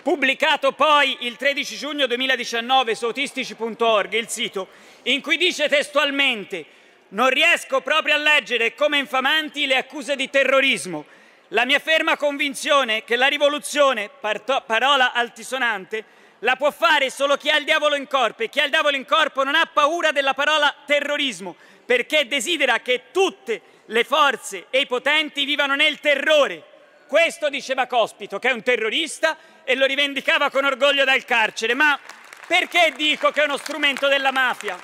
pubblicato 0.00 0.70
poi 0.72 1.16
il 1.20 1.36
13 1.36 1.76
giugno 1.76 2.06
2019 2.06 2.94
su 2.94 3.06
autistici.org, 3.06 4.12
il 4.12 4.28
sito, 4.28 4.68
in 5.02 5.20
cui 5.20 5.36
dice 5.36 5.68
testualmente 5.68 6.64
non 7.08 7.28
riesco 7.30 7.80
proprio 7.80 8.14
a 8.14 8.18
leggere 8.18 8.74
come 8.74 8.98
infamanti 8.98 9.66
le 9.66 9.76
accuse 9.76 10.14
di 10.14 10.30
terrorismo. 10.30 11.04
La 11.48 11.64
mia 11.64 11.80
ferma 11.80 12.16
convinzione 12.16 13.02
che 13.02 13.16
la 13.16 13.26
rivoluzione, 13.26 14.08
parola 14.20 15.12
altisonante, 15.12 16.04
la 16.46 16.54
può 16.54 16.70
fare 16.70 17.10
solo 17.10 17.36
chi 17.36 17.50
ha 17.50 17.56
il 17.56 17.64
diavolo 17.64 17.96
in 17.96 18.06
corpo 18.06 18.44
e 18.44 18.48
chi 18.48 18.60
ha 18.60 18.64
il 18.64 18.70
diavolo 18.70 18.94
in 18.94 19.04
corpo 19.04 19.42
non 19.42 19.56
ha 19.56 19.66
paura 19.66 20.12
della 20.12 20.32
parola 20.32 20.72
terrorismo 20.86 21.56
perché 21.84 22.28
desidera 22.28 22.78
che 22.78 23.06
tutte 23.10 23.60
le 23.86 24.04
forze 24.04 24.66
e 24.70 24.78
i 24.78 24.86
potenti 24.86 25.44
vivano 25.44 25.74
nel 25.74 25.98
terrore. 25.98 26.62
Questo 27.08 27.48
diceva 27.48 27.88
Cospito, 27.88 28.38
che 28.38 28.50
è 28.50 28.52
un 28.52 28.62
terrorista 28.62 29.36
e 29.64 29.74
lo 29.74 29.86
rivendicava 29.86 30.48
con 30.50 30.64
orgoglio 30.64 31.02
dal 31.02 31.24
carcere. 31.24 31.74
Ma 31.74 31.98
perché 32.46 32.92
dico 32.96 33.32
che 33.32 33.42
è 33.42 33.44
uno 33.44 33.56
strumento 33.56 34.06
della 34.06 34.30
mafia? 34.30 34.78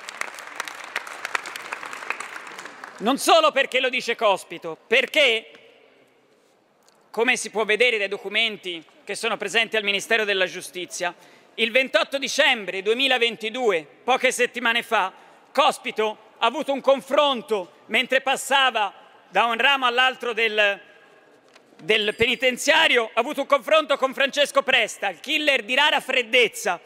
Non 2.97 3.17
solo 3.17 3.51
perché 3.51 3.79
lo 3.79 3.89
dice 3.89 4.17
Cospito, 4.17 4.77
perché, 4.85 5.49
come 7.09 7.37
si 7.37 7.49
può 7.49 7.63
vedere 7.63 7.97
dai 7.97 8.09
documenti 8.09 8.83
che 9.03 9.15
sono 9.15 9.37
presenti 9.37 9.75
al 9.75 9.83
Ministero 9.83 10.23
della 10.23 10.45
Giustizia, 10.45 11.13
il 11.55 11.71
28 11.71 12.17
dicembre 12.17 12.81
2022, 12.81 13.87
poche 14.03 14.31
settimane 14.31 14.81
fa, 14.81 15.13
Cospito 15.51 16.17
ha 16.39 16.47
avuto 16.47 16.73
un 16.73 16.81
confronto 16.81 17.81
mentre 17.87 18.21
passava 18.21 18.91
da 19.29 19.45
un 19.45 19.57
ramo 19.57 19.85
all'altro 19.85 20.33
del, 20.33 20.79
del 21.77 22.15
penitenziario, 22.15 23.11
ha 23.13 23.19
avuto 23.19 23.41
un 23.41 23.47
confronto 23.47 23.97
con 23.97 24.15
Francesco 24.15 24.63
Presta, 24.63 25.09
il 25.09 25.19
killer 25.19 25.63
di 25.63 25.75
rara 25.75 25.99
freddezza, 25.99 26.79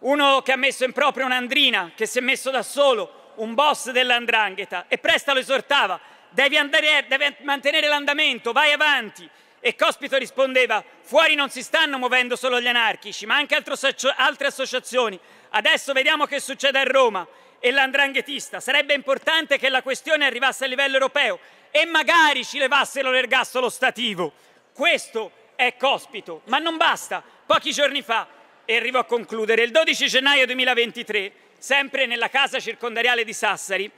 uno 0.00 0.42
che 0.42 0.52
ha 0.52 0.56
messo 0.56 0.84
in 0.84 0.92
proprio 0.92 1.24
un'andrina, 1.24 1.92
che 1.94 2.04
si 2.04 2.18
è 2.18 2.20
messo 2.20 2.50
da 2.50 2.62
solo, 2.62 3.32
un 3.36 3.54
boss 3.54 3.90
dell'andrangheta, 3.90 4.84
e 4.86 4.98
Presta 4.98 5.32
lo 5.32 5.38
esortava, 5.38 5.98
devi, 6.28 6.58
andare, 6.58 7.06
devi 7.08 7.36
mantenere 7.40 7.88
l'andamento, 7.88 8.52
vai 8.52 8.72
avanti. 8.72 9.28
E 9.60 9.76
Cospito 9.76 10.16
rispondeva, 10.16 10.82
fuori 11.02 11.34
non 11.34 11.50
si 11.50 11.62
stanno 11.62 11.98
muovendo 11.98 12.34
solo 12.34 12.60
gli 12.60 12.66
anarchici, 12.66 13.26
ma 13.26 13.36
anche 13.36 13.54
altre 13.54 14.46
associazioni. 14.46 15.18
Adesso 15.50 15.92
vediamo 15.92 16.24
che 16.24 16.40
succede 16.40 16.78
a 16.78 16.84
Roma 16.84 17.26
e 17.58 17.70
l'andranghetista. 17.70 18.58
Sarebbe 18.58 18.94
importante 18.94 19.58
che 19.58 19.68
la 19.68 19.82
questione 19.82 20.24
arrivasse 20.24 20.64
a 20.64 20.66
livello 20.66 20.94
europeo 20.94 21.38
e 21.70 21.84
magari 21.84 22.44
ci 22.44 22.58
levassero 22.58 23.10
l'ergastolo 23.10 23.68
stativo. 23.68 24.32
Questo 24.72 25.30
è 25.56 25.76
Cospito, 25.76 26.40
ma 26.46 26.58
non 26.58 26.78
basta. 26.78 27.22
Pochi 27.44 27.72
giorni 27.72 28.00
fa, 28.00 28.26
e 28.64 28.76
arrivo 28.76 28.98
a 28.98 29.04
concludere, 29.04 29.62
il 29.62 29.72
12 29.72 30.06
gennaio 30.06 30.46
2023, 30.46 31.32
sempre 31.58 32.06
nella 32.06 32.30
casa 32.30 32.58
circondariale 32.60 33.24
di 33.24 33.32
Sassari, 33.34 33.90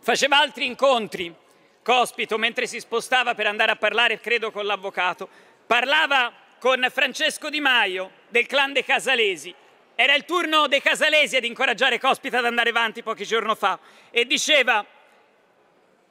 faceva 0.00 0.38
altri 0.38 0.66
incontri 0.66 1.34
Cospito, 1.82 2.38
mentre 2.38 2.66
si 2.66 2.78
spostava 2.78 3.34
per 3.34 3.46
andare 3.46 3.72
a 3.72 3.76
parlare, 3.76 4.20
credo, 4.20 4.50
con 4.50 4.64
l'avvocato, 4.64 5.28
parlava 5.66 6.32
con 6.58 6.86
Francesco 6.92 7.50
Di 7.50 7.60
Maio 7.60 8.10
del 8.28 8.46
clan 8.46 8.72
dei 8.72 8.84
Casalesi. 8.84 9.52
Era 9.94 10.14
il 10.14 10.24
turno 10.24 10.68
dei 10.68 10.80
Casalesi 10.80 11.36
ad 11.36 11.44
incoraggiare 11.44 11.98
Cospito 11.98 12.36
ad 12.36 12.44
andare 12.44 12.70
avanti 12.70 13.02
pochi 13.02 13.24
giorni 13.24 13.54
fa 13.56 13.78
e 14.10 14.24
diceva 14.24 14.84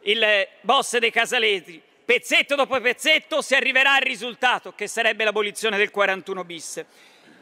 il 0.02 0.48
boss 0.62 0.98
dei 0.98 1.12
Casalesi, 1.12 1.82
pezzetto 2.04 2.56
dopo 2.56 2.80
pezzetto 2.82 3.42
si 3.42 3.56
arriverà 3.56 3.94
al 3.94 4.02
risultato 4.02 4.74
che 4.74 4.88
sarebbe 4.88 5.24
l'abolizione 5.24 5.78
del 5.78 5.90
41 5.90 6.44
bis. 6.44 6.86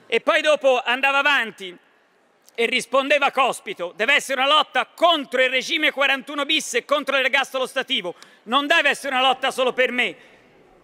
E 0.05 0.21
poi 0.21 0.41
dopo 0.41 0.81
andava 0.83 1.17
avanti 1.17 1.75
e 2.59 2.65
rispondeva 2.65 3.31
Cospito, 3.31 3.93
deve 3.95 4.15
essere 4.15 4.41
una 4.41 4.49
lotta 4.49 4.85
contro 4.93 5.41
il 5.41 5.49
regime 5.49 5.91
41 5.91 6.43
bis 6.43 6.73
e 6.73 6.83
contro 6.83 7.15
l'ergastolo 7.15 7.65
stativo, 7.65 8.15
non 8.43 8.67
deve 8.67 8.89
essere 8.89 9.15
una 9.15 9.25
lotta 9.25 9.49
solo 9.49 9.71
per 9.71 9.93
me. 9.93 10.13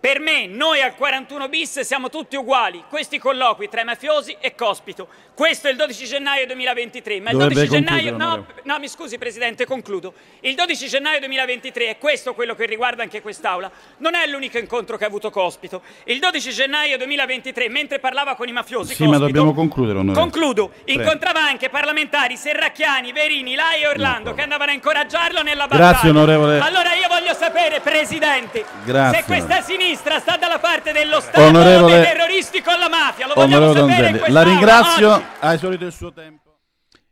Per 0.06 0.20
me, 0.20 0.46
noi 0.46 0.84
al 0.84 0.94
41 0.94 1.50
bis 1.50 1.80
siamo 1.80 2.12
tutti 2.12 2.36
uguali. 2.36 2.84
Questi 2.90 3.18
colloqui 3.18 3.68
tra 3.70 3.82
i 3.82 3.86
mafiosi 3.86 4.38
e 4.40 4.54
Cospito. 4.54 5.08
Questo 5.34 5.68
è 5.68 5.72
il 5.72 5.78
12 5.78 6.06
gennaio 6.06 6.46
2023. 6.46 7.22
Ma 7.22 7.32
il 7.32 7.38
Dovrebbe 7.38 7.66
12 7.66 7.72
gennaio. 7.72 8.16
No, 8.16 8.46
no, 8.66 8.78
mi 8.78 8.88
scusi, 8.88 9.18
Presidente, 9.18 9.66
concludo. 9.66 10.14
Il 10.42 10.54
12 10.54 10.88
gennaio 10.88 11.18
2023 11.18 11.88
è 11.88 11.98
questo 11.98 12.36
quello 12.36 12.54
che 12.54 12.68
riguarda 12.68 13.02
anche 13.02 13.24
quest'Aula. 13.24 13.72
Non 13.98 14.14
è 14.14 14.28
l'unico 14.28 14.60
incontro 14.60 14.96
che 14.96 15.06
ha 15.06 15.08
avuto 15.08 15.32
Cospito. 15.32 15.82
Il 16.04 16.20
12 16.20 16.52
gennaio 16.52 16.98
2023, 16.98 17.68
mentre 17.70 17.98
parlava 17.98 18.36
con 18.36 18.48
i 18.48 18.52
mafiosi, 18.52 18.94
Sì, 18.94 19.06
ma 19.06 19.18
Cospito, 19.18 19.26
dobbiamo 19.26 19.56
concludere, 19.56 19.98
onorevole. 19.98 20.30
Concludo. 20.30 20.68
Prego. 20.68 21.02
Incontrava 21.02 21.40
anche 21.40 21.70
parlamentari 21.70 22.38
Serracchiani, 22.38 23.12
Verini, 23.12 23.56
Lai 23.56 23.82
e 23.82 23.88
Orlando 23.88 24.36
che 24.36 24.44
andavano 24.44 24.70
a 24.70 24.76
incoraggiarlo 24.76 25.42
nella 25.42 25.66
battaglia. 25.66 25.90
Grazie, 25.90 26.10
onorevole. 26.12 26.60
Allora 26.60 26.94
io 26.94 27.08
voglio 27.10 27.34
sapere, 27.34 27.80
Presidente, 27.80 28.64
Grazie. 28.84 29.18
se 29.18 29.26
questa 29.26 29.62
sinistra 29.62 29.94
sinistra 29.96 30.20
sta 30.20 30.38
dalla 30.38 30.60
parte 30.60 30.92
dello 30.92 31.20
Stato 31.20 31.42
Onorevole- 31.42 31.94
o 31.94 31.96
dei 31.96 32.04
terroristi 32.04 32.62
con 32.62 32.78
la 32.78 32.90
mafia. 32.90 33.28
Lo 33.28 33.34
vogliamo 33.34 33.70
Onorevole 33.70 33.96
sapere 33.96 34.32
la 34.32 34.44
ringrazio, 34.44 35.14
oggi. 35.14 35.24
ha 35.40 35.54
esaurito 35.54 35.86
il 35.86 35.94
suo 35.94 36.12
tempo. 36.14 36.58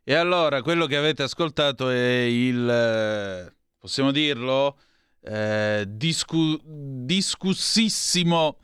E 0.03 0.13
allora, 0.15 0.61
quello 0.61 0.85
che 0.85 0.97
avete 0.97 1.23
ascoltato 1.23 1.89
è 1.89 2.21
il, 2.23 2.69
eh, 2.69 3.53
possiamo 3.79 4.11
dirlo, 4.11 4.77
eh, 5.21 5.85
discu- 5.87 6.61
discussissimo 6.65 8.57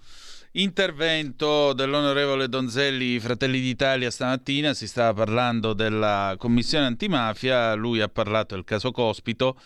intervento 0.54 1.72
dell'onorevole 1.72 2.50
Donzelli 2.50 3.20
Fratelli 3.20 3.62
d'Italia 3.62 4.12
stamattina. 4.12 4.74
Si 4.74 4.86
stava 4.86 5.14
parlando 5.14 5.72
della 5.74 6.36
commissione 6.38 6.86
antimafia, 6.86 7.74
lui 7.76 8.02
ha 8.02 8.10
parlato 8.10 8.56
del 8.56 8.66
caso 8.66 8.92
Cospito. 8.92 9.58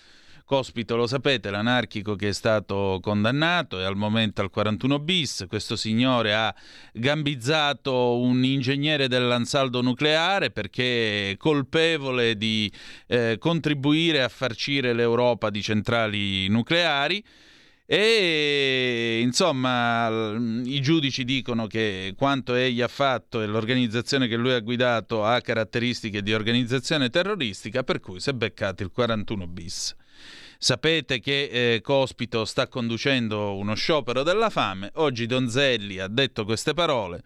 Cospito, 0.53 0.95
lo 0.95 1.07
sapete, 1.07 1.49
l'anarchico 1.49 2.15
che 2.15 2.27
è 2.27 2.31
stato 2.31 2.99
condannato 3.01 3.79
è 3.79 3.85
al 3.85 3.95
momento 3.95 4.39
al 4.41 4.51
41 4.51 4.99
bis. 4.99 5.45
Questo 5.47 5.75
signore 5.75 6.35
ha 6.35 6.53
gambizzato 6.93 8.19
un 8.19 8.43
ingegnere 8.43 9.07
dell'ansaldo 9.07 9.81
nucleare 9.81 10.51
perché 10.51 11.31
è 11.31 11.37
colpevole 11.37 12.37
di 12.37 12.71
eh, 13.07 13.37
contribuire 13.39 14.21
a 14.21 14.29
farcire 14.29 14.93
l'Europa 14.93 15.49
di 15.49 15.63
centrali 15.63 16.47
nucleari. 16.49 17.23
E 17.87 19.21
insomma, 19.23 20.37
i 20.65 20.79
giudici 20.81 21.23
dicono 21.23 21.65
che 21.65 22.13
quanto 22.15 22.53
egli 22.53 22.81
ha 22.81 22.87
fatto 22.87 23.41
e 23.41 23.47
l'organizzazione 23.47 24.27
che 24.27 24.35
lui 24.35 24.53
ha 24.53 24.59
guidato 24.59 25.25
ha 25.25 25.41
caratteristiche 25.41 26.21
di 26.21 26.31
organizzazione 26.31 27.09
terroristica, 27.09 27.81
per 27.81 27.99
cui 27.99 28.19
si 28.19 28.29
è 28.29 28.33
beccato 28.33 28.83
il 28.83 28.91
41 28.91 29.47
bis. 29.47 29.95
Sapete 30.63 31.19
che 31.19 31.49
eh, 31.51 31.81
Cospito 31.81 32.45
sta 32.45 32.69
conducendo 32.69 33.57
uno 33.57 33.75
sciopero 33.75 34.23
della 34.23 34.49
fame. 34.49 34.91
Oggi 34.93 35.25
Donzelli 35.25 35.99
ha 35.99 36.07
detto 36.07 36.45
queste 36.45 36.73
parole. 36.73 37.21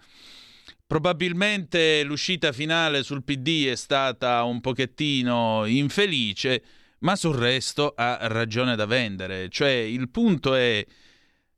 Probabilmente 0.88 2.02
l'uscita 2.02 2.52
finale 2.52 3.04
sul 3.04 3.24
PD 3.24 3.68
è 3.68 3.76
stata 3.76 4.42
un 4.42 4.60
pochettino 4.60 5.66
infelice, 5.68 6.64
ma 7.02 7.16
sul 7.16 7.36
resto 7.36 7.94
ha 7.96 8.18
ragione 8.22 8.76
da 8.76 8.88
vendere. 8.88 9.50
Cioè, 9.50 9.70
il 9.70 10.10
punto 10.10 10.56
è, 10.56 10.84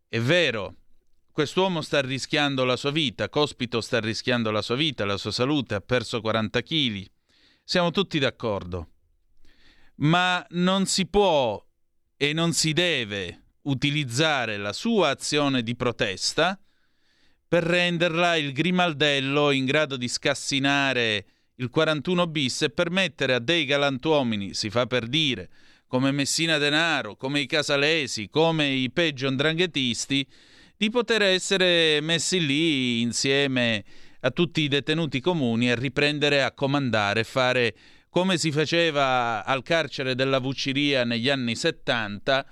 è 0.10 0.20
vero, 0.20 0.76
quest'uomo 1.32 1.80
sta 1.80 2.02
rischiando 2.02 2.66
la 2.66 2.76
sua 2.76 2.92
vita, 2.92 3.30
Cospito 3.30 3.80
sta 3.80 4.02
rischiando 4.02 4.52
la 4.52 4.62
sua 4.62 4.76
vita, 4.76 5.06
la 5.06 5.16
sua 5.16 5.32
salute, 5.32 5.76
ha 5.76 5.80
perso 5.80 6.20
40 6.20 6.62
kg. 6.62 7.06
Siamo 7.64 7.92
tutti 7.92 8.20
d'accordo. 8.20 8.90
Ma 10.02 10.46
non 10.50 10.86
si 10.86 11.06
può 11.06 11.66
e 12.22 12.34
non 12.34 12.52
si 12.52 12.74
deve 12.74 13.44
utilizzare 13.62 14.58
la 14.58 14.74
sua 14.74 15.08
azione 15.08 15.64
di 15.64 15.74
protesta 15.78 16.60
per 17.48 17.64
renderla 17.64 18.36
il 18.36 18.52
grimaldello 18.52 19.52
in 19.52 19.64
grado 19.64 19.96
di 19.96 20.10
scassinare 20.10 21.26
il 21.56 21.70
41 21.70 22.28
bis 22.28 22.64
e 22.64 22.72
permettere 22.72 23.36
a 23.36 23.40
dei 23.40 23.64
galantuomini, 23.64 24.54
si 24.54 24.70
fa 24.70 24.86
per 24.86 25.08
dire, 25.08 25.50
come 25.88 26.12
Messina 26.12 26.58
Denaro, 26.58 27.16
come 27.16 27.40
i 27.40 27.46
Casalesi, 27.46 28.28
come 28.28 28.68
i 28.68 28.92
peggio 28.92 29.30
andranghetisti, 29.30 30.28
di 30.76 30.90
poter 30.90 31.22
essere 31.22 32.02
messi 32.02 32.46
lì 32.46 33.00
insieme 33.00 33.86
a 34.20 34.32
tutti 34.32 34.60
i 34.60 34.68
detenuti 34.68 35.22
comuni 35.22 35.70
e 35.70 35.76
riprendere 35.76 36.44
a 36.44 36.52
comandare, 36.52 37.24
fare 37.24 37.74
come 38.10 38.38
si 38.38 38.52
faceva 38.52 39.46
al 39.46 39.62
carcere 39.64 40.16
della 40.16 40.40
Vucciria 40.40 41.04
negli 41.04 41.30
anni 41.30 41.56
70, 41.56 42.46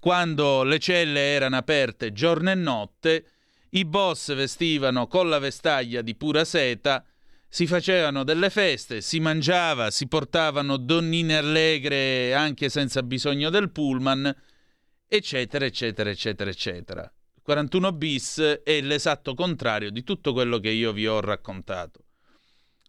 quando 0.00 0.62
le 0.62 0.78
celle 0.78 1.32
erano 1.32 1.56
aperte 1.56 2.12
giorno 2.12 2.50
e 2.50 2.54
notte, 2.54 3.26
i 3.70 3.84
boss 3.84 4.34
vestivano 4.34 5.06
con 5.06 5.28
la 5.28 5.38
vestaglia 5.38 6.02
di 6.02 6.14
pura 6.14 6.44
seta, 6.44 7.04
si 7.48 7.66
facevano 7.66 8.24
delle 8.24 8.50
feste, 8.50 9.00
si 9.00 9.20
mangiava, 9.20 9.90
si 9.90 10.08
portavano 10.08 10.76
donnine 10.76 11.36
allegre 11.36 12.34
anche 12.34 12.68
senza 12.68 13.02
bisogno 13.02 13.48
del 13.50 13.70
pullman, 13.70 14.34
eccetera, 15.06 15.64
eccetera, 15.64 16.10
eccetera, 16.10 16.50
eccetera. 16.50 17.12
41 17.42 17.92
bis 17.92 18.60
è 18.64 18.80
l'esatto 18.80 19.34
contrario 19.34 19.90
di 19.90 20.02
tutto 20.02 20.32
quello 20.32 20.58
che 20.58 20.70
io 20.70 20.92
vi 20.92 21.06
ho 21.06 21.20
raccontato. 21.20 22.05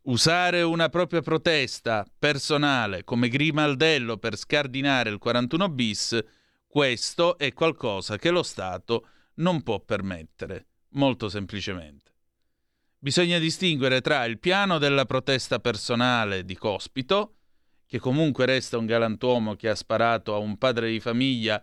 Usare 0.08 0.62
una 0.62 0.88
propria 0.88 1.20
protesta 1.20 2.06
personale 2.18 3.04
come 3.04 3.28
grimaldello 3.28 4.16
per 4.16 4.38
scardinare 4.38 5.10
il 5.10 5.18
41 5.18 5.68
bis, 5.68 6.24
questo 6.66 7.38
è 7.38 7.52
qualcosa 7.52 8.18
che 8.18 8.30
lo 8.30 8.42
Stato 8.42 9.08
non 9.36 9.64
può 9.64 9.82
permettere, 9.82 10.68
molto 10.92 11.28
semplicemente. 11.28 12.14
Bisogna 12.98 13.38
distinguere 13.38 14.00
tra 14.00 14.24
il 14.24 14.40
piano 14.40 14.78
della 14.78 15.04
protesta 15.04 15.60
personale 15.60 16.46
di 16.46 16.56
Cospito, 16.56 17.36
che 17.86 18.00
comunque 18.00 18.46
resta 18.46 18.78
un 18.78 18.86
galantuomo 18.86 19.56
che 19.56 19.68
ha 19.68 19.76
sparato 19.76 20.34
a 20.34 20.38
un 20.38 20.58
padre 20.58 20.90
di 20.90 21.02
famiglia, 21.02 21.62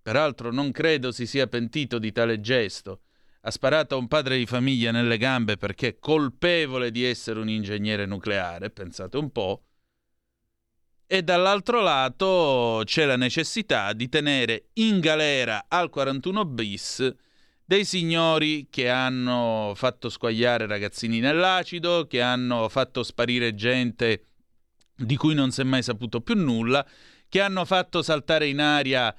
peraltro 0.00 0.52
non 0.52 0.70
credo 0.70 1.10
si 1.10 1.26
sia 1.26 1.48
pentito 1.48 1.98
di 1.98 2.12
tale 2.12 2.40
gesto, 2.40 3.00
ha 3.44 3.50
sparato 3.50 3.94
a 3.94 3.98
un 3.98 4.06
padre 4.06 4.38
di 4.38 4.46
famiglia 4.46 4.92
nelle 4.92 5.18
gambe 5.18 5.56
perché 5.56 5.88
è 5.88 5.98
colpevole 5.98 6.90
di 6.90 7.04
essere 7.04 7.40
un 7.40 7.48
ingegnere 7.48 8.06
nucleare, 8.06 8.70
pensate 8.70 9.16
un 9.16 9.30
po', 9.30 9.64
e 11.06 11.22
dall'altro 11.22 11.82
lato 11.82 12.82
c'è 12.84 13.04
la 13.04 13.16
necessità 13.16 13.92
di 13.92 14.08
tenere 14.08 14.68
in 14.74 15.00
galera 15.00 15.66
al 15.68 15.90
41 15.90 16.44
bis 16.46 17.14
dei 17.64 17.84
signori 17.84 18.68
che 18.70 18.88
hanno 18.88 19.72
fatto 19.74 20.08
squagliare 20.08 20.66
ragazzini 20.66 21.20
nell'acido, 21.20 22.06
che 22.06 22.22
hanno 22.22 22.68
fatto 22.68 23.02
sparire 23.02 23.54
gente 23.54 24.26
di 24.94 25.16
cui 25.16 25.34
non 25.34 25.50
si 25.50 25.62
è 25.62 25.64
mai 25.64 25.82
saputo 25.82 26.20
più 26.20 26.34
nulla, 26.34 26.86
che 27.28 27.40
hanno 27.40 27.64
fatto 27.64 28.02
saltare 28.02 28.46
in 28.46 28.60
aria 28.60 29.14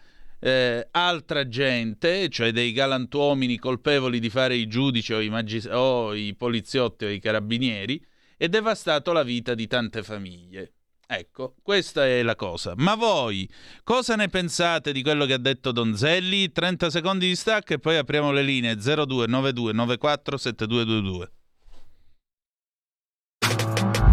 eh, 0.45 0.89
altra 0.91 1.47
gente, 1.47 2.27
cioè 2.27 2.51
dei 2.51 2.73
galantuomini 2.73 3.57
colpevoli 3.57 4.19
di 4.19 4.29
fare 4.29 4.55
i 4.55 4.67
giudici 4.67 5.13
o 5.13 5.21
i, 5.21 5.29
magis- 5.29 5.69
o 5.71 6.13
i 6.13 6.35
poliziotti 6.35 7.05
o 7.05 7.09
i 7.09 7.19
carabinieri, 7.19 8.05
e 8.35 8.49
devastato 8.49 9.13
la 9.13 9.23
vita 9.23 9.53
di 9.53 9.67
tante 9.67 10.03
famiglie. 10.03 10.73
Ecco, 11.07 11.55
questa 11.61 12.05
è 12.05 12.21
la 12.23 12.35
cosa. 12.35 12.73
Ma 12.75 12.95
voi 12.95 13.49
cosa 13.83 14.15
ne 14.15 14.27
pensate 14.27 14.91
di 14.91 15.01
quello 15.01 15.25
che 15.25 15.33
ha 15.33 15.37
detto 15.37 15.71
Donzelli? 15.71 16.51
30 16.51 16.89
secondi 16.89 17.27
di 17.27 17.35
stacco 17.35 17.73
e 17.73 17.79
poi 17.79 17.95
apriamo 17.95 18.31
le 18.31 18.41
linee 18.41 18.75
0292 18.75 19.71
94 19.71 20.37
7222. 20.37 21.31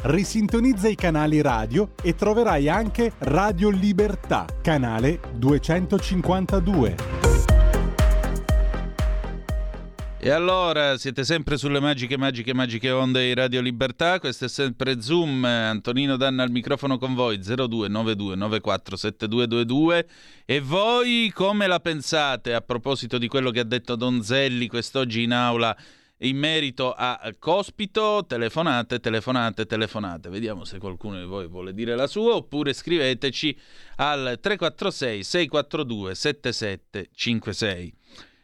Risintonizza 0.00 0.86
i 0.86 0.94
canali 0.94 1.40
radio 1.40 1.90
e 2.00 2.14
troverai 2.14 2.68
anche 2.68 3.14
Radio 3.18 3.68
Libertà, 3.68 4.46
canale 4.62 5.18
252. 5.34 6.94
E 10.20 10.30
allora 10.30 10.96
siete 10.98 11.24
sempre 11.24 11.56
sulle 11.56 11.80
magiche, 11.80 12.16
magiche, 12.16 12.54
magiche 12.54 12.92
onde 12.92 13.26
di 13.26 13.34
Radio 13.34 13.60
Libertà. 13.60 14.20
Questo 14.20 14.44
è 14.44 14.48
sempre 14.48 15.00
Zoom. 15.00 15.44
Antonino 15.44 16.16
Danna 16.16 16.44
al 16.44 16.50
microfono 16.52 16.96
con 16.96 17.14
voi 17.14 17.38
0292 17.38 18.36
94 18.36 18.96
7222. 18.96 20.08
E 20.44 20.60
voi 20.60 21.32
come 21.34 21.66
la 21.66 21.80
pensate 21.80 22.54
a 22.54 22.60
proposito 22.60 23.18
di 23.18 23.26
quello 23.26 23.50
che 23.50 23.60
ha 23.60 23.64
detto 23.64 23.96
Donzelli 23.96 24.68
quest'oggi 24.68 25.24
in 25.24 25.32
aula 25.32 25.76
in 26.18 26.36
merito 26.36 26.92
a 26.92 27.34
Cospito? 27.38 28.24
Telefonate, 28.26 29.00
telefonate, 29.00 29.66
telefonate. 29.66 30.28
Vediamo 30.28 30.64
se 30.64 30.78
qualcuno 30.78 31.18
di 31.18 31.24
voi 31.24 31.46
vuole 31.46 31.74
dire 31.74 31.94
la 31.94 32.06
sua 32.06 32.34
oppure 32.34 32.72
scriveteci 32.72 33.56
al 33.96 34.38
346 34.40 35.22
642 35.22 36.14
7756. 36.14 37.94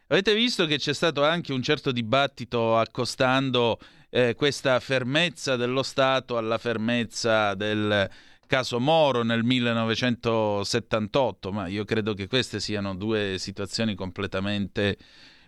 Avete 0.09 0.34
visto 0.34 0.66
che 0.66 0.76
c'è 0.78 0.92
stato 0.92 1.24
anche 1.24 1.52
un 1.52 1.62
certo 1.62 1.90
dibattito 1.90 2.76
accostando 2.76 3.78
eh, 4.10 4.34
questa 4.36 4.78
fermezza 4.78 5.56
dello 5.56 5.82
Stato 5.82 6.36
alla 6.36 6.59
fermezza 6.59 7.55
del 7.55 8.09
caso 8.46 8.78
Moro 8.78 9.24
nel 9.24 9.42
1978, 9.42 11.51
ma 11.51 11.66
io 11.66 11.84
credo 11.84 12.14
che 12.14 12.28
queste 12.28 12.60
siano 12.60 12.94
due 12.94 13.34
situazioni 13.38 13.96
completamente, 13.96 14.96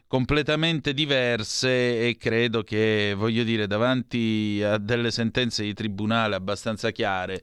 completamente 0.06 0.94
diverse 0.94 2.08
e 2.08 2.16
credo 2.16 2.62
che, 2.62 3.14
voglio 3.16 3.42
dire, 3.42 3.66
davanti 3.66 4.62
a 4.62 4.78
delle 4.78 5.10
sentenze 5.10 5.62
di 5.62 5.74
tribunale 5.74 6.34
abbastanza 6.34 6.90
chiare 6.90 7.42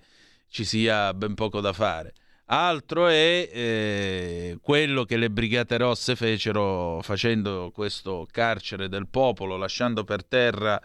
ci 0.49 0.63
sia 0.63 1.13
ben 1.13 1.33
poco 1.33 1.61
da 1.61 1.73
fare. 1.73 2.13
Altro 2.45 3.07
è 3.07 3.49
eh, 3.51 4.57
quello 4.61 5.05
che 5.05 5.17
le 5.17 5.31
Brigate 5.31 5.77
Rosse 5.77 6.15
fecero 6.15 7.01
facendo 7.01 7.71
questo 7.73 8.27
carcere 8.29 8.89
del 8.89 9.07
popolo, 9.07 9.57
lasciando 9.57 10.03
per 10.03 10.23
terra 10.25 10.79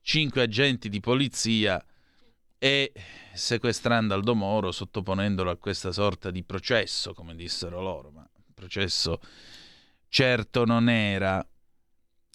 cinque 0.00 0.42
agenti 0.42 0.88
di 0.88 1.00
polizia 1.00 1.82
e 2.58 2.92
sequestrando 3.34 4.14
Aldo 4.14 4.34
Moro, 4.34 4.72
sottoponendolo 4.72 5.50
a 5.50 5.56
questa 5.56 5.92
sorta 5.92 6.30
di 6.30 6.42
processo, 6.42 7.14
come 7.14 7.34
dissero 7.36 7.80
loro, 7.80 8.10
ma 8.10 8.28
processo 8.54 9.20
certo 10.12 10.66
non 10.66 10.90
era. 10.90 11.44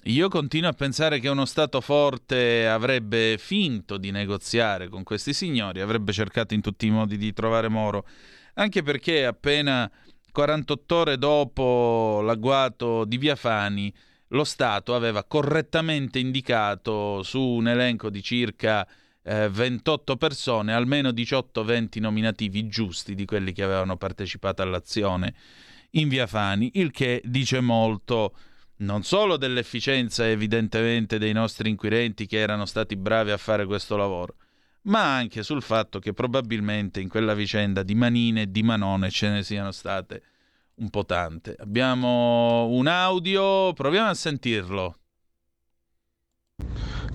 Io 0.06 0.30
continuo 0.30 0.70
a 0.70 0.74
pensare 0.74 1.20
che 1.20 1.30
uno 1.30 1.46
Stato 1.46 1.80
forte 1.80 2.68
avrebbe 2.68 3.38
finto 3.38 3.98
di 3.98 4.10
negoziare 4.10 4.88
con 4.88 5.04
questi 5.04 5.32
signori, 5.32 5.80
avrebbe 5.82 6.12
cercato 6.12 6.56
in 6.56 6.62
tutti 6.62 6.88
i 6.88 6.90
modi 6.90 7.18
di 7.18 7.32
trovare 7.34 7.68
Moro, 7.68 8.08
anche 8.56 8.82
perché 8.82 9.28
appena 9.28 9.90
48 10.32 10.96
ore 10.96 11.18
dopo 11.20 12.22
l'agguato 12.24 13.06
di 13.06 13.18
Via 13.20 13.36
Fani, 13.36 13.94
lo 14.30 14.44
Stato 14.44 14.96
aveva 14.96 15.24
correttamente 15.24 16.18
indicato 16.18 17.22
su 17.22 17.40
un 17.40 17.68
elenco 17.68 18.10
di 18.10 18.24
circa 18.24 18.88
eh, 19.22 19.50
28 19.50 20.18
persone 20.18 20.74
almeno 20.74 21.10
18-20 21.10 22.00
nominativi 22.00 22.68
giusti 22.68 23.14
di 23.14 23.26
quelli 23.26 23.54
che 23.54 23.62
avevano 23.62 23.98
partecipato 23.98 24.64
all'azione 24.64 25.36
in 25.92 26.10
Via 26.10 26.28
Fani, 26.28 26.72
il 26.76 26.92
che 26.92 27.22
dice 27.24 27.60
molto 27.60 28.36
non 28.78 29.04
solo 29.04 29.38
dell'efficienza 29.38 30.28
evidentemente 30.28 31.18
dei 31.18 31.34
nostri 31.34 31.70
inquirenti 31.70 32.28
che 32.28 32.38
erano 32.38 32.66
stati 32.66 32.96
bravi 32.96 33.32
a 33.32 33.38
fare 33.38 33.66
questo 33.66 33.96
lavoro, 33.98 34.36
ma 34.84 35.16
anche 35.16 35.44
sul 35.44 35.62
fatto 35.62 36.00
che 36.00 36.14
probabilmente 36.14 37.00
in 37.00 37.10
quella 37.10 37.34
vicenda 37.34 37.84
di 37.84 37.96
manine 37.96 38.44
e 38.44 38.52
di 38.52 38.64
manone 38.64 39.10
ce 39.10 39.30
ne 39.30 39.44
siano 39.44 39.72
state 39.72 40.22
un 40.76 40.90
po' 40.90 41.06
tante. 41.06 41.56
Abbiamo 41.58 42.68
un 42.68 42.88
audio, 42.88 43.74
proviamo 43.74 44.10
a 44.10 44.14
sentirlo. 44.14 44.96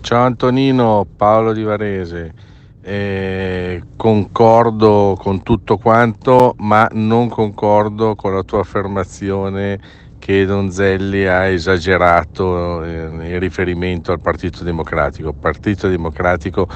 Ciao 0.00 0.24
Antonino, 0.24 1.06
Paolo 1.16 1.52
di 1.52 1.62
Varese. 1.62 2.51
Eh, 2.84 3.80
concordo 3.96 5.16
con 5.16 5.42
tutto 5.44 5.78
quanto, 5.78 6.54
ma 6.59 6.88
non 6.92 7.28
concordo 7.28 8.16
con 8.16 8.34
la 8.34 8.42
tua 8.42 8.60
affermazione 8.60 9.78
che 10.18 10.44
Donzelli 10.44 11.26
ha 11.26 11.46
esagerato 11.46 12.82
eh, 12.82 13.04
in 13.04 13.38
riferimento 13.38 14.10
al 14.10 14.20
Partito 14.20 14.64
Democratico. 14.64 15.32
Partito 15.32 15.88
Democratico, 15.88 16.66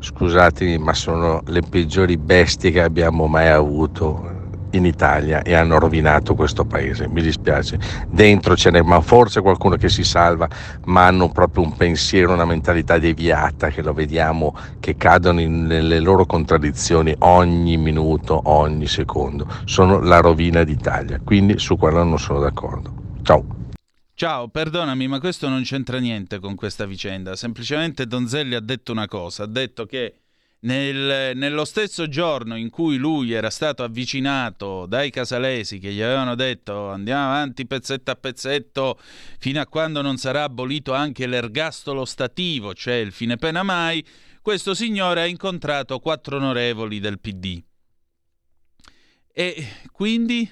scusatemi, 0.00 0.78
ma 0.78 0.94
sono 0.94 1.42
le 1.46 1.62
peggiori 1.62 2.16
bestie 2.18 2.72
che 2.72 2.82
abbiamo 2.82 3.28
mai 3.28 3.48
avuto 3.48 4.41
in 4.72 4.84
Italia 4.84 5.42
e 5.42 5.54
hanno 5.54 5.78
rovinato 5.78 6.34
questo 6.34 6.64
paese. 6.64 7.08
Mi 7.08 7.22
dispiace. 7.22 7.78
Dentro 8.08 8.56
ce 8.56 8.70
n'è 8.70 8.82
ma 8.82 9.00
forse 9.00 9.40
qualcuno 9.40 9.76
che 9.76 9.88
si 9.88 10.04
salva, 10.04 10.48
ma 10.86 11.06
hanno 11.06 11.30
proprio 11.30 11.64
un 11.64 11.76
pensiero, 11.76 12.32
una 12.32 12.44
mentalità 12.44 12.98
deviata 12.98 13.68
che 13.68 13.82
lo 13.82 13.92
vediamo 13.92 14.56
che 14.80 14.96
cadono 14.96 15.40
in, 15.40 15.64
nelle 15.66 16.00
loro 16.00 16.26
contraddizioni 16.26 17.14
ogni 17.20 17.76
minuto, 17.76 18.40
ogni 18.44 18.86
secondo. 18.86 19.46
Sono 19.64 20.00
la 20.00 20.20
rovina 20.20 20.64
d'Italia, 20.64 21.20
quindi 21.22 21.58
su 21.58 21.76
quello 21.76 22.02
non 22.02 22.18
sono 22.18 22.40
d'accordo. 22.40 22.92
Ciao. 23.22 23.44
Ciao, 24.14 24.48
perdonami, 24.48 25.08
ma 25.08 25.18
questo 25.18 25.48
non 25.48 25.62
c'entra 25.62 25.98
niente 25.98 26.38
con 26.38 26.54
questa 26.54 26.84
vicenda. 26.86 27.34
Semplicemente 27.34 28.06
Donzelli 28.06 28.54
ha 28.54 28.60
detto 28.60 28.92
una 28.92 29.08
cosa, 29.08 29.44
ha 29.44 29.46
detto 29.46 29.86
che 29.86 30.21
nel, 30.64 31.36
nello 31.36 31.64
stesso 31.64 32.08
giorno 32.08 32.56
in 32.56 32.70
cui 32.70 32.96
lui 32.96 33.32
era 33.32 33.50
stato 33.50 33.82
avvicinato 33.82 34.86
dai 34.86 35.10
casalesi 35.10 35.78
che 35.78 35.92
gli 35.92 36.00
avevano 36.02 36.34
detto 36.34 36.88
andiamo 36.88 37.26
avanti 37.26 37.66
pezzetto 37.66 38.10
a 38.10 38.16
pezzetto 38.16 38.98
fino 39.38 39.60
a 39.60 39.66
quando 39.66 40.02
non 40.02 40.16
sarà 40.18 40.44
abolito 40.44 40.92
anche 40.92 41.26
l'ergastolo 41.26 42.04
stativo, 42.04 42.74
cioè 42.74 42.94
il 42.94 43.12
fine 43.12 43.36
pena 43.36 43.62
mai, 43.62 44.04
questo 44.40 44.74
signore 44.74 45.22
ha 45.22 45.26
incontrato 45.26 45.98
quattro 45.98 46.36
onorevoli 46.36 47.00
del 47.00 47.18
PD. 47.18 47.62
E 49.34 49.66
quindi, 49.90 50.50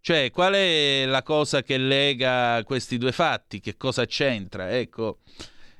cioè, 0.00 0.30
qual 0.30 0.54
è 0.54 1.04
la 1.06 1.22
cosa 1.22 1.62
che 1.62 1.76
lega 1.76 2.62
questi 2.64 2.96
due 2.96 3.12
fatti? 3.12 3.60
Che 3.60 3.76
cosa 3.76 4.06
c'entra? 4.06 4.70
Ecco. 4.70 5.18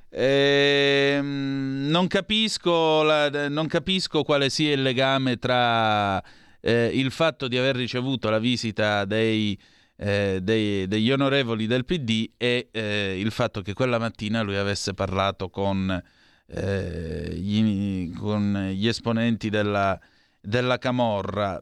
Eh, 0.09 1.19
non, 1.21 2.07
capisco 2.07 3.03
la, 3.03 3.49
non, 3.49 3.67
capisco 3.67 4.23
quale 4.23 4.49
sia 4.49 4.73
il 4.73 4.81
legame 4.81 5.37
tra 5.37 6.23
eh, 6.61 6.89
il 6.93 7.11
fatto 7.11 7.47
di 7.47 7.57
aver 7.57 7.75
ricevuto 7.75 8.29
la 8.29 8.39
visita 8.39 9.05
dei, 9.05 9.59
eh, 9.97 10.39
dei, 10.41 10.87
degli 10.87 11.11
onorevoli 11.11 11.67
del 11.67 11.85
PD 11.85 12.31
e 12.37 12.69
eh, 12.71 13.19
il 13.19 13.31
fatto 13.31 13.61
che 13.61 13.73
quella 13.73 13.99
mattina 13.99 14.41
lui 14.41 14.55
avesse 14.55 14.93
parlato 14.93 15.49
con, 15.49 16.01
eh, 16.47 17.33
gli, 17.35 18.11
con 18.13 18.71
gli, 18.73 18.87
esponenti 18.87 19.49
della, 19.49 19.99
della 20.41 20.77
Camorra. 20.77 21.61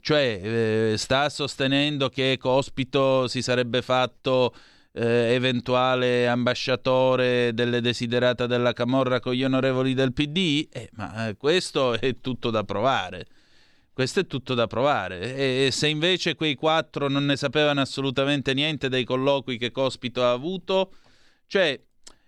Cioè, 0.00 0.40
eh, 0.42 0.94
sta 0.96 1.28
sostenendo 1.28 2.08
che 2.08 2.38
Cospito 2.40 3.28
si 3.28 3.40
sarebbe 3.40 3.82
fatto 3.82 4.52
eh, 4.92 5.34
eventuale 5.34 6.26
ambasciatore 6.26 7.52
delle 7.54 7.80
desiderata 7.80 8.46
della 8.46 8.72
Camorra 8.72 9.20
con 9.20 9.34
gli 9.34 9.44
onorevoli 9.44 9.94
del 9.94 10.12
PD, 10.12 10.68
eh, 10.72 10.90
ma 10.94 11.28
eh, 11.28 11.36
questo 11.36 11.98
è 11.98 12.20
tutto 12.20 12.50
da 12.50 12.64
provare. 12.64 13.26
Questo 13.92 14.20
è 14.20 14.26
tutto 14.26 14.54
da 14.54 14.66
provare. 14.66 15.36
E 15.36 15.70
se 15.72 15.88
invece 15.88 16.34
quei 16.34 16.54
quattro 16.54 17.08
non 17.08 17.26
ne 17.26 17.36
sapevano 17.36 17.80
assolutamente 17.80 18.54
niente 18.54 18.88
dei 18.88 19.04
colloqui 19.04 19.58
che 19.58 19.70
Cospito 19.70 20.24
ha 20.24 20.30
avuto, 20.30 20.94
cioè 21.46 21.78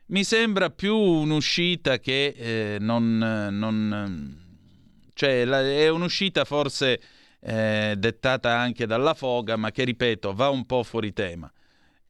mi 0.06 0.24
sembra 0.24 0.68
più 0.70 0.94
un'uscita 0.94 1.98
che 1.98 2.34
eh, 2.36 2.76
non, 2.78 3.16
non, 3.16 4.36
cioè 5.14 5.44
la, 5.47 5.60
è 5.62 5.89
un'uscita 5.89 6.44
forse 6.44 7.01
eh, 7.40 7.94
dettata 7.97 8.55
anche 8.59 8.86
dalla 8.86 9.14
foga, 9.14 9.56
ma 9.56 9.70
che 9.70 9.84
ripeto 9.84 10.34
va 10.34 10.51
un 10.51 10.66
po' 10.66 10.82
fuori 10.82 11.14
tema. 11.14 11.51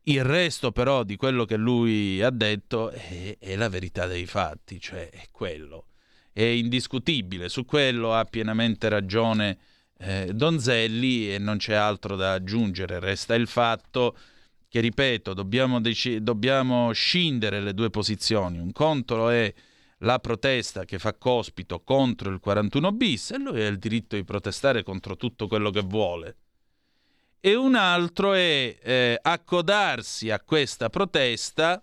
Il 0.05 0.25
resto 0.25 0.73
però 0.73 1.05
di 1.05 1.15
quello 1.15 1.45
che 1.45 1.57
lui 1.57 2.21
ha 2.23 2.31
detto 2.31 2.91
è, 2.91 3.37
è 3.39 3.55
la 3.55 3.69
verità 3.69 4.07
dei 4.07 4.27
fatti, 4.27 4.81
cioè 4.81 5.09
è 5.09 5.27
quello. 5.31 5.87
È 6.33 6.43
indiscutibile, 6.43 7.49
su 7.49 7.65
quello 7.65 8.13
ha 8.13 8.25
pienamente 8.25 8.89
ragione 8.89 9.59
eh, 9.99 10.33
Donzelli 10.35 11.33
e 11.33 11.39
non 11.39 11.59
c'è 11.59 11.75
altro 11.75 12.17
da 12.17 12.33
aggiungere. 12.33 12.99
Resta 12.99 13.37
il 13.37 13.47
fatto 13.47 14.17
che, 14.69 14.81
ripeto, 14.81 15.35
dobbiamo, 15.35 15.81
dec- 15.81 16.17
dobbiamo 16.17 16.91
scindere 16.91 17.61
le 17.61 17.73
due 17.73 17.91
posizioni. 17.91 18.59
Un 18.59 18.73
conto 18.73 19.29
è 19.29 19.55
la 19.99 20.19
protesta 20.19 20.85
che 20.85 20.99
fa 20.99 21.15
cospito 21.15 21.81
contro 21.85 22.29
il 22.33 22.41
41 22.41 22.91
bis 22.91 23.31
e 23.31 23.39
lui 23.39 23.63
ha 23.63 23.69
il 23.69 23.79
diritto 23.79 24.17
di 24.17 24.25
protestare 24.25 24.83
contro 24.83 25.17
tutto 25.17 25.47
quello 25.47 25.71
che 25.71 25.83
vuole 25.83 26.37
e 27.45 27.57
un 27.57 27.75
altro 27.75 28.35
è 28.35 28.79
eh, 28.81 29.19
accodarsi 29.21 30.31
a 30.31 30.39
questa 30.39 30.89
protesta 30.91 31.83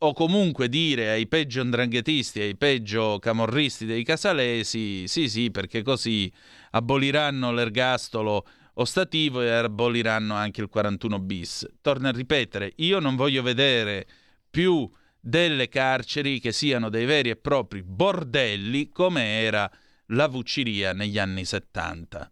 o 0.00 0.12
comunque 0.12 0.68
dire 0.68 1.08
ai 1.08 1.26
peggio 1.26 1.64
ndranghetisti, 1.64 2.40
ai 2.40 2.56
peggio 2.56 3.18
camorristi 3.18 3.86
dei 3.86 4.04
casalesi, 4.04 5.08
sì 5.08 5.30
sì, 5.30 5.50
perché 5.50 5.80
così 5.80 6.30
aboliranno 6.72 7.52
l'ergastolo 7.52 8.46
ostativo 8.74 9.40
e 9.40 9.50
aboliranno 9.50 10.34
anche 10.34 10.60
il 10.60 10.68
41 10.68 11.18
bis. 11.20 11.66
Torno 11.80 12.08
a 12.08 12.12
ripetere, 12.12 12.74
io 12.76 12.98
non 12.98 13.16
voglio 13.16 13.42
vedere 13.42 14.06
più 14.50 14.90
delle 15.18 15.68
carceri 15.70 16.38
che 16.38 16.52
siano 16.52 16.90
dei 16.90 17.06
veri 17.06 17.30
e 17.30 17.36
propri 17.36 17.82
bordelli 17.82 18.90
come 18.90 19.40
era 19.40 19.70
la 20.08 20.28
Vucciria 20.28 20.92
negli 20.92 21.18
anni 21.18 21.46
70 21.46 22.31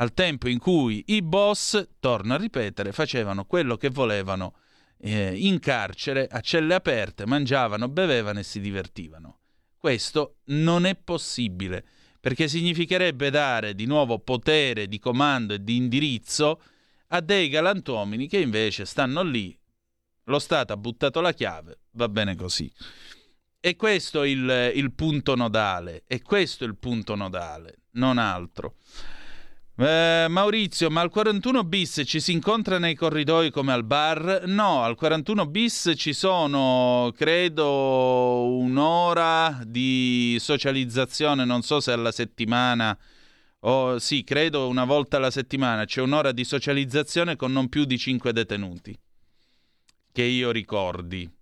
al 0.00 0.14
tempo 0.14 0.48
in 0.48 0.58
cui 0.58 1.02
i 1.08 1.22
boss, 1.22 1.88
torno 1.98 2.34
a 2.34 2.36
ripetere, 2.36 2.92
facevano 2.92 3.44
quello 3.44 3.76
che 3.76 3.90
volevano 3.90 4.54
eh, 5.00 5.34
in 5.36 5.58
carcere, 5.58 6.26
a 6.30 6.40
celle 6.40 6.74
aperte, 6.74 7.26
mangiavano, 7.26 7.88
bevevano 7.88 8.38
e 8.38 8.44
si 8.44 8.60
divertivano. 8.60 9.40
Questo 9.76 10.38
non 10.46 10.86
è 10.86 10.94
possibile, 10.94 11.84
perché 12.20 12.46
significherebbe 12.46 13.30
dare 13.30 13.74
di 13.74 13.86
nuovo 13.86 14.20
potere 14.20 14.86
di 14.86 14.98
comando 14.98 15.54
e 15.54 15.62
di 15.62 15.76
indirizzo 15.76 16.62
a 17.08 17.20
dei 17.20 17.48
galantuomini 17.48 18.28
che 18.28 18.38
invece 18.38 18.84
stanno 18.84 19.22
lì, 19.22 19.56
lo 20.24 20.38
Stato 20.38 20.72
ha 20.72 20.76
buttato 20.76 21.20
la 21.20 21.32
chiave, 21.32 21.80
va 21.92 22.08
bene 22.08 22.36
così. 22.36 22.70
E 23.60 23.74
questo 23.74 24.22
è 24.22 24.28
il, 24.28 24.72
il 24.74 24.92
punto 24.92 25.34
nodale, 25.34 26.04
e 26.06 26.22
questo 26.22 26.62
è 26.62 26.66
il 26.68 26.76
punto 26.76 27.16
nodale, 27.16 27.78
non 27.92 28.18
altro. 28.18 28.76
Eh, 29.80 30.26
Maurizio, 30.28 30.90
ma 30.90 31.02
al 31.02 31.08
41 31.08 31.62
bis 31.62 32.02
ci 32.04 32.18
si 32.18 32.32
incontra 32.32 32.80
nei 32.80 32.96
corridoi 32.96 33.52
come 33.52 33.72
al 33.72 33.84
bar? 33.84 34.42
No, 34.46 34.82
al 34.82 34.96
41 34.96 35.46
bis 35.46 35.92
ci 35.94 36.12
sono, 36.12 37.12
credo, 37.16 38.56
un'ora 38.56 39.60
di 39.64 40.36
socializzazione, 40.40 41.44
non 41.44 41.62
so 41.62 41.78
se 41.78 41.92
alla 41.92 42.10
settimana, 42.10 42.98
o 43.60 44.00
sì, 44.00 44.24
credo 44.24 44.66
una 44.66 44.84
volta 44.84 45.18
alla 45.18 45.30
settimana, 45.30 45.84
c'è 45.84 46.00
un'ora 46.00 46.32
di 46.32 46.42
socializzazione 46.42 47.36
con 47.36 47.52
non 47.52 47.68
più 47.68 47.84
di 47.84 47.96
5 47.96 48.32
detenuti, 48.32 48.98
che 50.10 50.22
io 50.24 50.50
ricordi. 50.50 51.37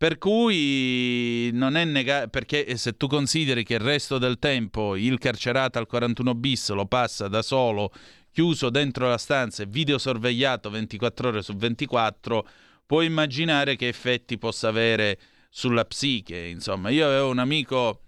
Per 0.00 0.16
cui 0.16 1.50
non 1.52 1.76
è 1.76 1.84
negato, 1.84 2.28
perché 2.28 2.74
se 2.78 2.96
tu 2.96 3.06
consideri 3.06 3.64
che 3.64 3.74
il 3.74 3.80
resto 3.80 4.16
del 4.16 4.38
tempo 4.38 4.96
il 4.96 5.18
carcerato 5.18 5.78
al 5.78 5.86
41 5.86 6.34
bis 6.36 6.70
lo 6.70 6.86
passa 6.86 7.28
da 7.28 7.42
solo, 7.42 7.92
chiuso 8.32 8.70
dentro 8.70 9.10
la 9.10 9.18
stanza 9.18 9.62
e 9.62 9.66
videosorvegliato 9.66 10.70
24 10.70 11.28
ore 11.28 11.42
su 11.42 11.54
24, 11.54 12.48
puoi 12.86 13.04
immaginare 13.04 13.76
che 13.76 13.88
effetti 13.88 14.38
possa 14.38 14.68
avere 14.68 15.18
sulla 15.50 15.84
psiche. 15.84 16.46
Insomma, 16.46 16.88
io 16.88 17.06
avevo 17.06 17.28
un 17.28 17.38
amico 17.38 18.00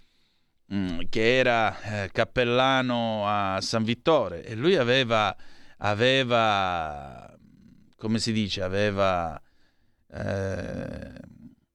mh, 0.69 0.77
mm, 0.77 1.01
che 1.11 1.37
era 1.37 2.05
eh, 2.05 2.11
cappellano 2.11 3.29
a 3.29 3.61
San 3.61 3.85
Vittore 3.85 4.47
e 4.47 4.55
lui 4.55 4.77
aveva, 4.77 5.37
aveva 5.77 7.37
come 7.97 8.19
si 8.19 8.33
dice, 8.33 8.63
aveva... 8.63 9.39
Eh, 10.11 11.32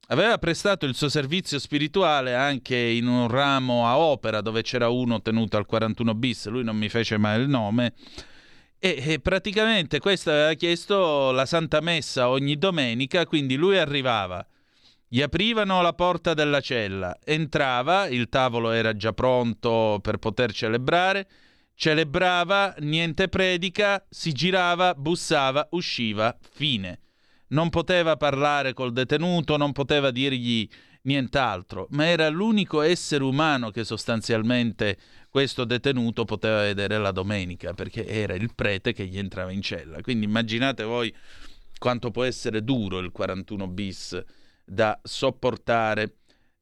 Aveva 0.10 0.38
prestato 0.38 0.86
il 0.86 0.96
suo 0.96 1.10
servizio 1.10 1.60
spirituale 1.60 2.34
anche 2.34 2.78
in 2.78 3.08
un 3.08 3.28
ramo 3.28 3.88
a 3.88 3.98
opera 3.98 4.40
dove 4.40 4.62
c'era 4.62 4.88
uno 4.88 5.22
tenuto 5.22 5.58
al 5.58 5.66
41 5.66 6.16
bis, 6.16 6.48
lui 6.48 6.64
non 6.64 6.78
mi 6.78 6.88
fece 6.88 7.18
mai 7.18 7.42
il 7.42 7.50
nome. 7.50 7.94
E, 8.80 9.04
e, 9.06 9.20
praticamente 9.20 10.00
questo 10.00 10.30
aveva 10.30 10.54
chiesto 10.54 11.32
la 11.32 11.46
Santa 11.46 11.82
Messa 11.82 12.30
ogni 12.30 12.58
domenica, 12.58 13.26
quindi 13.26 13.58
lui 13.58 13.78
arrivava, 13.78 14.46
gli 15.10 15.22
aprivano 15.22 15.82
la 15.82 15.94
porta 15.94 16.34
della 16.34 16.62
cella, 16.62 17.18
entrava, 17.22 18.08
il 18.08 18.30
tavolo 18.30 18.72
era 18.72 18.96
già 18.96 19.12
pronto 19.12 20.00
per 20.02 20.20
poter 20.20 20.54
celebrare, 20.54 21.28
celebrava, 21.76 22.74
niente 22.80 23.28
predica, 23.28 24.06
si 24.10 24.32
girava, 24.32 24.94
bussava, 24.94 25.68
usciva, 25.72 26.38
fine 26.54 27.00
non 27.50 27.70
poteva 27.70 28.18
parlare 28.18 28.74
col 28.74 28.92
detenuto, 28.92 29.56
non 29.58 29.72
poteva 29.72 30.10
dirgli 30.12 30.68
nient'altro, 31.04 31.88
ma 31.92 32.08
era 32.08 32.28
l'unico 32.30 32.82
essere 32.82 33.24
umano 33.24 33.70
che 33.72 33.84
sostanzialmente 33.84 34.98
questo 35.30 35.66
detenuto 35.66 36.26
poteva 36.26 36.62
vedere 36.62 36.98
la 36.98 37.12
domenica, 37.12 37.74
perché 37.74 38.06
era 38.06 38.34
il 38.34 38.52
prete 38.54 38.94
che 38.94 39.06
gli 39.06 39.18
entrava 39.18 39.52
in 39.52 39.62
cella. 39.62 40.02
Quindi 40.02 40.26
immaginate 40.26 40.84
voi 40.84 41.14
quanto 41.78 42.12
può 42.12 42.24
essere 42.24 42.64
duro 42.64 43.00
il 43.00 43.12
41 43.12 43.68
bis 43.68 44.22
da 44.66 45.00
sopportare. 45.02 46.16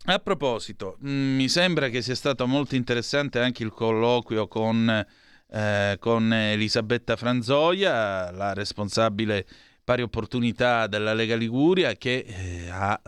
A 0.08 0.20
proposito, 0.20 0.98
mm, 1.04 1.36
mi 1.36 1.50
sembra 1.50 1.90
che 1.90 2.02
sia 2.04 2.14
stato 2.14 2.46
molto 2.46 2.76
interessante 2.76 3.40
anche 3.40 3.64
il 3.64 3.72
colloquio 3.72 4.48
con, 4.48 5.04
eh, 5.50 5.98
con 6.00 6.32
Elisabetta 6.32 7.16
Franzoia, 7.16 8.30
la 8.30 8.54
responsabile 8.54 9.48
pari 9.84 10.04
opportunità 10.04 10.86
della 10.86 11.14
Lega 11.14 11.36
Liguria, 11.36 11.94
che 11.94 12.24
eh, 12.28 12.70
ha, 12.70 13.02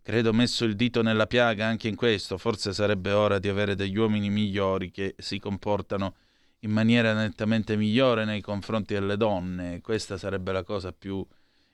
credo, 0.00 0.32
messo 0.32 0.64
il 0.64 0.74
dito 0.74 1.02
nella 1.02 1.26
piaga 1.26 1.66
anche 1.66 1.88
in 1.88 1.96
questo. 1.96 2.38
Forse 2.38 2.72
sarebbe 2.72 3.12
ora 3.12 3.38
di 3.38 3.48
avere 3.48 3.74
degli 3.74 3.98
uomini 3.98 4.30
migliori 4.30 4.90
che 4.90 5.14
si 5.18 5.38
comportano 5.38 6.14
in 6.60 6.70
maniera 6.70 7.12
nettamente 7.12 7.76
migliore 7.76 8.24
nei 8.24 8.40
confronti 8.40 8.94
delle 8.94 9.16
donne. 9.16 9.80
Questa 9.80 10.16
sarebbe 10.16 10.52
la 10.52 10.64
cosa 10.64 10.92
più 10.92 11.24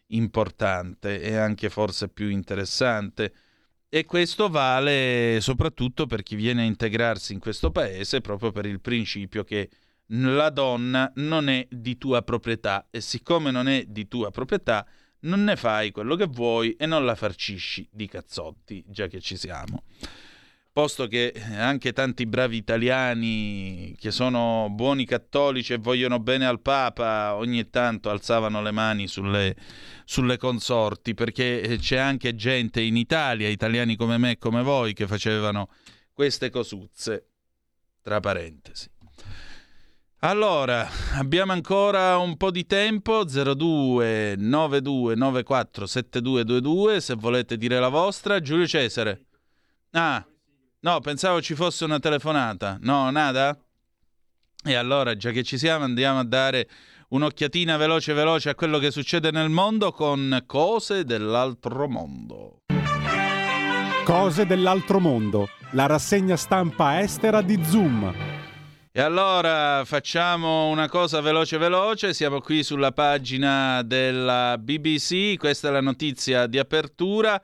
importante 0.08 1.20
e 1.20 1.36
anche 1.36 1.70
forse 1.70 2.08
più 2.08 2.28
interessante. 2.28 3.32
E 3.88 4.04
questo 4.04 4.48
vale 4.48 5.38
soprattutto 5.40 6.06
per 6.06 6.22
chi 6.22 6.34
viene 6.34 6.62
a 6.62 6.66
integrarsi 6.66 7.32
in 7.32 7.38
questo 7.38 7.70
paese 7.70 8.20
proprio 8.20 8.50
per 8.50 8.66
il 8.66 8.80
principio 8.80 9.44
che 9.44 9.70
la 10.08 10.50
donna 10.50 11.10
non 11.16 11.48
è 11.48 11.66
di 11.70 11.96
tua 11.96 12.22
proprietà 12.22 12.88
e 12.90 13.00
siccome 13.00 13.50
non 13.50 13.68
è 13.68 13.84
di 13.86 14.08
tua 14.08 14.30
proprietà 14.30 14.86
non 15.20 15.44
ne 15.44 15.56
fai 15.56 15.90
quello 15.90 16.16
che 16.16 16.26
vuoi 16.26 16.74
e 16.74 16.86
non 16.86 17.04
la 17.04 17.14
farcisci 17.14 17.88
di 17.90 18.06
cazzotti, 18.06 18.84
già 18.86 19.06
che 19.06 19.20
ci 19.20 19.36
siamo 19.36 19.84
posto 20.74 21.06
che 21.06 21.32
anche 21.56 21.92
tanti 21.92 22.26
bravi 22.26 22.56
italiani 22.56 23.94
che 23.96 24.10
sono 24.10 24.66
buoni 24.72 25.04
cattolici 25.04 25.72
e 25.72 25.76
vogliono 25.76 26.18
bene 26.18 26.46
al 26.46 26.60
Papa 26.60 27.36
ogni 27.36 27.70
tanto 27.70 28.10
alzavano 28.10 28.60
le 28.60 28.72
mani 28.72 29.06
sulle, 29.06 29.54
sulle 30.04 30.36
consorti, 30.36 31.14
perché 31.14 31.76
c'è 31.78 31.98
anche 31.98 32.34
gente 32.34 32.80
in 32.80 32.96
Italia, 32.96 33.48
italiani 33.48 33.94
come 33.94 34.18
me 34.18 34.32
e 34.32 34.38
come 34.38 34.62
voi, 34.64 34.94
che 34.94 35.06
facevano 35.06 35.68
queste 36.12 36.50
cosuzze, 36.50 37.28
tra 38.02 38.18
parentesi. 38.18 38.90
Allora, 40.22 40.88
abbiamo 41.12 41.52
ancora 41.52 42.18
un 42.18 42.36
po' 42.36 42.50
di 42.50 42.66
tempo, 42.66 43.22
02 43.22 44.34
92 44.38 45.14
94 45.14 45.86
7222, 45.86 47.00
se 47.00 47.14
volete 47.14 47.56
dire 47.56 47.78
la 47.78 47.90
vostra. 47.90 48.40
Giulio 48.40 48.66
Cesare. 48.66 49.26
Ah, 49.92 50.26
No, 50.84 51.00
pensavo 51.00 51.40
ci 51.40 51.54
fosse 51.54 51.84
una 51.84 51.98
telefonata. 51.98 52.76
No, 52.82 53.10
nada? 53.10 53.58
E 54.62 54.74
allora, 54.74 55.16
già 55.16 55.30
che 55.30 55.42
ci 55.42 55.56
siamo, 55.56 55.84
andiamo 55.84 56.18
a 56.18 56.24
dare 56.24 56.68
un'occhiatina 57.08 57.78
veloce 57.78 58.12
veloce 58.12 58.50
a 58.50 58.54
quello 58.54 58.78
che 58.78 58.90
succede 58.90 59.30
nel 59.30 59.48
mondo 59.48 59.92
con 59.92 60.42
cose 60.44 61.04
dell'altro 61.04 61.88
mondo. 61.88 62.64
Cose 64.04 64.44
dell'altro 64.44 65.00
mondo, 65.00 65.48
la 65.70 65.86
rassegna 65.86 66.36
stampa 66.36 67.00
estera 67.00 67.40
di 67.40 67.64
Zoom. 67.64 68.14
E 68.92 69.00
allora 69.00 69.86
facciamo 69.86 70.68
una 70.68 70.90
cosa 70.90 71.22
veloce 71.22 71.56
veloce, 71.56 72.12
siamo 72.12 72.42
qui 72.42 72.62
sulla 72.62 72.92
pagina 72.92 73.80
della 73.82 74.58
BBC, 74.58 75.38
questa 75.38 75.68
è 75.68 75.70
la 75.70 75.80
notizia 75.80 76.46
di 76.46 76.58
apertura. 76.58 77.42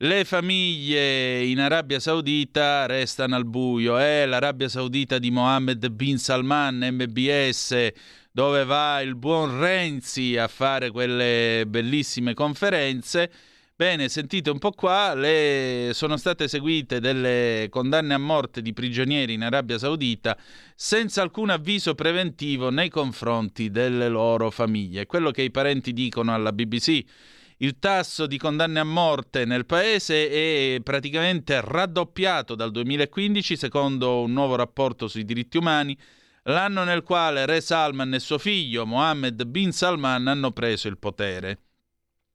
Le 0.00 0.26
famiglie 0.26 1.42
in 1.46 1.58
Arabia 1.58 1.98
Saudita 1.98 2.84
restano 2.84 3.34
al 3.34 3.46
buio. 3.46 3.96
È 3.96 4.26
l'Arabia 4.26 4.68
Saudita 4.68 5.18
di 5.18 5.30
Mohammed 5.30 5.88
bin 5.88 6.18
Salman, 6.18 6.86
MBS, 6.92 7.92
dove 8.30 8.66
va 8.66 9.00
il 9.00 9.14
buon 9.14 9.58
Renzi 9.58 10.36
a 10.36 10.48
fare 10.48 10.90
quelle 10.90 11.64
bellissime 11.66 12.34
conferenze. 12.34 13.30
Bene, 13.74 14.10
sentite 14.10 14.50
un 14.50 14.58
po' 14.58 14.72
qua, 14.72 15.14
le... 15.14 15.92
sono 15.94 16.18
state 16.18 16.44
eseguite 16.44 17.00
delle 17.00 17.68
condanne 17.70 18.12
a 18.12 18.18
morte 18.18 18.60
di 18.60 18.74
prigionieri 18.74 19.32
in 19.32 19.44
Arabia 19.44 19.78
Saudita 19.78 20.36
senza 20.74 21.22
alcun 21.22 21.48
avviso 21.48 21.94
preventivo 21.94 22.68
nei 22.68 22.90
confronti 22.90 23.70
delle 23.70 24.10
loro 24.10 24.50
famiglie. 24.50 25.06
Quello 25.06 25.30
che 25.30 25.40
i 25.40 25.50
parenti 25.50 25.94
dicono 25.94 26.34
alla 26.34 26.52
BBC 26.52 27.02
il 27.58 27.78
tasso 27.78 28.26
di 28.26 28.36
condanne 28.36 28.80
a 28.80 28.84
morte 28.84 29.44
nel 29.46 29.64
paese 29.64 30.28
è 30.28 30.80
praticamente 30.82 31.60
raddoppiato 31.62 32.54
dal 32.54 32.70
2015 32.70 33.56
secondo 33.56 34.20
un 34.20 34.32
nuovo 34.32 34.56
rapporto 34.56 35.08
sui 35.08 35.24
diritti 35.24 35.56
umani, 35.56 35.96
l'anno 36.44 36.84
nel 36.84 37.02
quale 37.02 37.46
Re 37.46 37.60
Salman 37.62 38.12
e 38.12 38.20
suo 38.20 38.38
figlio 38.38 38.84
Mohammed 38.84 39.44
bin 39.44 39.72
Salman 39.72 40.26
hanno 40.26 40.50
preso 40.52 40.88
il 40.88 40.98
potere. 40.98 41.60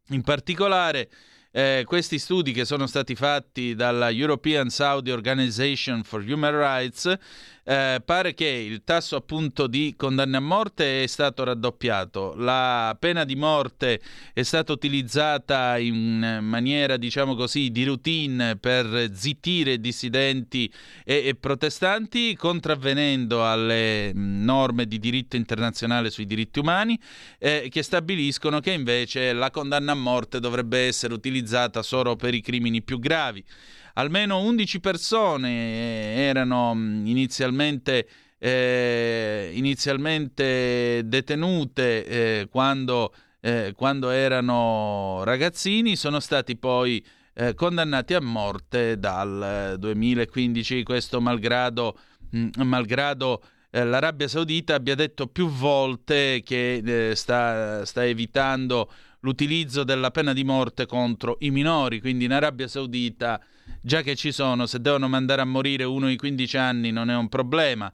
In 0.10 0.24
particolare 0.24 1.10
eh, 1.52 1.84
questi 1.86 2.18
studi 2.18 2.52
che 2.52 2.66
sono 2.66 2.88
stati 2.88 3.14
fatti 3.14 3.76
dalla 3.76 4.10
European 4.10 4.70
Saudi 4.70 5.12
Organization 5.12 6.04
for 6.04 6.22
Human 6.22 6.58
Rights 6.58 7.14
eh, 7.64 8.02
pare 8.04 8.34
che 8.34 8.48
il 8.48 8.84
tasso 8.84 9.16
appunto 9.16 9.68
di 9.68 9.94
condanne 9.96 10.38
a 10.38 10.40
morte 10.40 11.04
è 11.04 11.08
stato 11.08 11.44
raddoppiato. 11.44 12.34
La 12.36 12.96
pena 13.00 13.24
di 13.24 13.36
morte 13.36 14.02
è 14.34 14.42
stata 14.44 14.72
utilizzata 14.72 15.78
in 15.78 16.40
maniera, 16.42 16.98
diciamo 16.98 17.36
così, 17.36 17.70
di 17.72 17.84
routine 17.84 18.56
per 18.58 19.12
zittire 19.14 19.80
dissidenti 19.80 20.72
e, 21.04 21.28
e 21.28 21.36
protestanti, 21.36 22.36
contravvenendo 22.36 23.46
alle 23.48 24.12
norme 24.14 24.88
di 24.88 25.00
diritto 25.00 25.36
internazionale 25.36 26.10
sui 26.10 26.26
diritti 26.26 26.60
umani, 26.60 27.00
eh, 27.38 27.68
che 27.70 27.84
stabiliscono 27.84 28.60
che 28.60 28.72
invece 28.72 29.34
la 29.34 29.52
condanna 29.52 29.92
a 29.92 29.96
morte 29.96 30.40
dovrebbe 30.40 30.88
essere 30.88 31.14
utilizzata 31.14 31.84
solo 31.84 32.16
per 32.16 32.34
i 32.34 32.42
crimini 32.42 32.82
più 32.82 33.00
gravi 33.00 33.44
almeno 33.94 34.40
11 34.40 34.80
persone 34.80 35.50
eh, 35.50 36.22
erano 36.22 36.74
mm, 36.76 37.06
inizialmente 37.06 38.08
eh, 38.44 39.52
inizialmente 39.54 41.04
detenute 41.06 42.06
eh, 42.06 42.48
quando, 42.50 43.14
eh, 43.40 43.72
quando, 43.76 44.10
erano 44.10 45.24
ragazzini 45.24 45.96
sono 45.96 46.20
stati 46.20 46.56
poi 46.58 47.06
eh, 47.34 47.54
condannati 47.54 48.16
a 48.16 48.20
morte 48.20 48.98
dal 48.98 49.76
2015, 49.78 50.82
questo 50.82 51.22
malgrado, 51.22 51.96
mh, 52.32 52.64
malgrado 52.64 53.44
eh, 53.70 53.86
l'Arabia 53.86 54.28
Saudita 54.28 54.74
abbia 54.74 54.96
detto 54.96 55.28
più 55.28 55.48
volte 55.48 56.42
che 56.44 57.12
sta, 57.14 57.86
sta 57.86 58.04
evitando 58.04 58.92
l'utilizzo 59.20 59.84
della 59.84 60.10
pena 60.10 60.34
di 60.34 60.44
morte 60.44 60.88
contro 60.88 61.38
i 61.42 61.52
minori, 61.52 62.02
quindi 62.02 62.26
in 62.26 62.34
Arabia 62.34 62.68
Saudita 62.68 63.40
già 63.82 64.02
che 64.02 64.16
ci 64.16 64.32
sono, 64.32 64.66
se 64.66 64.80
devono 64.80 65.08
mandare 65.08 65.42
a 65.42 65.46
morire 65.46 65.84
uno 65.84 66.08
di 66.08 66.16
15 66.16 66.58
anni 66.58 66.92
non 66.92 67.10
è 67.10 67.16
un 67.16 67.30
problema. 67.30 67.92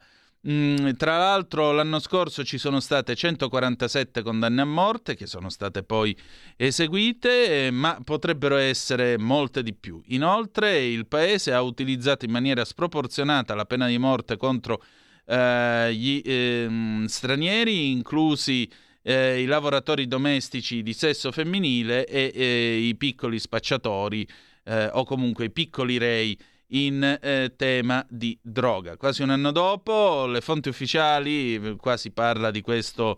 Mm, 0.47 0.91
tra 0.91 1.17
l'altro 1.17 1.71
l'anno 1.71 1.99
scorso 1.99 2.43
ci 2.43 2.57
sono 2.57 2.79
state 2.79 3.15
147 3.15 4.21
condanne 4.21 4.61
a 4.61 4.65
morte 4.65 5.15
che 5.15 5.25
sono 5.25 5.49
state 5.49 5.83
poi 5.83 6.15
eseguite, 6.55 7.65
eh, 7.67 7.71
ma 7.71 7.99
potrebbero 8.03 8.55
essere 8.55 9.17
molte 9.17 9.63
di 9.63 9.73
più. 9.73 10.01
Inoltre 10.07 10.85
il 10.85 11.07
Paese 11.07 11.53
ha 11.53 11.61
utilizzato 11.61 12.23
in 12.25 12.31
maniera 12.31 12.63
sproporzionata 12.63 13.55
la 13.55 13.65
pena 13.65 13.87
di 13.87 13.97
morte 13.97 14.37
contro 14.37 14.81
eh, 15.25 15.93
gli 15.93 16.21
eh, 16.23 17.03
stranieri, 17.07 17.91
inclusi 17.91 18.69
eh, 19.01 19.41
i 19.41 19.45
lavoratori 19.45 20.07
domestici 20.07 20.81
di 20.83 20.93
sesso 20.93 21.31
femminile 21.31 22.05
e 22.05 22.77
i 22.77 22.95
piccoli 22.95 23.39
spacciatori 23.39 24.25
eh, 24.67 24.89
o 24.91 25.05
comunque 25.05 25.45
i 25.45 25.51
piccoli 25.51 25.97
rei 25.97 26.37
in 26.71 27.17
eh, 27.21 27.53
tema 27.55 28.05
di 28.09 28.37
droga. 28.41 28.97
Quasi 28.97 29.21
un 29.21 29.29
anno 29.29 29.51
dopo, 29.51 30.25
le 30.25 30.41
fonti 30.41 30.69
ufficiali, 30.69 31.75
qua 31.77 31.95
si 31.95 32.11
parla 32.11 32.51
di 32.51 32.61
questo, 32.61 33.17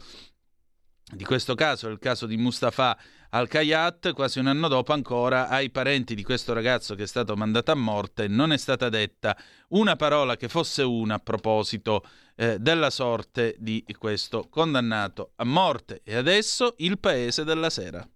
di 1.11 1.23
questo 1.23 1.55
caso, 1.55 1.87
il 1.87 1.97
caso 1.97 2.27
di 2.27 2.37
Mustafa 2.37 2.95
Al-Kayat, 3.29 4.13
quasi 4.13 4.37
un 4.37 4.47
anno 4.47 4.67
dopo 4.67 4.93
ancora 4.93 5.47
ai 5.47 5.71
parenti 5.71 6.13
di 6.13 6.23
questo 6.23 6.53
ragazzo 6.53 6.93
che 6.93 7.03
è 7.03 7.07
stato 7.07 7.35
mandato 7.35 7.71
a 7.71 7.75
morte 7.75 8.27
non 8.27 8.51
è 8.51 8.57
stata 8.57 8.89
detta 8.89 9.35
una 9.69 9.95
parola 9.95 10.35
che 10.35 10.47
fosse 10.47 10.83
una 10.83 11.15
a 11.15 11.19
proposito 11.19 12.05
eh, 12.35 12.59
della 12.59 12.91
sorte 12.91 13.55
di 13.57 13.83
questo 13.97 14.47
condannato 14.49 15.31
a 15.37 15.43
morte. 15.43 16.01
E 16.03 16.15
adesso 16.15 16.75
il 16.77 16.99
paese 16.99 17.43
della 17.43 17.71
sera. 17.71 18.07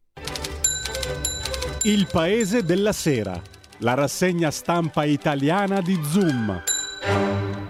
Il 1.85 2.07
paese 2.10 2.64
della 2.64 2.93
sera 2.93 3.41
la 3.80 3.93
rassegna 3.93 4.51
stampa 4.51 5.03
italiana 5.03 5.81
di 5.81 5.99
Zoom. 6.01 6.64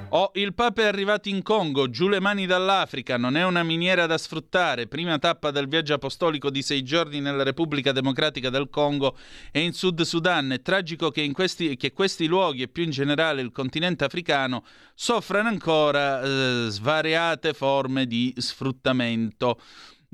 Oh, 0.09 0.29
il 0.35 0.53
Papa 0.53 0.83
è 0.83 0.85
arrivato 0.85 1.29
in 1.29 1.41
Congo, 1.41 1.89
giù 1.89 2.07
le 2.07 2.19
mani 2.19 2.45
dall'Africa, 2.45 3.17
non 3.17 3.35
è 3.35 3.43
una 3.43 3.63
miniera 3.63 4.05
da 4.05 4.19
sfruttare. 4.19 4.85
Prima 4.85 5.17
tappa 5.17 5.49
del 5.49 5.67
viaggio 5.67 5.95
apostolico 5.95 6.51
di 6.51 6.61
sei 6.61 6.83
giorni 6.83 7.21
nella 7.21 7.41
Repubblica 7.41 7.91
Democratica 7.91 8.51
del 8.51 8.69
Congo 8.69 9.17
e 9.51 9.61
in 9.61 9.73
Sud 9.73 10.03
Sudan. 10.03 10.51
È 10.51 10.61
tragico 10.61 11.09
che, 11.09 11.27
questi, 11.31 11.75
che 11.75 11.91
questi 11.93 12.27
luoghi 12.27 12.61
e 12.61 12.67
più 12.67 12.83
in 12.83 12.91
generale 12.91 13.41
il 13.41 13.51
continente 13.51 14.03
africano 14.03 14.63
soffrano 14.93 15.49
ancora 15.49 16.21
eh, 16.21 16.67
svariate 16.69 17.53
forme 17.53 18.05
di 18.05 18.31
sfruttamento. 18.37 19.59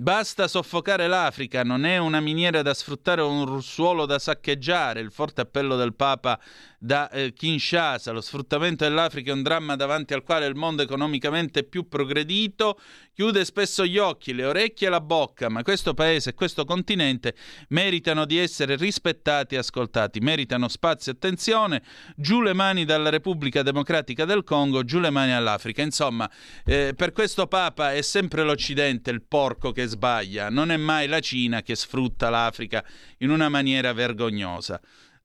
Basta 0.02 0.48
soffocare 0.48 1.08
l'Africa, 1.10 1.64
non 1.64 1.84
è 1.84 1.98
una 1.98 2.22
miniera 2.22 2.62
da 2.62 2.74
sfruttare 2.74 3.20
o 3.20 3.30
un 3.30 3.62
suolo 3.62 4.06
da 4.06 4.18
saccheggiare. 4.18 5.02
Il 5.02 5.12
forte 5.12 5.42
appello 5.42 5.76
del 5.76 5.94
Papa 5.94 6.40
da 6.80 7.10
eh, 7.10 7.34
Kinshasa. 7.34 8.12
Lo 8.12 8.22
sfruttamento 8.22 8.86
dell'Africa 8.86 9.32
è 9.32 9.34
un 9.34 9.44
dramma 9.44 9.76
davanti 9.76 10.14
al 10.14 10.24
quale 10.24 10.46
il 10.46 10.56
mondo 10.56 10.82
economicamente 10.82 11.64
più 11.64 11.88
progredito 11.88 12.80
chiude 13.14 13.44
spesso 13.44 13.86
gli 13.86 13.98
occhi, 13.98 14.34
le 14.34 14.46
orecchie 14.46 14.88
e 14.88 14.90
la 14.90 15.02
bocca, 15.02 15.50
ma 15.50 15.62
questo 15.62 15.94
paese 15.94 16.30
e 16.30 16.34
questo 16.34 16.64
continente 16.64 17.36
meritano 17.70 18.24
di 18.24 18.38
essere 18.38 18.78
rispettati 18.78 19.56
e 19.56 19.58
ascoltati, 19.58 20.22
meritano 20.22 20.70
spazio 20.70 21.12
e 21.12 21.16
attenzione. 21.16 21.84
Giù 22.16 22.42
le 22.42 22.54
mani 22.54 22.86
dalla 22.86 23.10
Repubblica 23.10 23.62
Democratica 23.62 24.24
del 24.24 24.46
Congo, 24.46 24.86
giù 24.86 25.00
le 25.00 25.10
mani 25.10 25.34
all'Africa. 25.34 25.82
Insomma, 25.82 26.32
eh, 26.64 26.94
per 26.96 27.12
questo 27.12 27.48
Papa 27.48 27.94
è 27.94 28.02
sempre 28.02 28.44
l'Occidente 28.44 29.12
il 29.12 29.22
porco 29.22 29.74
che 29.74 29.86
sbaglia, 29.86 30.50
non 30.50 30.72
è 30.72 30.78
mai 30.78 31.08
la 31.08 31.20
Cina 31.20 31.62
che 31.62 31.76
sfrutta 31.76 32.30
l'Africa 32.30 32.86
in 33.18 33.32
una 33.32 33.50
maniera 33.50 33.92
vergognosa. 33.92 34.80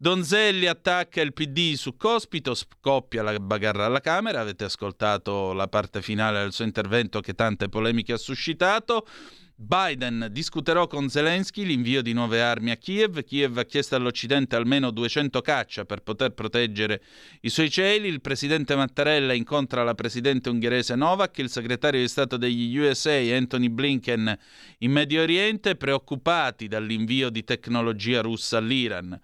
Donzelli 0.05 0.67
attacca 0.67 1.23
il 1.23 1.33
PD 1.33 1.77
su 1.77 1.97
Cospito, 1.97 2.53
scoppia 2.53 3.23
la 3.23 3.39
bagarra 3.39 3.87
alla 3.87 4.03
Camera, 4.03 4.41
avete 4.41 4.65
ascoltato 4.65 5.55
la 5.55 5.67
parte 5.67 6.03
finale 6.03 6.41
del 6.41 6.53
suo 6.53 6.67
intervento 6.67 7.21
che 7.21 7.33
tante 7.33 7.71
polemiche 7.71 8.13
ha 8.13 8.19
suscitato. 8.19 9.07
Biden 9.55 10.29
discuterò 10.31 10.89
con 10.89 11.09
Zelensky 11.09 11.65
l'invio 11.65 12.03
di 12.03 12.13
nuove 12.13 12.43
armi 12.43 12.71
a 12.71 12.77
Kiev. 12.77 13.25
Kiev 13.25 13.57
ha 13.57 13.65
chiesto 13.65 13.97
all'Occidente 13.97 14.57
almeno 14.57 14.91
200 14.91 15.41
caccia 15.41 15.87
per 15.87 16.03
poter 16.03 16.33
proteggere 16.33 17.03
i 17.41 17.49
suoi 17.49 17.71
cieli. 17.71 18.09
Il 18.09 18.21
presidente 18.21 18.77
Mattarella 18.77 19.33
incontra 19.33 19.85
la 19.85 19.95
presidente 19.95 20.51
ungherese 20.51 20.97
Novak, 20.97 21.39
il 21.39 21.49
segretario 21.49 22.01
di 22.01 22.09
Stato 22.09 22.37
degli 22.37 22.77
USA 22.77 23.15
Anthony 23.35 23.71
Blinken 23.71 24.39
in 24.81 24.91
Medio 24.91 25.23
Oriente, 25.23 25.77
preoccupati 25.77 26.69
dall'invio 26.69 27.31
di 27.31 27.43
tecnologia 27.43 28.21
russa 28.21 28.59
all'Iran. 28.59 29.19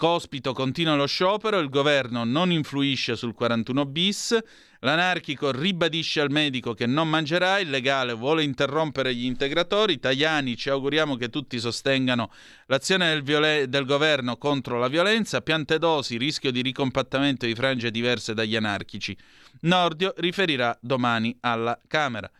Cospito 0.00 0.54
continua 0.54 0.94
lo 0.94 1.04
sciopero, 1.04 1.58
il 1.58 1.68
governo 1.68 2.24
non 2.24 2.50
influisce 2.50 3.16
sul 3.16 3.34
41 3.34 3.84
bis, 3.84 4.38
l'anarchico 4.78 5.52
ribadisce 5.52 6.22
al 6.22 6.30
medico 6.30 6.72
che 6.72 6.86
non 6.86 7.06
mangerà, 7.06 7.58
il 7.58 7.68
legale 7.68 8.14
vuole 8.14 8.42
interrompere 8.42 9.14
gli 9.14 9.26
integratori, 9.26 10.00
Tajani 10.00 10.56
ci 10.56 10.70
auguriamo 10.70 11.16
che 11.16 11.28
tutti 11.28 11.60
sostengano 11.60 12.32
l'azione 12.68 13.10
del, 13.10 13.22
viol- 13.22 13.66
del 13.68 13.84
governo 13.84 14.38
contro 14.38 14.78
la 14.78 14.88
violenza, 14.88 15.42
Piantedosi 15.42 16.16
rischio 16.16 16.50
di 16.50 16.62
ricompattamento 16.62 17.44
di 17.44 17.54
frange 17.54 17.90
diverse 17.90 18.32
dagli 18.32 18.56
anarchici, 18.56 19.14
Nordio 19.64 20.14
riferirà 20.16 20.74
domani 20.80 21.36
alla 21.40 21.78
Camera. 21.86 22.30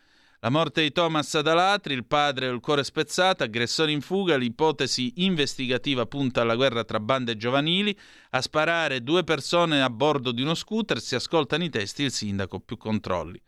La 0.43 0.49
morte 0.49 0.81
di 0.81 0.91
Thomas 0.91 1.35
Adalatri, 1.35 1.93
il 1.93 2.07
padre 2.07 2.49
il 2.49 2.61
cuore 2.61 2.83
spezzato, 2.83 3.43
aggressore 3.43 3.93
in 3.93 4.01
fuga, 4.01 4.39
l'ipotesi 4.39 5.12
investigativa 5.17 6.07
punta 6.07 6.41
alla 6.41 6.57
guerra 6.57 6.83
tra 6.83 6.99
bande 6.99 7.37
giovanili, 7.37 7.95
a 8.31 8.41
sparare 8.41 9.03
due 9.03 9.23
persone 9.23 9.83
a 9.83 9.91
bordo 9.91 10.33
di 10.33 10.41
uno 10.41 10.55
scooter, 10.55 10.99
si 10.99 11.15
ascoltano 11.15 11.65
i 11.65 11.69
testi, 11.69 12.05
il 12.05 12.11
sindaco 12.11 12.59
più 12.59 12.79
controlli. 12.79 13.39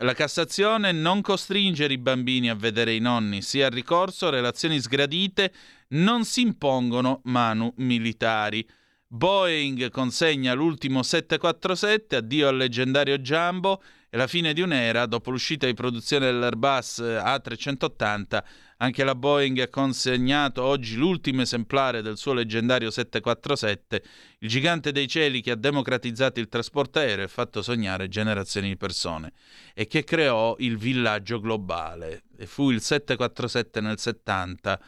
La 0.00 0.12
Cassazione 0.12 0.92
non 0.92 1.22
costringere 1.22 1.94
i 1.94 1.98
bambini 1.98 2.50
a 2.50 2.54
vedere 2.54 2.92
i 2.92 3.00
nonni, 3.00 3.40
sia 3.40 3.68
al 3.68 3.72
ricorso, 3.72 4.28
relazioni 4.28 4.78
sgradite, 4.78 5.50
non 5.88 6.26
si 6.26 6.42
impongono 6.42 7.22
manu 7.24 7.72
militari. 7.78 8.68
Boeing 9.06 9.88
consegna 9.88 10.52
l'ultimo 10.52 11.02
747, 11.02 12.16
addio 12.16 12.48
al 12.48 12.58
leggendario 12.58 13.16
Jumbo, 13.16 13.82
è 14.10 14.16
la 14.16 14.26
fine 14.26 14.52
di 14.52 14.62
un'era, 14.62 15.06
dopo 15.06 15.30
l'uscita 15.30 15.66
di 15.66 15.74
produzione 15.74 16.26
dell'Airbus 16.26 17.00
A380, 17.00 18.42
anche 18.78 19.02
la 19.04 19.14
Boeing 19.14 19.58
ha 19.60 19.68
consegnato 19.68 20.62
oggi 20.62 20.96
l'ultimo 20.96 21.42
esemplare 21.42 22.02
del 22.02 22.16
suo 22.16 22.32
leggendario 22.32 22.90
747, 22.90 24.02
il 24.38 24.48
gigante 24.48 24.92
dei 24.92 25.08
cieli 25.08 25.40
che 25.40 25.50
ha 25.50 25.56
democratizzato 25.56 26.38
il 26.38 26.48
trasporto 26.48 26.98
aereo 27.00 27.24
e 27.24 27.28
fatto 27.28 27.60
sognare 27.60 28.08
generazioni 28.08 28.68
di 28.68 28.76
persone 28.76 29.32
e 29.74 29.86
che 29.88 30.04
creò 30.04 30.54
il 30.58 30.78
villaggio 30.78 31.40
globale. 31.40 32.22
E 32.36 32.46
fu 32.46 32.70
il 32.70 32.80
747 32.80 33.80
nel 33.80 33.98
70 33.98 34.80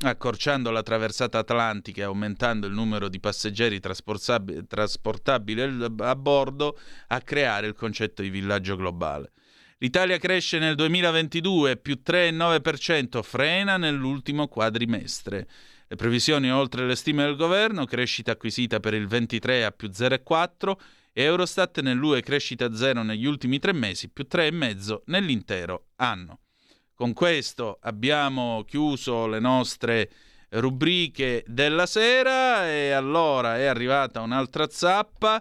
accorciando 0.00 0.70
la 0.70 0.82
traversata 0.82 1.38
atlantica 1.38 2.02
e 2.02 2.04
aumentando 2.04 2.66
il 2.66 2.74
numero 2.74 3.08
di 3.08 3.18
passeggeri 3.18 3.80
trasportabili 3.80 5.62
a 5.98 6.14
bordo, 6.14 6.78
a 7.08 7.20
creare 7.22 7.66
il 7.66 7.74
concetto 7.74 8.20
di 8.20 8.28
villaggio 8.28 8.76
globale. 8.76 9.32
L'Italia 9.80 10.18
cresce 10.18 10.58
nel 10.58 10.74
2022, 10.74 11.76
più 11.76 12.00
3,9%, 12.04 13.22
frena 13.22 13.76
nell'ultimo 13.76 14.48
quadrimestre. 14.48 15.46
Le 15.86 15.94
previsioni 15.94 16.50
oltre 16.50 16.84
le 16.84 16.96
stime 16.96 17.22
del 17.22 17.36
governo, 17.36 17.84
crescita 17.84 18.32
acquisita 18.32 18.80
per 18.80 18.94
il 18.94 19.06
23 19.06 19.64
a 19.64 19.70
più 19.70 19.88
0,4 19.88 20.76
e 21.12 21.22
Eurostat 21.22 21.80
nell'UE 21.80 22.22
crescita 22.22 22.74
zero 22.74 23.04
negli 23.04 23.24
ultimi 23.24 23.60
tre 23.60 23.72
mesi, 23.72 24.08
più 24.08 24.26
3,5 24.28 25.02
nell'intero 25.04 25.90
anno. 25.96 26.40
Con 26.92 27.12
questo 27.12 27.78
abbiamo 27.82 28.64
chiuso 28.66 29.28
le 29.28 29.38
nostre 29.38 30.10
rubriche 30.50 31.44
della 31.46 31.86
sera 31.86 32.68
e 32.68 32.90
allora 32.90 33.56
è 33.58 33.66
arrivata 33.66 34.22
un'altra 34.22 34.68
zappa. 34.68 35.40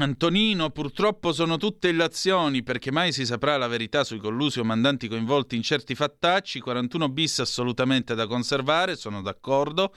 Antonino, 0.00 0.70
purtroppo 0.70 1.32
sono 1.32 1.56
tutte 1.56 1.88
illazioni 1.88 2.62
perché 2.62 2.92
mai 2.92 3.10
si 3.10 3.26
saprà 3.26 3.56
la 3.56 3.66
verità 3.66 4.04
sui 4.04 4.18
collusi 4.18 4.60
o 4.60 4.64
mandanti 4.64 5.08
coinvolti 5.08 5.56
in 5.56 5.62
certi 5.62 5.96
fattacci. 5.96 6.60
41 6.60 7.08
bis 7.08 7.40
assolutamente 7.40 8.14
da 8.14 8.28
conservare, 8.28 8.94
sono 8.94 9.22
d'accordo. 9.22 9.92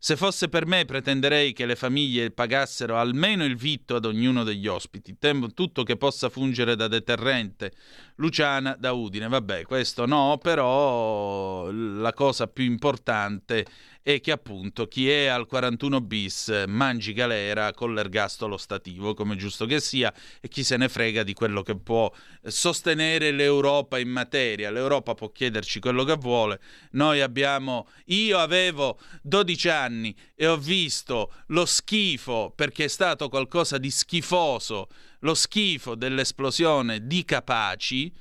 Se 0.00 0.16
fosse 0.16 0.48
per 0.48 0.66
me 0.66 0.84
pretenderei 0.84 1.52
che 1.52 1.66
le 1.66 1.76
famiglie 1.76 2.32
pagassero 2.32 2.98
almeno 2.98 3.44
il 3.44 3.56
vitto 3.56 3.94
ad 3.94 4.04
ognuno 4.04 4.42
degli 4.42 4.66
ospiti, 4.66 5.16
temo 5.18 5.52
tutto 5.52 5.84
che 5.84 5.96
possa 5.96 6.28
fungere 6.28 6.74
da 6.74 6.88
deterrente. 6.88 7.72
Luciana 8.16 8.76
da 8.76 8.92
Udine, 8.92 9.28
vabbè, 9.28 9.62
questo 9.62 10.04
no, 10.04 10.38
però 10.42 11.70
la 11.70 12.12
cosa 12.12 12.48
più 12.48 12.64
importante 12.64 13.64
è 14.04 14.20
che 14.20 14.32
appunto 14.32 14.86
chi 14.86 15.08
è 15.08 15.24
al 15.28 15.46
41 15.46 16.02
bis 16.02 16.64
mangi 16.66 17.14
galera 17.14 17.72
con 17.72 17.94
l'ergastolo 17.94 18.58
stativo, 18.58 19.14
come 19.14 19.34
giusto 19.34 19.64
che 19.64 19.80
sia, 19.80 20.12
e 20.42 20.48
chi 20.48 20.62
se 20.62 20.76
ne 20.76 20.90
frega 20.90 21.22
di 21.22 21.32
quello 21.32 21.62
che 21.62 21.74
può 21.74 22.12
sostenere 22.42 23.30
l'Europa 23.30 23.98
in 23.98 24.10
materia. 24.10 24.70
L'Europa 24.70 25.14
può 25.14 25.30
chiederci 25.30 25.80
quello 25.80 26.04
che 26.04 26.16
vuole. 26.16 26.60
Noi 26.90 27.22
abbiamo 27.22 27.88
io 28.06 28.38
avevo 28.38 29.00
12 29.22 29.68
anni 29.70 30.14
e 30.34 30.48
ho 30.48 30.58
visto 30.58 31.32
lo 31.46 31.64
schifo 31.64 32.52
perché 32.54 32.84
è 32.84 32.88
stato 32.88 33.30
qualcosa 33.30 33.78
di 33.78 33.90
schifoso, 33.90 34.88
lo 35.20 35.32
schifo 35.32 35.94
dell'esplosione 35.94 37.06
di 37.06 37.24
Capaci 37.24 38.12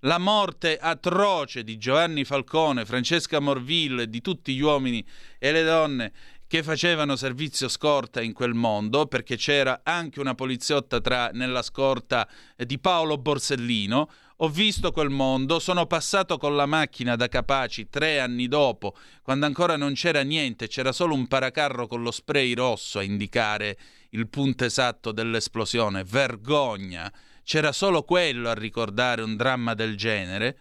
la 0.00 0.18
morte 0.18 0.76
atroce 0.76 1.64
di 1.64 1.78
Giovanni 1.78 2.24
Falcone, 2.24 2.84
Francesca 2.84 3.40
Morville 3.40 4.02
e 4.02 4.08
di 4.08 4.20
tutti 4.20 4.54
gli 4.54 4.60
uomini 4.60 5.04
e 5.38 5.52
le 5.52 5.64
donne 5.64 6.12
che 6.48 6.62
facevano 6.62 7.16
servizio 7.16 7.68
scorta 7.68 8.22
in 8.22 8.32
quel 8.32 8.54
mondo, 8.54 9.06
perché 9.06 9.36
c'era 9.36 9.80
anche 9.82 10.20
una 10.20 10.34
poliziotta 10.34 11.00
tra, 11.00 11.30
nella 11.32 11.62
scorta 11.62 12.28
di 12.56 12.78
Paolo 12.78 13.18
Borsellino. 13.18 14.08
Ho 14.40 14.48
visto 14.48 14.92
quel 14.92 15.08
mondo, 15.10 15.58
sono 15.58 15.86
passato 15.86 16.36
con 16.36 16.54
la 16.54 16.66
macchina 16.66 17.16
da 17.16 17.26
Capaci 17.26 17.88
tre 17.88 18.20
anni 18.20 18.46
dopo, 18.48 18.94
quando 19.22 19.46
ancora 19.46 19.76
non 19.76 19.94
c'era 19.94 20.22
niente, 20.22 20.68
c'era 20.68 20.92
solo 20.92 21.14
un 21.14 21.26
paracarro 21.26 21.86
con 21.86 22.02
lo 22.02 22.10
spray 22.10 22.52
rosso 22.54 22.98
a 22.98 23.02
indicare 23.02 23.76
il 24.10 24.28
punto 24.28 24.64
esatto 24.64 25.10
dell'esplosione. 25.10 26.04
Vergogna! 26.04 27.10
C'era 27.46 27.70
solo 27.70 28.02
quello 28.02 28.48
a 28.50 28.54
ricordare 28.54 29.22
un 29.22 29.36
dramma 29.36 29.74
del 29.74 29.96
genere. 29.96 30.58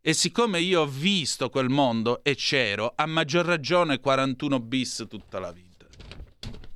E 0.00 0.12
siccome 0.12 0.60
io 0.60 0.82
ho 0.82 0.86
visto 0.86 1.50
quel 1.50 1.68
mondo 1.68 2.22
e 2.22 2.36
c'ero, 2.36 2.92
a 2.94 3.04
maggior 3.04 3.44
ragione 3.44 3.98
41 3.98 4.60
bis 4.60 5.06
tutta 5.08 5.40
la 5.40 5.50
vita. 5.50 5.86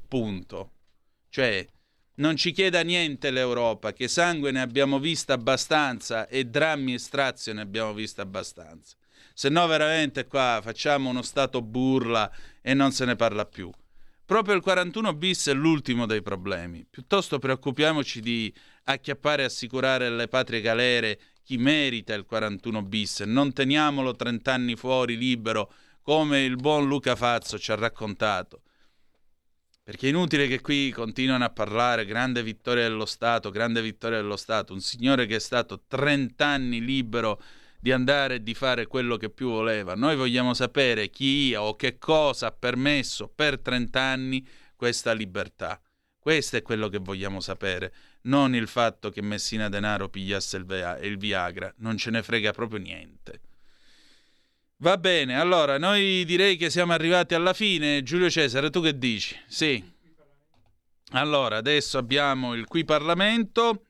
Punto. 0.09 0.73
Cioè, 1.29 1.65
non 2.17 2.37
ci 2.37 2.51
chieda 2.51 2.83
niente 2.83 3.31
l'Europa, 3.31 3.93
che 3.93 4.09
sangue 4.09 4.51
ne 4.51 4.61
abbiamo 4.61 4.99
vista 4.99 5.35
abbastanza 5.35 6.27
e 6.27 6.47
drammi 6.47 6.95
e 6.95 6.99
strazio 6.99 7.55
ne 7.55 7.61
abbiamo 7.61 7.95
vista 7.95 8.23
abbastanza. 8.23 8.97
Se 9.33 9.49
no 9.49 9.67
veramente 9.69 10.27
qua 10.27 10.59
facciamo 10.63 11.11
uno 11.11 11.23
stato 11.23 11.63
burla 11.63 12.29
e 12.61 12.75
non 12.75 12.91
se 12.91 13.05
ne 13.05 13.15
parla 13.15 13.47
più. 13.47 13.71
Proprio 14.27 14.55
il 14.55 14.63
41 14.63 15.15
bis 15.15 15.49
è 15.49 15.53
l'ultimo 15.53 16.07
dei 16.07 16.23
problemi. 16.23 16.85
Piuttosto 16.89 17.39
preoccupiamoci 17.39 18.21
di 18.21 18.53
acchiappare 18.85 19.43
e 19.43 19.47
assicurare 19.47 20.07
alle 20.07 20.29
patrie 20.29 20.61
galere 20.61 21.19
chi 21.43 21.59
merita 21.59 22.15
il 22.15 22.25
41 22.25 22.83
bis. 22.83 23.21
Non 23.21 23.53
teniamolo 23.53 24.15
30 24.15 24.53
anni 24.53 24.77
fuori 24.77 25.17
libero 25.17 25.73
come 26.03 26.45
il 26.45 26.57
buon 26.57 26.87
Luca 26.87 27.17
Fazzo 27.17 27.59
ci 27.59 27.73
ha 27.73 27.77
raccontato. 27.77 28.63
Perché 29.83 30.07
è 30.07 30.09
inutile 30.09 30.49
che 30.49 30.63
qui 30.63 30.91
continuano 30.91 31.45
a 31.45 31.51
parlare 31.51 32.07
grande 32.07 32.43
vittoria 32.43 32.85
dello 32.85 33.05
Stato, 33.05 33.51
grande 33.51 33.83
vittoria 33.83 34.19
dello 34.19 34.37
Stato, 34.37 34.73
un 34.73 34.81
signore 34.81 35.27
che 35.27 35.37
è 35.37 35.41
stato 35.41 35.83
30 35.87 36.47
anni 36.47 36.81
libero 36.83 37.39
di 37.79 37.93
andare 37.93 38.37
e 38.37 38.43
di 38.43 38.55
fare 38.55 38.87
quello 38.87 39.19
che 39.19 39.29
più 39.29 39.51
voleva. 39.51 39.95
Noi 39.95 40.17
vogliamo 40.17 40.55
sapere 40.55 41.11
chi 41.11 41.55
o 41.55 41.77
che 41.77 41.99
cosa 41.99 42.47
ha 42.47 42.53
permesso 42.53 43.29
per 43.29 43.61
30 43.61 44.01
anni 44.01 44.47
questa 44.75 45.13
libertà. 45.13 45.79
Questo 46.19 46.57
è 46.57 46.63
quello 46.63 46.89
che 46.89 46.97
vogliamo 46.97 47.41
sapere, 47.41 47.93
non 48.25 48.55
il 48.55 48.69
fatto 48.69 49.11
che 49.11 49.23
Messina 49.23 49.69
Denaro 49.69 50.09
pigliasse 50.09 50.57
il, 50.57 50.65
via- 50.65 50.99
il 50.99 51.17
Viagra, 51.17 51.73
non 51.79 51.97
ce 51.97 52.11
ne 52.11 52.23
frega 52.23 52.53
proprio 52.53 52.79
niente. 52.81 53.41
Va 54.79 54.99
bene, 54.99 55.39
allora 55.39 55.79
noi 55.79 56.25
direi 56.25 56.57
che 56.57 56.69
siamo 56.69 56.93
arrivati 56.93 57.35
alla 57.35 57.53
fine. 57.53 58.03
Giulio 58.03 58.29
Cesare, 58.29 58.71
tu 58.71 58.83
che 58.83 58.99
dici? 58.99 59.35
Sì. 59.47 59.83
Allora, 61.13 61.57
adesso 61.57 61.97
abbiamo 61.97 62.55
il 62.55 62.67
qui 62.67 62.85
Parlamento, 62.85 63.85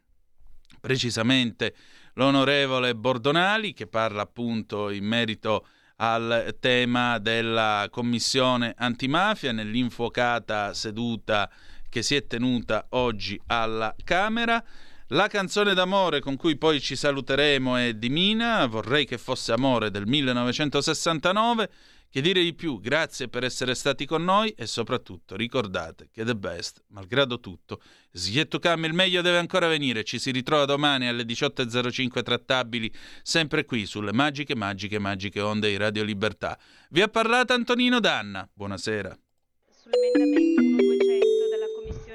precisamente 0.81 1.75
l'onorevole 2.15 2.95
Bordonali 2.95 3.73
che 3.73 3.87
parla 3.87 4.23
appunto 4.23 4.91
in 4.91 5.05
merito 5.05 5.67
al 5.97 6.57
tema 6.61 7.19
della 7.19 7.89
commissione 7.91 8.75
antimafia 8.77 9.53
nell'infuocata 9.53 10.75
seduta 10.75 11.51
che 11.95 12.03
si 12.03 12.17
è 12.17 12.27
tenuta 12.27 12.87
oggi 12.91 13.41
alla 13.47 13.95
Camera. 14.03 14.61
La 15.09 15.29
canzone 15.29 15.75
d'amore 15.75 16.19
con 16.19 16.35
cui 16.35 16.57
poi 16.57 16.81
ci 16.81 16.97
saluteremo 16.97 17.77
è 17.77 17.95
di 17.95 18.09
Mina, 18.09 18.67
vorrei 18.67 19.07
che 19.07 19.17
fosse 19.17 19.53
amore 19.53 19.93
del 19.93 20.05
1969. 20.05 21.71
Che 22.11 22.21
dire 22.21 22.43
di 22.43 22.53
più? 22.53 22.81
Grazie 22.81 23.29
per 23.29 23.45
essere 23.45 23.77
stati 23.77 24.07
con 24.07 24.25
noi 24.25 24.51
e 24.57 24.67
soprattutto 24.67 25.37
ricordate 25.37 26.09
che 26.13 26.25
The 26.25 26.35
Best, 26.35 26.83
malgrado 26.89 27.39
tutto, 27.39 27.81
Sghietto 28.11 28.59
Cam 28.59 28.85
il 28.87 28.93
meglio 28.93 29.23
deve 29.23 29.39
ancora 29.39 29.69
venire. 29.69 30.03
Ci 30.03 30.19
si 30.19 30.33
ritrova 30.33 30.65
domani 30.65 31.07
alle 31.07 31.23
18.05 31.23 32.25
trattabili, 32.25 32.93
sempre 33.23 33.65
qui 33.65 33.87
sulle 33.87 34.13
magiche, 34.13 34.57
magiche, 34.57 34.99
magiche 34.99 35.41
onde 35.41 35.71
di 35.71 35.77
Radio 35.77 36.03
Libertà. 36.03 36.59
Vi 36.91 37.03
ha 37.03 37.09
parlato 37.09 37.53
Antonino 37.53 38.01
Danna. 38.01 38.49
Buonasera. 38.53 39.17
Sull'emendamento 39.71 40.15
1200 40.15 40.15
della 40.15 40.25
Commissione 40.25 40.54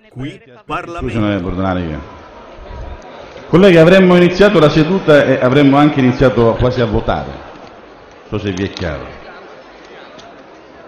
Qui 0.09 0.41
Bordonari. 0.65 1.97
Colleghi, 3.47 3.77
avremmo 3.77 4.15
iniziato 4.15 4.59
la 4.59 4.69
seduta 4.69 5.23
e 5.23 5.39
avremmo 5.39 5.77
anche 5.77 5.99
iniziato 5.99 6.53
quasi 6.53 6.81
a 6.81 6.85
votare. 6.85 7.29
Non 8.29 8.39
so 8.39 8.39
se 8.39 8.51
vi 8.51 8.63
è 8.63 8.69
chiaro. 8.69 9.05